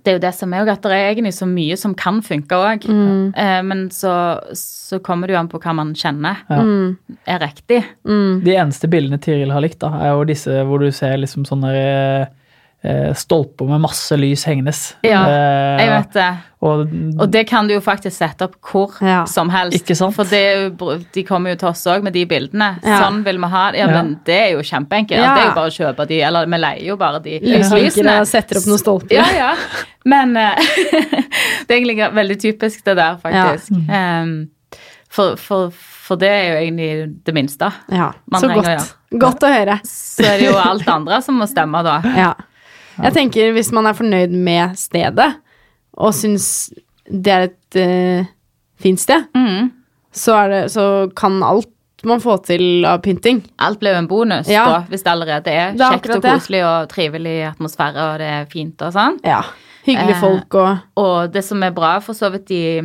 det 0.03 0.07
er 0.07 0.13
jo 0.19 0.19
det 0.19 0.33
som 0.35 0.53
er 0.53 0.69
at 0.69 0.81
det 0.85 0.91
er 0.91 1.13
egentlig 1.15 1.33
så 1.33 1.47
mye 1.49 1.75
som 1.77 1.95
kan 1.95 2.21
funke 2.21 2.55
òg. 2.55 2.85
Mm, 2.87 3.65
men 3.67 3.89
så, 3.89 4.39
så 4.53 4.99
kommer 5.01 5.27
det 5.27 5.33
jo 5.33 5.39
an 5.39 5.49
på 5.49 5.59
hva 5.59 5.73
man 5.75 5.93
kjenner 5.93 6.37
Ja. 6.49 6.61
mm, 6.61 6.97
er 7.27 7.39
riktig. 7.39 7.83
mm. 8.05 8.43
De 8.43 8.51
eneste 8.55 8.87
bildene 8.87 9.19
Tiril 9.19 9.51
har 9.51 9.61
likt, 9.61 9.79
da, 9.79 9.89
er 9.99 10.13
jo 10.13 10.23
disse 10.25 10.63
hvor 10.65 10.79
du 10.79 10.91
ser 10.91 11.17
liksom 11.17 11.43
sånne 11.45 11.73
eh, 11.73 12.21
eh, 12.21 12.27
stolper 13.13 13.67
med 13.67 13.81
masse 13.83 14.15
lys 14.15 14.45
hengende. 14.47 14.71
Ja, 15.03 15.25
Eh, 15.27 15.79
Jeg 15.81 15.89
vet 15.89 16.13
det. 16.13 16.27
og, 16.61 16.79
Og 17.19 17.29
det 17.31 17.41
kan 17.49 17.67
du 17.67 17.73
jo 17.73 17.81
faktisk 17.81 18.15
sette 18.15 18.43
opp 18.47 18.55
hvor 18.61 18.93
Ja. 19.01 19.25
som 19.25 19.49
helst. 19.49 19.75
Ikke 19.81 19.95
sant? 19.95 20.15
For 20.15 20.23
det 20.23 20.77
de 21.13 21.23
kommer 21.23 21.49
jo 21.51 21.55
til 21.57 21.67
oss 21.69 21.83
òg 21.87 22.03
med 22.03 22.13
de 22.13 22.25
bildene. 22.25 22.79
Ja. 22.83 23.01
Sånn 23.03 23.23
vil 23.25 23.37
vi 23.37 23.47
ha 23.47 23.71
det. 23.71 23.79
Ja, 23.79 23.87
Ja. 23.87 24.01
men 24.01 24.19
det 24.23 24.37
er 24.39 24.51
jo 24.53 24.59
kjempeenkelt. 24.63 25.19
Ja. 25.19 25.35
Det 25.35 25.43
er 25.43 25.49
jo 25.49 25.55
bare 25.55 25.69
å 25.69 25.75
kjøpe 25.75 26.07
de, 26.07 26.21
eller 26.21 26.45
vi 26.45 26.57
leier 26.57 26.85
jo 26.87 26.95
bare 26.95 27.19
de 27.21 27.39
lyslysene. 27.39 28.19
og 28.21 28.27
setter 28.27 28.57
opp 28.57 28.65
noen 28.67 28.79
stolper. 28.79 29.11
Ja, 29.15 29.25
ja. 29.35 29.55
Men 30.05 30.37
eh, 30.37 30.55
det 31.67 31.69
er 31.69 31.81
egentlig 31.81 32.13
veldig 32.13 32.39
typisk 32.39 32.83
det 32.85 32.95
der, 32.95 33.17
faktisk. 33.17 33.71
Em, 33.89 34.49
for, 35.09 35.35
for, 35.35 35.71
for 35.71 36.15
det 36.15 36.29
er 36.29 36.43
jo 36.53 36.59
egentlig 36.63 37.23
det 37.25 37.33
minste. 37.33 37.71
Ja, 37.91 38.11
Man 38.31 38.41
så 38.41 38.47
trenger 38.47 38.77
godt. 38.77 38.95
Godt 39.19 39.43
å 39.43 39.47
høre. 39.51 39.79
Så 39.83 40.23
er 40.23 40.37
det 40.37 40.45
jo 40.51 40.55
alt 40.57 40.87
andre 40.87 41.21
som 41.21 41.35
må 41.41 41.47
stemme, 41.49 41.83
da. 41.83 41.99
Ja. 42.15 42.33
Jeg 43.03 43.13
tenker 43.15 43.51
hvis 43.55 43.71
man 43.75 43.85
er 43.89 43.93
fornøyd 43.97 44.33
med 44.35 44.75
stedet, 44.79 45.29
og 45.99 46.13
syns 46.13 46.69
det 47.09 47.33
er 47.33 47.47
et 47.49 47.79
uh, 47.79 48.25
fint 48.79 48.99
sted, 49.01 49.25
Mm. 49.35 49.71
så, 50.11 50.35
det, 50.51 50.71
så 50.71 50.83
kan 51.15 51.41
alt 51.43 51.67
man 52.07 52.21
få 52.23 52.37
til 52.45 52.85
av 52.87 53.01
pynting. 53.03 53.41
Alt 53.59 53.79
blir 53.81 53.91
jo 53.91 53.97
en 53.99 54.07
bonus 54.07 54.47
Ja. 54.47 54.65
da, 54.65 54.77
hvis 54.87 55.03
det 55.03 55.11
allerede 55.11 55.47
er 55.51 55.73
Det 55.75 55.81
er 55.81 55.97
kjekt 55.97 56.15
og 56.15 56.21
koselig 56.23 56.61
og 56.63 56.87
trivelig 56.89 57.33
atmosfære, 57.49 58.05
og 58.13 58.19
det 58.21 58.27
er 58.27 58.45
fint 58.51 58.81
og 58.81 58.93
sånn. 58.93 59.17
Ja. 59.25 59.41
Hyggelige 59.85 60.15
Eh, 60.15 60.21
folk 60.21 60.55
og 60.55 60.77
Og 60.95 61.31
det 61.33 61.43
som 61.43 61.61
er 61.63 61.71
bra 61.71 61.99
for 61.99 62.13
så 62.13 62.29
vidt 62.31 62.51
i, 62.51 62.79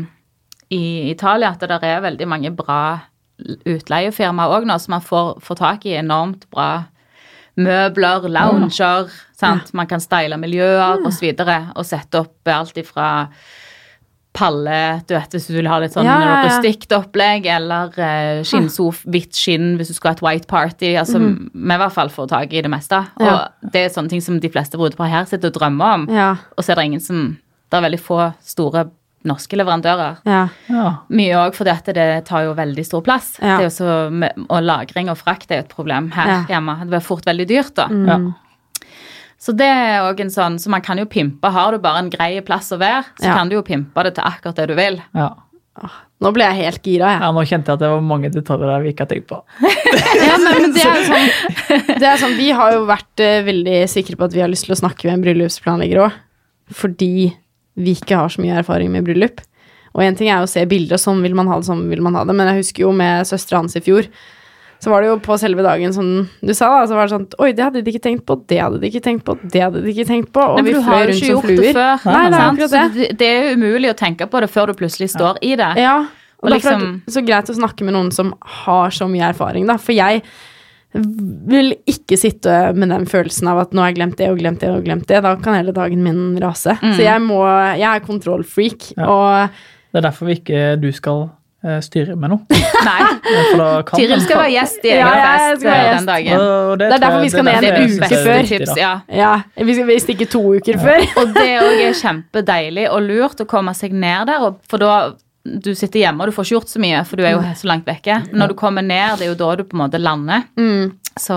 i 0.71 1.11
Italia, 1.11 1.51
at 1.53 1.61
det 1.61 1.69
der 1.69 1.85
er 1.85 2.01
veldig 2.01 2.27
mange 2.29 2.51
bra 2.57 3.01
utleiefirmaer 3.67 4.53
òg 4.59 4.67
nå, 4.69 4.77
så 4.79 4.91
man 4.95 5.03
får, 5.05 5.39
får 5.43 5.57
tak 5.61 5.87
i 5.87 5.95
enormt 5.99 6.47
bra 6.51 6.85
møbler, 7.61 8.29
lounger, 8.29 9.11
sant. 9.37 9.75
Man 9.77 9.91
kan 9.91 10.03
style 10.03 10.39
miljøer 10.41 11.05
og 11.05 11.13
så 11.13 11.29
videre, 11.29 11.61
og 11.77 11.87
sette 11.89 12.25
opp 12.25 12.51
alt 12.51 12.81
ifra 12.81 13.29
palle, 14.35 14.79
du 15.07 15.15
vet, 15.15 15.31
hvis 15.31 15.47
du 15.47 15.55
vil 15.55 15.69
ha 15.71 15.77
litt 15.79 15.95
sånn 15.95 16.09
Ja, 16.09 16.17
ja, 16.19 16.31
ja. 16.33 16.39
rustikt 16.49 16.91
opplegg, 16.97 17.47
eller 17.47 17.93
uh, 17.95 18.41
skinnsof, 18.47 19.05
hvitt 19.07 19.39
skinn 19.39 19.77
hvis 19.79 19.93
du 19.93 19.95
skal 19.95 20.11
ha 20.11 20.19
et 20.19 20.25
white 20.27 20.51
party. 20.51 20.91
Altså, 20.99 21.21
vi 21.23 21.63
i 21.63 21.79
hvert 21.85 21.95
fall 21.95 22.11
får 22.11 22.33
tak 22.33 22.55
i 22.55 22.65
det 22.65 22.73
meste. 22.73 22.99
Og. 23.23 23.71
Det 23.71 23.85
er 23.87 23.95
sånne 23.95 24.11
ting 24.11 24.25
som 24.25 24.41
de 24.43 24.51
fleste 24.51 24.81
brudepar 24.81 25.13
her 25.13 25.31
sitter 25.31 25.53
og 25.53 25.61
drømmer 25.61 26.01
om. 26.01 26.09
Ja. 26.11 26.33
Og 26.59 26.67
så 26.67 26.75
er 26.75 26.83
det 26.83 26.91
ingen 26.91 27.05
som 27.05 27.25
Det 27.71 27.79
er 27.79 27.87
veldig 27.87 28.03
få 28.03 28.19
store 28.45 28.85
norske 29.25 29.57
leverandører. 29.57 30.19
ja. 30.29 30.43
ja. 30.69 30.87
Mye 31.09 31.35
òg 31.41 31.55
fordi 31.57 31.73
at 31.73 31.91
det 31.97 32.09
tar 32.29 32.45
jo 32.45 32.55
veldig 32.59 32.85
stor 32.87 33.03
plass. 33.07 33.35
Ja. 33.41 33.59
Det 33.61 33.71
er 33.71 33.85
jo 33.85 34.47
og 34.49 34.63
lagring 34.63 35.09
og 35.13 35.17
frakt 35.21 35.51
er 35.51 35.63
jo 35.63 35.67
et 35.67 35.73
problem 35.75 36.11
her 36.17 36.27
Ja. 36.29 36.41
hjemme. 36.57 36.79
Det 36.85 36.91
blir 36.93 37.05
fort 37.05 37.25
veldig 37.29 37.47
dyrt, 37.49 37.75
da. 37.79 37.89
Mm. 37.89 38.07
ja. 38.09 38.19
Så 39.45 39.53
det 39.53 39.67
er 39.69 40.01
også 40.07 40.23
en 40.25 40.31
sånn 40.33 40.55
Så 40.63 40.71
man 40.73 40.81
kan 40.81 40.97
jo 40.97 41.05
pimpe. 41.05 41.51
Har 41.53 41.73
du 41.75 41.79
bare 41.79 41.99
en 42.01 42.09
grei 42.09 42.41
plass 42.41 42.71
å 42.73 42.79
være, 42.81 43.05
så 43.19 43.27
Ja. 43.29 43.35
kan 43.37 43.49
du 43.51 43.57
jo 43.57 43.63
pimpe 43.63 44.03
det 44.05 44.15
til 44.15 44.25
akkurat 44.25 44.57
det 44.57 44.69
du 44.69 44.75
vil. 44.75 45.03
ja. 45.15 45.31
Nå 46.23 46.31
ble 46.33 46.45
jeg 46.47 46.55
helt 46.65 46.83
gira, 46.87 47.09
jeg. 47.11 47.21
Ja, 47.21 47.29
nå 47.35 47.43
kjente 47.45 47.67
jeg 47.67 47.75
at 47.75 47.81
det 47.83 47.89
var 47.91 48.01
mange 48.01 48.31
detaljer 48.31 48.71
der 48.71 48.81
vi 48.85 48.93
ikke 48.95 49.05
har 49.05 49.11
tenkt 49.11 49.27
på. 49.29 49.41
Ja, 50.25 50.37
men 50.39 50.73
det 50.73 50.85
er 50.87 51.03
sånn, 51.05 51.99
det 51.99 52.07
er 52.09 52.17
sånn 52.23 52.37
Vi 52.39 52.51
har 52.55 52.73
jo 52.77 52.85
vært 52.87 53.21
uh, 53.21 53.43
veldig 53.45 53.81
sikre 53.91 54.17
på 54.17 54.25
at 54.29 54.33
vi 54.33 54.41
har 54.41 54.49
lyst 54.49 54.65
til 54.69 54.73
å 54.77 54.79
snakke 54.79 55.05
med 55.11 55.17
en 55.19 55.25
bryllupsplanlegger 55.27 56.01
òg. 56.07 56.13
Fordi 56.73 57.35
vi 57.77 57.97
ikke 57.99 58.17
har 58.19 58.31
så 58.33 58.43
mye 58.43 58.61
erfaring 58.63 58.93
med 58.93 59.05
bryllup. 59.07 59.43
Og 59.95 60.03
én 60.03 60.17
ting 60.19 60.29
er 60.29 60.43
å 60.43 60.51
se 60.51 60.65
bilder, 60.67 60.97
og 60.99 61.03
sånn 61.03 61.21
vil 61.23 61.37
man 61.39 61.47
ha 61.51 61.61
det, 61.61 61.69
sånn 61.69 61.85
vil 61.91 62.03
man 62.03 62.17
ha 62.19 62.25
det. 62.27 62.35
Men 62.35 62.51
jeg 62.51 62.65
husker 62.65 62.87
jo 62.89 62.95
med 62.97 63.27
søstera 63.29 63.61
hans 63.63 63.77
i 63.79 63.83
fjor, 63.85 64.09
så 64.83 64.91
var 64.91 65.01
det 65.01 65.09
jo 65.09 65.19
på 65.23 65.37
selve 65.41 65.63
dagen, 65.65 65.93
som 65.95 66.09
du 66.45 66.51
sa, 66.53 66.67
da, 66.75 66.81
så 66.91 66.97
var 66.99 67.07
det 67.07 67.15
sånn 67.15 67.29
Oi, 67.41 67.53
det 67.57 67.63
hadde 67.65 67.81
de 67.81 67.93
ikke 67.93 68.03
tenkt 68.05 68.25
på, 68.29 68.37
det 68.51 68.59
hadde 68.61 68.81
de 68.83 68.91
ikke 68.91 69.05
tenkt 69.07 69.25
på, 69.25 69.37
det 69.41 69.63
hadde 69.63 69.81
de 69.85 69.93
ikke 69.95 70.07
tenkt 70.09 70.33
på. 70.35 70.43
Og 70.43 70.59
Nei, 70.59 70.65
vi 70.67 70.75
du 70.75 70.83
fløy 70.85 71.07
rundt 71.09 71.23
som 71.23 71.47
fluer. 71.47 71.71
før. 71.79 72.05
Nei, 72.11 72.25
det 72.27 72.41
er 72.41 72.43
sant? 72.43 72.59
det. 72.59 72.69
Så 72.75 73.07
det, 73.23 73.29
er 73.31 73.47
jo 73.47 73.55
umulig 73.63 73.93
å 73.95 73.97
tenke 74.03 74.29
på 74.29 74.43
det 74.45 74.51
før 74.53 74.73
du 74.73 74.75
plutselig 74.83 75.09
står 75.15 75.39
i 75.47 75.55
det. 75.61 75.71
Ja, 75.81 75.95
og, 76.03 76.43
Og 76.43 76.51
derfor 76.51 76.75
er 76.75 76.83
liksom- 76.83 76.99
det 77.07 77.15
så 77.15 77.25
greit 77.25 77.55
å 77.55 77.57
snakke 77.57 77.87
med 77.87 77.95
noen 77.97 78.11
som 78.13 78.35
har 78.67 78.91
så 78.91 79.09
mye 79.09 79.31
erfaring, 79.31 79.67
da. 79.71 79.79
For 79.79 79.95
jeg 79.97 80.23
vil 80.95 81.75
ikke 81.91 82.17
sitte 82.21 82.57
med 82.79 82.89
den 82.95 83.07
følelsen 83.11 83.49
av 83.51 83.59
at 83.65 83.73
nå 83.75 83.83
har 83.83 83.91
jeg 83.93 83.99
glemt 83.99 84.19
det 84.21 84.29
og 84.31 84.39
glemt 84.39 84.61
det 84.63 84.71
og 84.71 84.85
glemt 84.87 85.07
det. 85.11 85.23
Da 85.25 85.35
kan 85.43 85.57
hele 85.59 85.75
dagen 85.75 86.03
min 86.07 86.37
rase. 86.43 86.77
Mm. 86.83 86.93
Så 86.95 87.03
jeg 87.07 87.23
må 87.25 87.41
Jeg 87.79 87.89
er 87.91 88.05
kontrollfreak, 88.07 88.93
Ja. 88.97 89.07
og 89.09 89.49
Det 89.93 89.99
er 90.05 90.09
derfor 90.11 90.27
vi 90.27 90.33
ikke 90.41 90.81
du 90.83 90.91
skal 90.93 91.29
eh, 91.65 91.81
styre 91.81 92.15
med 92.17 92.29
noe. 92.31 92.41
Nei. 92.89 93.01
Tiril 93.95 94.21
skal 94.23 94.39
være 94.43 94.53
gjest 94.55 94.85
i 94.85 94.93
Ja, 94.95 95.09
egen 95.09 95.27
fest 95.27 95.61
skal 95.63 95.71
være 95.71 95.89
eh, 95.91 95.97
den 95.99 96.07
dagen. 96.07 96.41
Og 96.45 96.79
Det 96.79 96.89
er 96.93 96.99
derfor 97.05 97.21
vi 97.23 97.29
skal 97.35 97.45
ned 97.49 97.61
Det 97.61 97.71
en 97.75 97.85
uke 97.95 98.09
det 98.09 98.23
før. 98.27 98.43
tips, 98.53 98.77
ja. 98.79 98.93
ja, 99.09 99.35
vi 99.65 99.75
skal 99.75 99.87
visst 99.89 100.09
ikke 100.15 100.27
to 100.31 100.43
uker 100.59 100.79
før. 100.83 101.07
Og 101.23 101.35
det 101.35 101.51
òg 101.63 101.85
er 101.89 101.95
kjempedeilig 102.03 102.89
og 102.91 103.03
lurt 103.07 103.41
å 103.41 103.47
komme 103.51 103.75
seg 103.75 103.93
ned 103.93 104.27
der, 104.31 104.51
for 104.69 104.83
da 104.83 104.95
du 105.45 105.75
sitter 105.77 106.01
hjemme 106.01 106.25
og 106.25 106.31
du 106.31 106.35
får 106.37 106.47
ikke 106.47 106.55
gjort 106.57 106.71
så 106.73 106.81
mye, 106.81 107.01
for 107.05 107.21
du 107.21 107.25
er 107.29 107.35
jo 107.35 107.41
så 107.61 107.69
langt 107.69 107.85
vekke. 107.89 108.15
Når 108.33 108.53
du 108.53 108.55
kommer 108.57 108.83
ned, 108.87 109.19
det 109.21 109.27
er 109.27 109.33
jo 109.35 109.41
da 109.43 109.51
du 109.61 109.65
på 109.69 109.77
en 109.77 109.83
måte 109.85 110.01
lander. 110.01 110.47
Mm. 110.57 110.95
Så, 111.21 111.37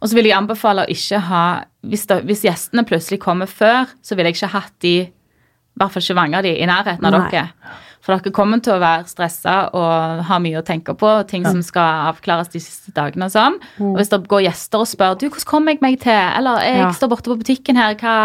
og 0.00 0.08
så 0.10 0.16
vil 0.16 0.26
jeg 0.30 0.38
anbefale 0.38 0.86
å 0.86 0.90
ikke 0.90 1.20
ha 1.28 1.42
hvis, 1.84 2.06
da, 2.10 2.16
hvis 2.24 2.42
gjestene 2.46 2.86
plutselig 2.88 3.20
kommer 3.22 3.46
før, 3.50 3.90
så 4.02 4.16
vil 4.16 4.26
jeg 4.30 4.38
ikke 4.38 4.52
hatt 4.56 4.72
de, 4.82 4.94
i 5.04 5.78
hvert 5.78 5.92
fall 5.92 6.02
ikke 6.06 6.16
mange 6.18 6.38
av 6.40 6.46
de, 6.46 6.54
i 6.56 6.66
nærheten 6.70 7.04
av 7.04 7.12
Nei. 7.18 7.26
dere. 7.30 7.74
For 8.04 8.12
dere 8.16 8.32
kommer 8.36 8.60
til 8.64 8.74
å 8.74 8.80
være 8.82 9.06
stressa 9.08 9.52
og 9.76 10.24
ha 10.28 10.38
mye 10.42 10.58
å 10.60 10.64
tenke 10.66 10.92
på, 11.00 11.12
ting 11.28 11.44
som 11.46 11.60
skal 11.64 12.10
avklares 12.10 12.50
de 12.52 12.60
siste 12.60 12.92
dagene 12.96 13.28
og 13.30 13.32
sånn. 13.36 13.60
Og 13.80 13.96
hvis 14.00 14.10
det 14.12 14.18
går 14.28 14.44
gjester 14.48 14.82
og 14.82 14.88
spør 14.90 15.14
du, 15.20 15.28
hvordan 15.30 15.48
kommer 15.52 15.72
jeg 15.76 15.84
meg 15.84 16.00
til, 16.02 16.12
eller 16.40 16.60
jeg 16.64 16.80
Ja. 16.82 16.90
står 16.96 17.12
borte 17.14 17.32
på 17.32 17.38
butikken 17.40 17.76
her, 17.80 17.94
hva, 18.00 18.16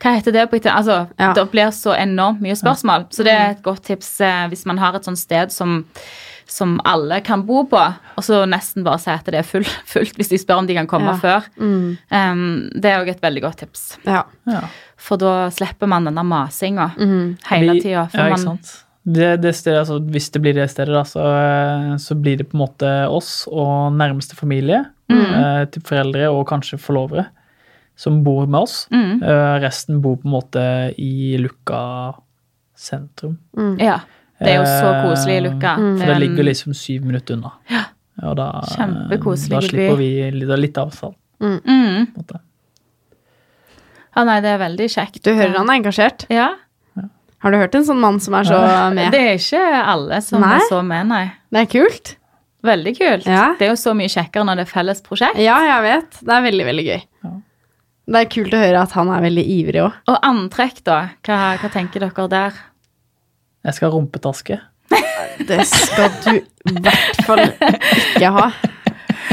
hva 0.00 0.14
heter 0.16 0.32
det 0.32 0.46
på 0.50 0.56
italiensk? 0.56 0.88
Altså, 0.88 1.08
Ja. 1.18 1.32
det 1.34 1.50
blir 1.52 1.70
så 1.76 1.94
enormt 1.98 2.40
mye 2.40 2.56
spørsmål. 2.56 3.06
Så 3.12 3.24
det 3.24 3.32
er 3.32 3.50
et 3.50 3.62
godt 3.62 3.82
tips 3.84 4.20
eh, 4.20 4.48
hvis 4.48 4.64
man 4.66 4.78
har 4.78 4.94
et 4.96 5.04
sånt 5.04 5.18
sted 5.18 5.50
som 5.52 5.84
som 6.50 6.80
alle 6.84 7.20
kan 7.22 7.44
bo 7.46 7.60
på, 7.62 7.78
og 8.16 8.24
så 8.26 8.40
nesten 8.44 8.82
bare 8.82 8.98
si 8.98 9.08
at 9.12 9.24
det 9.24 9.34
er 9.38 9.42
full, 9.46 9.62
fullt 9.86 10.16
hvis 10.18 10.30
de 10.32 10.38
spør 10.38 10.58
om 10.58 10.66
de 10.66 10.74
kan 10.74 10.88
komme 10.90 11.12
Ja. 11.12 11.18
før. 11.22 11.44
Mm. 11.60 11.98
Um, 12.10 12.70
det 12.74 12.90
er 12.90 12.98
òg 13.04 13.08
et 13.12 13.20
veldig 13.22 13.42
godt 13.44 13.56
tips, 13.58 13.98
Ja. 14.04 14.24
Ja. 14.50 14.62
for 14.96 15.16
da 15.16 15.48
slipper 15.50 15.86
man 15.86 16.04
denne 16.06 16.24
masinga 16.26 16.88
Mm. 16.98 17.36
hele 17.46 17.80
tida. 17.80 18.08
Ja, 18.12 18.26
ikke 18.26 18.38
sant. 18.42 18.84
Det, 19.06 19.40
det 19.40 19.54
stedet, 19.54 19.78
altså, 19.86 20.00
hvis 20.10 20.28
det 20.32 20.42
blir 20.42 20.54
det 20.54 20.68
stedet, 20.70 20.92
da, 20.92 21.04
så, 21.04 21.20
eh, 21.22 21.94
så 22.02 22.14
blir 22.20 22.36
det 22.38 22.48
på 22.50 22.58
en 22.58 22.66
måte 22.66 23.08
oss 23.08 23.46
og 23.46 23.92
nærmeste 23.92 24.34
familie. 24.34 24.86
Mm. 25.08 25.22
Eh, 25.22 25.64
til 25.66 25.82
foreldre 25.82 26.32
og 26.34 26.48
kanskje 26.48 26.80
forlovere 26.80 27.26
som 28.00 28.22
bor 28.24 28.46
med 28.48 28.60
oss. 28.64 28.86
Mm, 28.94 29.20
Eh, 29.22 29.54
resten 29.60 30.00
bor 30.00 30.16
på 30.16 30.28
en 30.28 30.32
måte 30.38 30.62
i 30.98 31.36
Lukka 31.40 32.14
sentrum. 32.76 33.36
Mm. 33.56 33.76
ja. 33.82 33.98
Det 34.40 34.54
er 34.54 34.62
jo 34.62 34.64
så 34.64 34.88
Eh, 34.94 35.00
koselig 35.04 35.34
i 35.36 35.40
Lukka. 35.44 35.74
Mm. 35.76 35.98
For 36.00 36.06
det 36.08 36.18
ligger 36.22 36.46
liksom 36.48 36.72
syv 36.74 37.04
minutter 37.04 37.36
unna. 37.36 37.50
Og 38.22 38.36
da, 38.36 38.46
da 38.60 39.60
slipper 39.60 39.96
vi 40.00 40.08
litt, 40.32 40.54
litt 40.62 40.78
avstand. 40.80 41.14
mm. 41.40 41.60
på 41.60 41.74
en 41.74 42.06
måte. 42.16 42.40
Ja, 44.16 44.24
nei, 44.26 44.40
det 44.42 44.50
er 44.54 44.58
veldig 44.64 44.88
kjekt. 44.90 45.20
Du 45.24 45.30
hører 45.36 45.54
han 45.60 45.68
er 45.70 45.78
engasjert. 45.80 46.24
Ja. 46.32 46.48
Har 47.40 47.52
du 47.54 47.56
hørt 47.60 47.76
en 47.78 47.84
sånn 47.88 48.00
mann 48.02 48.18
som 48.20 48.34
er 48.36 48.44
så 48.48 48.56
med? 48.92 49.12
Det 49.14 49.20
er 49.20 49.38
ikke 49.38 49.60
alle 49.92 50.18
som 50.24 50.42
Nei. 50.44 50.56
er 50.58 50.64
så 50.68 50.80
med, 50.84 51.06
nei. 51.08 51.22
Det 51.52 51.62
er 51.62 51.68
kult. 51.72 52.16
Veldig 52.68 52.92
kult. 52.98 53.28
Ja. 53.30 53.54
Det 53.56 53.64
er 53.68 53.70
jo 53.72 53.78
så 53.80 53.94
mye 53.96 54.10
kjekkere 54.12 54.44
når 54.44 54.60
det 54.60 54.66
er 54.66 54.72
felles 54.74 55.00
prosjekt. 55.06 55.38
Ja, 55.40 55.54
jeg 55.64 55.84
vet. 55.86 56.18
Det 56.20 56.34
er 56.36 56.42
veldig, 56.44 56.66
veldig 56.68 56.84
gøy. 56.90 57.00
Ja. 57.24 57.30
Det 58.10 58.18
er 58.24 58.30
kult 58.32 58.54
å 58.56 58.58
høre 58.58 58.80
at 58.82 58.94
han 58.98 59.10
er 59.14 59.22
veldig 59.22 59.44
ivrig 59.54 59.82
òg. 59.84 59.98
Og 60.10 60.16
antrekk, 60.26 60.80
da? 60.88 60.96
Hva, 61.26 61.38
hva 61.62 61.68
tenker 61.70 62.02
dere 62.02 62.26
der? 62.32 62.56
Jeg 63.68 63.76
skal 63.76 63.90
ha 63.90 63.94
rumpetaske. 63.96 64.58
Det 65.46 65.60
skal 65.68 66.10
du 66.24 66.32
i 66.40 66.74
hvert 66.82 67.20
fall 67.24 67.44
ikke 67.46 68.30
ha. 68.34 68.48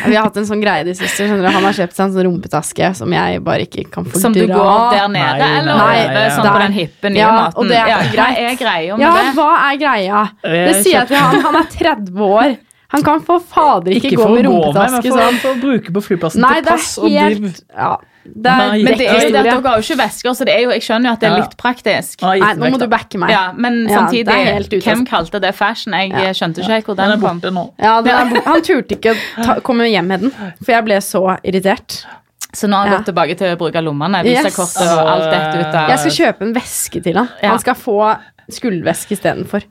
Vi 0.08 0.14
har 0.14 0.28
hatt 0.28 0.38
en 0.40 0.46
sånn 0.48 0.62
greie 0.62 0.86
de 0.86 0.94
siste. 0.96 1.26
skjønner 1.26 1.42
du? 1.42 1.50
Han 1.56 1.66
har 1.66 1.74
kjøpt 1.76 1.96
seg 1.98 2.04
en 2.06 2.14
sånn 2.14 2.28
rumpetaske 2.28 2.90
som 3.00 3.12
jeg 3.16 3.42
bare 3.44 3.66
ikke 3.66 3.88
kan 3.92 4.06
fordra. 4.06 4.22
Som 4.28 4.36
du 4.36 4.44
går 4.46 4.94
der 4.94 5.08
nede, 5.10 5.32
Nei, 5.34 5.40
nei, 5.42 5.58
eller 5.64 5.80
nei, 5.82 5.96
over 6.06 6.30
sånn 6.36 6.46
der. 6.46 6.54
på 6.54 6.62
den 6.64 6.76
hippe 6.78 7.12
nye 7.16 7.20
Ja, 7.24 7.32
maten? 7.34 7.58
og 7.64 7.72
det 7.72 7.80
er 7.82 7.90
ja, 7.92 7.98
greit. 7.98 8.14
hva 8.14 8.28
er 8.46 8.60
greia 8.62 8.98
med 9.00 9.04
Ja, 9.08 9.12
det? 9.18 9.34
hva 9.40 9.50
er 9.66 9.80
greia? 9.82 10.22
Det 10.46 10.76
sier 10.84 10.94
jeg 11.00 11.08
til 11.12 11.18
han. 11.24 11.42
Han 11.48 11.60
er 11.64 11.72
30 11.74 12.22
år. 12.30 12.58
Han 12.94 13.04
kan 13.04 13.20
for 13.28 13.40
fader 13.44 13.92
ikke, 13.98 14.14
Ikke 14.14 14.20
gå 14.22 14.24
for 14.24 14.32
å 14.32 14.36
med 14.38 14.46
gå 14.46 14.52
med, 14.54 14.62
men 14.62 14.78
rumpetaske 14.78 15.10
for, 15.12 15.18
sånn. 15.20 15.42
å 15.50 15.62
bruke 15.66 15.96
på 15.98 16.04
flyplassen 16.06 16.46
Nei, 16.46 16.54
til 16.62 16.70
pass. 16.70 16.94
og 17.02 17.10
driv- 17.10 17.62
ja, 17.76 17.90
Det 18.28 18.52
Nei, 18.52 18.80
er 18.82 18.84
Men 18.84 18.98
det 19.00 19.08
er 19.08 19.14
jo 19.14 19.30
det 19.32 19.40
at 19.40 19.46
dere 19.48 19.62
har 19.70 19.78
jo 19.82 19.86
ikke 19.88 19.98
vesker, 20.02 20.34
så 20.36 20.46
det 20.46 20.54
er 20.54 20.62
jo, 20.66 20.70
jeg 20.76 20.82
skjønner 20.84 21.10
jo 21.10 21.14
at 21.16 21.20
det 21.24 21.30
er 21.30 21.36
litt 21.40 21.56
praktisk. 21.58 22.22
Har 22.22 22.38
Nei, 22.44 22.54
nå 22.60 22.70
må 22.74 22.80
du 22.82 22.88
backe 22.92 23.18
meg. 23.22 23.32
Ja, 23.32 23.52
men 23.56 23.88
samtidig, 23.90 24.36
ute. 24.68 24.82
hvem 24.84 25.06
kalte 25.08 25.40
det 25.42 25.54
fashion? 25.56 25.94
Jeg 25.94 26.12
Ja. 26.12 26.34
skjønte 26.36 26.60
ikke 26.62 26.74
helt 26.76 26.86
hvor 26.86 26.96
Den 26.96 27.10
den 27.16 27.22
kom. 27.22 27.72
Ja, 27.80 28.02
den 28.02 28.42
han 28.46 28.62
turte 28.62 28.96
ikke 28.98 29.16
å 29.16 29.44
ta, 29.44 29.60
komme 29.62 29.88
hjem 29.90 30.08
med 30.08 30.22
den, 30.22 30.32
for 30.64 30.72
jeg 30.72 30.84
ble 30.86 30.96
så 31.02 31.38
irritert. 31.44 32.06
Så 32.54 32.68
nå 32.68 32.76
har 32.76 32.88
han 32.88 32.92
Ja. 32.92 32.98
gått 33.00 33.06
tilbake 33.14 33.38
til 33.38 33.56
å 33.56 33.58
bruke 33.58 33.82
lommene, 33.84 34.24
Yes. 34.26 34.46
visakortet 34.46 34.88
og 34.88 35.08
alt 35.08 35.32
dette 35.32 35.60
ut 35.70 35.76
av 35.76 35.90
Jeg 35.90 36.00
skal 36.00 36.12
kjøpe 36.26 36.42
en 36.42 36.54
veske 36.54 37.04
til 37.04 37.16
han. 37.16 37.30
Ja. 37.42 37.50
Han 37.50 37.60
skal 37.60 37.76
få 37.76 38.18
skulderveske 38.50 39.12
istedenfor. 39.18 39.64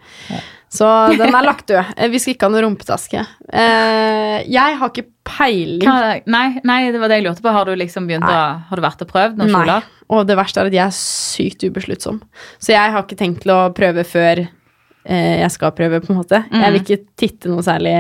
Så 0.73 0.87
den 1.17 1.31
er 1.35 1.45
lagt 1.47 1.69
død. 1.71 1.93
Eh, 1.97 2.09
Vi 2.11 2.19
skal 2.19 2.35
ikke 2.35 2.49
ha 2.49 2.53
noe 2.53 2.63
rumpetaske. 2.65 3.23
Eh, 3.53 4.39
jeg 4.51 4.79
har 4.81 4.91
ikke 4.91 5.07
peiling. 5.27 5.87
Nei, 6.27 6.61
nei, 6.67 6.79
det 6.93 7.01
var 7.01 7.11
det 7.13 7.21
jeg 7.21 7.27
lurte 7.29 7.45
på. 7.45 7.53
Har 7.55 7.69
du 7.69 7.75
liksom 7.79 8.09
begynt 8.09 8.27
å 8.27 8.41
Har 8.69 8.77
du 8.77 8.83
vært 8.85 9.05
og 9.07 9.11
prøvd 9.13 9.39
noen 9.39 9.53
Nei. 9.55 9.63
kjoler? 9.63 9.87
Og 10.11 10.27
det 10.27 10.37
verste 10.39 10.61
er 10.63 10.69
at 10.71 10.77
jeg 10.77 10.85
er 10.87 10.95
sykt 10.95 11.65
ubesluttsom. 11.67 12.21
Så 12.63 12.75
jeg 12.75 12.93
har 12.95 13.03
ikke 13.03 13.19
tenkt 13.19 13.43
til 13.43 13.55
å 13.55 13.73
prøve 13.75 14.05
før 14.07 14.45
eh, 14.45 15.37
jeg 15.43 15.51
skal 15.55 15.75
prøve, 15.75 16.03
på 16.03 16.13
en 16.13 16.21
måte. 16.21 16.43
Mm. 16.51 16.61
Jeg 16.63 16.73
vil 16.75 16.83
ikke 16.85 17.05
titte 17.19 17.51
noe 17.51 17.63
særlig 17.67 17.95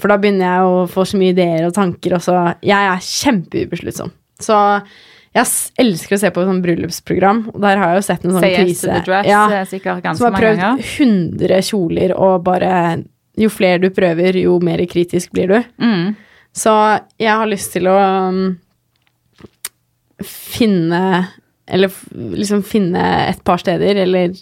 For 0.00 0.10
da 0.10 0.16
begynner 0.18 0.48
jeg 0.48 0.70
å 0.70 0.86
få 0.90 1.04
så 1.06 1.18
mye 1.20 1.32
ideer 1.34 1.66
og 1.68 1.74
tanker, 1.76 2.16
og 2.16 2.22
så 2.24 2.38
Jeg 2.64 2.88
er 2.92 3.04
kjempeubesluttsom. 3.08 4.12
Så 4.42 4.56
jeg 5.34 5.46
elsker 5.82 6.14
å 6.14 6.20
se 6.22 6.30
på 6.30 6.42
sånn 6.46 6.60
bryllupsprogram, 6.62 7.40
og 7.50 7.56
der 7.64 7.80
har 7.80 7.90
jeg 7.90 7.98
jo 7.98 8.06
sett 8.06 8.26
en 8.26 8.36
sånn 8.36 8.44
krise. 8.44 8.86
the 8.86 9.00
dress 9.02 9.26
Ja, 9.26 9.64
sikkert 9.66 10.04
ganske 10.04 10.20
som 10.20 10.28
har 10.28 10.38
prøvd 10.38 10.60
ganger. 10.60 10.92
100 10.94 11.64
kjoler, 11.70 12.14
og 12.14 12.44
bare 12.46 13.02
Jo 13.34 13.48
flere 13.50 13.80
du 13.82 13.88
prøver, 13.90 14.36
jo 14.38 14.60
mer 14.62 14.78
kritisk 14.86 15.32
blir 15.34 15.50
du. 15.50 15.56
Mm. 15.82 16.14
Så 16.54 16.70
jeg 17.18 17.34
har 17.34 17.50
lyst 17.50 17.72
til 17.74 17.88
å 17.90 17.96
um, 17.98 18.54
finne 20.22 21.00
Eller 21.66 21.90
liksom 22.14 22.62
finne 22.62 23.02
et 23.26 23.42
par 23.42 23.58
steder, 23.58 24.04
eller 24.04 24.38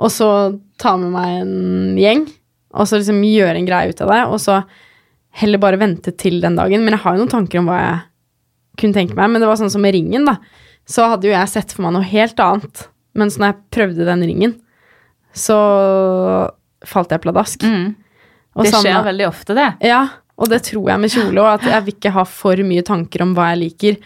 Og 0.00 0.08
så 0.08 0.30
ta 0.80 0.96
med 0.96 1.12
meg 1.12 1.40
en 1.42 1.98
gjeng, 2.00 2.24
og 2.72 2.88
så 2.88 2.96
liksom 2.96 3.20
gjøre 3.26 3.58
en 3.60 3.68
greie 3.68 3.92
ut 3.92 4.00
av 4.00 4.14
det, 4.14 4.22
og 4.30 4.40
så 4.40 4.62
heller 5.36 5.60
bare 5.60 5.76
vente 5.76 6.14
til 6.16 6.40
den 6.40 6.56
dagen. 6.56 6.80
Men 6.80 6.96
jeg 6.96 7.04
har 7.04 7.12
jo 7.12 7.20
noen 7.20 7.34
tanker 7.34 7.60
om 7.60 7.68
hva 7.68 7.76
jeg 7.82 7.98
kunne 8.78 8.94
tenke 8.96 9.14
meg. 9.18 9.30
Men 9.30 9.40
det 9.42 9.48
var 9.50 9.56
sånn 9.60 9.70
som 9.72 9.82
med 9.82 9.94
ringen, 9.96 10.24
da. 10.28 10.36
Så 10.88 11.06
hadde 11.10 11.28
jo 11.28 11.34
jeg 11.34 11.48
sett 11.52 11.72
for 11.72 11.82
meg 11.86 11.94
noe 11.96 12.06
helt 12.06 12.38
annet. 12.42 12.86
Mens 13.18 13.36
når 13.38 13.50
jeg 13.52 13.60
prøvde 13.74 14.06
den 14.06 14.22
ringen, 14.26 14.56
så 15.34 15.58
falt 16.86 17.12
jeg 17.14 17.22
pladask. 17.22 17.62
Mm. 17.66 17.92
Det 18.60 18.70
skjer 18.72 18.82
skjer 18.88 19.04
veldig 19.06 19.26
ofte, 19.28 19.54
det. 19.54 19.68
ja, 19.86 20.00
og 20.40 20.48
det 20.50 20.62
tror 20.66 20.88
jeg 20.90 21.00
med 21.02 21.12
kjole 21.12 21.42
òg, 21.44 21.52
at 21.60 21.68
jeg 21.68 21.84
vil 21.86 21.94
ikke 21.94 22.12
ha 22.16 22.24
for 22.26 22.62
mye 22.66 22.82
tanker 22.86 23.22
om 23.22 23.34
hva 23.36 23.50
jeg 23.52 23.60
liker. 23.60 23.98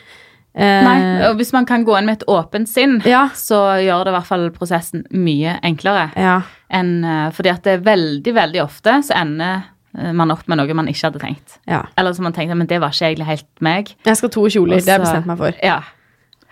Eh, 0.55 0.85
Nei, 0.87 0.99
og 1.29 1.37
Hvis 1.41 1.53
man 1.55 1.67
kan 1.67 1.83
gå 1.87 1.95
inn 1.99 2.07
med 2.07 2.21
et 2.21 2.27
åpent 2.31 2.69
sinn, 2.71 3.01
Ja. 3.07 3.29
så 3.35 3.81
gjør 3.83 4.05
det 4.05 4.13
i 4.13 4.17
hvert 4.19 4.29
fall 4.29 4.51
prosessen 4.55 5.07
mye 5.11 5.57
enklere. 5.63 6.11
Ja. 6.17 6.43
enn 6.71 7.05
eh, 7.05 7.31
Fordi 7.31 7.51
at 7.51 7.63
det 7.65 7.73
er 7.73 7.87
veldig, 7.87 8.35
veldig 8.35 8.63
ofte 8.63 8.99
så 9.07 9.15
ender 9.21 9.65
man 9.95 10.31
opp 10.35 10.49
med 10.51 10.59
noe 10.59 10.75
man 10.75 10.89
ikke 10.91 11.07
hadde 11.09 11.21
tenkt. 11.23 11.59
ja. 11.71 11.83
Eller 11.99 12.13
som 12.17 12.25
man 12.27 12.33
tenkte, 12.35 12.55
men 12.59 12.67
det 12.67 12.81
var 12.83 12.91
ikke 12.95 13.07
egentlig 13.13 13.27
helt 13.27 13.47
meg. 13.61 13.95
Jeg 14.07 14.17
skal 14.17 14.29
ha 14.29 14.33
to 14.35 14.43
kjoler, 14.51 14.77
det 14.83 14.89
har 14.91 14.99
jeg 14.99 15.07
bestemt 15.07 15.27
meg 15.31 15.39
for. 15.39 15.53
Ja. 15.63 15.81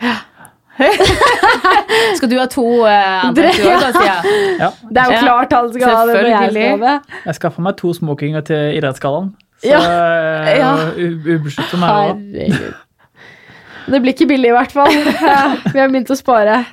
skal 2.17 2.29
du 2.31 2.37
ha 2.41 2.47
to 2.51 2.63
uh, 2.87 3.29
òg, 3.29 3.35
da, 3.37 3.51
Sia? 3.53 3.75
Ja. 4.59 4.69
Det 4.89 5.01
er 5.03 5.07
jo 5.13 5.19
klart 5.21 5.53
alle 5.57 5.73
skal 5.75 5.91
ha 5.97 6.07
det 6.09 6.15
når 6.17 6.23
jeg 6.31 6.39
selvfølgelig. 6.53 7.01
Jeg 7.27 7.35
skaffa 7.39 7.61
meg 7.67 7.75
to 7.81 7.89
smokinger 7.99 8.41
til 8.49 8.61
idrettsgallaen. 8.79 9.29
Så 9.63 9.67
Ja. 9.69 9.81
jeg 10.47 10.57
Ja. 10.59 10.71
er 10.75 10.79
u- 10.97 11.19
òg. 11.83 12.17
Det 13.93 13.99
blir 14.03 14.13
ikke 14.15 14.27
billig, 14.31 14.49
i 14.49 14.53
hvert 14.57 14.73
fall. 14.73 14.93
Vi 15.75 15.79
har 15.79 15.89
begynt 15.89 16.11
å 16.11 16.17
spare. 16.17 16.65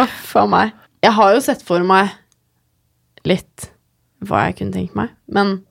Uff 0.00 0.36
a 0.36 0.46
meg. 0.46 0.70
Jeg 1.02 1.12
har 1.12 1.34
jo 1.34 1.40
sett 1.40 1.62
for 1.62 1.78
meg 1.84 2.08
litt 3.26 3.70
hva 4.24 4.44
jeg 4.46 4.56
kunne 4.56 4.72
tenkt 4.72 4.94
meg, 4.94 5.08
men. 5.28 5.62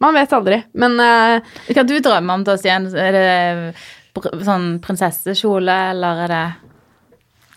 Man 0.00 0.14
vet 0.14 0.32
aldri. 0.36 0.60
Men 0.78 0.94
eh, 1.02 1.40
Hva 1.74 1.84
du 1.86 1.96
drømmer 2.04 2.38
om, 2.38 2.44
da, 2.46 2.54
Stian? 2.60 2.86
Er 2.94 3.16
det 3.16 4.42
sånn 4.46 4.78
prinsessekjole, 4.82 5.74
eller 5.92 6.24
er 6.24 6.32
det 6.34 6.44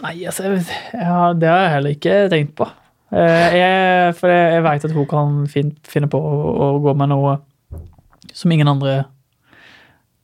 Nei, 0.02 0.16
altså, 0.26 0.50
ja, 0.98 1.18
det 1.38 1.50
har 1.50 1.60
jeg 1.68 1.74
heller 1.76 1.94
ikke 1.94 2.14
tenkt 2.34 2.56
på. 2.58 2.66
Uh, 3.14 3.48
Jeg, 3.54 4.14
for 4.18 4.32
jeg, 4.34 4.48
jeg 4.56 4.64
veit 4.66 4.86
at 4.88 4.94
hun 4.96 5.06
kan 5.10 5.36
fin, 5.52 5.70
finne 5.86 6.10
på 6.10 6.18
å, 6.18 6.38
å 6.66 6.70
gå 6.82 6.94
med 6.98 7.12
noe 7.12 7.36
som 8.34 8.54
ingen 8.56 8.70
andre 8.72 9.04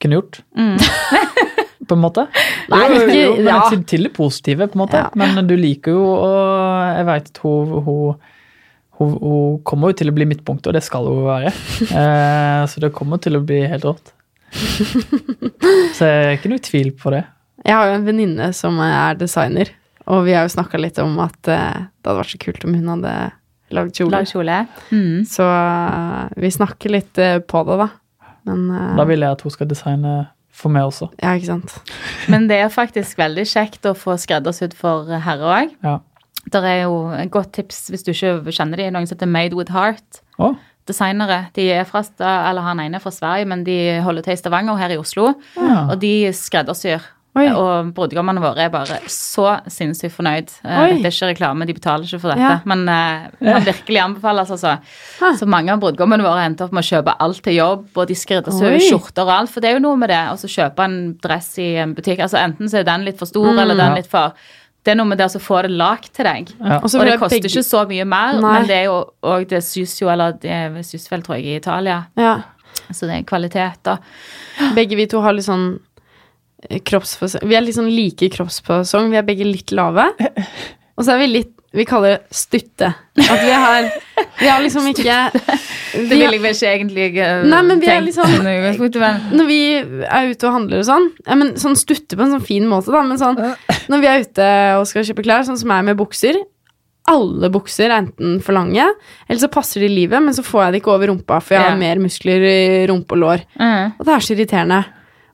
kunne 0.02 0.18
gjort. 0.18 0.40
Mm. 0.58 0.78
på 1.88 1.96
en 1.98 2.02
måte. 2.02 2.26
Nei, 2.72 2.82
Jo, 2.90 3.04
ikke- 3.04 3.20
jo, 3.20 3.36
men 3.38 3.52
ja. 3.52 3.60
til, 3.70 3.84
til 3.94 4.08
det 4.08 4.14
positive, 4.18 4.68
på 4.72 4.80
en 4.80 4.84
måte. 4.86 5.04
Ja. 5.06 5.12
Men 5.20 5.46
du 5.48 5.54
liker 5.60 5.94
jo 5.94 6.04
å 6.16 6.32
Jeg 6.98 7.06
veit 7.12 7.30
at 7.32 7.42
hun, 7.46 7.76
hun, 7.86 8.18
hun, 8.98 9.16
hun 9.22 9.58
kommer 9.68 9.92
jo 9.92 10.00
til 10.02 10.12
å 10.12 10.16
bli 10.16 10.28
midtpunktet, 10.30 10.72
og 10.72 10.78
det 10.78 10.84
skal 10.86 11.10
hun 11.10 11.26
være. 11.28 11.54
Eh, 11.98 12.64
så 12.70 12.82
det 12.82 12.94
kommer 12.96 13.22
til 13.22 13.38
å 13.38 13.44
bli 13.46 13.62
helt 13.70 13.86
rått. 13.86 14.14
Så 15.98 16.08
jeg 16.08 16.24
er 16.24 16.38
ikke 16.38 16.52
noe 16.52 16.64
tvil 16.64 16.94
på 16.98 17.14
det. 17.14 17.24
Jeg 17.66 17.76
har 17.76 17.90
jo 17.90 17.98
en 17.98 18.08
venninne 18.08 18.48
som 18.56 18.80
er 18.84 19.18
designer, 19.20 19.72
og 20.08 20.24
vi 20.28 20.34
har 20.38 20.48
jo 20.48 20.54
snakka 20.56 20.80
litt 20.82 20.98
om 21.04 21.18
at 21.24 21.52
eh, 21.52 21.84
det 21.86 22.10
hadde 22.10 22.22
vært 22.22 22.34
så 22.34 22.42
kult 22.42 22.66
om 22.68 22.78
hun 22.78 22.92
hadde 22.96 23.14
lagd 23.78 24.00
kjole. 24.00 24.24
Kjole. 24.30 24.58
Mm. 24.90 25.28
Så 25.30 25.46
eh, 25.46 26.42
vi 26.44 26.54
snakker 26.58 26.96
litt 26.98 27.22
på 27.50 27.64
det, 27.70 27.80
da. 27.84 27.92
Men 28.48 28.68
Da 28.98 29.06
vil 29.10 29.26
jeg 29.26 29.38
at 29.38 29.44
hun 29.44 29.54
skal 29.54 29.70
designe 29.70 30.18
for 30.58 30.74
meg 30.74 30.88
også. 30.90 31.12
Ja, 31.22 31.36
ikke 31.38 31.52
sant. 31.52 31.96
Men 32.32 32.48
det 32.50 32.62
er 32.64 32.74
faktisk 32.74 33.20
veldig 33.20 33.46
kjekt 33.46 33.86
å 33.86 33.94
få 33.98 34.16
skreddersydd 34.18 34.74
for 34.78 35.12
herre 35.22 35.52
òg. 35.54 35.76
Ja. 35.86 36.00
Det 36.52 36.64
er 36.64 36.84
jo 36.86 37.10
et 37.18 37.32
godt 37.34 37.52
tips 37.58 37.90
hvis 37.92 38.06
du 38.08 38.14
ikke 38.14 38.54
kjenner 38.56 38.78
de, 38.80 38.90
noen 38.96 39.08
som 39.10 39.18
heter 39.18 39.28
Made 39.32 39.58
with 39.58 39.72
Heart. 39.76 40.22
Oh. 40.40 40.56
Designere. 40.88 41.48
De 41.58 41.66
er 41.76 41.84
fra, 41.84 42.00
eller 42.24 42.64
Han 42.64 42.80
ene 42.80 42.96
er 42.96 43.04
fra 43.04 43.12
Sverige, 43.12 43.46
men 43.52 43.66
de 43.68 44.00
holder 44.06 44.24
til 44.24 44.38
i 44.38 44.40
Stavanger 44.40 44.78
her 44.80 44.96
i 44.96 44.98
Oslo. 45.02 45.34
ja. 45.58 45.88
Og 45.92 46.00
de 46.02 46.32
skreddersyr. 46.34 47.04
Oi. 47.38 47.46
Og 47.54 47.92
brudgommene 47.94 48.42
våre 48.42 48.64
er 48.66 48.72
bare 48.74 48.96
så 49.14 49.60
sinnssykt 49.70 50.16
fornøyd. 50.16 50.48
Det 50.64 50.72
Oi. 50.74 50.88
Dette 50.96 51.12
er 51.12 51.14
ikke 51.14 51.28
reklame, 51.36 51.68
de 51.70 51.76
betaler 51.78 52.08
ikke 52.08 52.20
for 52.24 52.34
dette. 52.34 52.42
Ja. 52.42 52.56
Men 52.66 52.88
uh, 52.90 53.28
kan 53.44 53.68
virkelig 53.68 54.00
anbefales, 54.02 54.50
altså. 54.56 54.72
Hæ. 55.20 55.36
Så 55.38 55.46
mange 55.46 55.70
av 55.76 55.84
brudgommene 55.84 56.26
våre 56.26 56.48
endte 56.48 56.64
endt 56.64 56.66
opp 56.66 56.74
med 56.74 56.82
å 56.82 56.90
kjøpe 56.90 57.14
alt 57.28 57.44
til 57.46 57.60
jobb, 57.60 57.84
og 57.94 58.08
de 58.10 58.18
skreddersyr 58.18 58.80
skjorter 58.88 59.28
og 59.28 59.34
alt. 59.36 59.54
For 59.54 59.62
det 59.62 59.70
er 59.70 59.78
jo 59.78 59.84
noe 59.86 60.00
med 60.02 60.10
det. 60.10 60.24
Og 60.34 60.40
så 60.42 60.50
kjøpe 60.50 60.88
en 60.88 60.98
dress 61.22 61.52
i 61.62 61.76
en 61.84 61.94
butikk. 62.00 62.24
Altså 62.26 62.40
Enten 62.42 62.72
så 62.72 62.80
er 62.82 62.88
den 62.90 63.06
litt 63.06 63.20
for 63.22 63.30
stor, 63.30 63.52
Mm. 63.52 63.60
eller 63.62 63.76
den 63.84 64.00
litt 64.00 64.10
for 64.10 64.34
Det 64.88 64.94
er 64.94 65.00
noe 65.02 65.10
med 65.10 65.20
det 65.20 65.26
å 65.28 65.40
få 65.44 65.58
det 65.66 65.72
lagd 65.76 66.14
til 66.16 66.24
deg. 66.30 66.52
ja. 66.64 66.78
Og 66.80 66.86
Og 66.88 67.04
det 67.04 67.18
koster 67.20 67.36
begge- 67.42 67.50
ikke 67.52 67.64
så 67.68 67.82
mye 67.90 68.06
mer, 68.08 68.38
Nei. 68.40 68.54
men 68.54 68.68
det 68.70 68.76
er 68.78 68.86
jo 68.86 68.94
og 69.28 69.48
det 69.52 69.60
sys 69.68 69.98
jo, 70.00 70.08
eller 70.14 70.32
det 70.40 70.86
sys 70.88 71.10
vel, 71.12 71.22
tror 71.26 71.36
jeg, 71.36 71.46
i 71.46 71.56
Italia. 71.60 72.06
Ja. 72.16 72.38
Så 72.94 73.04
det 73.10 73.18
er 73.18 73.24
kvalitet, 73.28 73.82
da. 73.84 73.98
Begge 74.78 74.96
vi 74.96 75.06
to 75.12 75.20
har 75.22 75.34
litt 75.36 75.44
sånn 75.46 75.80
eh, 76.70 76.80
kroppsfasong 76.80 77.44
Vi 77.50 77.56
er 77.58 77.62
litt 77.66 77.76
sånn 77.76 77.92
like 77.92 78.30
kroppsfasong. 78.32 79.10
Vi 79.12 79.18
er 79.20 79.28
begge 79.28 79.44
litt 79.44 79.72
lave. 79.76 80.08
Og 80.98 81.04
så 81.06 81.14
er 81.14 81.20
vi 81.26 81.28
litt 81.34 81.54
Vi 81.76 81.84
kaller 81.86 82.16
det 82.16 82.36
stutte. 82.36 82.90
At 83.18 83.42
vi 83.44 83.52
har 83.52 83.88
Vi 84.40 84.48
har 84.48 84.62
liksom 84.64 84.86
ikke 84.88 85.16
Det 85.34 86.04
vi 86.06 86.10
vil 86.16 86.22
jeg 86.24 86.42
vel 86.42 86.54
ikke 86.56 86.72
egentlig 86.72 87.08
uh, 87.18 87.46
Nei, 87.50 87.62
men 87.68 87.82
vi 87.82 87.90
er 87.92 88.04
men 88.04 88.06
Når 89.34 89.50
vi 89.50 89.60
er 90.08 90.30
ute 90.32 90.48
og 90.48 90.56
handler 90.56 90.84
og 90.84 90.88
sånn 90.88 91.08
ja, 91.26 91.38
men 91.40 91.56
Sånn 91.60 91.78
stutte 91.80 92.18
på 92.18 92.24
en 92.24 92.36
sånn 92.36 92.46
fin 92.46 92.68
måte, 92.70 92.94
da. 92.94 93.02
Men 93.08 93.20
sånn 93.22 93.40
når 93.88 94.04
vi 94.04 94.12
er 94.12 94.24
ute 94.26 94.52
og 94.78 94.86
skal 94.90 95.06
kjøpe 95.08 95.26
klær, 95.26 95.46
sånn 95.48 95.60
som 95.60 95.72
jeg 95.74 95.88
med 95.88 96.00
bukser 96.00 96.40
Alle 97.12 97.50
bukser 97.54 97.90
er 97.90 98.02
enten 98.02 98.38
for 98.44 98.58
lange, 98.58 98.84
eller 99.28 99.40
så 99.40 99.50
passer 99.52 99.84
de 99.84 99.88
livet, 99.92 100.20
men 100.24 100.36
så 100.36 100.44
får 100.44 100.66
jeg 100.66 100.74
det 100.74 100.82
ikke 100.82 100.92
over 100.92 101.08
rumpa, 101.08 101.38
for 101.40 101.56
jeg 101.56 101.64
har 101.64 101.80
mer 101.80 102.02
muskler 102.04 102.44
i 102.44 102.60
rumpe 102.92 103.16
og 103.16 103.22
lår. 103.22 103.46
mm. 103.56 103.94
Og 103.96 104.04
det 104.04 104.12
er 104.12 104.26
så 104.26 104.36
irriterende. 104.36 104.82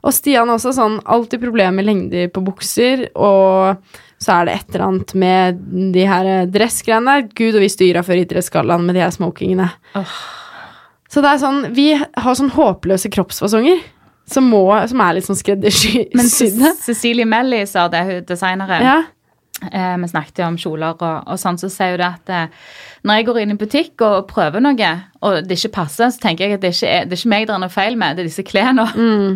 Og 0.04 0.14
Stian 0.14 0.52
også 0.54 0.76
sånn 0.78 1.00
alltid 1.02 1.42
problemer 1.42 1.74
med 1.80 1.88
lengder 1.88 2.30
på 2.30 2.44
bukser, 2.46 3.08
og 3.16 3.82
så 4.24 4.38
er 4.39 4.47
det 4.47 4.53
et 4.55 4.69
eller 4.76 4.86
annet 4.88 5.13
med 5.19 5.63
de 5.95 6.05
her 6.07 6.30
eh, 6.32 6.45
dressgreiene. 6.51 7.17
Gud, 7.36 7.57
og 7.57 7.63
vi 7.65 7.71
styra 7.74 8.03
før 8.07 8.21
idrettsgallaen 8.24 8.86
med 8.88 8.95
de 8.95 9.03
her 9.03 9.11
smokingene. 9.15 9.67
Så 11.13 11.21
det 11.21 11.30
er 11.30 11.41
sånn 11.43 11.59
Vi 11.76 11.89
har 11.99 12.38
sånn 12.39 12.53
håpløse 12.55 13.11
kroppsfasonger 13.13 13.84
som, 14.32 14.47
må, 14.49 14.63
som 14.88 15.01
er 15.03 15.17
litt 15.17 15.28
sånn 15.28 15.36
skreddersydde. 15.38 16.15
Men 16.15 16.30
Cecilie 16.80 17.28
Melly 17.28 17.65
sa 17.67 17.89
det, 17.91 18.05
hun 18.07 18.24
designeren. 18.30 18.86
Ja. 18.88 19.01
Eh, 19.67 19.91
vi 19.99 20.07
snakket 20.09 20.39
jo 20.41 20.47
om 20.47 20.55
kjoler 20.59 20.95
og, 20.95 21.28
og 21.30 21.38
sånn, 21.39 21.59
så 21.59 21.69
sier 21.71 21.93
hun 21.93 22.01
det 22.01 22.07
at 22.07 22.32
eh, 22.34 22.63
når 23.03 23.19
jeg 23.19 23.28
går 23.28 23.41
inn 23.43 23.53
i 23.53 23.59
butikk 23.59 24.01
og 24.07 24.26
prøver 24.32 24.63
noe, 24.63 24.89
og 25.24 25.43
det 25.47 25.59
ikke 25.59 25.74
passer, 25.82 26.09
så 26.15 26.24
tenker 26.24 26.47
jeg 26.47 26.57
at 26.57 26.63
det 26.63 26.71
ikke 26.74 26.89
er, 26.95 27.05
det 27.05 27.17
er 27.17 27.21
ikke 27.21 27.34
meg 27.36 27.45
det 27.49 27.55
er 27.57 27.61
noe 27.65 27.71
feil 27.76 27.99
med, 27.99 28.15
det 28.17 28.24
er 28.24 28.32
disse 28.32 28.47
klærne 28.47 28.88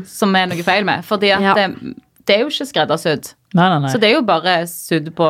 som 0.07 0.35
er 0.39 0.47
noe 0.49 0.65
feil 0.67 0.87
med. 0.87 1.03
Fordi 1.07 1.35
at 1.35 1.43
Mm. 1.43 1.45
Ja. 1.45 1.95
Det, 2.27 2.29
det 2.29 2.35
er 2.35 2.39
jo 2.43 2.47
ikke 2.51 2.67
skreddersydd. 2.69 3.33
Nei, 3.55 3.69
nei, 3.71 3.79
nei. 3.79 3.89
Så 3.93 3.99
det 3.99 4.09
er 4.11 4.15
jo 4.17 4.21
bare 4.27 4.57
sydd 4.67 5.13
på 5.15 5.27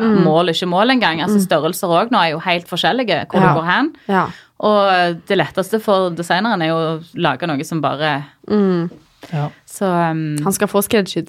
Mm. 0.00 0.22
mål, 0.24 0.50
ikke 0.50 0.66
mål 0.68 0.90
engang. 0.96 1.20
Altså 1.22 1.38
Størrelser 1.46 1.88
òg 1.88 2.10
nå 2.10 2.18
er 2.20 2.30
jo 2.32 2.38
helt 2.40 2.66
forskjellige 2.68 3.26
hvor 3.30 3.40
Ja. 3.40 3.52
du 3.54 3.60
går 3.60 3.66
hen. 3.70 3.92
ja. 4.08 4.26
Og 4.60 5.16
det 5.26 5.38
letteste 5.38 5.80
for 5.80 6.10
designeren 6.10 6.60
er 6.62 6.66
jo 6.68 6.74
å 6.76 7.04
lage 7.16 7.46
noe 7.46 7.64
som 7.64 7.80
bare 7.80 8.24
Mm. 8.48 8.90
ja. 9.32 9.48
Så, 9.66 9.86
um, 9.86 10.36
Han 10.44 10.52
skal 10.52 10.68
få 10.68 10.82
skreddersydd. 10.82 11.28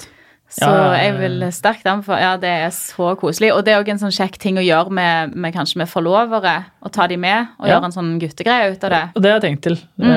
så 0.51 0.59
Ja, 0.67 0.71
ja, 0.75 0.83
ja, 0.91 1.03
jeg 1.03 1.13
vil 1.19 1.39
sterkt 1.51 1.85
anbefale 1.85 2.19
Ja, 2.19 2.35
det 2.35 2.49
er 2.49 2.67
så 2.75 3.15
koselig. 3.15 3.53
Og 3.55 3.63
det 3.63 3.71
er 3.73 3.81
òg 3.81 3.87
en 3.87 3.99
sånn 3.99 4.11
kjekk 4.11 4.37
ting 4.37 4.57
å 4.57 4.65
gjøre 4.65 4.89
med, 4.91 5.33
med 5.33 5.53
kanskje 5.53 5.77
med 5.77 5.87
forlovere. 5.87 6.65
Å 6.83 6.91
ta 6.91 7.07
de 7.07 7.15
med 7.15 7.47
og 7.57 7.67
Ja. 7.67 7.79
gjøre 7.79 7.85
en 7.85 7.91
sånn 7.91 8.19
guttegreie 8.19 8.71
ut 8.73 8.83
av 8.83 8.89
det. 8.89 9.09
Og 9.15 9.21
det 9.21 9.31
har 9.31 9.39
jeg 9.39 9.43
tenkt 9.57 9.61
til. 9.61 9.77
Mm. 9.97 10.11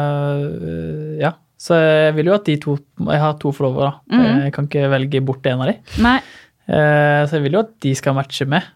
Uh, 0.00 1.18
ja. 1.20 1.32
Så 1.60 1.76
jeg 1.76 2.14
vil 2.16 2.30
jo 2.30 2.36
at 2.38 2.46
de 2.48 2.56
to 2.60 2.78
Jeg 3.04 3.20
har 3.20 3.34
to 3.40 3.52
forlovere, 3.52 3.90
da. 3.90 4.16
Mm. 4.16 4.44
Jeg 4.46 4.52
kan 4.56 4.68
ikke 4.68 4.90
velge 4.94 5.20
bort 5.24 5.48
en 5.50 5.64
av 5.64 5.68
de. 5.68 5.74
Nei. 6.00 6.18
Eh, 6.70 7.22
så 7.26 7.36
jeg 7.36 7.46
vil 7.46 7.58
jo 7.58 7.64
at 7.66 7.74
de 7.84 7.94
skal 7.98 8.16
matche 8.16 8.46
med. 8.48 8.68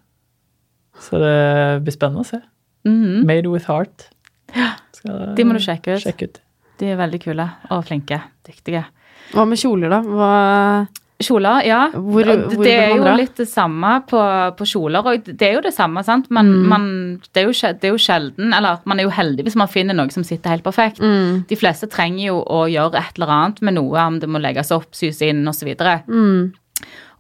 Så 1.00 1.20
det 1.22 1.36
blir 1.84 1.94
spennende 1.96 2.24
å 2.24 2.28
se. 2.28 2.40
Mm. 2.84 3.24
Made 3.28 3.48
with 3.52 3.70
heart. 3.70 4.10
Ja. 4.54 4.74
De 5.04 5.44
må 5.44 5.56
du 5.56 5.62
sjekke 5.64 5.96
ut. 5.96 6.04
sjekke 6.04 6.28
ut. 6.28 6.38
De 6.80 6.90
er 6.92 6.98
veldig 6.98 7.20
kule 7.22 7.46
og 7.72 7.84
flinke. 7.88 8.20
Dyktige. 8.46 8.84
Hva 9.32 9.44
med 9.48 9.60
kjoler, 9.60 9.92
da? 9.92 10.00
Hva 10.04 10.30
Kjoler, 11.24 11.64
ja. 11.66 11.80
Hvor- 11.90 12.24
hvor 12.48 12.64
det 12.64 12.72
er 12.74 12.94
jo 12.96 13.16
litt 13.16 13.34
det 13.40 13.48
samme 13.48 13.92
på, 14.06 14.20
på 14.58 14.64
kjoler. 14.68 15.04
Og 15.06 15.24
det 15.24 15.42
er 15.48 15.54
jo 15.54 15.60
det 15.64 15.72
samme, 15.74 16.02
sant. 16.04 16.30
Men 16.30 16.46
Mm. 16.52 16.66
man, 16.68 16.84
det, 17.32 17.42
er 17.42 17.46
jo, 17.48 17.52
det 17.52 17.84
er 17.88 17.92
jo 17.94 17.98
sjelden 17.98 18.52
Eller 18.54 18.78
man 18.84 19.00
er 19.00 19.04
jo 19.04 19.10
heldig 19.10 19.44
hvis 19.44 19.56
man 19.56 19.68
finner 19.68 19.94
noe 19.94 20.10
som 20.10 20.22
sitter 20.24 20.50
helt 20.50 20.64
perfekt. 20.64 21.00
mm. 21.00 21.46
De 21.48 21.56
fleste 21.56 21.88
trenger 21.88 22.26
jo 22.26 22.42
å 22.44 22.64
gjøre 22.70 22.94
et 23.00 23.16
eller 23.18 23.32
annet 23.32 23.62
med 23.62 23.74
noe, 23.74 23.98
om 24.06 24.18
det 24.20 24.28
må 24.28 24.40
legges 24.40 24.70
opp, 24.70 24.92
sys 24.92 25.20
inn 25.22 25.44
osv. 25.48 25.74
Mm. 26.08 26.52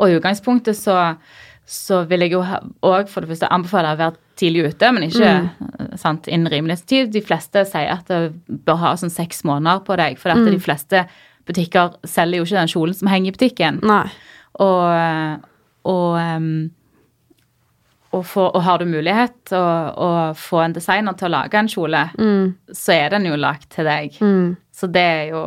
Og 0.00 0.08
i 0.10 0.18
utgangspunktet 0.18 0.76
så, 0.76 1.16
så 1.66 2.06
vil 2.06 2.20
jeg 2.20 2.32
jo 2.32 2.42
òg 2.82 3.08
for 3.08 3.20
det 3.24 3.30
første 3.30 3.48
anbefale 3.50 3.94
å 3.94 3.98
være 3.98 4.16
tidlig 4.36 4.64
ute, 4.74 4.92
men 4.92 5.04
ikke 5.08 5.30
Mm. 5.30 5.50
eh, 5.80 5.96
sant, 5.96 6.26
innen 6.26 6.50
rimelighetstid. 6.50 7.12
De 7.12 7.20
fleste 7.22 7.64
sier 7.66 7.92
at 7.92 8.06
du 8.08 8.32
bør 8.50 8.76
ha 8.78 8.94
sånn 8.94 9.10
seks 9.10 9.44
måneder 9.44 9.84
på 9.86 9.96
deg, 9.96 10.18
for 10.18 10.30
at 10.30 10.38
Mm. 10.38 10.50
de 10.50 10.58
fleste 10.58 11.06
butikker 11.46 11.96
selger 12.08 12.38
jo 12.40 12.44
ikke 12.48 12.60
den 12.62 12.72
kjolen 12.72 12.94
som 12.98 13.08
henger 13.12 13.32
i 13.32 13.36
butikken. 13.36 13.80
Nei. 13.84 14.06
Og, 14.62 15.42
og, 15.90 16.16
og, 18.14 18.22
for, 18.30 18.50
og 18.54 18.62
har 18.62 18.78
du 18.78 18.86
mulighet 18.86 19.34
til 19.50 19.58
å, 19.58 20.08
få 20.38 20.60
en 20.64 20.74
designer 20.76 21.16
til 21.18 21.28
å 21.30 21.34
lage 21.40 21.58
en 21.58 21.70
kjole, 21.70 22.04
Mm. 22.18 22.54
så 22.72 22.94
er 22.94 23.10
den 23.16 23.26
jo 23.26 23.36
lagd 23.36 23.68
til 23.74 23.84
deg. 23.88 24.18
Mm. 24.22 24.56
Så 24.74 24.86
det 24.90 25.02
er 25.02 25.24
jo 25.34 25.44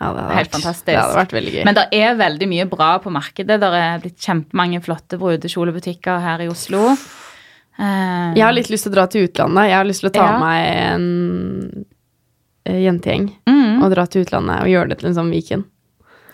Ja, 0.00 0.12
det 0.16 0.22
Helt 0.32 0.48
vært, 0.48 0.54
fantastisk. 0.54 0.86
Det 0.86 0.94
hadde 0.96 1.16
vært 1.18 1.32
veldig 1.36 1.50
gøy. 1.58 1.64
Men 1.68 1.74
det 1.76 1.82
er 1.92 2.14
veldig 2.16 2.46
mye 2.48 2.64
bra 2.70 2.86
på 3.04 3.10
markedet. 3.12 3.58
Det 3.60 3.68
er 3.76 3.98
blitt 4.00 4.16
kjempemange 4.24 4.80
flotte 4.80 5.18
brudekjolebutikker 5.20 6.22
her 6.24 6.40
i 6.40 6.48
Oslo. 6.48 6.94
Jeg 7.80 8.40
har 8.44 8.52
litt 8.56 8.70
lyst 8.72 8.84
til 8.86 8.92
å 8.92 8.96
dra 8.96 9.04
til 9.12 9.26
utlandet. 9.28 9.68
Jeg 9.68 9.76
har 9.76 9.84
lyst 9.84 10.00
til 10.00 10.08
å 10.08 10.14
ta 10.14 10.24
Ja. 10.24 10.38
meg 10.40 10.64
en 10.94 11.84
jentegjeng 12.78 13.28
mm, 13.48 13.82
og 13.82 13.90
dra 13.94 14.06
til 14.06 14.24
utlandet 14.24 14.62
og 14.64 14.70
gjøre 14.72 14.88
det 14.92 14.98
til 15.00 15.10
en 15.10 15.14
sånn 15.18 15.30
weekend. 15.34 15.64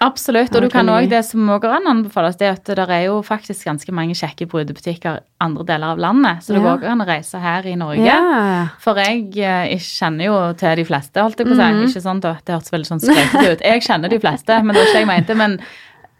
absolutt. 0.01 0.53
Og 0.55 0.63
du 0.63 0.69
kan 0.69 0.85
kan 0.87 0.93
også, 0.93 1.09
det 1.09 1.25
som 1.25 1.49
også 1.49 1.61
kan 1.63 1.87
anbefales, 1.89 2.37
det 2.37 2.47
er 2.47 2.53
at 2.59 2.65
det 2.69 2.85
er 2.91 3.05
jo 3.07 3.23
faktisk 3.25 3.65
ganske 3.65 3.93
mange 3.97 4.15
kjekke 4.15 4.47
brudebutikker 4.47 5.21
andre 5.41 5.65
deler 5.65 5.95
av 5.95 5.99
landet. 5.99 6.43
Så 6.45 6.53
det 6.53 6.61
Ja. 6.63 6.77
går 6.77 6.85
an 6.93 7.01
å 7.01 7.07
reise 7.09 7.41
her 7.41 7.63
i 7.67 7.75
Norge. 7.75 8.05
Ja. 8.05 8.69
For 8.79 8.95
jeg 8.97 9.33
eh, 9.39 9.71
jeg 9.73 9.81
kjenner 9.81 10.25
jo 10.27 10.53
til 10.53 10.77
de 10.77 10.85
fleste, 10.85 11.17
holdt 11.23 11.39
jeg 11.39 11.47
på 11.47 11.55
å 11.55 11.57
si. 11.57 11.63
Mhm. 11.63 11.89
Ikke 11.89 12.03
sånn 12.05 12.21
da, 12.21 12.37
det 12.45 12.55
hørtes 12.55 12.73
veldig 12.73 12.87
sånn 12.91 13.01
skrøtete 13.01 13.53
ut. 13.53 13.61
Jeg 13.61 13.83
kjenner 13.83 14.09
de 14.11 14.19
fleste, 14.21 14.63
men 14.63 14.75
det 14.75 14.83
var 14.83 14.87
ikke 14.87 14.99
det 14.99 15.07
jeg 15.07 15.13
mente. 15.15 15.35
Men 15.35 15.59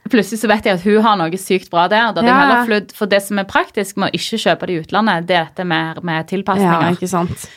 plutselig 0.09 0.41
så 0.41 0.49
vet 0.49 0.65
jeg 0.65 0.79
at 0.79 0.83
hun 0.87 1.03
har 1.03 1.17
noe 1.21 1.37
sykt 1.37 1.71
bra 1.71 1.87
der. 1.89 2.13
Da 2.17 2.23
ja. 2.23 2.27
de 2.27 2.33
heller 2.33 2.67
flytt, 2.67 2.93
For 2.97 3.07
det 3.07 3.23
som 3.23 3.39
er 3.39 3.45
praktisk 3.45 3.97
med 3.97 4.09
å 4.11 4.17
ikke 4.17 4.39
kjøpe 4.41 4.67
det 4.67 4.73
i 4.73 4.81
utlandet, 4.85 5.27
det 5.27 5.37
er 5.37 5.49
dette 5.51 5.65
med, 5.67 6.03
med 6.03 6.33
ja, 6.33 6.91
ikke 6.91 7.09
sant. 7.11 7.49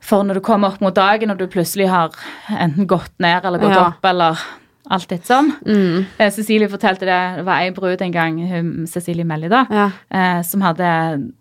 For 0.00 0.22
når 0.24 0.34
du 0.38 0.40
kommer 0.40 0.68
opp 0.72 0.80
mot 0.80 0.94
dagen, 0.94 1.30
og 1.30 1.38
du 1.38 1.46
plutselig 1.50 1.88
har 1.90 2.10
enten 2.48 2.86
gått 2.86 3.12
ned 3.20 3.44
eller 3.44 3.58
gått 3.58 3.74
Ja. 3.74 3.86
opp, 3.88 4.04
eller 4.04 4.38
alt 4.90 5.10
litt 5.10 5.24
sånn. 5.26 5.50
Mm. 5.66 6.06
Eh, 6.18 6.30
Cecilie 6.30 6.68
fortalte 6.68 7.00
det, 7.04 7.36
det 7.36 7.44
var 7.44 7.60
ei 7.60 7.70
brud 7.70 8.00
en 8.02 8.12
gang, 8.12 8.38
hun, 8.48 8.86
Cecilie 8.86 9.24
Melli 9.24 9.48
da, 9.48 9.66
Ja. 9.70 9.90
eh, 10.10 10.42
som 10.42 10.60
hadde 10.62 11.32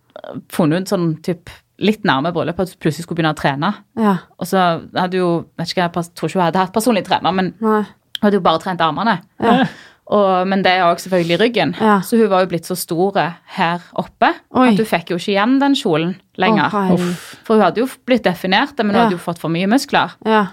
funnet 0.50 0.82
ut 0.82 0.88
sånn 0.90 1.22
typ 1.24 1.50
litt 1.80 2.04
nærme 2.04 2.34
bryllupet 2.34 2.60
at 2.66 2.70
hun 2.74 2.80
plutselig 2.82 3.06
skulle 3.06 3.20
begynne 3.22 3.36
å 3.36 3.40
trene. 3.40 3.74
ja. 3.96 4.18
Og 4.40 4.48
så 4.48 4.82
hadde 4.98 5.14
jo, 5.22 5.46
vet 5.58 5.68
ikke, 5.70 5.86
jeg 5.86 5.92
tror 6.16 6.28
ikke 6.30 6.40
hun 6.40 6.46
hadde 6.48 6.58
hatt 6.64 6.74
personlig 6.74 7.06
trener, 7.06 7.32
men 7.34 7.54
Nei. 7.62 7.84
hun 7.84 8.24
hadde 8.24 8.34
jo 8.34 8.42
bare 8.42 8.60
trent 8.60 8.82
armene. 8.82 9.20
Ja. 9.40 9.66
Og, 10.10 10.48
men 10.48 10.62
det 10.64 10.72
er 10.72 10.86
òg 10.88 11.02
selvfølgelig 11.04 11.40
ryggen. 11.42 11.74
Ja. 11.82 11.98
Så 12.02 12.16
hun 12.18 12.30
var 12.32 12.46
jo 12.46 12.48
blitt 12.54 12.66
så 12.70 12.76
stor 12.80 13.18
her 13.58 13.82
oppe 14.00 14.30
Oi. 14.56 14.70
at 14.70 14.78
hun 14.80 14.86
fikk 14.88 15.10
jo 15.12 15.18
ikke 15.20 15.34
igjen 15.34 15.58
den 15.60 15.76
kjolen 15.76 16.14
lenger. 16.40 16.72
Oh. 16.94 17.02
For 17.44 17.56
hun 17.58 17.64
hadde 17.66 17.82
jo 17.82 17.88
blitt 18.08 18.24
definert, 18.24 18.78
men 18.78 18.94
hun 18.94 18.96
Ja. 18.96 19.02
hadde 19.04 19.18
jo 19.18 19.24
fått 19.26 19.40
for 19.40 19.50
mye 19.52 19.68
muskler. 19.68 20.14
Ja. 20.26 20.46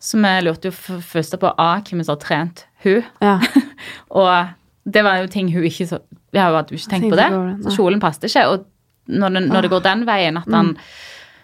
Så 0.00 0.20
vi 0.20 0.34
lurte 0.44 0.68
jo 0.68 0.72
først 1.00 1.38
på 1.40 1.54
A, 1.58 1.80
hvem 1.80 2.04
som 2.04 2.12
har 2.16 2.20
trent 2.20 2.66
hun. 2.84 3.02
Ja. 3.22 3.38
Og 4.10 4.48
det 4.84 5.02
var 5.04 5.16
jo 5.22 5.26
ting 5.32 5.48
hun 5.52 5.62
ikke 5.64 5.86
så 5.88 6.00
Jeg 6.32 6.42
hadde 6.42 6.70
jo 6.70 6.76
ikke 6.78 6.90
tenkt 6.92 7.10
på 7.10 7.16
det. 7.18 7.30
Så 7.64 7.76
kjolen 7.76 8.00
passet 8.00 8.28
ikke. 8.28 8.44
Og 8.52 8.66
når 9.08 9.28
det, 9.34 9.42
når 9.48 9.62
det 9.62 9.70
går 9.70 9.80
den 9.82 10.04
veien, 10.06 10.36
at 10.38 10.46
den 10.46 10.76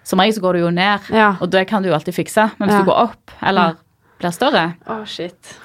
Som 0.06 0.20
regel 0.22 0.34
så 0.36 0.40
går 0.44 0.52
du 0.52 0.58
jo 0.60 0.70
ned, 0.70 1.00
Mm. 1.10 1.16
Ja. 1.16 1.32
og 1.40 1.50
det 1.50 1.66
kan 1.66 1.82
du 1.82 1.88
jo 1.88 1.94
alltid 1.94 2.14
fikse. 2.14 2.50
Men 2.60 2.68
hvis 2.68 2.76
Ja. 2.78 2.82
du 2.84 2.90
går 2.90 3.00
opp, 3.08 3.30
eller 3.42 3.74
blir 4.20 4.30
større 4.30 4.74
Å, 4.86 5.04
shit. 5.06 5.56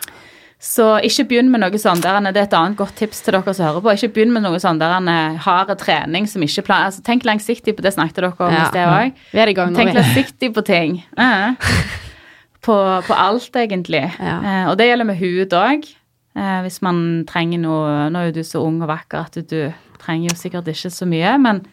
Så 0.62 0.86
ikke 1.02 1.24
begynn 1.32 1.48
med 1.50 1.64
noe 1.64 1.80
sånn 1.82 2.04
der, 2.04 2.20
Det 2.30 2.38
er 2.38 2.46
et 2.46 2.54
annet 2.54 2.78
godt 2.78 2.94
tips 3.00 3.24
til 3.26 3.34
dere 3.34 3.54
som 3.58 3.66
hører 3.66 3.82
på. 3.82 3.94
Ikke 3.98 4.12
begynn 4.14 4.34
med 4.36 4.44
noe 4.46 4.60
sånn 4.62 4.78
der 4.78 4.94
hard 5.42 5.74
trening 5.82 6.28
som 6.30 6.44
ikke 6.46 6.62
plan... 6.68 6.86
Altså, 6.86 7.02
tenk 7.02 7.26
langsiktig 7.26 7.74
på 7.76 7.82
det 7.82 7.96
snakket 7.96 8.22
dere 8.22 8.30
om 8.38 8.54
Ja. 8.54 8.68
i 8.68 8.70
sted 8.70 8.86
òg. 8.86 9.24
Vi 9.32 9.42
er 9.42 9.50
i 9.50 9.56
gang 9.58 9.72
nå, 9.74 9.80
Tenk 9.80 9.98
langsiktig 9.98 10.54
på 10.54 10.62
ting. 10.62 11.02
Uh, 11.18 11.58
På, 12.62 12.76
på 13.02 13.14
alt, 13.18 13.56
egentlig. 13.58 14.04
Ja. 14.22 14.38
Uh, 14.38 14.66
og 14.70 14.78
det 14.78 14.86
gjelder 14.86 15.10
med 15.10 15.18
hud 15.18 15.56
òg. 15.58 15.88
Uh, 16.38 16.62
hvis 16.62 16.78
man 16.86 17.26
trenger 17.28 17.60
noe 17.60 18.06
Nå 18.14 18.20
er 18.22 18.30
jo 18.30 18.38
du 18.38 18.44
så 18.48 18.62
ung 18.64 18.78
og 18.86 18.88
vakker 18.88 19.26
at 19.26 19.34
du, 19.34 19.42
du 19.42 19.98
trenger 20.00 20.30
jo 20.30 20.38
sikkert 20.38 20.70
ikke 20.70 20.94
så 20.94 21.10
mye, 21.10 21.34
men 21.42 21.66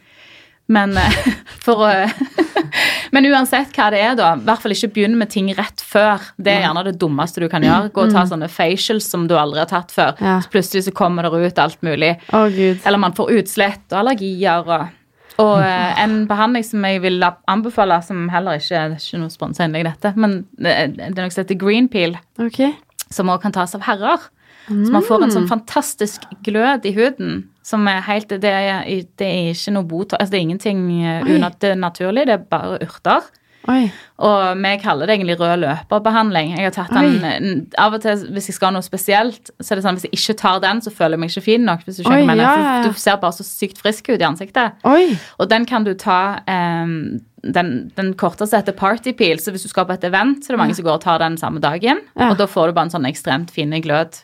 men 0.68 0.96
eh, 1.00 1.18
for 1.64 1.84
Men 3.14 3.26
uansett 3.30 3.72
hva 3.76 3.88
det 3.92 4.00
er, 4.04 4.14
da, 4.18 4.34
i 4.36 4.44
hvert 4.44 4.62
fall 4.62 4.74
ikke 4.74 4.90
begynn 4.98 5.16
med 5.18 5.30
ting 5.32 5.48
rett 5.56 5.80
før. 5.84 6.22
Det 6.36 6.52
er 6.52 6.66
gjerne 6.66 6.84
det 6.90 6.98
dummeste 7.00 7.40
du 7.40 7.48
kan 7.50 7.64
gjøre. 7.64 7.88
Gå 7.94 8.04
og 8.04 8.12
ta 8.12 8.26
sånne 8.28 8.50
facials 8.52 9.08
som 9.08 9.24
du 9.30 9.34
aldri 9.38 9.62
har 9.62 9.70
tatt 9.70 9.94
før. 9.94 10.12
Mm. 10.18 10.26
Ja. 10.28 10.36
Så 10.44 10.52
plutselig 10.52 10.84
så 10.88 10.94
kommer 10.96 11.24
det 11.24 11.40
ut 11.40 11.62
alt 11.62 11.80
mulig. 11.86 12.12
Oh, 12.36 12.46
gud. 12.52 12.82
Eller 12.84 13.00
man 13.00 13.16
får 13.16 13.32
utslett 13.40 13.84
og 13.92 14.00
allergier 14.02 14.68
og 14.68 14.94
og 15.38 15.60
eh, 15.62 16.00
en 16.02 16.24
behandling 16.26 16.64
som 16.66 16.82
jeg 16.82 16.98
vil 17.04 17.22
anbefale, 17.22 18.00
som 18.02 18.24
heller 18.32 18.58
ikke 18.58 18.74
det 18.74 18.80
er 18.80 18.96
ikke 18.98 19.20
noe 19.22 19.30
sponsa 19.30 19.68
innlegg, 19.68 19.86
dette, 19.86 20.10
men 20.18 20.40
det 20.58 20.72
er 20.74 20.88
det 20.96 21.12
er 21.12 21.20
noe 21.20 21.30
som 21.30 21.44
heter 21.44 21.60
green 21.60 21.86
peel, 21.92 22.16
okay. 22.42 22.72
som 23.06 23.30
også 23.30 23.44
kan 23.46 23.54
tas 23.54 23.76
av 23.78 23.86
herrer. 23.86 24.26
Så 24.68 24.90
man 24.92 25.04
får 25.06 25.22
en 25.24 25.30
sånn 25.32 25.46
fantastisk 25.48 26.26
glød 26.44 26.84
i 26.84 26.92
huden 26.92 27.38
som 27.68 27.84
er 27.90 28.00
helt 28.08 28.30
Det 28.32 28.48
er, 28.48 28.86
det 29.20 29.26
er 29.28 29.50
ikke 29.52 29.74
noe 29.76 29.84
bot... 29.90 30.14
Altså 30.16 30.32
det 30.32 30.38
er 30.40 30.46
ingenting 30.46 30.86
unaturlig, 30.88 31.58
det 31.60 31.70
er 31.74 31.82
naturlig, 31.82 32.26
det 32.30 32.38
er 32.38 32.46
bare 32.48 32.78
urter. 32.86 33.26
Oi. 33.68 33.82
Og 34.24 34.56
vi 34.62 34.70
kaller 34.80 35.08
det 35.10 35.16
egentlig 35.18 35.34
rød 35.36 35.58
løperbehandling. 35.60 36.54
Jeg 36.56 36.70
har 36.70 36.72
tatt 36.72 36.94
den 36.94 37.24
en- 37.28 37.66
Av 37.76 37.92
og 37.92 38.00
til 38.00 38.22
hvis 38.32 38.46
jeg 38.48 38.54
skal 38.56 38.70
ha 38.70 38.76
noe 38.78 38.86
spesielt, 38.86 39.50
så 39.60 39.72
er 39.74 39.76
det 39.80 39.84
sånn 39.84 39.98
hvis 39.98 40.06
jeg 40.08 40.14
ikke 40.16 40.36
tar 40.40 40.60
den, 40.64 40.80
så 40.80 40.92
føler 40.94 41.18
jeg 41.18 41.20
meg 41.20 41.30
ikke 41.34 41.44
fin 41.44 41.66
nok. 41.68 41.82
hvis 41.84 41.98
Du 41.98 42.04
skjønner 42.06 42.22
Oi, 42.22 42.28
mener. 42.30 42.44
ja. 42.46 42.82
Du 42.86 42.96
ser 42.96 43.18
bare 43.20 43.36
så 43.36 43.44
sykt 43.44 43.82
frisk 43.82 44.08
ut 44.08 44.22
i 44.22 44.24
ansiktet. 44.24 44.78
Oi. 44.88 45.18
Og 45.38 45.50
den 45.50 45.66
kan 45.68 45.84
du 45.84 45.92
ta 46.00 46.38
um, 46.48 47.20
den, 47.44 47.90
den 47.98 48.14
korteste 48.14 48.56
heter 48.56 48.72
party 48.78 49.12
peel, 49.18 49.36
så 49.42 49.52
hvis 49.52 49.66
du 49.66 49.68
skal 49.68 49.84
på 49.90 49.98
et 49.98 50.04
event, 50.08 50.40
så 50.40 50.52
er 50.52 50.56
det 50.56 50.62
mange 50.62 50.74
som 50.78 50.86
går 50.88 50.96
og 50.96 51.04
tar 51.04 51.18
den 51.20 51.36
samme 51.36 51.60
dagen. 51.60 52.00
Ja. 52.16 52.30
Og 52.30 52.38
da 52.40 52.46
får 52.48 52.70
du 52.70 52.78
bare 52.78 52.88
en 52.88 52.94
sånn 52.96 53.10
ekstremt 53.10 53.52
fin 53.52 53.70
glød. 53.84 54.22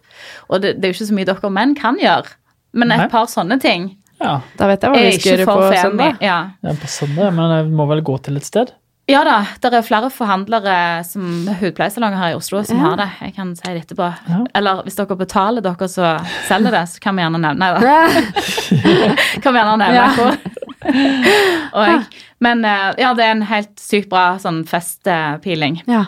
Og 0.49 0.63
det, 0.65 0.79
det 0.81 0.89
er 0.89 0.95
jo 0.95 0.99
ikke 1.03 1.11
så 1.13 1.19
mye 1.21 1.29
dere 1.29 1.51
menn 1.53 1.75
kan 1.77 2.01
gjøre, 2.01 2.33
men 2.75 2.91
et 2.93 3.05
Nei. 3.07 3.09
par 3.12 3.27
sånne 3.31 3.57
ting 3.62 3.91
Ja, 4.20 4.41
Da 4.59 4.66
vet 4.70 4.83
jeg 4.85 4.91
hva 4.93 5.01
vi 5.03 5.12
skal 5.18 5.39
gjøre 5.39 5.47
på 5.51 5.68
søndag. 5.75 6.16
Ja. 6.22 6.39
det 6.62 6.70
er 6.75 6.81
på 6.83 6.89
søndag, 6.91 7.33
men 7.35 7.51
jeg 7.59 7.70
må 7.75 7.87
vel 7.91 8.03
gå 8.07 8.18
til 8.22 8.37
et 8.39 8.45
sted. 8.47 8.70
ja 9.11 9.20
da, 9.27 9.41
det 9.61 9.72
er 9.75 9.83
flere 9.85 10.09
forhandlere 10.11 11.05
som 11.05 11.49
hudpleiesalonger 11.61 12.16
her 12.16 12.31
i 12.33 12.37
Oslo 12.39 12.62
som 12.64 12.79
Ja. 12.79 12.85
har 12.89 12.97
det. 13.03 13.09
Jeg 13.20 13.35
kan 13.37 13.51
si 13.57 13.62
det 13.75 13.83
etterpå. 13.87 14.07
Ja. 14.31 14.39
Eller 14.55 14.83
hvis 14.87 14.97
dere 14.97 15.16
betaler 15.18 15.61
dere 15.66 15.89
som 15.93 16.25
selger 16.49 16.70
det, 16.72 16.85
så 16.95 17.01
kan 17.05 17.16
vi 17.16 17.22
gjerne 17.27 17.41
nevne 17.43 17.59
Nei 17.59 17.72
da. 17.75 17.81
Kan 19.43 19.53
vi 19.53 19.61
gjerne 19.61 19.77
nevne 19.83 19.95
Ja. 19.95 20.09
hvor. 20.16 20.37
og, 21.81 22.05
men 22.45 22.64
eh, 22.64 22.91
ja, 23.01 23.12
det 23.16 23.25
er 23.25 23.35
en 23.35 23.43
helt 23.49 23.75
sykt 23.81 24.09
bra 24.12 24.37
sånn 24.43 24.64
festpiling. 24.68 25.83
ja. 25.87 26.07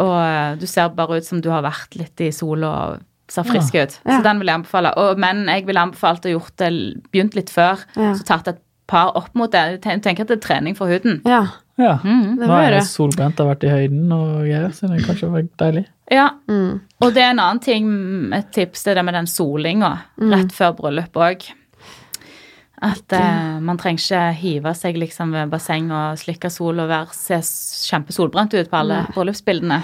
Og 0.00 0.14
eh, 0.24 0.54
du 0.56 0.64
ser 0.66 0.88
bare 0.96 1.18
ut 1.20 1.26
som 1.26 1.40
du 1.44 1.50
har 1.52 1.60
vært 1.66 1.96
litt 2.00 2.20
i 2.24 2.30
sola 2.32 2.68
og 2.86 3.02
ser 3.32 3.46
frisk 3.48 3.74
ut. 3.78 3.96
Ja. 4.04 4.18
Så 4.18 4.22
den 4.26 4.38
vil 4.42 4.50
jeg 4.52 4.60
anbefale. 4.60 4.92
Og, 5.00 5.18
men 5.22 5.44
jeg 5.48 5.64
ville 5.68 5.80
anbefalt 5.82 6.28
å 6.28 6.34
gjort 6.36 6.54
det 6.60 6.70
begynt 7.12 7.34
litt 7.38 7.50
før. 7.52 7.80
Ja. 7.96 8.12
Så 8.18 8.26
tatt 8.28 8.48
et 8.52 8.60
par 8.92 9.14
opp 9.16 9.30
mot 9.38 9.50
det. 9.52 9.80
Jeg 9.86 10.02
tenker 10.04 10.26
at 10.26 10.28
det 10.32 10.38
er 10.38 10.46
trening 10.48 10.76
for 10.78 10.86
huden. 10.92 11.20
ja. 11.26 11.44
Ja. 11.80 11.94
Mm. 12.04 12.34
Nå 12.36 12.52
er 12.52 12.74
jeg 12.76 12.82
solbrent 12.84 13.38
og 13.40 13.46
har 13.48 13.54
vært 13.54 13.62
i 13.64 13.70
høyden 13.72 14.10
og 14.12 14.42
greier, 14.44 14.68
så 14.76 14.90
det 14.90 14.98
kanskje 15.06 15.30
var 15.32 15.46
deilig. 15.58 15.86
Ja, 16.12 16.26
Mm. 16.46 16.80
og 17.00 17.14
det 17.14 17.22
er 17.22 17.30
en 17.32 17.40
annen 17.40 17.60
ting, 17.64 17.86
et 18.36 18.50
tips, 18.52 18.82
det 18.84 18.90
er 18.92 18.94
det 19.00 19.04
med 19.08 19.14
den 19.14 19.26
solinga 19.26 19.88
Mm. 20.20 20.34
rett 20.34 20.52
før 20.52 20.76
bryllup 20.76 21.16
òg. 21.16 21.46
At 22.82 23.12
eh, 23.14 23.60
man 23.62 23.78
trenger 23.78 24.00
ikke 24.02 24.20
hive 24.40 24.72
seg 24.74 24.96
liksom 24.98 25.30
ved 25.30 25.50
basseng 25.52 25.84
og 25.94 26.16
slikke 26.18 26.48
sol 26.50 26.80
og 26.82 26.88
være, 26.90 27.12
se 27.14 27.38
kjempesolbrent 27.92 28.56
ut 28.58 28.70
på 28.72 28.78
alle 28.80 28.96
bryllupsbildene. 29.14 29.78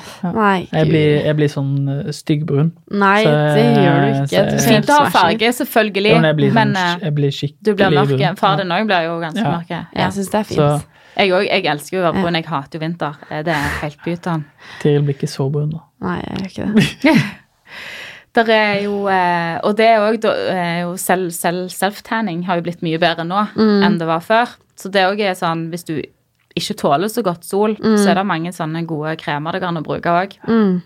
Jeg 0.72 0.88
blir, 0.90 1.06
jeg 1.28 1.36
blir 1.38 1.52
sånn 1.52 1.70
eh, 1.92 2.10
styggbrun. 2.16 2.72
Nei, 2.90 3.22
Så, 3.22 3.36
det 3.54 3.66
gjør 3.84 4.00
du 4.02 4.08
ikke. 4.24 4.42
Du 4.50 4.58
ser 4.58 4.68
Fint 4.74 4.90
å 4.90 4.98
ha 4.98 5.10
farge, 5.14 5.52
selvfølgelig, 5.60 6.10
Ja, 6.10 6.18
men 6.18 6.28
jeg 6.32 6.38
blir, 6.42 6.52
men 6.58 6.74
sånn, 6.74 6.82
eh, 6.98 7.06
jeg 7.06 7.14
blir 7.20 7.36
skikkelig 7.38 7.64
du 7.70 7.74
blir 7.78 7.94
mørk. 8.00 8.14
brun. 8.18 8.36
Far 8.42 8.56
din 8.58 8.74
òg 8.80 8.86
blir 8.90 9.06
jo 9.06 9.16
ganske 9.22 9.44
Ja. 9.46 9.54
mørk. 9.56 9.70
Ja. 9.70 9.82
Jeg 9.94 10.12
syns 10.18 10.30
det 10.34 10.40
er 10.40 10.48
fint. 10.50 10.58
Så 10.58 10.82
Jeg, 11.18 11.30
òg. 11.34 11.46
jeg 11.48 11.64
elsker 11.66 11.96
jo 11.96 12.02
å 12.02 12.06
være 12.12 12.22
brun. 12.22 12.34
Jeg 12.34 12.46
hater 12.46 12.78
jo 12.78 12.86
vinter. 12.86 13.14
Eh, 13.30 13.42
Det 13.42 13.54
er 13.54 13.68
helt 13.82 13.98
pyton. 14.04 14.44
Tiril 14.82 15.02
blir 15.06 15.14
ikke 15.14 15.30
så 15.30 15.46
brun, 15.52 15.70
da. 15.70 15.78
Nei, 16.02 16.18
jeg 16.26 16.34
gjør 16.38 16.48
ikke 16.50 16.74
det. 17.14 17.22
Der 18.38 18.50
er 18.54 18.82
jo, 18.84 19.00
eh, 19.10 19.58
og 19.66 19.74
det 19.78 19.86
er 19.88 20.04
òg 20.04 20.22
jo 20.22 20.92
selv, 21.00 21.32
selv, 21.34 21.66
Self-tanning 21.74 22.44
har 22.46 22.60
jo 22.60 22.62
blitt 22.68 22.82
mye 22.86 22.98
bedre 23.02 23.24
nå 23.26 23.48
Mm. 23.56 23.82
enn 23.86 23.98
det 23.98 24.06
var 24.06 24.20
før. 24.22 24.52
Så 24.78 24.90
det 24.94 25.02
òg 25.08 25.18
er 25.20 25.34
sånn 25.34 25.70
hvis 25.72 25.84
du 25.88 25.96
ikke 26.58 26.76
tåler 26.78 27.08
så 27.10 27.22
godt 27.22 27.44
sol, 27.44 27.74
så 27.76 28.10
er 28.10 28.14
det 28.14 28.26
mange 28.26 28.52
sånne 28.54 28.84
gode 28.86 29.16
kremer 29.18 29.52
det 29.52 29.60
går 29.62 29.68
an 29.68 29.80
å 29.82 29.86
bruke 29.86 30.06
òg. 30.10 30.36
Mm. 30.48 30.82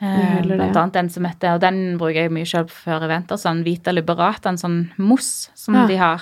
Eh, 0.00 0.42
Blant 0.46 0.76
annet 0.76 0.92
den 0.94 1.08
som 1.10 1.24
heter, 1.26 1.54
og 1.56 1.60
den 1.60 1.98
bruker 1.98 2.22
jeg 2.28 2.30
mye 2.32 2.46
selv 2.46 2.70
før 2.70 3.02
eventer, 3.08 3.36
sånn 3.40 3.64
Vita 3.66 3.90
Liberata, 3.92 4.48
en 4.52 4.56
sånn 4.60 4.90
mousse 4.98 5.48
som 5.58 5.74
Ja. 5.74 5.86
de 5.86 5.96
har. 5.96 6.20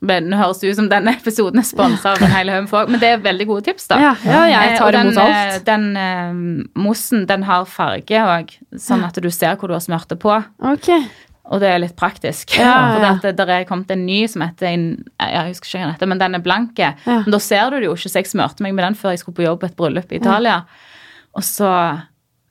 Men 0.00 0.28
Nå 0.30 0.36
høres 0.40 0.58
det 0.62 0.70
ut 0.72 0.76
som 0.80 0.88
denne 0.90 1.12
episoden 1.16 1.58
er 1.62 1.66
sponsa 1.68 2.12
av 2.14 2.22
en 2.22 2.32
hel 2.34 2.50
haug 2.50 2.68
folk, 2.70 2.88
men 2.90 3.00
det 3.02 3.08
er 3.14 3.24
veldig 3.24 3.46
gode 3.50 3.64
tips, 3.68 3.88
da. 3.92 3.98
Ja, 4.02 4.12
ja, 4.24 4.42
jeg 4.50 4.72
Eh, 4.74 4.78
tar 4.78 4.92
den, 4.96 5.10
imot 5.12 5.18
alt. 5.22 5.54
eh, 5.54 5.64
Den 5.64 5.88
uh, 5.96 6.68
mossen, 6.82 7.26
den 7.30 7.42
har 7.48 7.64
farge 7.70 8.22
òg, 8.26 8.54
sånn 8.78 9.04
at 9.06 9.14
du 9.22 9.30
ser 9.30 9.56
hvor 9.56 9.68
du 9.68 9.74
har 9.78 9.80
smurt 9.84 10.08
det 10.08 10.18
på. 10.22 10.36
Okay. 10.74 11.06
Og 11.50 11.58
det 11.62 11.70
er 11.72 11.80
litt 11.82 11.96
praktisk. 11.98 12.52
Ja, 12.58 12.74
For 12.94 13.02
ja. 13.06 13.14
det, 13.22 13.32
der 13.40 13.48
er 13.56 13.64
kommet 13.66 13.90
en 13.90 14.04
ny 14.06 14.20
som 14.30 14.42
heter 14.44 14.68
en, 14.70 14.84
Jeg 15.18 15.48
husker 15.50 15.66
ikke 15.66 15.78
hva 15.78 15.86
den 15.86 15.94
heter, 15.96 16.06
men 16.12 16.18
den 16.20 16.34
er 16.38 16.44
blanke. 16.44 16.92
Ja. 17.06 17.16
Men 17.24 17.30
da 17.34 17.38
ser 17.42 17.70
du 17.70 17.78
det 17.80 17.86
jo 17.88 17.94
ikke, 17.96 18.08
så 18.12 18.20
jeg 18.22 18.30
smurte 18.30 18.62
meg 18.62 18.74
med 18.74 18.84
den 18.84 18.94
før 18.98 19.10
jeg 19.14 19.22
skulle 19.24 19.38
på 19.40 19.46
jobb 19.48 19.60
på 19.64 19.66
et 19.70 19.76
bryllup 19.78 20.12
i 20.12 20.20
Italia. 20.20 20.60
Og 21.34 21.42
så 21.46 21.70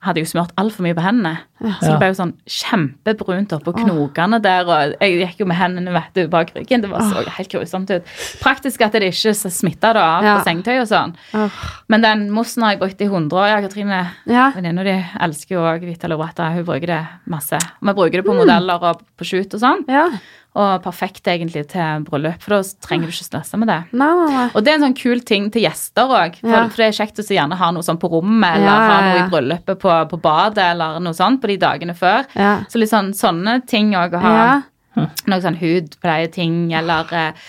hadde 0.00 0.20
jeg 0.20 0.26
jo 0.28 0.32
smurt 0.34 0.52
altfor 0.60 0.84
mye 0.84 0.96
på 0.96 1.04
hendene. 1.04 1.38
Så 1.60 1.90
det 1.90 1.98
ble 2.00 2.08
jo 2.08 2.14
sånn 2.16 2.32
kjempebrunt 2.48 3.52
oppå 3.52 3.74
knokene 3.76 4.38
der, 4.42 4.64
og 4.64 4.94
jeg 5.00 5.18
gikk 5.20 5.42
jo 5.42 5.46
med 5.50 5.58
hendene 5.60 5.92
vet 5.92 6.14
du, 6.16 6.22
bak 6.32 6.52
ryggen. 6.56 6.80
Det 6.84 6.90
var 6.90 7.04
så 7.04 7.24
helt 7.36 7.52
grusomt 7.52 7.90
ut. 7.92 8.08
Praktisk 8.40 8.80
at 8.86 8.92
det 8.96 9.10
ikke 9.12 9.34
smitta 9.36 9.92
av 9.94 10.24
Ja. 10.24 10.38
på 10.38 10.44
sengetøy 10.48 10.80
og 10.80 10.88
sånn. 10.88 11.14
Men 11.88 12.00
den 12.00 12.30
mossen 12.30 12.62
har 12.64 12.72
jeg 12.76 12.80
brukt 12.80 13.00
i 13.00 13.08
100 13.10 13.32
år. 13.36 13.48
Ja, 13.48 13.60
Katrine, 13.60 14.10
Ja. 14.26 14.50
venninna 14.56 14.84
di, 14.84 14.96
elsker 15.20 15.56
jo 15.56 15.60
òg 15.60 15.80
Vita 15.84 16.08
Lovretta. 16.08 16.50
Hun 16.54 16.64
bruker 16.64 16.86
det 16.86 17.06
masse. 17.28 17.58
Vi 17.82 17.92
bruker 17.92 18.22
det 18.22 18.24
på 18.24 18.32
Mm. 18.34 18.46
modeller 18.46 18.82
og 18.82 19.02
på 19.18 19.24
shoot 19.24 19.52
og 19.54 19.60
sånn. 19.60 19.84
ja. 19.88 20.08
Og 20.52 20.82
perfekt 20.82 21.22
egentlig 21.30 21.68
til 21.68 22.02
bryllup, 22.02 22.42
for 22.42 22.50
da 22.56 22.62
trenger 22.82 23.06
du 23.06 23.12
ikke 23.12 23.22
stresse 23.30 23.56
med 23.56 23.68
det. 23.68 23.84
Nei, 23.92 24.08
nei, 24.12 24.30
nei. 24.34 24.50
Og 24.52 24.64
det 24.64 24.72
er 24.72 24.74
en 24.82 24.92
sånn 24.92 24.96
kul 25.00 25.20
ting 25.20 25.48
til 25.48 25.62
gjester 25.62 26.08
òg. 26.10 26.40
For, 26.40 26.48
Ja. 26.48 26.66
for 26.68 26.76
det 26.76 26.88
er 27.00 27.06
kjekt 27.06 27.20
å 27.20 27.22
gjerne 27.22 27.54
ha 27.54 27.70
noe 27.70 27.82
sånn 27.82 28.00
på 28.00 28.10
rommet, 28.10 28.56
eller 28.56 28.66
Ja, 28.66 28.70
ha 28.74 29.00
ja, 29.00 29.14
noe 29.14 29.26
i 29.26 29.30
bryllupet 29.30 29.78
på, 29.78 30.08
på 30.10 30.20
badet, 30.20 30.58
eller 30.72 30.98
noe 30.98 31.12
sånt 31.14 31.40
på 31.40 31.49
de 31.50 31.58
dagene 31.60 31.94
før. 31.98 32.24
Ja. 32.38 32.54
Så 32.70 32.80
litt 32.82 32.92
sånn 32.92 33.12
sånne 33.16 33.60
ting 33.70 33.92
òg 33.98 34.14
å 34.16 34.22
ha. 34.24 34.34
Ja. 34.38 35.06
Noe 35.30 35.42
sånn 35.42 35.56
hudpleieting, 35.60 36.72
eller 36.76 37.12
eh, 37.14 37.44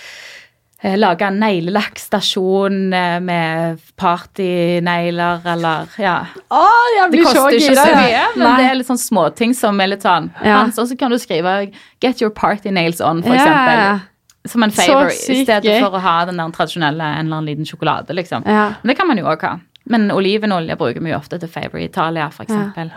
eh, 0.84 0.94
lage 0.99 1.26
en 1.26 1.40
neglelakkstasjon 1.41 2.94
eh, 2.94 3.18
med 3.26 3.82
partynegler, 3.99 5.41
eller 5.53 5.90
ja. 6.02 6.15
Å, 6.53 6.61
jeg 6.95 7.02
Det 7.02 7.10
blir 7.15 7.26
så 7.28 7.34
koster 7.45 7.57
ikke 7.57 7.76
så 7.80 7.95
mye, 7.98 8.22
men 8.36 8.45
Nei. 8.45 8.53
det 8.60 8.68
er 8.69 8.78
litt 8.80 8.90
sånn 8.91 9.02
småting 9.02 9.56
som 9.57 9.82
er 9.82 9.91
litt 9.95 10.06
sånn 10.06 10.30
Ja. 10.45 10.61
Så 10.73 10.86
kan 10.99 11.11
du 11.11 11.18
skrive 11.22 11.72
'Get 12.02 12.22
your 12.22 12.32
party 12.32 12.72
nails 12.72 13.02
on', 13.02 13.23
for 13.23 13.34
Ja, 13.34 13.41
ja, 13.41 13.49
eksempel. 13.49 13.84
ja. 13.84 13.99
Som 14.48 14.64
en 14.64 14.72
favor, 14.72 15.11
i 15.11 15.44
stedet 15.44 15.80
for 15.84 15.94
å 15.98 15.99
ha 16.02 16.26
den 16.26 16.38
der 16.38 16.49
tradisjonelle 16.49 17.03
en 17.03 17.26
eller 17.28 17.38
annen 17.38 17.45
liten 17.45 17.65
sjokolade, 17.65 18.10
liksom. 18.14 18.44
Ja. 18.45 18.73
Men 18.82 18.88
det 18.90 18.98
kan 18.98 19.07
man 19.07 19.18
jo 19.18 19.26
òg 19.26 19.41
ha. 19.41 19.60
Men 19.86 20.10
olivenolje 20.11 20.76
bruker 20.78 21.02
vi 21.02 21.11
jo 21.11 21.18
ofte 21.18 21.40
til 21.40 21.49
favor 21.49 21.78
i 21.78 21.86
Italia, 21.86 22.30
for 22.30 22.44
eksempel. 22.45 22.90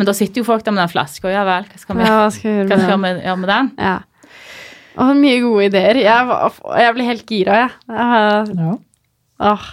Men 0.00 0.08
da 0.08 0.14
sitter 0.16 0.40
jo 0.40 0.46
folk 0.48 0.64
der 0.64 0.72
med 0.72 0.80
den 0.80 0.92
flaska, 0.94 1.28
ja 1.28 1.42
vel. 1.44 1.66
Hva 1.68 1.80
skal 1.82 1.98
vi, 1.98 2.06
Ja, 2.08 2.20
skal 2.32 2.48
jeg 2.50 2.62
hva 2.64 2.76
gjøre 2.78 2.86
skal 2.86 3.02
med 3.02 3.18
vi 3.20 3.26
gjøre 3.26 3.40
med 3.42 3.50
den? 3.52 3.68
Ja. 3.76 3.98
Å, 5.00 5.10
mye 5.16 5.42
gode 5.44 5.66
ideer. 5.68 6.00
Jeg, 6.00 6.26
var, 6.30 6.56
jeg 6.80 6.94
blir 6.96 7.08
helt 7.10 7.28
gira, 7.30 7.58
jeg. 7.60 7.70
Ja. 7.92 8.72
Åh. 9.50 9.68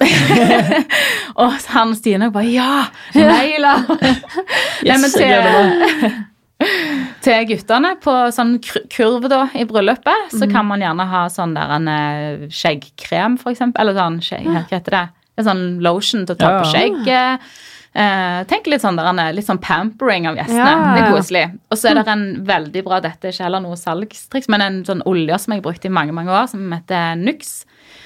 Og 1.40 1.54
han 1.74 1.94
Stine 1.98 2.30
bare 2.32 2.48
Ja! 2.48 2.86
Negler! 3.14 3.84
Nei, 4.88 4.96
men 4.96 5.12
gleder 5.12 6.18
til 7.24 7.46
guttene 7.48 7.94
på 8.04 8.12
sånn 8.36 8.54
kurv 8.92 9.24
da, 9.32 9.42
i 9.56 9.64
bryllupet, 9.68 10.26
så 10.34 10.44
Mhm. 10.46 10.52
kan 10.52 10.66
man 10.68 10.80
gjerne 10.84 11.06
ha 11.08 11.22
sånn 11.32 11.54
der 11.56 11.72
en 11.76 11.88
eh, 11.88 12.48
skjeggkrem, 12.52 13.38
for 13.40 13.52
eksempel. 13.52 13.80
Eller 13.80 13.96
sånn 13.96 14.18
skjegg, 14.24 14.44
hva 14.48 14.64
heter 14.68 14.96
det? 14.96 15.02
En 15.40 15.46
sånn 15.46 15.62
lotion 15.84 16.26
til 16.28 16.34
å 16.36 16.38
ta 16.40 16.50
Ja. 16.50 16.58
på 16.60 16.72
skjegget. 16.72 17.40
Eh, 17.90 18.42
tenk 18.46 18.68
litt 18.70 18.84
sånn, 18.84 18.98
der, 18.98 19.08
en, 19.10 19.20
litt 19.34 19.48
sånn 19.48 19.58
pampering 19.62 20.28
av 20.30 20.36
gjestene. 20.38 20.62
Ja. 20.62 20.92
Det 20.94 21.02
er 21.02 21.14
koselig. 21.16 21.42
Og 21.72 21.80
så 21.80 21.90
er 21.90 21.98
det 21.98 22.12
en 22.12 22.28
veldig 22.46 22.84
bra, 22.86 23.00
dette 23.02 23.26
er 23.26 23.34
ikke 23.34 23.48
heller 23.48 23.64
noe 23.64 23.78
salgstriks, 23.78 24.46
men 24.52 24.62
en 24.62 24.78
sånn 24.86 25.02
olje 25.10 25.40
som 25.42 25.56
jeg 25.56 25.64
brukte 25.64 25.90
i 25.90 25.94
mange 25.94 26.14
mange 26.14 26.30
år, 26.30 26.46
som 26.52 26.70
heter 26.70 27.18
Nux. 27.18 27.64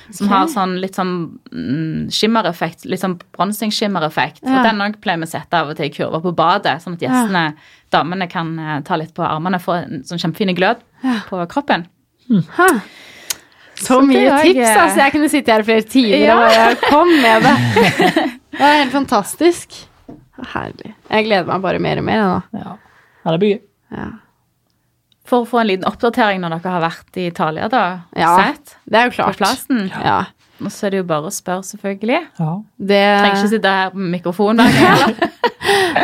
Som 0.09 0.27
okay. 0.27 0.33
har 0.33 0.49
sånn 0.53 0.75
litt 0.81 0.97
sånn 0.97 1.15
mm, 1.53 2.09
skimmereffekt, 2.13 2.85
litt 2.89 3.01
sånn 3.01 3.19
bronzing-skimmereffekt. 3.37 4.43
Ja. 4.45 4.59
Og 4.59 4.69
den 4.69 4.83
òg 4.85 4.99
pleier 5.05 5.21
vi 5.21 5.29
å 5.29 5.33
sette 5.33 5.61
av 5.61 5.73
og 5.73 5.79
til 5.79 5.89
i 5.89 5.93
kurver 5.93 6.25
på 6.25 6.33
badet, 6.37 6.77
sånn 6.85 6.97
at 6.97 7.05
gjestene, 7.05 7.47
damene, 7.93 8.29
kan 8.33 8.53
eh, 8.61 8.79
ta 8.89 8.99
litt 9.01 9.15
på 9.17 9.25
armene 9.25 9.61
og 9.61 9.65
få 9.65 9.79
en 9.83 10.05
sånn 10.09 10.21
kjempefin 10.21 10.57
glød 10.57 10.85
på 11.29 11.45
kroppen. 11.53 11.89
Hæ. 12.57 12.69
Så, 13.75 13.87
Så 13.87 14.01
mye 14.07 14.31
tips, 14.43 14.55
jeg- 14.57 14.77
altså. 14.79 14.99
Jeg 15.03 15.13
kunne 15.13 15.29
sitte 15.33 15.53
her 15.53 15.63
flere 15.67 15.83
timer 15.83 16.19
Ja. 16.23 16.35
og 16.37 16.51
bare 16.55 16.77
kom 16.89 17.09
med 17.23 17.43
det. 17.43 17.55
Det 18.55 18.61
er 18.63 18.77
helt 18.85 18.93
fantastisk. 18.93 19.73
Herlig. 20.55 20.93
Jeg 21.11 21.25
gleder 21.27 21.47
meg 21.49 21.63
bare 21.63 21.79
mer 21.83 21.99
og 21.99 22.05
mer 22.07 22.21
nå. 22.23 22.43
Ja. 22.55 22.77
ja, 23.25 23.31
det 23.35 23.41
blir 23.43 23.57
gøy. 23.57 23.63
Ja. 23.97 24.07
For 25.27 25.43
å 25.43 25.49
få 25.49 25.61
en 25.63 25.67
liten 25.73 25.87
oppdatering 25.89 26.39
når 26.43 26.59
dere 26.61 26.73
har 26.77 26.83
vært 26.85 27.17
i 27.19 27.27
Italia, 27.31 27.67
da. 27.73 27.83
Ja. 28.15 28.37
Sett 28.39 28.77
Det 28.87 29.01
er 29.01 29.09
jo 29.09 29.15
klart. 29.17 29.35
på 29.39 29.43
plassen. 29.43 29.87
Ja. 29.91 30.19
Og 30.63 30.71
så 30.71 30.87
er 30.87 30.95
det 30.95 31.01
jo 31.03 31.07
bare 31.09 31.31
å 31.31 31.35
spørre, 31.35 31.65
selvfølgelig. 31.67 32.21
Ja. 32.39 32.51
Det, 32.79 33.01
Trenger 33.19 33.41
ikke 33.41 33.53
sitte 33.57 33.73
her 33.75 33.97
med 33.97 34.13
mikrofon 34.19 34.63
hver 34.63 34.77
gang 34.85 35.33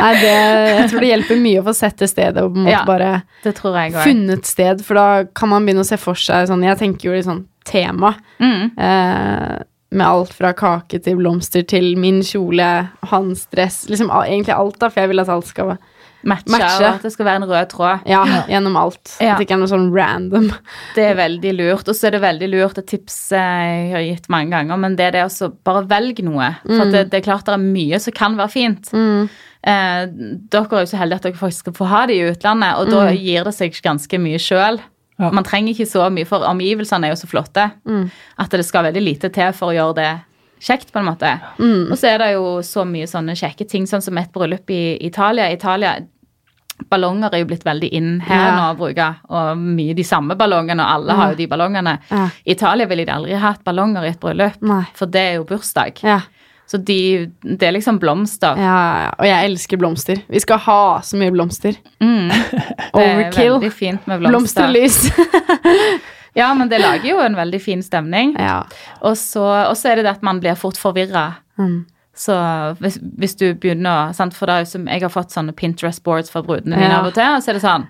nei, 0.01 0.11
det, 0.17 0.31
jeg 0.33 0.89
tror 0.91 1.03
det 1.03 1.09
hjelper 1.11 1.41
mye 1.41 1.61
å 1.61 1.65
få 1.67 1.73
sett 1.77 1.99
det 2.01 2.09
stedet 2.11 2.43
og 2.43 2.53
på 2.53 2.59
en 2.61 2.65
måte 2.65 2.73
Ja. 2.73 2.83
bare 2.87 3.09
Det 3.43 3.53
tror 3.57 3.77
jeg 3.77 3.93
funnet 4.01 4.49
sted, 4.49 4.81
for 4.85 4.97
da 4.99 5.07
kan 5.37 5.51
man 5.51 5.67
begynne 5.67 5.85
å 5.85 5.87
se 5.87 5.99
for 6.01 6.17
seg 6.19 6.47
sånn 6.49 6.65
Jeg 6.65 6.79
tenker 6.81 7.09
jo 7.09 7.15
litt 7.17 7.27
sånn 7.27 7.43
tema. 7.67 8.15
Mm. 8.41 8.71
Eh, 8.73 9.57
med 9.91 10.07
alt 10.07 10.31
fra 10.33 10.49
kake 10.57 10.97
til 11.03 11.19
blomster 11.19 11.65
til 11.67 11.93
min 11.99 12.21
kjole, 12.25 12.67
hans 13.11 13.43
dress. 13.53 13.83
Liksom 13.91 14.09
egentlig 14.23 14.55
alt, 14.55 14.79
da, 14.81 14.89
for 14.89 15.03
jeg 15.03 15.11
vil 15.11 15.21
at 15.21 15.29
alt 15.29 15.49
skal 15.51 15.73
være 15.73 15.91
Matche, 16.23 16.51
Matche. 16.53 16.77
og 16.79 16.87
at 16.95 17.01
det 17.07 17.11
skal 17.13 17.25
være 17.25 17.41
en 17.41 17.47
rød 17.49 17.69
tråd. 17.71 18.03
Ja, 18.09 18.21
gjennom 18.49 18.75
alt. 18.77 19.15
Ja. 19.19 19.33
At 19.33 19.39
det 19.41 19.47
ikke 19.47 19.55
er 19.57 19.61
noe 19.63 19.71
sånn 19.71 19.87
random. 19.95 20.49
Det 20.95 21.05
er 21.09 21.15
veldig 21.17 21.53
lurt. 21.57 21.87
Og 21.89 21.95
så 21.97 22.07
er 22.09 22.15
det 22.17 22.21
veldig 22.21 22.49
lurt 22.51 22.77
et 22.77 22.87
tips 22.91 23.17
jeg 23.33 23.91
har 23.95 24.05
gitt 24.05 24.29
mange 24.29 24.51
ganger, 24.53 24.77
men 24.77 24.95
det 24.99 25.07
er 25.09 25.17
det 25.17 25.23
å 25.27 25.49
bare 25.65 25.85
velge 25.89 26.23
noe. 26.27 26.51
For 26.67 26.85
at 26.85 26.91
det, 26.93 27.05
det 27.11 27.21
er 27.21 27.27
klart 27.31 27.45
det 27.49 27.55
er 27.57 27.63
mye 27.65 27.99
som 28.03 28.13
kan 28.13 28.37
være 28.37 28.53
fint. 28.53 28.91
Mm. 28.93 29.29
Eh, 29.61 30.05
dere 30.53 30.65
er 30.77 30.85
jo 30.85 30.89
så 30.89 30.97
heldige 31.01 31.21
at 31.21 31.27
dere 31.29 31.41
faktisk 31.41 31.65
skal 31.67 31.77
få 31.77 31.89
ha 31.91 32.05
det 32.09 32.15
i 32.17 32.25
utlandet, 32.31 32.77
og 32.81 32.89
da 32.93 33.07
gir 33.13 33.45
det 33.45 33.53
seg 33.57 33.77
ganske 33.85 34.17
mye 34.21 34.39
sjøl. 34.41 34.79
Ja. 35.21 35.29
Man 35.29 35.45
trenger 35.45 35.75
ikke 35.75 35.85
så 35.85 36.07
mye, 36.09 36.25
for 36.25 36.41
omgivelsene 36.49 37.05
er 37.09 37.11
jo 37.13 37.19
så 37.21 37.27
flotte 37.29 37.67
Mm. 37.85 38.07
at 38.41 38.49
det 38.49 38.65
skal 38.65 38.87
veldig 38.87 39.03
lite 39.05 39.29
til 39.29 39.51
for 39.53 39.69
å 39.69 39.75
gjøre 39.75 39.95
det 39.99 40.11
kjekt, 40.61 40.91
på 40.93 40.99
en 41.01 41.05
måte. 41.09 41.29
Mm. 41.59 41.91
Og 41.91 41.97
så 41.97 42.09
er 42.09 42.17
det 42.21 42.31
jo 42.33 42.61
så 42.65 42.83
mye 42.85 43.05
sånne 43.09 43.33
kjekke 43.37 43.67
ting, 43.69 43.85
sånn 43.89 44.01
som 44.01 44.17
et 44.17 44.31
bryllup 44.33 44.69
i 44.73 44.97
Italia. 45.05 45.47
Italia 45.53 45.95
Ballonger 46.89 47.33
er 47.33 47.39
jo 47.43 47.45
blitt 47.45 47.63
veldig 47.65 47.89
inn 47.93 48.19
her 48.21 48.35
Ja. 48.47 48.51
nå 48.57 48.65
å 48.73 48.77
bruke, 48.77 49.15
og 49.29 49.57
mye 49.57 49.93
de 49.95 50.03
samme 50.03 50.35
ballongene, 50.35 50.79
og 50.81 50.89
alle 50.95 51.13
har 51.13 51.29
jo 51.31 51.35
de 51.35 51.47
ballongene. 51.47 51.97
Ja. 52.09 52.27
I 52.45 52.51
Italia 52.51 52.85
ville 52.87 53.05
de 53.05 53.11
aldri 53.11 53.33
hatt 53.39 53.63
ballonger 53.63 54.03
i 54.03 54.09
et 54.09 54.19
bryllup, 54.19 54.61
Nei. 54.61 54.83
for 54.93 55.05
det 55.05 55.21
er 55.21 55.33
jo 55.35 55.43
bursdag. 55.45 56.01
Ja. 56.03 56.19
Så 56.71 56.77
de, 56.85 57.27
det 57.43 57.63
er 57.67 57.73
liksom 57.73 57.99
blomster. 57.99 58.55
Ja, 58.55 59.03
ja, 59.03 59.09
og 59.19 59.25
jeg 59.27 59.49
elsker 59.49 59.77
blomster. 59.77 60.21
Vi 60.29 60.39
skal 60.39 60.57
ha 60.63 61.01
så 61.03 61.17
mye 61.19 61.31
blomster. 61.31 61.75
Mm. 61.99 62.29
Det 62.93 63.01
er 63.03 63.17
Overkill. 63.17 63.53
veldig 63.59 63.71
fint 63.73 64.07
med 64.07 64.19
blomster. 64.21 64.67
Blomsterlys. 64.71 65.11
Ja, 66.33 66.53
men 66.55 66.69
det 66.71 66.77
lager 66.79 67.09
jo 67.09 67.17
en 67.19 67.35
veldig 67.35 67.59
fin 67.61 67.81
stemning. 67.83 68.35
ja. 68.39 68.61
Og 69.03 69.17
så 69.17 69.43
er 69.89 69.95
det 69.99 70.05
det 70.05 70.13
at 70.13 70.21
man 70.23 70.39
blir 70.39 70.55
fort 70.55 70.77
forvirra. 70.79 71.25
Mm. 71.59 71.85
Så 72.13 72.33
hvis, 72.81 72.97
hvis 73.17 73.35
du 73.39 73.53
begynner 73.55 74.13
sant, 74.13 74.33
For 74.35 74.45
det 74.45 74.67
som 74.67 74.85
jeg 74.87 75.01
har 75.01 75.09
fått 75.09 75.31
sånne 75.31 75.53
Pinterest-boards 75.55 76.29
fra 76.29 76.41
brudene 76.43 76.75
mine 76.75 76.89
Ja. 76.91 76.99
av 76.99 77.05
og 77.07 77.13
til, 77.13 77.23
og 77.23 77.41
så 77.41 77.49
er 77.49 77.53
det 77.53 77.61
sånn 77.63 77.87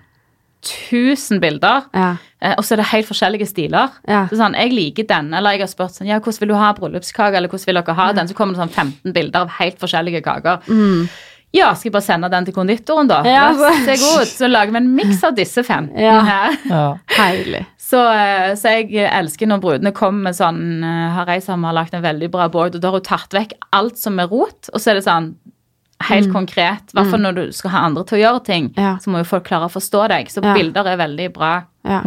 1000 0.62 1.40
bilder, 1.40 1.82
Ja. 1.92 2.16
eh, 2.40 2.54
og 2.56 2.62
så 2.64 2.72
er 2.72 2.76
det 2.76 2.86
helt 2.92 3.06
forskjellige 3.08 3.48
stiler. 3.48 3.90
Ja. 4.06 4.26
Så 4.28 4.36
sånn, 4.38 4.54
Jeg 4.54 4.70
liker 4.72 5.06
den, 5.08 5.34
eller 5.34 5.50
jeg 5.52 5.60
har 5.60 5.66
spurt 5.66 5.90
sånn, 5.90 6.06
ja, 6.06 6.20
hvordan 6.20 6.38
vil 6.40 6.48
du 6.48 6.54
ha 6.54 6.72
bryllupskake, 6.72 7.34
eller 7.34 7.48
hvordan 7.48 7.66
vil 7.66 7.74
dere 7.82 7.94
ha 7.94 8.12
den? 8.12 8.28
Så 8.28 8.34
kommer 8.34 8.54
det 8.54 8.60
sånn 8.62 8.70
15 8.70 9.12
bilder 9.12 9.40
av 9.40 9.48
helt 9.58 9.78
forskjellige 9.80 10.22
kaker. 10.22 10.60
Mm. 10.68 11.08
Ja, 11.52 11.74
skal 11.74 11.90
jeg 11.90 11.92
bare 11.92 12.02
sende 12.06 12.30
den 12.32 12.44
til 12.48 12.54
konditoren, 12.54 13.08
da? 13.10 13.22
Ja, 13.28 13.50
Vær 13.52 13.74
så- 13.84 13.96
god. 14.00 14.26
Så 14.26 14.48
lager 14.48 14.72
vi 14.72 14.76
en 14.78 14.94
miks 14.96 15.22
av 15.24 15.34
disse 15.36 15.62
fem. 15.64 15.90
Ja. 15.96 16.20
her. 16.24 16.56
Ja. 16.70 16.96
Herlig. 17.08 17.66
Så, 17.78 18.00
eh, 18.08 18.54
så 18.56 18.70
jeg 18.72 19.04
elsker 19.12 19.46
når 19.46 19.60
brudene 19.60 19.92
kommer 19.92 20.22
med 20.30 20.34
sånn 20.34 20.82
eh, 20.82 21.10
Har 21.12 21.28
ei 21.28 21.40
som 21.40 21.62
har 21.64 21.74
lagt 21.74 21.92
en 21.92 22.02
veldig 22.02 22.30
bra 22.30 22.48
board, 22.48 22.74
og 22.76 22.80
da 22.80 22.88
har 22.88 22.96
hun 22.96 23.02
tatt 23.02 23.28
vekk 23.36 23.52
alt 23.72 23.98
som 23.98 24.18
er 24.18 24.28
rot, 24.32 24.70
og 24.72 24.80
så 24.80 24.90
er 24.90 24.94
det 24.94 25.04
sånn 25.04 25.34
helt 26.08 26.32
konkret. 26.32 26.88
I 26.90 26.96
hvert 26.96 27.10
fall 27.12 27.20
når 27.20 27.34
du 27.36 27.52
skal 27.52 27.70
ha 27.70 27.78
andre 27.86 28.02
til 28.04 28.18
å 28.18 28.22
gjøre 28.22 28.44
ting, 28.44 28.70
Mm. 28.70 28.78
Ja. 28.82 28.96
så 28.98 29.10
må 29.12 29.18
jo 29.18 29.24
folk 29.24 29.44
klare 29.44 29.68
å 29.68 29.70
forstå 29.70 30.08
deg. 30.08 30.26
Så 30.28 30.42
Ja. 30.42 30.54
bilder 30.54 30.86
er 30.88 30.96
veldig 30.96 31.32
bra. 31.34 31.64
Ja. 31.84 32.00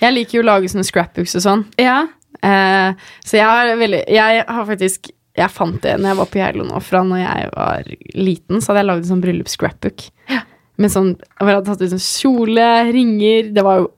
Jeg 0.00 0.14
liker 0.14 0.32
jo 0.38 0.42
å 0.42 0.46
lage 0.46 0.70
sånne 0.70 0.84
scrapbooks 0.86 1.34
og 1.34 1.42
sånn. 1.42 1.64
Ja. 1.78 2.06
Eh, 2.42 2.92
så 3.24 3.32
jeg 3.32 3.44
har 3.44 3.66
veldig 3.76 4.04
Jeg 4.08 4.44
har 4.46 4.64
faktisk 4.66 5.10
Jeg 5.36 5.50
fant 5.50 5.80
det 5.82 5.96
når 5.98 6.12
jeg 6.12 6.18
var 6.20 6.26
på 6.30 6.38
Geilo 6.38 6.64
nå, 6.68 6.80
fra 6.82 7.00
når 7.02 7.18
jeg 7.24 7.50
var 7.56 7.88
liten, 8.14 8.60
så 8.62 8.70
hadde 8.70 8.82
jeg 8.84 8.86
lagd 8.90 9.02
en 9.04 9.10
sånn 9.10 9.22
bryllups-scrapbook. 9.24 10.04
Med 10.78 10.90
sånn 10.90 11.12
Hvor 11.38 11.48
jeg 11.50 11.56
hadde 11.60 11.66
tatt 11.70 11.82
ut 11.84 11.92
sånn 11.92 12.02
kjole, 12.02 12.64
ringer 12.90 13.52
Det 13.54 13.62
var 13.62 13.76
jo 13.84 13.90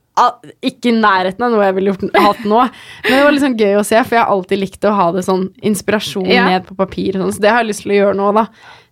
ikke 0.65 0.89
i 0.89 0.95
nærheten 0.97 1.43
av 1.45 1.51
noe 1.53 1.61
jeg 1.67 1.75
ville 1.77 1.91
gjort, 1.91 2.03
hatt 2.17 2.39
nå. 2.49 2.61
Men 3.05 3.13
det 3.13 3.19
var 3.21 3.31
litt 3.35 3.43
sånn 3.43 3.57
gøy 3.59 3.75
å 3.77 3.83
se, 3.85 3.99
for 4.01 4.15
jeg 4.17 4.23
har 4.23 4.31
alltid 4.33 4.59
likt 4.63 4.85
å 4.89 4.93
ha 4.97 5.11
det 5.13 5.21
sånn 5.27 5.43
inspirasjon 5.61 6.25
Ja. 6.25 6.45
ned 6.49 6.65
på 6.65 6.73
papir. 6.79 7.13
Og 7.17 7.21
sånn, 7.27 7.33
så 7.37 7.43
det 7.43 7.51
har 7.53 7.61
jeg 7.61 7.67
lyst 7.69 7.83
til 7.85 7.91
å 7.93 7.99
gjøre 7.99 8.15
nå, 8.17 8.31
da. 8.33 8.47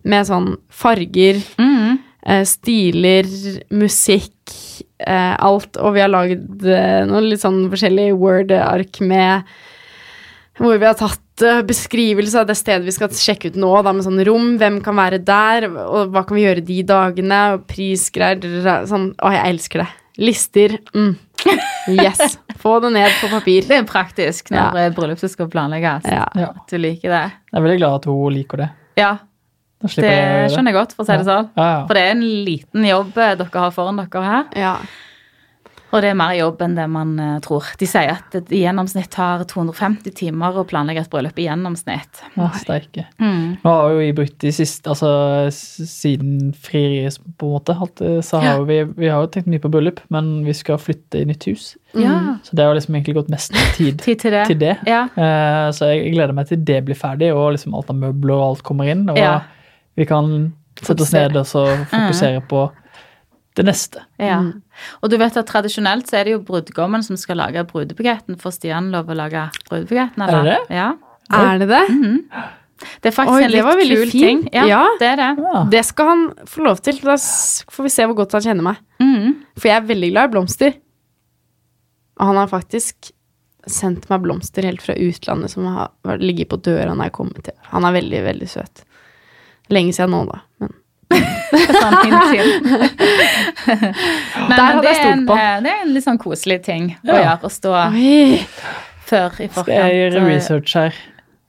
Med 0.06 0.26
sånn 0.28 0.52
farger, 0.70 1.42
Mm. 1.58 1.98
eh, 2.22 2.44
stiler, 2.46 3.26
musikk, 3.74 4.84
eh, 5.00 5.34
alt. 5.42 5.76
Og 5.82 5.94
vi 5.94 6.00
har 6.04 6.08
lagd 6.14 6.62
eh, 6.64 7.02
noen 7.10 7.28
litt 7.28 7.40
sånn 7.42 7.68
forskjellige 7.74 8.14
Word-ark 8.16 9.00
med 9.00 9.42
hvor 10.60 10.78
vi 10.78 10.86
har 10.86 10.94
tatt 10.94 11.18
beskrivelse 11.68 12.40
av 12.40 12.48
det 12.48 12.56
stedet 12.58 12.86
vi 12.86 12.94
skal 12.94 13.12
sjekke 13.12 13.52
ut 13.52 13.58
nå, 13.60 13.70
da, 13.84 13.92
med 13.92 14.06
sånn 14.06 14.22
rom, 14.28 14.54
hvem 14.60 14.80
kan 14.84 14.96
være 14.96 15.20
der, 15.24 15.68
og 15.68 16.14
hva 16.14 16.24
kan 16.26 16.38
vi 16.38 16.46
gjøre 16.46 16.64
de 16.64 16.80
dagene, 16.88 17.40
og 17.56 17.66
prisgreier, 17.70 18.86
sånn. 18.88 19.10
Å, 19.20 19.32
jeg 19.34 19.54
elsker 19.54 19.84
det. 19.84 19.88
Lister. 20.16 20.78
Mm. 20.96 21.14
Yes. 21.92 22.38
Få 22.58 22.78
det 22.82 22.90
ned 22.96 23.12
på 23.20 23.28
papir. 23.30 23.66
Det 23.68 23.76
er 23.76 23.84
praktisk 23.86 24.48
når 24.50 24.80
ja. 24.80 24.90
bryllupet 24.96 25.30
skal 25.30 25.50
planlegges. 25.52 26.08
Ja. 26.10 26.24
Ja. 26.34 26.48
At 26.56 26.72
du 26.72 26.80
liker 26.80 27.12
det. 27.12 27.24
Jeg 27.52 27.60
er 27.60 27.66
veldig 27.66 27.80
glad 27.82 27.98
at 28.00 28.08
hun 28.10 28.34
liker 28.34 28.64
det. 28.64 28.70
Ja, 28.96 29.12
det 29.84 30.08
jeg 30.08 30.52
skjønner 30.54 30.72
jeg 30.72 30.78
godt, 30.78 30.94
for 30.96 31.04
å 31.04 31.06
si 31.06 31.18
det 31.20 31.28
sånn. 31.28 31.50
Ja, 31.52 31.66
ja. 31.68 31.82
For 31.86 31.98
det 31.98 32.06
er 32.06 32.14
en 32.16 32.24
liten 32.46 32.86
jobb 32.88 33.18
eh, 33.20 33.34
dere 33.38 33.66
har 33.66 33.74
foran 33.76 34.00
dere 34.00 34.24
her. 34.24 34.48
ja. 34.56 34.78
Og 35.96 36.02
det 36.04 36.10
er 36.12 36.18
mer 36.18 36.34
jobb 36.36 36.60
enn 36.60 36.74
det 36.76 36.84
man 36.92 37.14
eh, 37.22 37.36
tror. 37.44 37.64
De 37.80 37.86
sier 37.88 38.10
at 38.12 38.34
det 38.34 38.52
i 38.52 38.60
gjennomsnitt 38.60 39.08
tar 39.14 39.46
250 39.48 40.12
timer 40.18 40.58
å 40.60 40.66
planlegge 40.68 41.06
et 41.06 41.12
bryllup 41.12 41.38
i 41.40 41.46
gjennomsnitt. 41.46 42.20
Ja, 42.34 42.50
sterke. 42.60 43.06
Mm. 43.16 43.56
Nå 43.62 43.72
har 43.72 43.94
jo 43.94 44.02
vi 44.02 44.10
brukt 44.18 44.36
de 44.44 44.52
siste, 44.52 44.92
altså 44.92 45.48
siden 45.54 46.52
frieriet 46.52 47.16
på 47.40 47.48
en 47.48 47.56
måte, 47.56 47.76
alt, 47.80 48.04
så 48.26 48.42
har 48.42 48.60
ja. 48.60 48.66
vi, 48.68 48.82
vi 48.98 49.08
har 49.08 49.24
jo 49.24 49.32
tenkt 49.32 49.48
mye 49.48 49.62
på 49.62 49.72
bryllup, 49.72 50.04
men 50.12 50.44
vi 50.44 50.52
skal 50.56 50.80
flytte 50.82 51.22
i 51.22 51.30
nytt 51.30 51.48
hus. 51.48 51.72
Ja. 51.96 52.36
Så 52.44 52.58
det 52.58 52.68
har 52.68 52.76
liksom 52.76 52.98
egentlig 52.98 53.16
gått 53.16 53.32
mest 53.32 53.56
tid 53.78 53.96
Tid 54.04 54.20
til 54.20 54.36
det. 54.36 54.44
til 54.50 54.60
det. 54.60 54.76
Ja. 54.84 55.06
Uh, 55.16 55.72
så 55.72 55.94
jeg 55.94 56.12
gleder 56.12 56.36
meg 56.36 56.50
til 56.52 56.60
det 56.60 56.82
blir 56.84 56.98
ferdig, 56.98 57.32
og 57.32 57.54
liksom 57.56 57.76
alt 57.78 57.88
av 57.92 57.96
møbler 58.04 58.36
og 58.36 58.48
alt 58.50 58.66
kommer 58.68 58.92
inn. 58.92 59.08
Og 59.08 59.22
vi 59.96 60.04
kan 60.04 60.50
sette 60.76 61.06
oss 61.06 61.14
ned 61.16 61.38
og 61.40 61.48
så 61.48 61.64
fokusere 61.88 62.42
på 62.50 62.66
det 63.56 63.64
neste. 63.64 64.02
ja. 64.20 64.38
Mm. 64.44 64.62
Og 65.02 65.08
du 65.10 65.16
vet 65.16 65.36
at 65.40 65.46
tradisjonelt 65.48 66.06
så 66.10 66.18
er 66.20 66.24
det 66.28 66.32
jo 66.34 66.40
brudgommen 66.44 67.02
som 67.04 67.16
skal 67.16 67.38
lage 67.40 67.62
brudebuketten. 67.70 68.36
Får 68.40 68.52
Stian 68.58 68.90
lov 68.92 69.08
å 69.08 69.16
lage 69.16 69.46
brudebuketten, 69.70 70.22
Er 70.26 70.34
det 70.36 70.44
det? 70.44 70.76
Ja. 70.76 70.90
Er 71.32 71.58
det 71.62 71.68
det? 71.70 71.80
Det 73.00 73.08
er 73.08 73.14
faktisk 73.16 73.32
Oi, 73.38 73.44
en 73.46 73.50
litt 73.54 73.96
kul 73.96 74.10
fin. 74.10 74.20
ting. 74.20 74.48
Ja, 74.52 74.66
Ja. 74.68 74.82
det 75.00 75.08
er 75.14 75.16
det. 75.16 75.30
Ja. 75.42 75.62
Det 75.72 75.84
skal 75.88 76.06
han 76.10 76.26
få 76.44 76.62
lov 76.66 76.82
til. 76.84 76.98
Da 77.00 77.16
får 77.16 77.82
vi 77.82 77.88
se 77.94 78.04
hvor 78.04 78.14
godt 78.20 78.32
han 78.36 78.42
kjenner 78.44 78.62
meg. 78.62 78.76
Mm. 79.00 79.32
For 79.56 79.68
jeg 79.70 79.76
er 79.80 79.86
veldig 79.88 80.10
glad 80.12 80.28
i 80.28 80.32
blomster. 80.36 80.74
Og 82.20 82.26
han 82.26 82.36
har 82.36 82.48
faktisk 82.52 83.10
sendt 83.66 84.04
meg 84.10 84.20
blomster 84.22 84.62
helt 84.68 84.82
fra 84.84 84.94
utlandet 84.94 85.50
som 85.50 85.64
har 85.66 85.88
har 86.04 86.18
ligget 86.22 86.48
på 86.52 86.60
døra 86.62 86.92
når 86.94 87.08
jeg 87.08 87.12
kommer 87.16 87.42
til. 87.42 87.54
Han 87.72 87.84
er 87.88 87.96
veldig, 87.96 88.20
veldig 88.28 88.48
søt. 88.48 88.84
Lenge 89.72 89.92
siden 89.96 90.10
nå, 90.14 90.20
da. 90.28 90.42
Men 91.56 91.76
Sånn 91.76 91.96
hint 92.02 92.24
til. 92.32 92.48
Nei, 92.66 93.86
Der 93.86 94.48
men 94.48 94.58
hadde 94.58 94.82
det 94.82 94.90
jeg 94.90 94.98
er 94.98 95.12
en, 95.12 95.22
stolt 95.22 95.28
på. 95.30 95.36
eh, 95.38 95.60
Det 95.62 95.72
er 95.72 95.82
en 95.84 95.92
litt 95.94 96.04
sånn 96.06 96.18
koselig 96.22 96.56
ting 96.66 96.88
å 97.06 97.12
gjøre. 97.14 97.36
Å 97.46 97.50
stå 97.52 97.74
Oi. 97.86 98.40
før 99.06 99.36
i 99.44 99.48
Skal 99.54 99.70
jeg 99.72 99.98
gjøre 100.00 100.16
forkant. 100.16 100.32
research 100.34 100.74
her? 100.80 100.98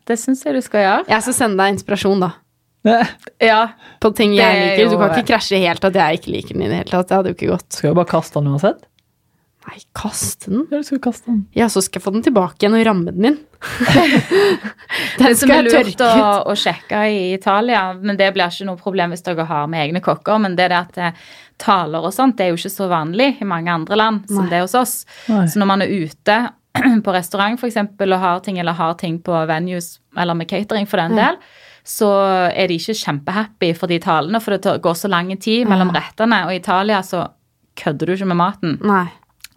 Det 0.07 0.17
syns 0.21 0.43
jeg 0.45 0.53
du 0.55 0.61
skal 0.63 0.83
gjøre. 0.85 1.07
Jeg 1.11 1.25
skal 1.25 1.35
sende 1.41 1.57
deg 1.63 1.73
inspirasjon, 1.75 2.21
da. 2.23 2.31
Ja, 3.43 3.57
på 3.99 4.13
ting 4.15 4.31
jeg 4.37 4.45
er 4.47 4.77
liker. 4.77 4.93
Du 4.93 4.97
kan 5.01 5.09
ikke 5.17 5.33
krasje 5.33 5.59
helt 5.59 5.83
at 5.89 5.97
jeg 5.99 6.21
ikke 6.21 6.31
liker 6.37 6.53
den 6.55 6.61
i 6.63 6.69
det 6.71 6.77
hele 6.83 6.91
tatt. 6.93 7.09
Det 7.09 7.17
hadde 7.17 7.33
jo 7.33 7.35
ikke 7.35 7.49
gått. 7.55 7.67
Skal 7.75 7.89
jo 7.91 7.97
bare 7.97 8.07
kaste 8.13 8.39
den 8.39 8.53
uansett. 8.53 8.85
Nei, 9.67 9.81
kast 9.97 10.45
den? 10.45 10.61
Ja, 10.71 10.79
du 10.79 10.85
skal 10.87 10.99
kaste 11.03 11.27
den. 11.27 11.39
Ja, 11.57 11.65
så 11.67 11.81
skal 11.83 11.99
jeg 11.99 12.05
få 12.05 12.13
den 12.15 12.23
tilbake 12.23 12.61
igjen 12.61 12.75
og 12.77 12.85
ramme 12.87 13.11
den 13.11 13.25
inn. 13.27 13.39
Det 13.57 15.17
den 15.19 15.35
som 15.35 15.51
er 15.51 15.65
lurt 15.65 16.03
å, 16.05 16.11
å 16.47 16.55
sjekke 16.55 17.01
i 17.11 17.33
Italia, 17.35 17.81
men 17.99 18.19
det 18.19 18.29
blir 18.35 18.47
ikke 18.47 18.69
noe 18.69 18.79
problem 18.79 19.11
hvis 19.11 19.25
dere 19.25 19.47
har 19.49 19.67
med 19.67 19.83
egne 19.83 20.01
kokker, 20.05 20.39
men 20.39 20.55
det 20.55 20.69
er 20.69 20.73
det 20.73 20.79
at 20.79 21.01
eh, 21.03 21.27
taler 21.59 22.07
og 22.07 22.15
sånt, 22.15 22.37
det 22.39 22.47
er 22.47 22.53
jo 22.53 22.61
ikke 22.61 22.71
så 22.77 22.87
vanlig 22.91 23.33
i 23.43 23.49
mange 23.49 23.73
andre 23.73 23.99
land 23.99 24.31
som 24.31 24.47
det 24.47 24.61
er 24.61 24.63
hos 24.63 24.77
oss. 24.77 24.95
Nei. 25.27 25.43
Så 25.51 25.59
når 25.59 25.71
man 25.73 25.83
er 25.83 25.91
ute 25.91 26.39
på 27.03 27.17
restaurant 27.17 27.59
for 27.59 27.67
eksempel, 27.67 28.15
og 28.15 28.23
har 28.23 28.43
ting, 28.47 28.61
eller 28.63 28.77
har 28.77 28.95
ting 29.01 29.19
på 29.19 29.43
venues, 29.51 29.97
eller 30.15 30.37
med 30.37 30.47
catering 30.47 30.87
for 30.87 31.03
den 31.03 31.19
del, 31.19 31.43
så 31.87 32.13
er 32.51 32.71
de 32.71 32.79
ikke 32.79 32.95
kjempehappy 32.99 33.75
for 33.75 33.91
de 33.91 33.99
talene, 34.03 34.39
for 34.43 34.55
det 34.55 34.79
går 34.83 34.95
så 34.99 35.11
lang 35.11 35.31
tid 35.39 35.67
mellom 35.67 35.91
rettene, 35.95 36.45
og 36.47 36.55
i 36.55 36.61
Italia 36.61 37.03
så 37.03 37.25
kødder 37.79 38.07
du 38.07 38.15
ikke 38.15 38.31
med 38.31 38.45
maten. 38.47 38.79
Nei. 38.87 39.07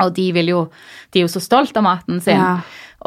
Og 0.04 0.14
de, 0.16 0.28
jo, 0.48 0.64
de 1.12 1.20
er 1.22 1.26
jo 1.26 1.32
så 1.32 1.40
stolt 1.44 1.76
av 1.76 1.84
maten 1.86 2.20
sin. 2.24 2.36
Ja. 2.40 2.58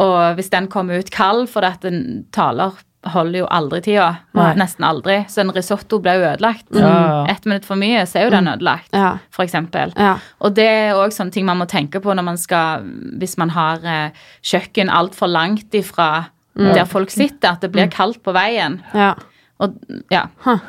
Og 0.01 0.35
hvis 0.39 0.49
den 0.49 0.67
kommer 0.73 0.99
ut 1.03 1.11
kald, 1.13 1.47
for 1.49 1.65
at 1.67 1.85
en 1.85 2.25
taler 2.33 2.73
holder 3.03 3.41
jo 3.41 3.47
aldri 3.51 3.81
tida. 3.83 4.05
Nei. 4.33 4.53
Nesten 4.55 4.85
aldri. 4.87 5.17
Så 5.27 5.41
en 5.43 5.51
risotto 5.51 5.97
ble 5.99 6.13
ødelagt. 6.21 6.69
Ja. 6.71 7.25
Ett 7.27 7.43
minutt 7.45 7.65
for 7.67 7.75
mye, 7.75 8.05
så 8.07 8.21
er 8.21 8.29
jo 8.29 8.31
den 8.37 8.47
ødelagt, 8.47 8.87
Ja. 8.95 9.17
for 9.29 9.43
eksempel. 9.43 9.91
Ja. 9.99 10.13
Og 10.39 10.53
det 10.55 10.63
er 10.69 10.95
òg 10.95 11.11
sånne 11.11 11.31
ting 11.35 11.45
man 11.45 11.59
må 11.59 11.67
tenke 11.67 11.99
på 11.99 12.15
når 12.15 12.23
man 12.23 12.37
skal 12.39 12.85
Hvis 13.19 13.35
man 13.37 13.49
har 13.49 13.83
eh, 13.83 14.09
kjøkken 14.41 14.89
altfor 14.89 15.27
langt 15.27 15.73
ifra 15.75 16.29
der 16.55 16.85
folk 16.85 17.09
sitter, 17.09 17.51
at 17.57 17.61
det 17.61 17.71
blir 17.73 17.87
kaldt 17.91 18.21
på 18.23 18.31
veien. 18.31 18.81
ja. 18.93 19.15
Og, 19.59 19.75
ja. 20.11 20.25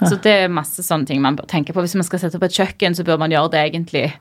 Så 0.07 0.17
det 0.23 0.33
er 0.45 0.49
masse 0.53 0.83
sånne 0.83 1.07
ting 1.07 1.21
man 1.23 1.35
bør 1.37 1.47
tenke 1.51 1.73
på. 1.73 1.81
Hvis 1.83 1.95
man 1.97 2.05
skal 2.05 2.19
sette 2.21 2.37
opp 2.37 2.45
et 2.47 2.53
kjøkken, 2.55 2.95
så 2.95 3.03
bør 3.05 3.19
man 3.19 3.31
gjøre 3.33 3.51
det 3.51 3.63
egentlig 3.73 4.13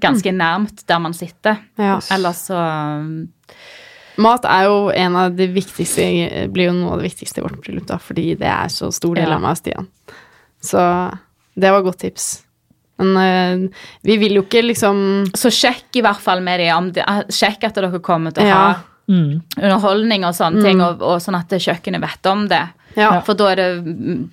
ganske 0.00 0.32
nærmt 0.32 0.84
der 0.86 0.98
man 0.98 1.12
sitter. 1.14 1.58
ja. 1.78 2.00
Ellers 2.14 2.46
så 2.48 2.56
um, 2.58 3.28
Mat 4.16 4.44
er 4.46 4.68
jo 4.68 4.90
en 4.94 5.16
av 5.18 5.32
de 5.34 5.48
viktigste 5.50 6.04
blir 6.54 6.68
jo 6.68 6.72
noe 6.76 6.92
av 6.94 7.00
det 7.02 7.08
viktigste 7.10 7.40
i 7.40 7.42
vårt 7.42 7.56
bryllup, 7.64 7.86
da, 7.88 7.96
fordi 7.98 8.36
det 8.38 8.46
er 8.46 8.68
så 8.70 8.92
stor 8.94 9.16
del 9.18 9.32
av 9.34 9.40
meg 9.42 9.56
og 9.56 9.58
Stian. 9.58 9.88
Så 10.62 10.78
det 11.58 11.72
var 11.74 11.82
godt 11.82 11.98
tips. 12.04 12.28
Men 13.02 13.16
øh, 13.18 13.64
vi 14.06 14.16
vil 14.22 14.36
jo 14.38 14.42
ikke 14.44 14.62
liksom 14.62 15.00
Så 15.34 15.50
sjekk 15.50 15.98
i 15.98 16.02
hvert 16.06 16.20
fall 16.22 16.40
med 16.46 16.60
dem. 16.62 16.92
de, 16.94 17.00
eh, 17.02 17.24
Sjekk 17.28 17.64
at 17.66 17.74
dere 17.74 17.98
kommer 17.98 18.30
til 18.30 18.44
å 18.44 18.46
Ja. 18.46 18.54
ha 18.72 18.82
Mm. 19.06 19.42
underholdning 19.58 20.24
og 20.24 20.32
sånne 20.32 20.62
ting, 20.62 20.80
og, 20.80 21.02
og 21.02 21.18
sånn 21.20 21.34
at 21.36 21.50
kjøkkenet 21.50 22.00
vet 22.00 22.26
om 22.30 22.46
det. 22.48 22.62
Ja. 22.96 23.20
For 23.20 23.34
da 23.34 23.50
er 23.50 23.56
det 23.56 23.84
mm, 23.84 24.30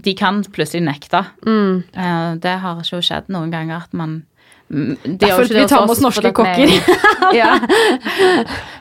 De 0.00 0.14
kan 0.14 0.38
plutselig 0.44 0.84
nekte. 0.86 1.26
Mm. 1.44 1.82
Eh, 1.92 2.34
Det 2.40 2.54
har 2.62 2.76
ikke 2.80 3.02
skjedd 3.02 3.28
noen 3.28 3.50
ganger 3.50 3.82
at 3.82 3.92
man 3.92 4.22
mm, 4.22 4.22
de 4.68 4.96
Derfor 5.20 5.46
det 5.46 5.54
vi 5.60 5.66
tar 5.70 5.84
med 5.86 5.90
oss 5.94 6.00
norske 6.02 6.32
kokker. 6.34 6.72
ja. 7.38 7.52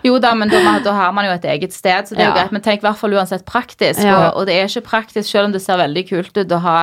Jo 0.05 0.17
da, 0.21 0.31
men 0.37 0.49
da, 0.49 0.61
da 0.85 0.93
har 0.97 1.11
man 1.13 1.27
jo 1.27 1.33
et 1.35 1.45
eget 1.55 1.73
sted, 1.75 2.07
så 2.09 2.15
det 2.17 2.23
er 2.23 2.29
jo 2.31 2.37
greit. 2.39 2.53
Men 2.55 2.63
tenk 2.65 2.81
i 2.81 2.87
hvert 2.87 2.97
fall 2.99 3.13
uansett 3.17 3.45
praktisk. 3.45 4.01
Ja. 4.01 4.15
Og, 4.31 4.41
og 4.41 4.47
det 4.49 4.55
er 4.57 4.69
ikke 4.69 4.85
praktisk 4.89 5.29
selv 5.29 5.49
om 5.49 5.53
det 5.55 5.61
ser 5.65 5.77
veldig 5.81 6.05
kult 6.09 6.37
ut 6.41 6.55
å 6.57 6.61
ha 6.65 6.77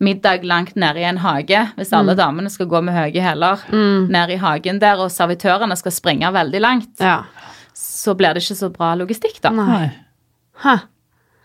middag 0.00 0.46
langt 0.48 0.74
nede 0.80 1.02
i 1.02 1.06
en 1.06 1.18
hage. 1.22 1.60
Hvis 1.76 1.90
Mm. 1.92 1.98
alle 2.00 2.14
damene 2.18 2.50
skal 2.50 2.66
gå 2.70 2.80
med 2.82 2.94
høye 2.96 3.20
hæler 3.22 3.66
ned 4.08 4.30
i 4.34 4.38
hagen 4.40 4.78
der, 4.80 4.96
og 5.02 5.10
servitørene 5.12 5.76
skal 5.76 5.92
springe 5.92 6.30
veldig 6.32 6.60
langt, 6.64 6.94
ja. 6.98 7.20
så 7.76 8.14
blir 8.16 8.34
det 8.34 8.42
ikke 8.42 8.56
så 8.64 8.70
bra 8.72 8.94
logistikk, 8.96 9.40
da. 9.44 9.50
Nei. 9.54 9.90
Hæ. 10.64 10.78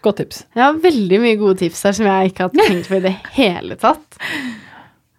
Godt 0.06 0.18
tips. 0.22 0.44
Har 0.56 0.74
veldig 0.80 1.20
mye 1.20 1.36
gode 1.42 1.58
tips 1.64 1.84
her 1.84 1.94
som 1.98 2.06
jeg 2.06 2.32
ikke 2.32 2.48
har 2.48 2.56
tenkt 2.56 2.88
på 2.90 2.98
i 2.98 3.04
det 3.10 3.14
hele 3.42 3.76
tatt. 3.82 4.20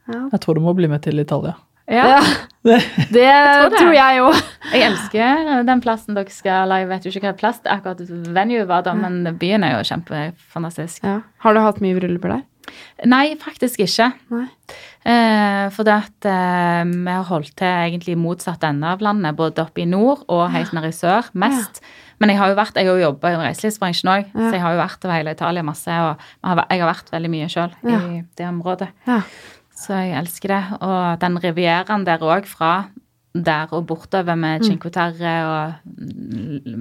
Jeg 0.06 0.40
tror 0.40 0.54
du 0.54 0.62
må 0.62 0.72
bli 0.78 0.86
med 0.88 1.02
til 1.02 1.18
Italia. 1.18 1.56
Ja. 1.88 2.18
det, 2.66 2.80
det 3.14 3.26
tror 3.30 3.76
tror 3.78 3.92
jeg 3.94 4.22
òg. 4.24 4.38
Jeg 4.72 4.82
elsker 4.88 5.62
den 5.68 5.80
plassen 5.84 6.16
dere 6.18 6.32
skal 6.34 6.64
Eller 6.64 6.82
jeg 6.82 6.88
vet 6.90 7.04
jo 7.06 7.12
ikke 7.14 7.28
hva 7.30 7.36
plass 7.38 7.60
det 7.62 7.70
akkurat 7.70 8.00
venue 8.34 8.64
var, 8.66 8.82
da, 8.88 8.94
men 8.98 9.20
byen 9.38 9.62
er 9.62 9.76
jo 9.76 9.84
kjempefantastisk. 9.86 11.04
Ja. 11.06 11.20
Har 11.44 11.54
du 11.54 11.60
hatt 11.62 11.78
mye 11.84 11.94
brylluper 12.00 12.34
der? 12.34 12.44
Nei, 13.06 13.36
faktisk 13.38 13.84
ikke. 13.84 14.08
Nei. 14.34 14.48
Eh, 15.06 15.68
for 15.70 15.86
det 15.86 15.94
at 15.94 16.26
eh, 16.26 16.82
vi 16.90 17.12
har 17.14 17.28
holdt 17.28 17.52
til 17.60 17.68
egentlig 17.70 18.16
motsatt 18.18 18.64
ende 18.66 18.90
av 18.90 19.04
landet, 19.06 19.36
både 19.38 19.62
oppe 19.62 19.84
i 19.84 19.86
nord 19.86 20.24
og 20.26 20.48
helt 20.50 20.74
nede 20.74 20.90
i 20.90 20.96
sør, 20.96 21.28
mest. 21.38 21.78
Men 22.18 22.32
jeg 22.32 22.40
har 22.40 22.50
jo 22.50 22.56
vært, 22.58 22.74
jeg 22.80 22.88
har 22.88 22.98
jobba 23.04 23.30
i 23.30 23.38
reiselivsbransjen 23.44 24.10
òg, 24.10 24.26
Ja. 24.32 24.40
så 24.48 24.52
jeg 24.56 24.62
har 24.64 24.74
jo 24.74 24.80
vært 24.80 25.04
over 25.06 25.14
hele 25.14 25.34
Italia 25.36 25.62
masse. 25.62 25.86
Og 25.92 26.16
jeg 26.18 26.48
har 26.50 26.56
vært- 26.58 26.70
jeg 26.74 26.80
har 26.82 26.90
vært 26.94 27.10
veldig 27.14 27.30
mye 27.30 27.48
sjøl 27.54 27.72
Ja. 27.86 27.98
i 28.10 28.24
det 28.34 28.46
området. 28.50 28.88
Så 29.76 29.94
jeg 29.94 30.18
elsker 30.18 30.48
det. 30.48 30.62
Og 30.80 31.20
den 31.20 31.36
rivieraen 31.44 32.06
der 32.06 32.18
òg, 32.24 32.46
fra 32.48 32.84
der 33.34 33.66
og 33.76 33.86
bortover 33.86 34.34
med 34.34 34.64
Cinco 34.64 34.88
Cinque 34.88 34.88
Terre 34.88 35.34
og 35.46 35.72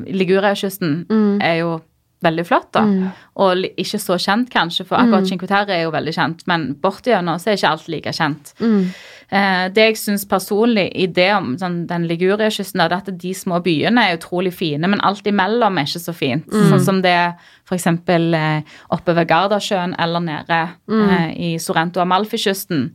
Liguriakysten, 0.08 1.06
Mm. 1.10 1.40
er 1.42 1.54
jo 1.54 1.80
veldig 2.26 2.46
flott, 2.48 2.72
da. 2.76 2.86
Mm. 2.86 3.26
Og 3.46 3.66
ikke 3.82 4.00
så 4.02 4.18
kjent, 4.22 4.50
kanskje, 4.54 4.88
for 4.90 5.00
akkurat 5.00 5.28
Cinque 5.30 5.50
Terre 5.50 5.76
er 5.76 5.86
jo 5.86 5.94
veldig 5.96 6.14
kjent, 6.16 6.46
men 6.50 6.72
bortigjennom 6.82 7.42
så 7.42 7.52
er 7.52 7.60
ikke 7.60 7.74
alt 7.76 7.92
like 7.92 8.16
kjent. 8.16 8.56
Mm. 8.60 8.82
Eh, 9.30 9.64
det 9.74 9.86
jeg 9.88 9.98
syns 9.98 10.26
personlig 10.30 10.86
i 10.94 11.08
det 11.10 11.32
om 11.34 11.56
sånn, 11.58 11.80
den 11.90 12.06
Liguriakysten, 12.10 12.84
er 12.84 12.94
at 12.94 13.10
de 13.10 13.32
små 13.38 13.60
byene 13.66 14.04
er 14.06 14.20
utrolig 14.20 14.54
fine, 14.54 14.90
men 14.92 15.02
alt 15.06 15.26
imellom 15.26 15.80
er 15.80 15.90
ikke 15.90 16.04
så 16.04 16.14
fint. 16.16 16.46
Sånn 16.52 16.84
som 16.86 17.02
det 17.06 17.14
er 17.16 17.34
f.eks. 17.66 17.88
Eh, 17.90 18.76
oppe 18.94 19.16
ved 19.18 19.30
Gardasjøen 19.32 19.96
eller 20.02 20.24
nede 20.24 20.62
eh, 21.00 21.32
i 21.34 21.50
Sorrento 21.62 22.02
og 22.02 22.06
Amalfikysten. 22.06 22.92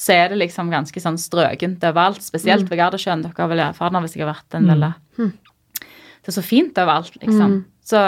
Så 0.00 0.16
er 0.16 0.32
det 0.32 0.40
liksom 0.40 0.72
ganske 0.72 1.02
sånn 1.02 1.18
strøkent 1.20 1.82
overalt, 1.84 2.24
spesielt 2.24 2.70
ved 2.70 2.80
Gardasjøen. 2.80 3.22
Dere 3.22 3.36
har 3.36 3.52
vel 3.52 3.62
erfart 3.68 3.94
det 3.94 4.04
hvis 4.06 4.16
jeg 4.16 4.24
har 4.24 4.32
vært 4.32 4.58
en 4.58 4.70
del 4.72 4.88
av 4.88 4.98
Det 5.20 6.32
er 6.32 6.36
så 6.36 6.44
fint 6.44 6.78
overalt, 6.80 7.14
liksom. 7.20 7.60
Så, 7.84 8.00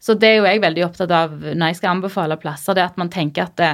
så 0.00 0.14
det 0.14 0.28
er 0.28 0.36
jo 0.40 0.44
jeg 0.46 0.60
veldig 0.62 0.84
opptatt 0.86 1.10
av 1.10 1.32
når 1.40 1.72
jeg 1.72 1.76
skal 1.80 1.96
anbefale 1.96 2.36
plasser, 2.38 2.74
det 2.78 2.84
at 2.84 2.96
man 3.00 3.08
tenker 3.10 3.42
at 3.48 3.56
det, 3.58 3.70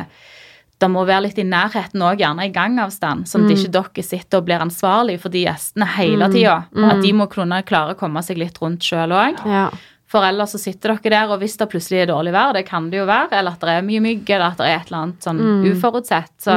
det 0.82 0.88
må 0.90 1.04
være 1.06 1.26
litt 1.28 1.38
i 1.38 1.44
nærheten 1.46 2.02
òg, 2.02 2.18
gjerne 2.22 2.46
i 2.48 2.52
gangavstand, 2.54 3.28
sånn 3.28 3.44
at 3.46 3.52
ikke 3.54 3.70
dere 3.76 4.02
sitter 4.06 4.40
og 4.40 4.46
blir 4.48 4.62
ansvarlig 4.64 5.18
for 5.22 5.30
de 5.34 5.44
gjestene 5.44 5.86
hele 5.98 6.26
tida. 6.32 6.56
At 6.90 7.02
de 7.04 7.12
må 7.14 7.26
kunne 7.30 7.60
klare 7.68 7.94
å 7.94 7.98
komme 8.00 8.22
seg 8.26 8.38
litt 8.40 8.58
rundt 8.62 8.82
sjøl 8.82 9.12
òg. 9.14 9.42
Ja. 9.46 9.68
For 10.12 10.20
ellers 10.28 10.50
så 10.52 10.58
sitter 10.60 10.92
dere 10.92 11.10
der, 11.14 11.30
og 11.32 11.38
hvis 11.40 11.54
det 11.56 11.70
plutselig 11.72 12.02
er 12.02 12.10
dårlig 12.10 12.32
vær, 12.34 12.50
det 12.52 12.66
kan 12.68 12.90
det 12.92 12.98
jo 12.98 13.06
være, 13.08 13.30
eller 13.38 13.54
at 13.54 13.62
det 13.64 13.76
er 13.78 13.86
mye 13.86 14.02
mygg, 14.04 14.26
eller 14.28 14.50
at 14.50 14.58
det 14.60 14.66
er 14.68 14.74
et 14.80 14.90
eller 14.90 14.98
annet 15.06 15.24
sånn 15.24 15.40
uforutsett, 15.70 16.34
så, 16.44 16.56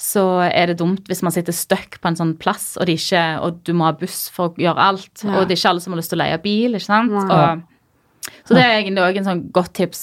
så 0.00 0.24
er 0.48 0.72
det 0.72 0.78
dumt 0.80 1.06
hvis 1.06 1.22
man 1.22 1.30
sitter 1.36 1.54
stuck 1.54 2.00
på 2.02 2.08
en 2.10 2.16
sånn 2.18 2.32
plass, 2.40 2.72
og, 2.80 2.88
ikke, 2.90 3.22
og 3.46 3.60
du 3.62 3.70
må 3.78 3.86
ha 3.86 3.92
buss 3.92 4.24
for 4.34 4.50
å 4.50 4.58
gjøre 4.58 4.88
alt, 4.88 5.22
Ja. 5.22 5.36
og 5.36 5.46
det 5.46 5.54
er 5.54 5.60
ikke 5.60 5.70
alle 5.70 5.80
som 5.84 5.92
har 5.94 6.00
lyst 6.02 6.10
til 6.10 6.18
å 6.18 6.24
leie 6.24 6.40
bil, 6.42 6.74
ikke 6.80 6.88
sant? 6.88 7.12
Ja. 7.14 7.28
Og, 7.30 7.62
så 8.44 8.54
det 8.54 8.62
er 8.64 8.78
egentlig 8.82 9.02
også 9.02 9.16
en 9.22 9.28
sånn 9.30 9.42
godt 9.52 9.72
tips. 9.74 10.00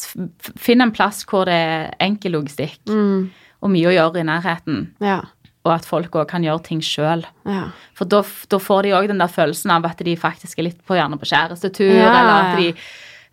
Finn 0.58 0.82
en 0.82 0.92
plass 0.92 1.24
hvor 1.30 1.46
det 1.46 1.54
er 1.54 1.92
enkel 2.00 2.32
logistikk, 2.38 2.80
Mm. 2.88 3.30
og 3.62 3.70
mye 3.74 3.88
å 3.90 3.96
gjøre 3.96 4.20
i 4.22 4.24
nærheten, 4.24 4.88
Ja. 5.02 5.22
og 5.66 5.72
at 5.74 5.86
folk 5.86 6.12
også 6.16 6.28
kan 6.28 6.44
gjøre 6.44 6.64
ting 6.64 6.80
sjøl. 6.82 7.26
Ja. 7.46 7.70
For 7.94 8.06
da, 8.06 8.22
da 8.50 8.58
får 8.58 8.84
de 8.84 8.90
òg 8.98 9.08
den 9.08 9.18
der 9.20 9.28
følelsen 9.28 9.72
av 9.72 9.86
at 9.86 9.98
de 9.98 10.16
faktisk 10.16 10.60
er 10.60 10.64
litt 10.70 10.86
på 10.86 10.96
gjerne 10.96 11.20
på 11.20 11.26
kjærestetur, 11.28 11.94
Ja, 11.94 12.10
eller 12.20 12.34
at 12.44 12.58
de 12.58 12.74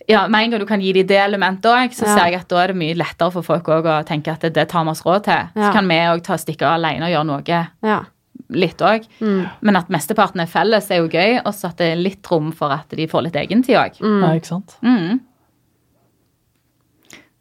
ja, 0.06 0.26
Med 0.28 0.44
en 0.44 0.50
gang 0.50 0.60
du 0.60 0.66
kan 0.66 0.80
gi 0.82 0.92
dem 0.92 1.06
det 1.06 1.16
elementet 1.16 1.64
òg, 1.64 1.88
så 1.96 2.04
ser 2.04 2.26
jeg 2.28 2.34
at 2.40 2.48
da 2.48 2.56
er 2.62 2.66
det 2.68 2.76
mye 2.76 2.94
lettere 2.94 3.32
for 3.32 3.40
folk 3.42 3.64
også 3.64 4.02
å 4.02 4.04
tenke 4.04 4.28
at 4.32 4.40
det, 4.40 4.52
det 4.52 4.68
tar 4.68 4.84
vi 4.84 4.90
oss 4.90 5.00
råd 5.02 5.24
til. 5.24 5.48
Så 5.56 5.72
kan 5.72 5.88
vi 5.88 5.94
òg 5.94 6.22
ta 6.22 6.34
av 6.34 6.74
alene 6.74 7.06
og 7.06 7.14
gjøre 7.14 7.26
noe 7.26 7.42
Ja. 7.82 8.04
Litt 8.52 8.82
òg. 8.84 9.06
Mm. 9.20 9.44
Men 9.64 9.76
at 9.80 9.88
mesteparten 9.92 10.42
er 10.44 10.50
felles, 10.50 10.90
er 10.92 11.00
jo 11.00 11.08
gøy, 11.08 11.38
og 11.44 11.54
så 11.56 11.70
at 11.70 11.78
det 11.80 11.92
er 11.94 12.02
litt 12.02 12.26
rom 12.30 12.50
for 12.52 12.74
at 12.74 12.90
de 12.96 13.06
får 13.08 13.22
litt 13.28 13.38
egentid 13.40 13.78
òg. 13.80 13.96
Ja, 14.02 14.34
ikke 14.36 14.50
sant? 14.52 14.76
Mm. 14.84 15.22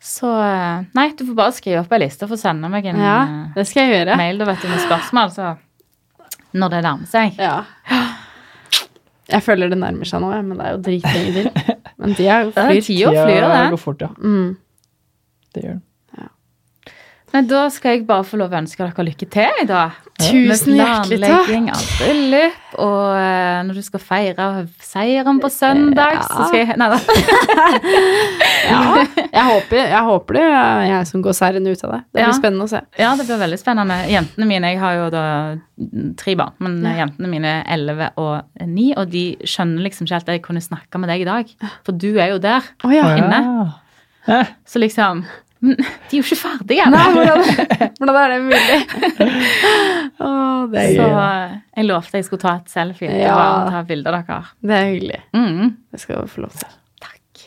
Så 0.04 0.28
eh, 0.36 0.82
Nei, 0.98 1.06
du 1.16 1.24
får 1.30 1.36
bare 1.38 1.54
skrive 1.56 1.80
opp 1.84 1.94
ei 1.96 2.02
liste 2.04 2.28
for 2.28 2.36
å 2.36 2.40
sende 2.42 2.68
meg 2.72 2.86
en 2.92 2.98
ja. 3.00 3.14
eh, 3.24 3.54
Det 3.56 3.64
skal 3.70 3.86
jeg 3.88 3.94
gjøre. 4.02 4.18
mail 4.20 4.42
da, 4.42 4.48
vet 4.50 4.64
du, 4.66 4.68
med 4.72 4.82
spørsmål, 4.84 5.32
så 5.32 5.54
Når 6.60 6.74
det 6.74 6.82
nærmer 6.84 7.08
seg. 7.10 7.40
Ja. 7.40 7.54
Jeg 9.32 9.42
føler 9.46 9.72
det 9.72 9.78
nærmer 9.80 10.06
seg 10.06 10.20
nå, 10.22 10.30
men 10.44 10.60
det 10.60 10.66
er 10.68 10.76
jo 10.76 10.82
dritlenge 10.84 11.32
til. 11.38 11.78
Men 12.04 12.16
Ja, 12.20 12.42
flyr. 12.52 12.82
Tida 12.84 13.12
flyr, 13.14 13.30
Tida 13.32 13.50
det. 13.54 13.64
går 13.72 13.80
fort, 13.80 14.02
ja. 14.04 14.10
Mm. 14.20 14.50
Det 15.56 15.62
gjør 15.64 15.78
den. 15.78 15.84
Nei, 17.34 17.42
Da 17.50 17.64
skal 17.74 17.96
jeg 17.96 18.04
bare 18.06 18.26
få 18.28 18.38
lov 18.38 18.52
å 18.54 18.60
ønske 18.60 18.86
dere 18.86 19.04
lykke 19.08 19.26
til 19.34 19.62
i 19.64 19.66
dag. 19.66 19.96
Tusen 20.22 20.76
hjertelig 20.78 21.18
takk. 21.26 21.48
planlegging 21.48 21.70
av 21.74 21.86
bryllup, 21.98 22.58
og 22.84 23.08
eh, 23.18 23.62
når 23.66 23.80
du 23.80 23.82
skal 23.88 24.02
feire 24.06 24.46
seieren 24.86 25.40
på 25.42 25.50
søndag, 25.50 26.20
så 26.28 26.46
skal 26.46 26.60
jeg 26.62 26.78
Nei 26.78 26.90
da. 26.94 27.00
Ja. 28.64 28.78
Jeg 29.34 29.44
håper, 29.50 29.80
jeg 29.82 30.04
håper 30.08 30.38
det 30.38 30.44
er 30.46 30.84
jeg 30.88 31.08
som 31.10 31.24
går 31.26 31.36
seirende 31.36 31.74
ut 31.74 31.82
av 31.84 31.92
det. 31.96 32.00
Det 32.06 32.14
blir 32.20 32.24
Ja. 32.30 32.36
spennende 32.38 32.68
å 32.68 32.72
se. 32.72 32.80
Ja, 33.02 33.10
det 33.20 33.26
blir 33.28 33.42
veldig 33.42 33.60
spennende. 33.60 33.98
Jentene 34.14 34.48
mine 34.48 34.70
Jeg 34.72 34.80
har 34.80 34.94
jo 35.00 35.10
da 35.14 35.24
tre 36.22 36.36
barn, 36.40 36.54
men 36.64 36.78
jentene 36.86 37.28
mine 37.34 37.52
er 37.60 37.66
11 37.76 38.12
og 38.22 38.62
9, 38.62 38.94
og 39.02 39.10
de 39.12 39.26
skjønner 39.44 39.84
liksom 39.90 40.06
ikke 40.06 40.20
helt 40.20 40.30
at 40.30 40.38
jeg 40.38 40.46
kunne 40.46 40.64
snakke 40.64 41.02
med 41.02 41.10
deg 41.12 41.26
i 41.26 41.28
dag. 41.28 41.50
For 41.84 41.98
du 41.98 42.12
er 42.22 42.30
jo 42.36 42.38
der. 42.46 42.62
oh, 42.86 42.94
ja. 42.94 43.10
Inne. 43.18 43.42
Så 44.70 44.80
liksom 44.80 45.26
Men 45.64 45.78
de 45.80 45.86
er 45.86 46.18
jo 46.20 46.24
ikke 46.26 46.36
ferdige. 46.42 46.86
Nei, 46.92 47.04
hvordan, 47.16 47.44
hvordan 47.98 48.18
er 48.20 48.34
det 48.34 48.40
mulig? 48.44 48.80
Å, 50.20 50.30
det 50.74 50.82
er 50.84 50.96
Så 50.98 51.06
eh, 51.24 51.54
jeg 51.80 51.88
lovte 51.88 52.20
jeg 52.20 52.28
skulle 52.28 52.44
ta 52.44 52.56
et 52.60 52.72
selfie 52.74 53.12
Ja. 53.22 53.36
og 53.64 53.72
ta 53.72 53.84
bilde 53.88 54.12
av 54.12 54.18
dere. 54.28 54.40
Det 54.60 54.76
er 54.78 54.90
hyggelig. 54.92 55.20
Mm. 55.38 55.74
Det 55.94 56.02
skal 56.04 56.24
du 56.26 56.32
få 56.34 56.44
lov 56.46 56.56
til. 56.60 56.74
Takk. 57.04 57.46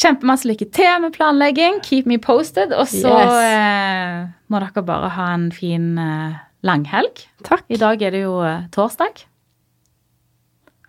Kjempemasse 0.00 0.48
lykke 0.48 0.70
til 0.72 0.92
med 1.04 1.12
planlegging. 1.16 1.80
Keep 1.84 2.08
me 2.08 2.16
posted. 2.22 2.72
Og 2.72 2.88
så 2.88 3.12
Yes. 3.12 3.40
eh, 3.50 4.28
må 4.48 4.62
dere 4.64 4.84
bare 4.88 5.12
ha 5.18 5.28
en 5.36 5.50
fin 5.52 5.90
eh, 6.00 6.38
langhelg. 6.66 7.26
Takk. 7.46 7.66
I 7.68 7.76
dag 7.80 8.00
er 8.08 8.16
det 8.16 8.24
jo 8.24 8.38
eh, 8.46 8.64
torsdag. 8.72 9.26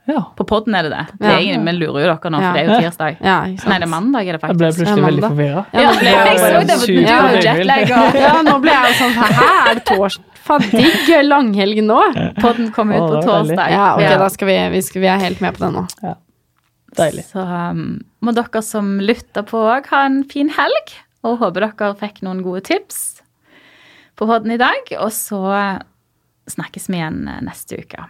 Ja. 0.09 0.21
På 0.35 0.45
podden 0.49 0.73
er 0.75 0.87
det 0.87 0.91
det. 0.95 1.01
det 1.21 1.29
er 1.29 1.59
vi 1.61 1.73
lurer 1.77 2.01
jo 2.01 2.07
dere 2.09 2.29
nå, 2.33 2.39
for 2.41 2.55
det 2.57 2.61
er 2.61 2.69
jo 2.69 2.77
tirsdag. 2.81 3.19
Ja. 3.21 3.35
Nei, 3.45 3.75
det 3.77 3.85
er 3.85 3.91
mandag 3.91 4.29
er 4.31 4.37
det 4.37 4.41
Jeg 4.41 4.57
ble 4.57 4.69
faktisk. 4.69 4.79
plutselig 4.81 5.05
veldig 5.05 5.23
forvirra. 5.27 5.63
Ja, 5.77 5.91
ble 5.99 6.09
jeg 6.09 6.25
jeg 6.25 6.39
så 6.39 6.47
bare 6.47 6.63
det, 6.63 6.77
du 6.81 6.85
super 6.85 7.11
har 7.11 7.35
jo 7.35 7.43
døgnvill. 7.45 7.71
jetlag. 7.71 7.93
og 7.97 8.17
Ja, 8.25 8.33
nå 8.47 8.55
ble 8.63 8.73
jeg 8.73 8.97
sånn 8.97 9.13
Hæ, 9.19 9.49
er 9.51 9.77
det 9.77 9.85
torsdag? 9.91 10.27
Faen, 10.41 10.65
digg 10.73 11.11
langhelg 11.27 11.83
nå? 11.85 11.99
Podden 12.41 12.71
kommer 12.73 12.97
ut 12.97 13.13
på 13.13 13.21
torsdag. 13.27 13.75
Ja, 13.75 13.87
ok, 13.99 14.07
da 14.23 14.29
skal 14.33 14.49
vi, 14.49 14.57
vi, 14.73 14.81
skal, 14.87 15.03
vi 15.03 15.11
er 15.13 15.21
helt 15.21 15.43
med 15.43 15.57
på 15.57 15.67
den 15.67 15.77
nå. 15.77 16.15
Deilig. 16.97 17.27
Så 17.29 17.43
um, 17.45 17.83
må 18.25 18.33
dere 18.35 18.63
som 18.65 18.95
lytter 18.99 19.45
på 19.47 19.61
òg 19.69 19.91
ha 19.93 20.01
en 20.09 20.23
fin 20.27 20.49
helg. 20.57 20.95
Og 21.21 21.37
håper 21.43 21.67
dere 21.69 21.91
fikk 21.99 22.23
noen 22.25 22.41
gode 22.41 22.65
tips 22.71 23.21
på 24.17 24.25
podden 24.25 24.57
i 24.57 24.59
dag. 24.59 24.81
Og 24.97 25.13
så 25.13 25.43
snakkes 26.49 26.89
vi 26.89 26.97
igjen 26.97 27.21
neste 27.45 27.83
uke. 27.85 28.09